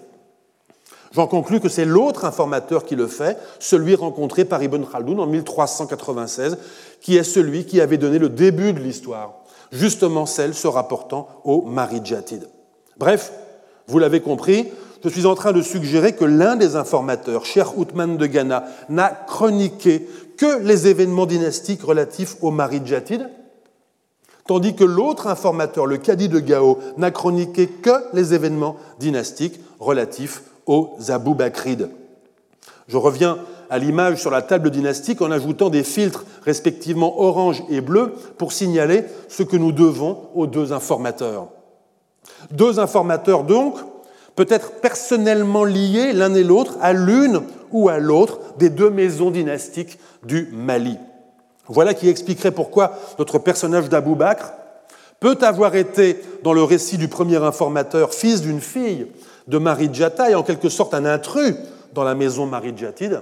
J'en 1.12 1.28
conclus 1.28 1.60
que 1.60 1.70
c'est 1.70 1.86
l'autre 1.86 2.26
informateur 2.26 2.86
qui 2.86 2.96
le 2.96 3.06
fait, 3.06 3.38
celui 3.60 3.94
rencontré 3.94 4.46
par 4.46 4.64
Ibn 4.64 4.84
Khaldoun 4.84 5.20
en 5.20 5.28
1396, 5.28 6.58
qui 7.02 7.18
est 7.18 7.24
celui 7.24 7.66
qui 7.66 7.82
avait 7.82 7.98
donné 7.98 8.18
le 8.18 8.30
début 8.30 8.74
de 8.74 8.80
l'histoire, 8.80 9.36
justement 9.72 10.26
celle 10.26 10.56
se 10.56 10.68
rapportant 10.68 11.28
au 11.44 11.62
Marijatid. 11.62 12.48
Bref, 12.98 13.32
vous 13.86 14.00
l'avez 14.00 14.22
compris, 14.22 14.72
je 15.04 15.10
suis 15.10 15.26
en 15.26 15.36
train 15.36 15.52
de 15.52 15.62
suggérer 15.62 16.14
que 16.14 16.24
l'un 16.26 16.56
des 16.56 16.76
informateurs, 16.76 17.46
Cher 17.46 17.78
Outman 17.78 18.16
de 18.18 18.26
Ghana, 18.26 18.64
n'a 18.90 19.10
chroniqué 19.10 20.08
que 20.38 20.60
les 20.64 20.88
événements 20.88 21.26
dynastiques 21.26 21.84
relatifs 21.84 22.38
au 22.42 22.52
Marijatid, 22.52 23.30
tandis 24.48 24.76
que 24.76 24.84
l'autre 24.84 25.28
informateur, 25.28 25.86
le 25.86 25.98
Cadi 25.98 26.30
de 26.30 26.40
Gao, 26.40 26.80
n'a 26.98 27.12
chroniqué 27.12 27.68
que 27.68 27.92
les 28.14 28.34
événements 28.34 28.78
dynastiques 29.00 29.60
relatifs 29.80 30.44
aux 30.66 30.96
Abou 31.10 31.36
Bakrides. 31.36 31.90
Je 32.88 32.98
reviens 32.98 33.40
à 33.70 33.80
l'image 33.80 34.22
sur 34.22 34.32
la 34.32 34.42
table 34.42 34.70
dynastique 34.70 35.22
en 35.22 35.32
ajoutant 35.32 35.70
des 35.70 35.84
filtres 35.84 36.26
respectivement 36.46 37.22
orange 37.22 37.64
et 37.70 37.82
bleu 37.82 38.14
pour 38.38 38.54
signaler 38.54 39.04
ce 39.28 39.44
que 39.44 39.58
nous 39.58 39.72
devons 39.72 40.30
aux 40.36 40.48
deux 40.48 40.72
informateurs. 40.74 41.48
Deux 42.52 42.80
informateurs 42.80 43.44
donc, 43.44 43.76
peut-être 44.36 44.74
personnellement 44.82 45.64
liés 45.64 46.14
l'un 46.14 46.34
et 46.34 46.44
l'autre 46.44 46.78
à 46.82 46.94
l'une 46.94 47.42
ou 47.72 47.90
à 47.90 47.98
l'autre 48.00 48.40
des 48.58 48.70
deux 48.70 48.90
maisons 48.90 49.32
dynastiques 49.32 50.00
du 50.24 50.50
Mali. 50.54 50.98
Voilà 51.68 51.94
qui 51.94 52.10
expliquerait 52.10 52.52
pourquoi 52.52 52.98
notre 53.20 53.40
personnage 53.40 53.90
d'Abou 53.90 54.16
Bakr 54.16 54.54
peut 55.20 55.38
avoir 55.42 55.76
été, 55.76 56.20
dans 56.44 56.54
le 56.54 56.64
récit 56.64 56.98
du 56.98 57.08
premier 57.08 57.38
informateur, 57.38 58.14
fils 58.14 58.42
d'une 58.42 58.60
fille 58.60 59.08
de 59.48 59.58
Marie-Djata 59.58 60.30
et 60.30 60.36
en 60.36 60.44
quelque 60.44 60.70
sorte 60.70 60.94
un 60.94 61.06
intrus 61.06 61.56
dans 61.94 62.04
la 62.04 62.16
maison 62.16 62.46
Marie-Djatide, 62.46 63.22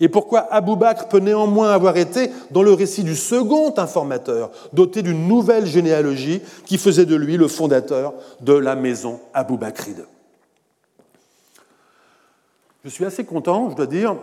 et 0.00 0.08
pourquoi 0.08 0.40
Abou 0.52 0.76
Bakr 0.76 1.08
peut 1.08 1.18
néanmoins 1.18 1.70
avoir 1.70 1.96
été, 1.96 2.30
dans 2.50 2.62
le 2.62 2.72
récit 2.72 3.04
du 3.04 3.14
second 3.14 3.74
informateur, 3.76 4.50
doté 4.72 5.02
d'une 5.02 5.28
nouvelle 5.28 5.66
généalogie 5.66 6.40
qui 6.66 6.78
faisait 6.78 7.06
de 7.06 7.16
lui 7.16 7.36
le 7.36 7.48
fondateur 7.48 8.14
de 8.40 8.54
la 8.54 8.74
maison 8.74 9.20
Abou 9.32 9.56
Bakride. 9.56 10.04
Je 12.84 12.90
suis 12.90 13.06
assez 13.06 13.24
content, 13.24 13.70
je 13.70 13.76
dois 13.76 13.86
dire, 13.86 14.14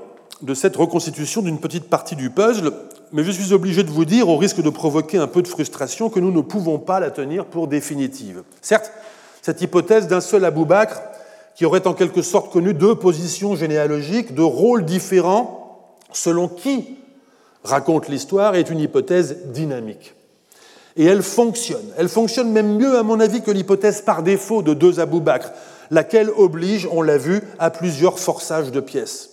de 0.43 0.53
cette 0.53 0.75
reconstitution 0.75 1.41
d'une 1.41 1.59
petite 1.59 1.89
partie 1.89 2.15
du 2.15 2.29
puzzle, 2.29 2.71
mais 3.11 3.23
je 3.23 3.31
suis 3.31 3.53
obligé 3.53 3.81
de 3.81 3.89
vous 3.89 4.05
dire, 4.05 4.29
au 4.29 4.37
risque 4.37 4.61
de 4.61 4.69
provoquer 4.69 5.17
un 5.17 5.25
peu 5.25 5.41
de 5.41 5.47
frustration, 5.47 6.11
que 6.11 6.19
nous 6.19 6.31
ne 6.31 6.41
pouvons 6.41 6.77
pas 6.77 6.99
la 6.99 7.09
tenir 7.09 7.45
pour 7.45 7.67
définitive. 7.67 8.43
Certes, 8.61 8.91
cette 9.41 9.61
hypothèse 9.61 10.07
d'un 10.07 10.21
seul 10.21 10.45
Abou 10.45 10.65
Bakr, 10.65 11.01
qui 11.55 11.65
aurait 11.65 11.87
en 11.87 11.95
quelque 11.95 12.21
sorte 12.21 12.53
connu 12.53 12.75
deux 12.75 12.93
positions 12.93 13.55
généalogiques, 13.55 14.35
deux 14.35 14.43
rôles 14.43 14.85
différents, 14.85 15.97
selon 16.13 16.47
qui 16.47 16.99
raconte 17.63 18.09
l'histoire 18.09 18.53
est 18.53 18.69
une 18.69 18.79
hypothèse 18.79 19.37
dynamique. 19.45 20.13
Et 20.97 21.05
elle 21.05 21.23
fonctionne. 21.23 21.89
Elle 21.97 22.09
fonctionne 22.09 22.51
même 22.51 22.77
mieux, 22.77 22.95
à 22.95 23.01
mon 23.01 23.19
avis, 23.19 23.41
que 23.41 23.49
l'hypothèse 23.49 24.01
par 24.01 24.21
défaut 24.21 24.61
de 24.61 24.75
deux 24.75 24.99
Abou 24.99 25.19
Bakr, 25.19 25.49
laquelle 25.91 26.29
oblige, 26.35 26.87
on 26.91 27.01
l'a 27.01 27.17
vu, 27.17 27.41
à 27.59 27.69
plusieurs 27.69 28.17
forçages 28.17 28.71
de 28.71 28.79
pièces. 28.79 29.29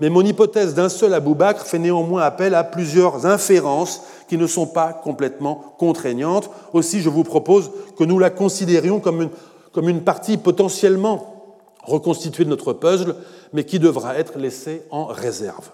Mais 0.00 0.10
mon 0.10 0.22
hypothèse 0.22 0.74
d'un 0.74 0.88
seul 0.88 1.12
Abou 1.12 1.34
Bakr 1.34 1.66
fait 1.66 1.80
néanmoins 1.80 2.22
appel 2.22 2.54
à 2.54 2.62
plusieurs 2.62 3.26
inférences 3.26 4.02
qui 4.28 4.38
ne 4.38 4.46
sont 4.46 4.66
pas 4.66 4.92
complètement 4.92 5.74
contraignantes. 5.76 6.50
Aussi, 6.72 7.00
je 7.00 7.08
vous 7.08 7.24
propose 7.24 7.70
que 7.98 8.04
nous 8.04 8.20
la 8.20 8.30
considérions 8.30 9.00
comme 9.00 9.22
une, 9.22 9.30
comme 9.72 9.88
une 9.88 10.02
partie 10.02 10.36
potentiellement 10.36 11.34
reconstituée 11.82 12.44
de 12.44 12.50
notre 12.50 12.72
puzzle, 12.72 13.16
mais 13.52 13.64
qui 13.64 13.80
devra 13.80 14.16
être 14.16 14.38
laissée 14.38 14.82
en 14.90 15.06
réserve. 15.06 15.70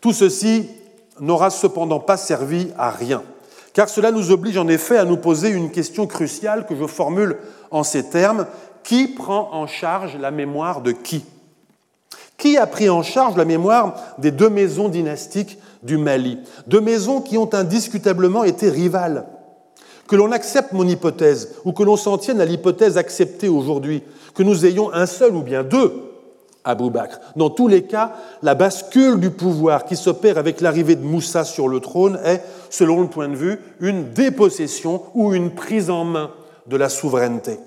Tout 0.00 0.12
ceci 0.12 0.68
n'aura 1.20 1.50
cependant 1.50 2.00
pas 2.00 2.16
servi 2.16 2.68
à 2.78 2.90
rien, 2.90 3.22
car 3.74 3.88
cela 3.88 4.10
nous 4.10 4.30
oblige 4.30 4.56
en 4.56 4.66
effet 4.66 4.96
à 4.96 5.04
nous 5.04 5.16
poser 5.16 5.50
une 5.50 5.70
question 5.70 6.06
cruciale 6.06 6.66
que 6.66 6.74
je 6.74 6.86
formule 6.86 7.36
en 7.70 7.82
ces 7.82 8.08
termes. 8.08 8.46
Qui 8.88 9.06
prend 9.06 9.50
en 9.52 9.66
charge 9.66 10.16
la 10.16 10.30
mémoire 10.30 10.80
de 10.80 10.92
qui? 10.92 11.22
Qui 12.38 12.56
a 12.56 12.66
pris 12.66 12.88
en 12.88 13.02
charge 13.02 13.36
la 13.36 13.44
mémoire 13.44 13.94
des 14.16 14.30
deux 14.30 14.48
maisons 14.48 14.88
dynastiques 14.88 15.58
du 15.82 15.98
Mali? 15.98 16.38
Deux 16.68 16.80
maisons 16.80 17.20
qui 17.20 17.36
ont 17.36 17.52
indiscutablement 17.52 18.44
été 18.44 18.70
rivales. 18.70 19.26
Que 20.08 20.16
l'on 20.16 20.32
accepte 20.32 20.72
mon 20.72 20.88
hypothèse 20.88 21.56
ou 21.66 21.72
que 21.72 21.82
l'on 21.82 21.98
s'en 21.98 22.16
tienne 22.16 22.40
à 22.40 22.46
l'hypothèse 22.46 22.96
acceptée 22.96 23.50
aujourd'hui, 23.50 24.02
que 24.34 24.42
nous 24.42 24.64
ayons 24.64 24.90
un 24.94 25.04
seul 25.04 25.36
ou 25.36 25.42
bien 25.42 25.64
deux 25.64 25.92
Abou 26.64 26.88
Bakr. 26.88 27.18
Dans 27.36 27.50
tous 27.50 27.68
les 27.68 27.82
cas, 27.82 28.14
la 28.42 28.54
bascule 28.54 29.20
du 29.20 29.28
pouvoir 29.28 29.84
qui 29.84 29.96
s'opère 29.96 30.38
avec 30.38 30.62
l'arrivée 30.62 30.96
de 30.96 31.04
Moussa 31.04 31.44
sur 31.44 31.68
le 31.68 31.80
trône 31.80 32.18
est, 32.24 32.42
selon 32.70 33.02
le 33.02 33.08
point 33.08 33.28
de 33.28 33.36
vue, 33.36 33.60
une 33.80 34.14
dépossession 34.14 35.02
ou 35.12 35.34
une 35.34 35.50
prise 35.50 35.90
en 35.90 36.04
main 36.04 36.30
de 36.66 36.78
la 36.78 36.88
souveraineté. 36.88 37.58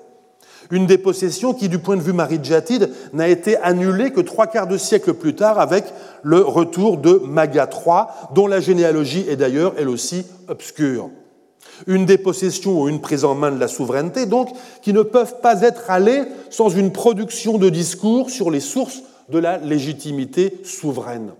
Une 0.72 0.86
dépossession 0.86 1.54
qui, 1.54 1.70
du 1.70 1.80
point 1.80 1.98
de 1.98 2.02
vue 2.02 2.14
Marid-Jatid, 2.14 2.90
n'a 3.14 3.28
été 3.28 3.58
annulée 3.58 4.12
que 4.12 4.22
trois 4.22 4.48
quarts 4.48 4.68
de 4.68 4.78
siècle 4.78 5.14
plus 5.14 5.36
tard 5.36 5.60
avec 5.60 5.86
le 6.24 6.42
retour 6.42 6.98
de 6.98 7.22
Maga 7.26 7.70
III, 7.70 8.06
dont 8.34 8.48
la 8.48 8.62
généalogie 8.62 9.26
est 9.28 9.36
d'ailleurs 9.36 9.74
elle 9.78 9.90
aussi 9.90 10.26
obscure 10.48 11.10
une 11.88 12.06
dépossession 12.06 12.82
ou 12.82 12.90
une 12.90 13.02
prise 13.02 13.26
en 13.26 13.36
main 13.36 13.52
de 13.52 13.60
la 13.60 13.68
souveraineté, 13.68 14.26
donc, 14.26 14.50
qui 14.82 14.94
ne 14.94 15.02
peuvent 15.02 15.40
pas 15.42 15.62
être 15.62 15.90
allées 15.90 16.24
sans 16.50 16.70
une 16.70 16.92
production 16.92 17.58
de 17.58 17.70
discours 17.70 18.30
sur 18.30 18.52
les 18.52 18.60
sources 18.60 19.02
de 19.30 19.40
la 19.40 19.58
légitimité 19.58 20.60
souveraine. 20.64 21.32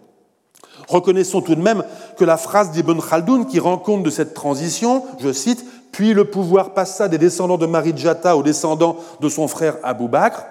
Reconnaissons 0.88 1.42
tout 1.42 1.56
de 1.56 1.62
même 1.62 1.84
que 2.18 2.26
la 2.26 2.38
phrase 2.38 2.72
d'Ibn 2.72 3.00
Khaldoun 3.00 3.46
qui 3.46 3.60
rend 3.60 3.78
compte 3.78 4.04
de 4.04 4.10
cette 4.10 4.34
transition, 4.34 5.04
je 5.20 5.32
cite, 5.32 5.64
puis 5.92 6.14
le 6.14 6.26
pouvoir 6.26 6.74
passa 6.74 7.08
des 7.08 7.18
descendants 7.18 7.58
de 7.58 7.66
Marijata 7.66 8.38
aux 8.38 8.44
descendants 8.44 8.98
de 9.20 9.30
son 9.30 9.48
frère 9.48 9.78
Abou 9.84 10.08
Bakr, 10.08 10.44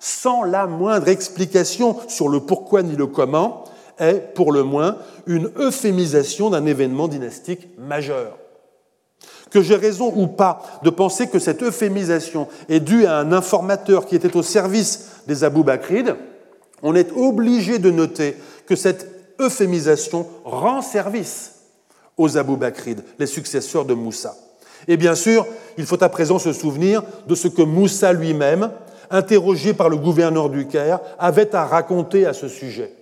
sans 0.00 0.42
la 0.42 0.66
moindre 0.66 1.08
explication 1.08 1.96
sur 2.08 2.28
le 2.28 2.40
pourquoi 2.40 2.82
ni 2.82 2.96
le 2.96 3.06
comment, 3.06 3.64
est 3.98 4.34
pour 4.34 4.52
le 4.52 4.62
moins 4.62 4.96
une 5.26 5.50
euphémisation 5.56 6.50
d'un 6.50 6.66
événement 6.66 7.08
dynastique 7.08 7.68
majeur. 7.78 8.36
Que 9.50 9.62
j'ai 9.62 9.76
raison 9.76 10.12
ou 10.14 10.26
pas 10.26 10.62
de 10.82 10.90
penser 10.90 11.28
que 11.28 11.38
cette 11.38 11.62
euphémisation 11.62 12.48
est 12.68 12.80
due 12.80 13.06
à 13.06 13.16
un 13.16 13.32
informateur 13.32 14.06
qui 14.06 14.16
était 14.16 14.36
au 14.36 14.42
service 14.42 15.22
des 15.26 15.44
Abou 15.44 15.64
Bakrides, 15.64 16.16
on 16.82 16.94
est 16.94 17.10
obligé 17.12 17.78
de 17.78 17.90
noter 17.90 18.36
que 18.66 18.76
cette 18.76 19.08
euphémisation 19.40 20.26
rend 20.44 20.82
service 20.82 21.52
aux 22.16 22.36
Abou 22.36 22.56
Bakrides, 22.56 23.04
les 23.18 23.26
successeurs 23.26 23.84
de 23.84 23.94
Moussa. 23.94 24.34
Et 24.88 24.96
bien 24.96 25.14
sûr, 25.14 25.46
il 25.78 25.86
faut 25.86 26.02
à 26.02 26.08
présent 26.08 26.38
se 26.38 26.52
souvenir 26.52 27.02
de 27.26 27.34
ce 27.34 27.48
que 27.48 27.62
Moussa 27.62 28.12
lui-même, 28.12 28.70
interrogé 29.10 29.74
par 29.74 29.88
le 29.88 29.96
gouverneur 29.96 30.50
du 30.50 30.66
Caire, 30.66 31.00
avait 31.18 31.54
à 31.54 31.64
raconter 31.64 32.26
à 32.26 32.32
ce 32.32 32.48
sujet 32.48 32.92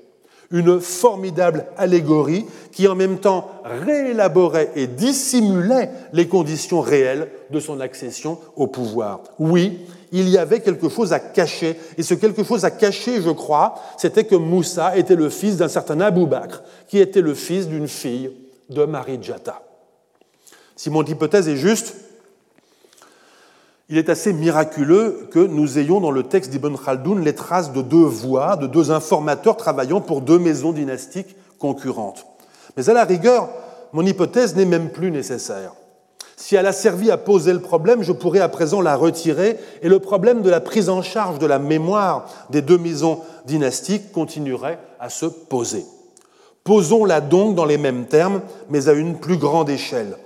une 0.50 0.80
formidable 0.80 1.66
allégorie 1.76 2.46
qui 2.70 2.86
en 2.86 2.94
même 2.94 3.18
temps 3.18 3.50
réélaborait 3.64 4.70
et 4.76 4.86
dissimulait 4.86 5.90
les 6.12 6.28
conditions 6.28 6.80
réelles 6.80 7.28
de 7.50 7.58
son 7.58 7.80
accession 7.80 8.38
au 8.54 8.68
pouvoir. 8.68 9.20
Oui, 9.40 9.80
il 10.12 10.28
y 10.28 10.38
avait 10.38 10.60
quelque 10.60 10.88
chose 10.88 11.12
à 11.12 11.18
cacher, 11.18 11.76
et 11.98 12.04
ce 12.04 12.14
quelque 12.14 12.44
chose 12.44 12.64
à 12.64 12.70
cacher, 12.70 13.20
je 13.20 13.30
crois, 13.30 13.74
c'était 13.96 14.24
que 14.24 14.36
Moussa 14.36 14.96
était 14.96 15.16
le 15.16 15.28
fils 15.28 15.56
d'un 15.56 15.66
certain 15.66 16.00
Abou 16.00 16.26
Bakr, 16.26 16.62
qui 16.86 17.00
était 17.00 17.20
le 17.20 17.34
fils 17.34 17.66
d'une 17.66 17.88
fille 17.88 18.30
de 18.70 18.84
Marie 18.84 19.18
Djata. 19.20 19.63
Si 20.76 20.90
mon 20.90 21.04
hypothèse 21.04 21.48
est 21.48 21.56
juste, 21.56 21.94
il 23.88 23.98
est 23.98 24.08
assez 24.08 24.32
miraculeux 24.32 25.28
que 25.30 25.38
nous 25.38 25.78
ayons 25.78 26.00
dans 26.00 26.10
le 26.10 26.22
texte 26.22 26.50
d'Ibn 26.50 26.74
Khaldoun 26.76 27.22
les 27.22 27.34
traces 27.34 27.72
de 27.72 27.82
deux 27.82 27.96
voix, 28.04 28.56
de 28.56 28.66
deux 28.66 28.90
informateurs 28.90 29.56
travaillant 29.56 30.00
pour 30.00 30.22
deux 30.22 30.38
maisons 30.38 30.72
dynastiques 30.72 31.36
concurrentes. 31.58 32.26
Mais 32.76 32.88
à 32.88 32.94
la 32.94 33.04
rigueur, 33.04 33.50
mon 33.92 34.04
hypothèse 34.04 34.56
n'est 34.56 34.64
même 34.64 34.90
plus 34.90 35.10
nécessaire. 35.10 35.72
Si 36.36 36.56
elle 36.56 36.66
a 36.66 36.72
servi 36.72 37.10
à 37.10 37.16
poser 37.16 37.52
le 37.52 37.60
problème, 37.60 38.02
je 38.02 38.12
pourrais 38.12 38.40
à 38.40 38.48
présent 38.48 38.80
la 38.80 38.96
retirer 38.96 39.58
et 39.82 39.88
le 39.88 40.00
problème 40.00 40.42
de 40.42 40.50
la 40.50 40.60
prise 40.60 40.88
en 40.88 41.00
charge 41.00 41.38
de 41.38 41.46
la 41.46 41.58
mémoire 41.58 42.28
des 42.50 42.62
deux 42.62 42.78
maisons 42.78 43.20
dynastiques 43.46 44.10
continuerait 44.12 44.78
à 44.98 45.10
se 45.10 45.26
poser. 45.26 45.86
Posons-la 46.64 47.20
donc 47.20 47.54
dans 47.54 47.66
les 47.66 47.78
mêmes 47.78 48.06
termes, 48.06 48.40
mais 48.70 48.88
à 48.88 48.92
une 48.92 49.20
plus 49.20 49.36
grande 49.36 49.70
échelle. 49.70 50.16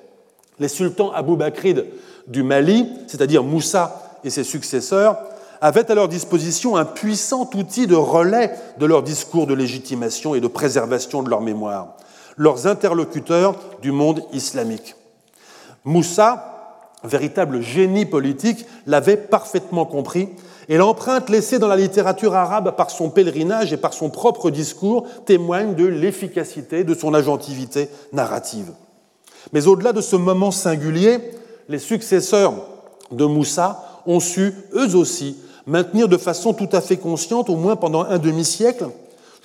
Les 0.61 0.69
sultans 0.69 1.13
Abou 1.13 1.37
Bakrid 1.37 1.87
du 2.27 2.43
Mali, 2.43 2.89
c'est-à-dire 3.07 3.43
Moussa 3.43 4.19
et 4.25 4.31
ses 4.31 4.45
successeurs, 4.45 5.19
avaient 5.61 5.91
à 5.91 5.95
leur 5.95 6.09
disposition 6.09 6.77
un 6.77 6.85
puissant 6.85 7.49
outil 7.55 7.87
de 7.87 7.95
relais 7.95 8.53
de 8.79 8.87
leur 8.87 9.03
discours 9.03 9.47
de 9.47 9.55
légitimation 9.55 10.35
et 10.35 10.41
de 10.41 10.47
préservation 10.47 11.23
de 11.23 11.31
leur 11.31 11.41
mémoire, 11.41 11.97
leurs 12.37 12.67
interlocuteurs 12.67 13.57
du 13.83 13.91
monde 13.91 14.23
islamique. 14.33 14.95
Moussa, 15.85 16.89
véritable 17.05 17.61
génie 17.61 18.07
politique, 18.07 18.67
l'avait 18.87 19.17
parfaitement 19.17 19.87
compris 19.87 20.29
et 20.69 20.77
l'empreinte 20.77 21.31
laissée 21.31 21.59
dans 21.59 21.69
la 21.69 21.77
littérature 21.77 22.35
arabe 22.35 22.77
par 22.77 22.91
son 22.91 23.11
pèlerinage 23.11 23.73
et 23.73 23.79
par 23.79 23.95
son 23.95 24.11
propre 24.11 24.51
discours 24.51 25.07
témoigne 25.25 25.75
de 25.75 25.87
l'efficacité 25.87 26.85
de 26.85 26.95
son 26.95 27.15
agentivité 27.15 27.89
narrative. 28.13 28.73
Mais 29.53 29.67
au-delà 29.67 29.93
de 29.93 30.01
ce 30.01 30.17
moment 30.17 30.51
singulier, 30.51 31.19
les 31.69 31.79
successeurs 31.79 32.55
de 33.11 33.25
Moussa 33.25 34.03
ont 34.07 34.21
su, 34.21 34.55
eux 34.75 34.95
aussi, 34.95 35.37
maintenir 35.67 36.09
de 36.09 36.17
façon 36.17 36.55
tout 36.55 36.69
à 36.73 36.81
fait 36.81 36.97
consciente, 36.97 37.51
au 37.51 37.57
moins 37.57 37.77
pendant 37.77 38.03
un 38.03 38.19
demi-siècle, 38.19 38.87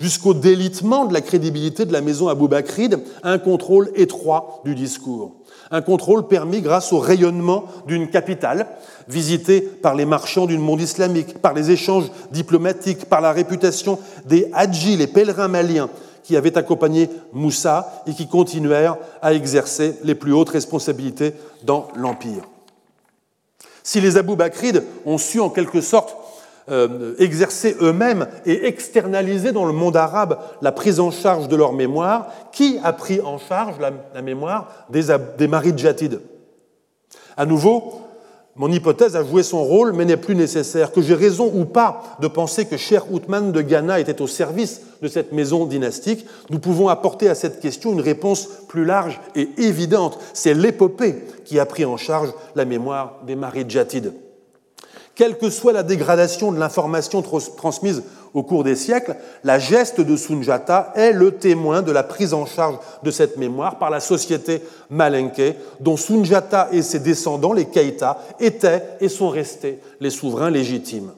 jusqu'au 0.00 0.34
délitement 0.34 1.04
de 1.04 1.14
la 1.14 1.20
crédibilité 1.20 1.84
de 1.84 1.92
la 1.92 2.00
maison 2.00 2.28
Abou 2.28 2.48
Bakride, 2.48 3.00
un 3.22 3.38
contrôle 3.38 3.90
étroit 3.94 4.60
du 4.64 4.74
discours. 4.74 5.32
Un 5.70 5.82
contrôle 5.82 6.26
permis 6.26 6.60
grâce 6.60 6.92
au 6.92 6.98
rayonnement 6.98 7.64
d'une 7.86 8.08
capitale, 8.08 8.66
visitée 9.08 9.60
par 9.60 9.94
les 9.94 10.04
marchands 10.04 10.46
du 10.46 10.58
monde 10.58 10.80
islamique, 10.80 11.38
par 11.40 11.54
les 11.54 11.70
échanges 11.70 12.10
diplomatiques, 12.32 13.06
par 13.06 13.20
la 13.20 13.32
réputation 13.32 13.98
des 14.26 14.50
hadjis, 14.52 14.96
les 14.96 15.06
pèlerins 15.06 15.48
maliens, 15.48 15.88
qui 16.24 16.36
avaient 16.36 16.58
accompagné 16.58 17.08
Moussa 17.32 18.02
et 18.06 18.12
qui 18.12 18.26
continuèrent 18.26 18.96
à 19.22 19.34
exercer 19.34 19.96
les 20.02 20.16
plus 20.16 20.32
hautes 20.32 20.48
responsabilités 20.48 21.34
dans 21.62 21.88
l'Empire. 21.94 22.42
Si 23.84 24.00
les 24.00 24.16
Abou 24.16 24.34
Bakrides 24.34 24.82
ont 25.04 25.18
su 25.18 25.38
en 25.38 25.50
quelque 25.50 25.82
sorte 25.82 26.16
euh, 26.70 27.14
exercer 27.18 27.76
eux-mêmes 27.82 28.26
et 28.46 28.66
externaliser 28.66 29.52
dans 29.52 29.66
le 29.66 29.74
monde 29.74 29.98
arabe 29.98 30.38
la 30.62 30.72
prise 30.72 30.98
en 30.98 31.10
charge 31.10 31.46
de 31.46 31.56
leur 31.56 31.74
mémoire, 31.74 32.28
qui 32.52 32.80
a 32.82 32.94
pris 32.94 33.20
en 33.20 33.36
charge 33.36 33.74
la, 33.78 34.22
mémoire 34.22 34.72
des, 34.88 35.14
des 35.36 35.46
maris 35.46 35.74
À 37.36 37.44
nouveau, 37.44 38.03
mon 38.56 38.70
hypothèse 38.70 39.16
a 39.16 39.24
joué 39.24 39.42
son 39.42 39.64
rôle, 39.64 39.92
mais 39.92 40.04
n'est 40.04 40.16
plus 40.16 40.36
nécessaire. 40.36 40.92
Que 40.92 41.02
j'ai 41.02 41.14
raison 41.14 41.50
ou 41.52 41.64
pas 41.64 42.16
de 42.20 42.28
penser 42.28 42.66
que 42.66 42.76
Cher 42.76 43.10
Outman 43.12 43.50
de 43.50 43.60
Ghana 43.60 43.98
était 43.98 44.22
au 44.22 44.28
service 44.28 44.82
de 45.02 45.08
cette 45.08 45.32
maison 45.32 45.66
dynastique, 45.66 46.24
nous 46.50 46.60
pouvons 46.60 46.88
apporter 46.88 47.28
à 47.28 47.34
cette 47.34 47.58
question 47.58 47.92
une 47.92 48.00
réponse 48.00 48.48
plus 48.68 48.84
large 48.84 49.20
et 49.34 49.48
évidente. 49.58 50.18
C'est 50.34 50.54
l'épopée 50.54 51.24
qui 51.44 51.58
a 51.58 51.66
pris 51.66 51.84
en 51.84 51.96
charge 51.96 52.32
la 52.54 52.64
mémoire 52.64 53.20
des 53.26 53.34
maris 53.34 53.64
Jatid. 53.68 54.12
Quelle 55.14 55.38
que 55.38 55.48
soit 55.50 55.72
la 55.72 55.84
dégradation 55.84 56.50
de 56.50 56.58
l'information 56.58 57.22
transmise 57.22 58.02
au 58.32 58.42
cours 58.42 58.64
des 58.64 58.74
siècles, 58.74 59.14
la 59.44 59.60
geste 59.60 60.00
de 60.00 60.16
Sunjata 60.16 60.92
est 60.96 61.12
le 61.12 61.36
témoin 61.36 61.82
de 61.82 61.92
la 61.92 62.02
prise 62.02 62.34
en 62.34 62.46
charge 62.46 62.78
de 63.04 63.12
cette 63.12 63.36
mémoire 63.36 63.78
par 63.78 63.90
la 63.90 64.00
société 64.00 64.60
malinké, 64.90 65.54
dont 65.78 65.96
Sunjata 65.96 66.68
et 66.72 66.82
ses 66.82 66.98
descendants, 66.98 67.52
les 67.52 67.66
Keita, 67.66 68.18
étaient 68.40 68.82
et 69.00 69.08
sont 69.08 69.28
restés 69.28 69.78
les 70.00 70.10
souverains 70.10 70.50
légitimes. 70.50 71.12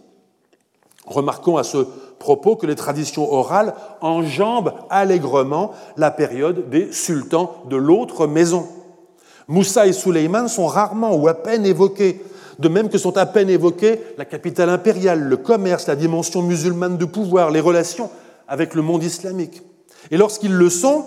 Remarquons 1.06 1.56
à 1.56 1.64
ce 1.64 1.86
propos 2.18 2.56
que 2.56 2.66
les 2.66 2.74
traditions 2.74 3.32
orales 3.32 3.74
enjambent 4.02 4.74
allègrement 4.90 5.72
la 5.96 6.10
période 6.10 6.68
des 6.68 6.92
sultans 6.92 7.62
de 7.70 7.76
l'autre 7.76 8.26
maison. 8.26 8.66
Moussa 9.48 9.86
et 9.86 9.92
Suleiman 9.92 10.48
sont 10.48 10.66
rarement 10.66 11.14
ou 11.14 11.28
à 11.28 11.34
peine 11.34 11.64
évoqués 11.64 12.20
de 12.58 12.68
même 12.68 12.88
que 12.88 12.98
sont 12.98 13.16
à 13.16 13.26
peine 13.26 13.50
évoqués 13.50 14.00
la 14.18 14.24
capitale 14.24 14.70
impériale, 14.70 15.20
le 15.20 15.36
commerce, 15.36 15.86
la 15.86 15.96
dimension 15.96 16.42
musulmane 16.42 16.96
de 16.96 17.04
pouvoir, 17.04 17.50
les 17.50 17.60
relations 17.60 18.10
avec 18.48 18.74
le 18.74 18.82
monde 18.82 19.02
islamique. 19.02 19.62
Et 20.10 20.16
lorsqu'ils 20.16 20.54
le 20.54 20.70
sont, 20.70 21.04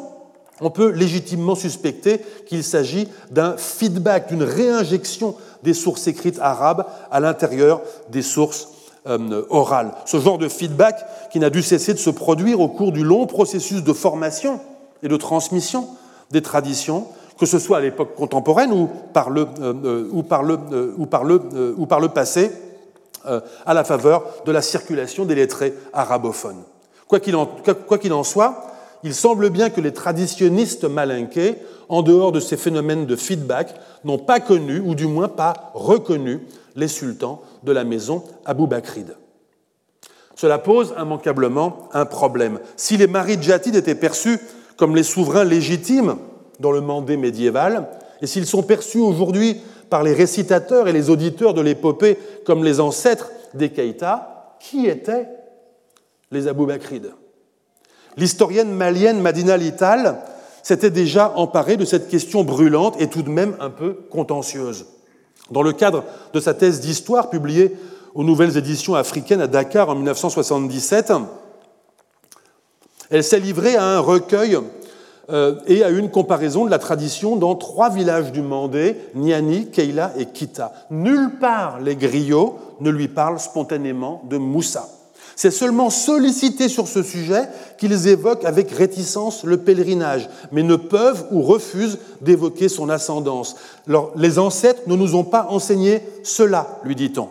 on 0.61 0.69
peut 0.69 0.91
légitimement 0.91 1.55
suspecter 1.55 2.19
qu'il 2.45 2.63
s'agit 2.63 3.07
d'un 3.31 3.55
feedback, 3.57 4.27
d'une 4.29 4.43
réinjection 4.43 5.35
des 5.63 5.73
sources 5.73 6.07
écrites 6.07 6.39
arabes 6.39 6.85
à 7.11 7.19
l'intérieur 7.19 7.81
des 8.09 8.21
sources 8.21 8.69
euh, 9.07 9.43
orales. 9.49 9.93
Ce 10.05 10.19
genre 10.19 10.37
de 10.37 10.49
feedback 10.49 11.05
qui 11.31 11.39
n'a 11.39 11.49
dû 11.49 11.63
cesser 11.63 11.93
de 11.93 11.99
se 11.99 12.09
produire 12.09 12.59
au 12.59 12.67
cours 12.67 12.91
du 12.91 13.03
long 13.03 13.25
processus 13.25 13.83
de 13.83 13.93
formation 13.93 14.59
et 15.01 15.07
de 15.07 15.17
transmission 15.17 15.87
des 16.31 16.41
traditions 16.41 17.07
que 17.39 17.45
ce 17.45 17.57
soit 17.57 17.77
à 17.77 17.81
l'époque 17.81 18.15
contemporaine 18.15 18.71
ou 18.73 18.89
par 19.13 19.29
le, 19.29 19.45
passé, 22.09 22.51
à 23.65 23.73
la 23.73 23.83
faveur 23.83 24.25
de 24.45 24.51
la 24.51 24.61
circulation 24.61 25.25
des 25.25 25.35
lettrés 25.35 25.73
arabophones. 25.93 26.63
Quoi 27.07 27.19
qu'il 27.19 27.35
en, 27.35 28.23
soit, 28.23 28.67
il 29.03 29.15
semble 29.15 29.49
bien 29.49 29.69
que 29.69 29.79
les 29.81 29.93
traditionnistes 29.93 30.83
malinqués, 30.83 31.55
en 31.87 32.01
dehors 32.01 32.31
de 32.31 32.39
ces 32.39 32.57
phénomènes 32.57 33.05
de 33.05 33.15
feedback, 33.15 33.73
n'ont 34.03 34.19
pas 34.19 34.39
connu, 34.39 34.79
ou 34.79 34.93
du 34.93 35.07
moins 35.07 35.29
pas 35.29 35.71
reconnu, 35.73 36.41
les 36.75 36.87
sultans 36.87 37.41
de 37.63 37.71
la 37.71 37.83
maison 37.83 38.23
Abou 38.45 38.67
Bakride. 38.67 39.15
Cela 40.35 40.59
pose 40.59 40.93
immanquablement 40.97 41.89
un 41.93 42.05
problème. 42.05 42.59
Si 42.75 42.95
les 42.95 43.07
Maridjatides 43.07 43.75
étaient 43.75 43.95
perçus 43.95 44.39
comme 44.77 44.95
les 44.95 45.03
souverains 45.03 45.43
légitimes 45.43 46.15
dans 46.59 46.71
le 46.71 46.81
Mandé 46.81 47.17
médiéval, 47.17 47.87
et 48.21 48.27
s'ils 48.27 48.45
sont 48.45 48.63
perçus 48.63 48.99
aujourd'hui 48.99 49.61
par 49.89 50.03
les 50.03 50.13
récitateurs 50.13 50.87
et 50.87 50.93
les 50.93 51.09
auditeurs 51.09 51.53
de 51.53 51.61
l'épopée 51.61 52.17
comme 52.45 52.63
les 52.63 52.79
ancêtres 52.79 53.31
des 53.53 53.69
Keïta, 53.69 54.55
qui 54.59 54.87
étaient 54.87 55.27
les 56.31 56.47
Abou 56.47 56.65
Bakrides 56.65 57.11
L'historienne 58.17 58.71
malienne 58.71 59.21
Madina 59.21 59.55
Lital 59.55 60.21
s'était 60.61 60.89
déjà 60.89 61.33
emparée 61.35 61.77
de 61.77 61.85
cette 61.85 62.09
question 62.09 62.43
brûlante 62.43 62.99
et 62.99 63.07
tout 63.07 63.21
de 63.21 63.29
même 63.29 63.55
un 63.59 63.69
peu 63.69 63.93
contentieuse. 64.09 64.87
Dans 65.51 65.61
le 65.61 65.73
cadre 65.73 66.03
de 66.33 66.39
sa 66.39 66.53
thèse 66.53 66.81
d'histoire 66.81 67.29
publiée 67.29 67.75
aux 68.13 68.23
Nouvelles 68.23 68.57
Éditions 68.57 68.95
africaines 68.95 69.41
à 69.41 69.47
Dakar 69.47 69.89
en 69.89 69.95
1977, 69.95 71.13
elle 73.09 73.23
s'est 73.23 73.39
livrée 73.39 73.75
à 73.75 73.85
un 73.85 73.99
recueil 73.99 74.59
et 75.67 75.83
à 75.83 75.89
une 75.89 76.09
comparaison 76.09 76.65
de 76.65 76.71
la 76.71 76.79
tradition 76.79 77.35
dans 77.35 77.55
trois 77.55 77.89
villages 77.89 78.31
du 78.31 78.41
Mandé, 78.41 78.95
Niani, 79.15 79.67
Keila 79.67 80.13
et 80.17 80.25
Kita. 80.25 80.73
Nulle 80.89 81.37
part 81.39 81.79
les 81.79 81.95
griots 81.95 82.57
ne 82.79 82.89
lui 82.89 83.07
parlent 83.07 83.39
spontanément 83.39 84.23
de 84.29 84.37
Moussa. 84.37 84.87
C'est 85.35 85.51
seulement 85.51 85.89
sollicité 85.89 86.67
sur 86.67 86.89
ce 86.89 87.01
sujet 87.01 87.47
qu'ils 87.77 88.09
évoquent 88.09 88.43
avec 88.43 88.71
réticence 88.71 89.45
le 89.45 89.55
pèlerinage, 89.55 90.29
mais 90.51 90.63
ne 90.63 90.75
peuvent 90.75 91.27
ou 91.31 91.41
refusent 91.41 91.99
d'évoquer 92.19 92.67
son 92.67 92.89
ascendance. 92.89 93.55
les 94.17 94.37
ancêtres 94.37 94.81
ne 94.87 94.97
nous 94.97 95.15
ont 95.15 95.23
pas 95.23 95.47
enseigné 95.49 96.03
cela, 96.23 96.79
lui 96.83 96.93
dit-on. 96.93 97.29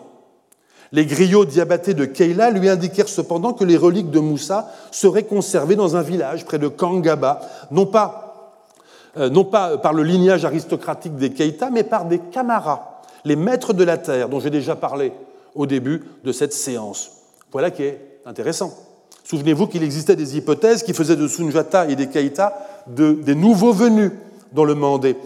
Les 0.93 1.05
griots 1.05 1.45
diabatés 1.45 1.95
de 1.95 2.05
Keila 2.05 2.51
lui 2.51 2.69
indiquèrent 2.69 3.09
cependant 3.09 3.53
que 3.53 3.65
les 3.65 3.77
reliques 3.77 4.11
de 4.11 4.21
Moussa 4.21 4.71
seraient 4.91 5.25
conservées 5.25 5.77
dans 5.77 5.97
un 5.97 6.03
village 6.03 6.45
près 6.45 6.59
de 6.59 6.69
Kangaba, 6.69 7.41
non 7.71 7.87
pas, 7.87 8.63
euh, 9.19 9.29
non 9.29 9.45
pas 9.45 9.77
par 9.77 9.93
le 9.93 10.03
lignage 10.03 10.45
aristocratique 10.45 11.17
des 11.17 11.31
Keita, 11.31 11.71
mais 11.71 11.85
par 11.85 12.07
des 12.07 12.19
Kamaras, 12.19 13.03
les 13.25 13.37
maîtres 13.37 13.75
de 13.75 13.85
la 13.85 13.99
terre, 13.99 14.29
dont 14.29 14.41
j'ai 14.41 14.51
déjà 14.51 14.77
parlé 14.77 15.13
au 15.55 15.67
début 15.67 16.05
de 16.25 16.33
cette 16.33 16.55
séance. 16.55 17.11
Voilà 17.53 17.71
qui 17.71 17.83
est 17.83 18.21
intéressant. 18.25 18.73
Souvenez-vous 19.25 19.67
qu'il 19.67 19.83
existait 19.83 20.17
des 20.17 20.39
hypothèses 20.39 20.83
qui 20.83 20.95
faisaient 20.95 21.17
de 21.17 21.29
Sunjata 21.29 21.89
et 21.89 21.97
des 21.97 22.07
Keita 22.07 22.67
des 22.87 23.35
nouveaux 23.35 23.75
venus 23.75 24.13
dans 24.53 24.65
le 24.65 24.75
Mandé 24.75 25.17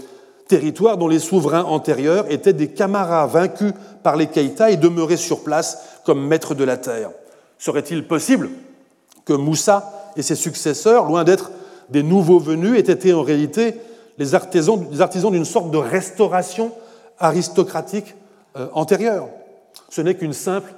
territoire 0.52 0.98
dont 0.98 1.08
les 1.08 1.18
souverains 1.18 1.64
antérieurs 1.64 2.30
étaient 2.30 2.52
des 2.52 2.68
camarades 2.68 3.30
vaincus 3.30 3.72
par 4.02 4.16
les 4.16 4.26
Keïta 4.26 4.70
et 4.70 4.76
demeuraient 4.76 5.16
sur 5.16 5.42
place 5.42 5.78
comme 6.04 6.26
maîtres 6.26 6.54
de 6.54 6.62
la 6.62 6.76
terre. 6.76 7.08
Serait-il 7.56 8.06
possible 8.06 8.50
que 9.24 9.32
Moussa 9.32 10.10
et 10.14 10.20
ses 10.20 10.34
successeurs, 10.34 11.06
loin 11.06 11.24
d'être 11.24 11.52
des 11.88 12.02
nouveaux 12.02 12.38
venus, 12.38 12.76
aient 12.76 12.92
été 12.92 13.14
en 13.14 13.22
réalité 13.22 13.76
les 14.18 14.34
artisans, 14.34 14.78
d'une 15.30 15.46
sorte 15.46 15.70
de 15.70 15.78
restauration 15.78 16.70
aristocratique 17.18 18.14
euh, 18.58 18.66
antérieure? 18.74 19.28
Ce 19.88 20.02
n'est 20.02 20.16
qu'une 20.16 20.34
simple 20.34 20.74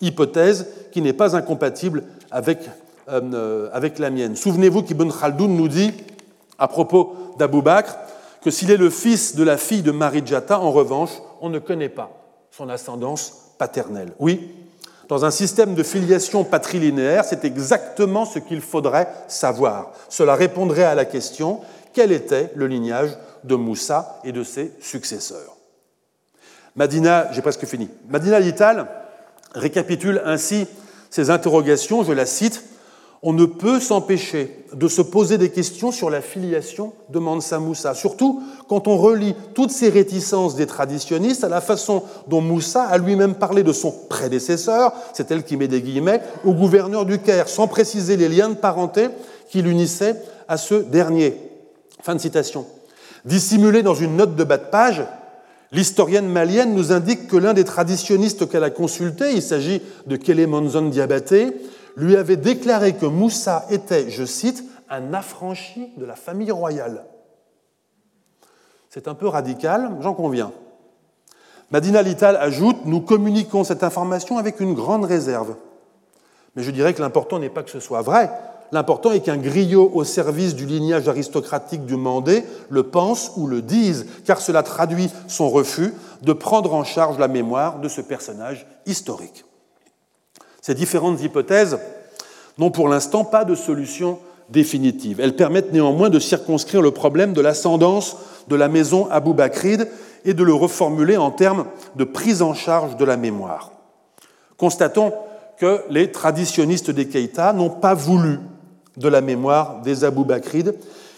hypothèse 0.00 0.68
qui 0.90 1.02
n'est 1.02 1.12
pas 1.12 1.36
incompatible 1.36 2.04
avec, 2.30 2.60
euh, 3.10 3.68
avec 3.74 3.98
la 3.98 4.08
mienne. 4.08 4.36
Souvenez-vous 4.36 4.84
qu'Ibn 4.84 5.10
Khaldoun 5.10 5.54
nous 5.54 5.68
dit, 5.68 5.92
à 6.58 6.66
propos 6.66 7.14
d'Abou 7.38 7.60
Bakr, 7.60 7.94
que 8.42 8.50
s'il 8.50 8.70
est 8.70 8.76
le 8.76 8.90
fils 8.90 9.34
de 9.36 9.42
la 9.42 9.56
fille 9.56 9.82
de 9.82 9.90
Marijata, 9.90 10.58
en 10.60 10.70
revanche, 10.70 11.10
on 11.40 11.48
ne 11.48 11.58
connaît 11.58 11.88
pas 11.88 12.10
son 12.50 12.68
ascendance 12.68 13.52
paternelle. 13.58 14.12
Oui, 14.18 14.54
dans 15.08 15.24
un 15.24 15.30
système 15.30 15.74
de 15.74 15.82
filiation 15.82 16.44
patrilinéaire, 16.44 17.24
c'est 17.24 17.44
exactement 17.44 18.24
ce 18.24 18.38
qu'il 18.38 18.60
faudrait 18.60 19.08
savoir. 19.26 19.92
Cela 20.08 20.34
répondrait 20.34 20.84
à 20.84 20.94
la 20.94 21.04
question 21.04 21.60
quel 21.94 22.12
était 22.12 22.52
le 22.54 22.66
lignage 22.66 23.16
de 23.44 23.54
Moussa 23.54 24.20
et 24.24 24.32
de 24.32 24.44
ses 24.44 24.72
successeurs? 24.80 25.56
Madina, 26.76 27.32
j'ai 27.32 27.42
presque 27.42 27.66
fini. 27.66 27.88
Madina 28.08 28.38
Lital 28.38 28.86
récapitule 29.54 30.22
ainsi 30.24 30.66
ces 31.10 31.30
interrogations, 31.30 32.04
je 32.04 32.12
la 32.12 32.26
cite, 32.26 32.62
on 33.22 33.32
ne 33.32 33.46
peut 33.46 33.80
s'empêcher 33.80 34.64
de 34.72 34.86
se 34.86 35.02
poser 35.02 35.38
des 35.38 35.50
questions 35.50 35.90
sur 35.90 36.08
la 36.08 36.20
filiation 36.20 36.92
de 37.08 37.18
Mansa 37.18 37.58
Moussa, 37.58 37.94
surtout 37.94 38.42
quand 38.68 38.86
on 38.86 38.96
relie 38.96 39.34
toutes 39.54 39.70
ces 39.70 39.88
réticences 39.88 40.54
des 40.54 40.66
traditionnistes 40.66 41.42
à 41.42 41.48
la 41.48 41.60
façon 41.60 42.04
dont 42.28 42.40
Moussa 42.40 42.82
a 42.84 42.98
lui-même 42.98 43.34
parlé 43.34 43.62
de 43.62 43.72
son 43.72 43.92
prédécesseur, 44.08 44.92
c'est 45.14 45.30
elle 45.30 45.42
qui 45.42 45.56
met 45.56 45.68
des 45.68 45.82
guillemets, 45.82 46.20
au 46.44 46.52
gouverneur 46.52 47.06
du 47.06 47.18
Caire, 47.18 47.48
sans 47.48 47.66
préciser 47.66 48.16
les 48.16 48.28
liens 48.28 48.50
de 48.50 48.54
parenté 48.54 49.08
qui 49.50 49.62
l'unissaient 49.62 50.16
à 50.46 50.56
ce 50.56 50.74
dernier. 50.74 51.36
Fin 52.02 52.14
de 52.14 52.20
citation. 52.20 52.66
Dissimulé 53.24 53.82
dans 53.82 53.94
une 53.94 54.16
note 54.16 54.36
de 54.36 54.44
bas 54.44 54.58
de 54.58 54.70
page, 54.70 55.02
l'historienne 55.72 56.28
malienne 56.28 56.74
nous 56.74 56.92
indique 56.92 57.26
que 57.26 57.36
l'un 57.36 57.52
des 57.52 57.64
traditionnistes 57.64 58.48
qu'elle 58.48 58.64
a 58.64 58.70
consulté, 58.70 59.32
il 59.32 59.42
s'agit 59.42 59.82
de 60.06 60.16
Kele 60.16 60.46
Monzon 60.46 60.88
Diabaté, 60.88 61.52
lui 61.98 62.16
avait 62.16 62.36
déclaré 62.36 62.94
que 62.94 63.06
Moussa 63.06 63.66
était, 63.70 64.08
je 64.08 64.24
cite, 64.24 64.64
un 64.88 65.12
affranchi 65.12 65.92
de 65.96 66.04
la 66.04 66.14
famille 66.14 66.52
royale. 66.52 67.04
C'est 68.88 69.08
un 69.08 69.14
peu 69.14 69.26
radical, 69.26 69.90
j'en 70.00 70.14
conviens. 70.14 70.52
Madina 71.70 72.00
Lital 72.00 72.36
ajoute 72.36 72.86
Nous 72.86 73.00
communiquons 73.00 73.64
cette 73.64 73.82
information 73.82 74.38
avec 74.38 74.60
une 74.60 74.74
grande 74.74 75.04
réserve. 75.04 75.56
Mais 76.56 76.62
je 76.62 76.70
dirais 76.70 76.94
que 76.94 77.02
l'important 77.02 77.38
n'est 77.38 77.50
pas 77.50 77.62
que 77.62 77.70
ce 77.70 77.80
soit 77.80 78.00
vrai, 78.00 78.30
l'important 78.72 79.12
est 79.12 79.20
qu'un 79.20 79.36
griot 79.36 79.90
au 79.92 80.04
service 80.04 80.54
du 80.54 80.66
lignage 80.66 81.08
aristocratique 81.08 81.84
du 81.84 81.96
Mandé 81.96 82.44
le 82.70 82.84
pense 82.84 83.32
ou 83.36 83.46
le 83.46 83.60
dise, 83.60 84.06
car 84.24 84.40
cela 84.40 84.62
traduit 84.62 85.10
son 85.26 85.50
refus 85.50 85.92
de 86.22 86.32
prendre 86.32 86.72
en 86.74 86.84
charge 86.84 87.18
la 87.18 87.28
mémoire 87.28 87.80
de 87.80 87.88
ce 87.88 88.00
personnage 88.00 88.66
historique. 88.86 89.44
Ces 90.68 90.74
différentes 90.74 91.22
hypothèses 91.22 91.78
n'ont 92.58 92.70
pour 92.70 92.90
l'instant 92.90 93.24
pas 93.24 93.46
de 93.46 93.54
solution 93.54 94.18
définitive. 94.50 95.18
Elles 95.18 95.34
permettent 95.34 95.72
néanmoins 95.72 96.10
de 96.10 96.18
circonscrire 96.18 96.82
le 96.82 96.90
problème 96.90 97.32
de 97.32 97.40
l'ascendance 97.40 98.18
de 98.48 98.54
la 98.54 98.68
maison 98.68 99.08
Abou 99.10 99.32
Bakride 99.32 99.88
et 100.26 100.34
de 100.34 100.44
le 100.44 100.52
reformuler 100.52 101.16
en 101.16 101.30
termes 101.30 101.64
de 101.96 102.04
prise 102.04 102.42
en 102.42 102.52
charge 102.52 102.98
de 102.98 103.06
la 103.06 103.16
mémoire. 103.16 103.72
Constatons 104.58 105.14
que 105.56 105.80
les 105.88 106.12
traditionnistes 106.12 106.90
des 106.90 107.08
Keïta 107.08 107.54
n'ont 107.54 107.70
pas 107.70 107.94
voulu 107.94 108.38
de 108.98 109.08
la 109.08 109.22
mémoire 109.22 109.80
des 109.80 110.04
Abou 110.04 110.26
Bakride, 110.26 110.74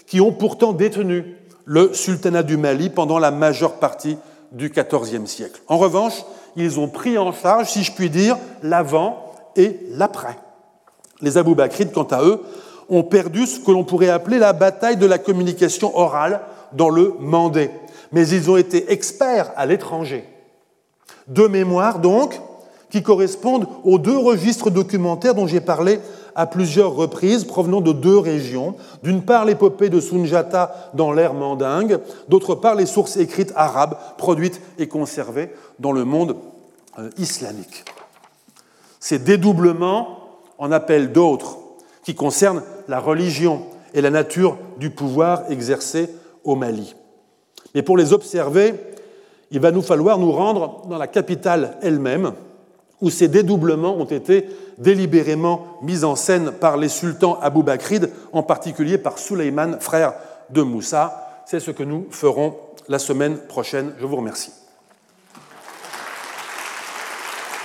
qui 0.07 0.21
ont 0.21 0.31
pourtant 0.31 0.71
détenu 0.71 1.35
le 1.65 1.93
sultanat 1.93 2.43
du 2.43 2.55
Mali 2.55 2.89
pendant 2.89 3.19
la 3.19 3.31
majeure 3.31 3.73
partie 3.73 4.15
du 4.53 4.69
XIVe 4.69 5.25
siècle. 5.25 5.61
En 5.67 5.77
revanche, 5.77 6.23
ils 6.55 6.79
ont 6.79 6.87
pris 6.87 7.17
en 7.17 7.33
charge, 7.33 7.69
si 7.69 7.83
je 7.83 7.91
puis 7.91 8.09
dire, 8.09 8.37
l'avant 8.63 9.30
et 9.55 9.79
l'après. 9.89 10.37
Les 11.21 11.37
Abou 11.37 11.55
Bakrides, 11.55 11.91
quant 11.91 12.07
à 12.11 12.23
eux, 12.23 12.41
ont 12.89 13.03
perdu 13.03 13.45
ce 13.45 13.59
que 13.59 13.71
l'on 13.71 13.83
pourrait 13.83 14.09
appeler 14.09 14.37
la 14.37 14.53
bataille 14.53 14.97
de 14.97 15.05
la 15.05 15.17
communication 15.17 15.97
orale 15.97 16.41
dans 16.73 16.89
le 16.89 17.13
Mandé. 17.19 17.71
Mais 18.11 18.27
ils 18.27 18.49
ont 18.49 18.57
été 18.57 18.91
experts 18.91 19.51
à 19.55 19.65
l'étranger. 19.65 20.25
Deux 21.27 21.47
mémoires, 21.47 21.99
donc, 21.99 22.39
qui 22.89 23.01
correspondent 23.01 23.67
aux 23.83 23.97
deux 23.97 24.17
registres 24.17 24.69
documentaires 24.69 25.35
dont 25.35 25.47
j'ai 25.47 25.61
parlé 25.61 25.99
à 26.35 26.45
plusieurs 26.45 26.93
reprises, 26.93 27.45
provenant 27.45 27.81
de 27.81 27.93
deux 27.93 28.17
régions. 28.17 28.75
D'une 29.03 29.23
part, 29.23 29.45
l'épopée 29.45 29.89
de 29.89 29.99
Sunjata 29.99 30.91
dans 30.93 31.11
l'ère 31.13 31.33
mandingue, 31.33 31.99
d'autre 32.27 32.55
part, 32.55 32.75
les 32.75 32.85
sources 32.85 33.17
écrites 33.17 33.53
arabes 33.55 33.97
produites 34.17 34.61
et 34.77 34.87
conservées 34.87 35.51
dans 35.79 35.91
le 35.91 36.03
monde 36.03 36.35
euh, 36.99 37.09
islamique. 37.17 37.85
Ces 39.01 39.19
dédoublements 39.19 40.19
en 40.59 40.71
appellent 40.71 41.11
d'autres 41.11 41.57
qui 42.05 42.15
concernent 42.15 42.63
la 42.87 42.99
religion 42.99 43.63
et 43.93 44.01
la 44.01 44.11
nature 44.11 44.57
du 44.77 44.91
pouvoir 44.91 45.51
exercé 45.51 46.09
au 46.43 46.55
Mali. 46.55 46.95
Mais 47.73 47.81
pour 47.81 47.97
les 47.97 48.13
observer, 48.13 48.75
il 49.49 49.59
va 49.59 49.71
nous 49.71 49.81
falloir 49.81 50.19
nous 50.19 50.31
rendre 50.31 50.85
dans 50.87 50.99
la 50.99 51.07
capitale 51.07 51.77
elle-même, 51.81 52.33
où 53.01 53.09
ces 53.09 53.27
dédoublements 53.27 53.97
ont 53.97 54.05
été 54.05 54.47
délibérément 54.77 55.79
mis 55.81 56.03
en 56.03 56.15
scène 56.15 56.51
par 56.51 56.77
les 56.77 56.89
sultans 56.89 57.39
Abou 57.41 57.63
Bakrid, 57.63 58.11
en 58.31 58.43
particulier 58.43 58.99
par 58.99 59.17
Souleyman, 59.17 59.79
frère 59.79 60.13
de 60.51 60.61
Moussa. 60.61 61.43
C'est 61.47 61.59
ce 61.59 61.71
que 61.71 61.83
nous 61.83 62.05
ferons 62.11 62.55
la 62.87 62.99
semaine 62.99 63.37
prochaine. 63.37 63.93
Je 63.99 64.05
vous 64.05 64.17
remercie. 64.17 64.60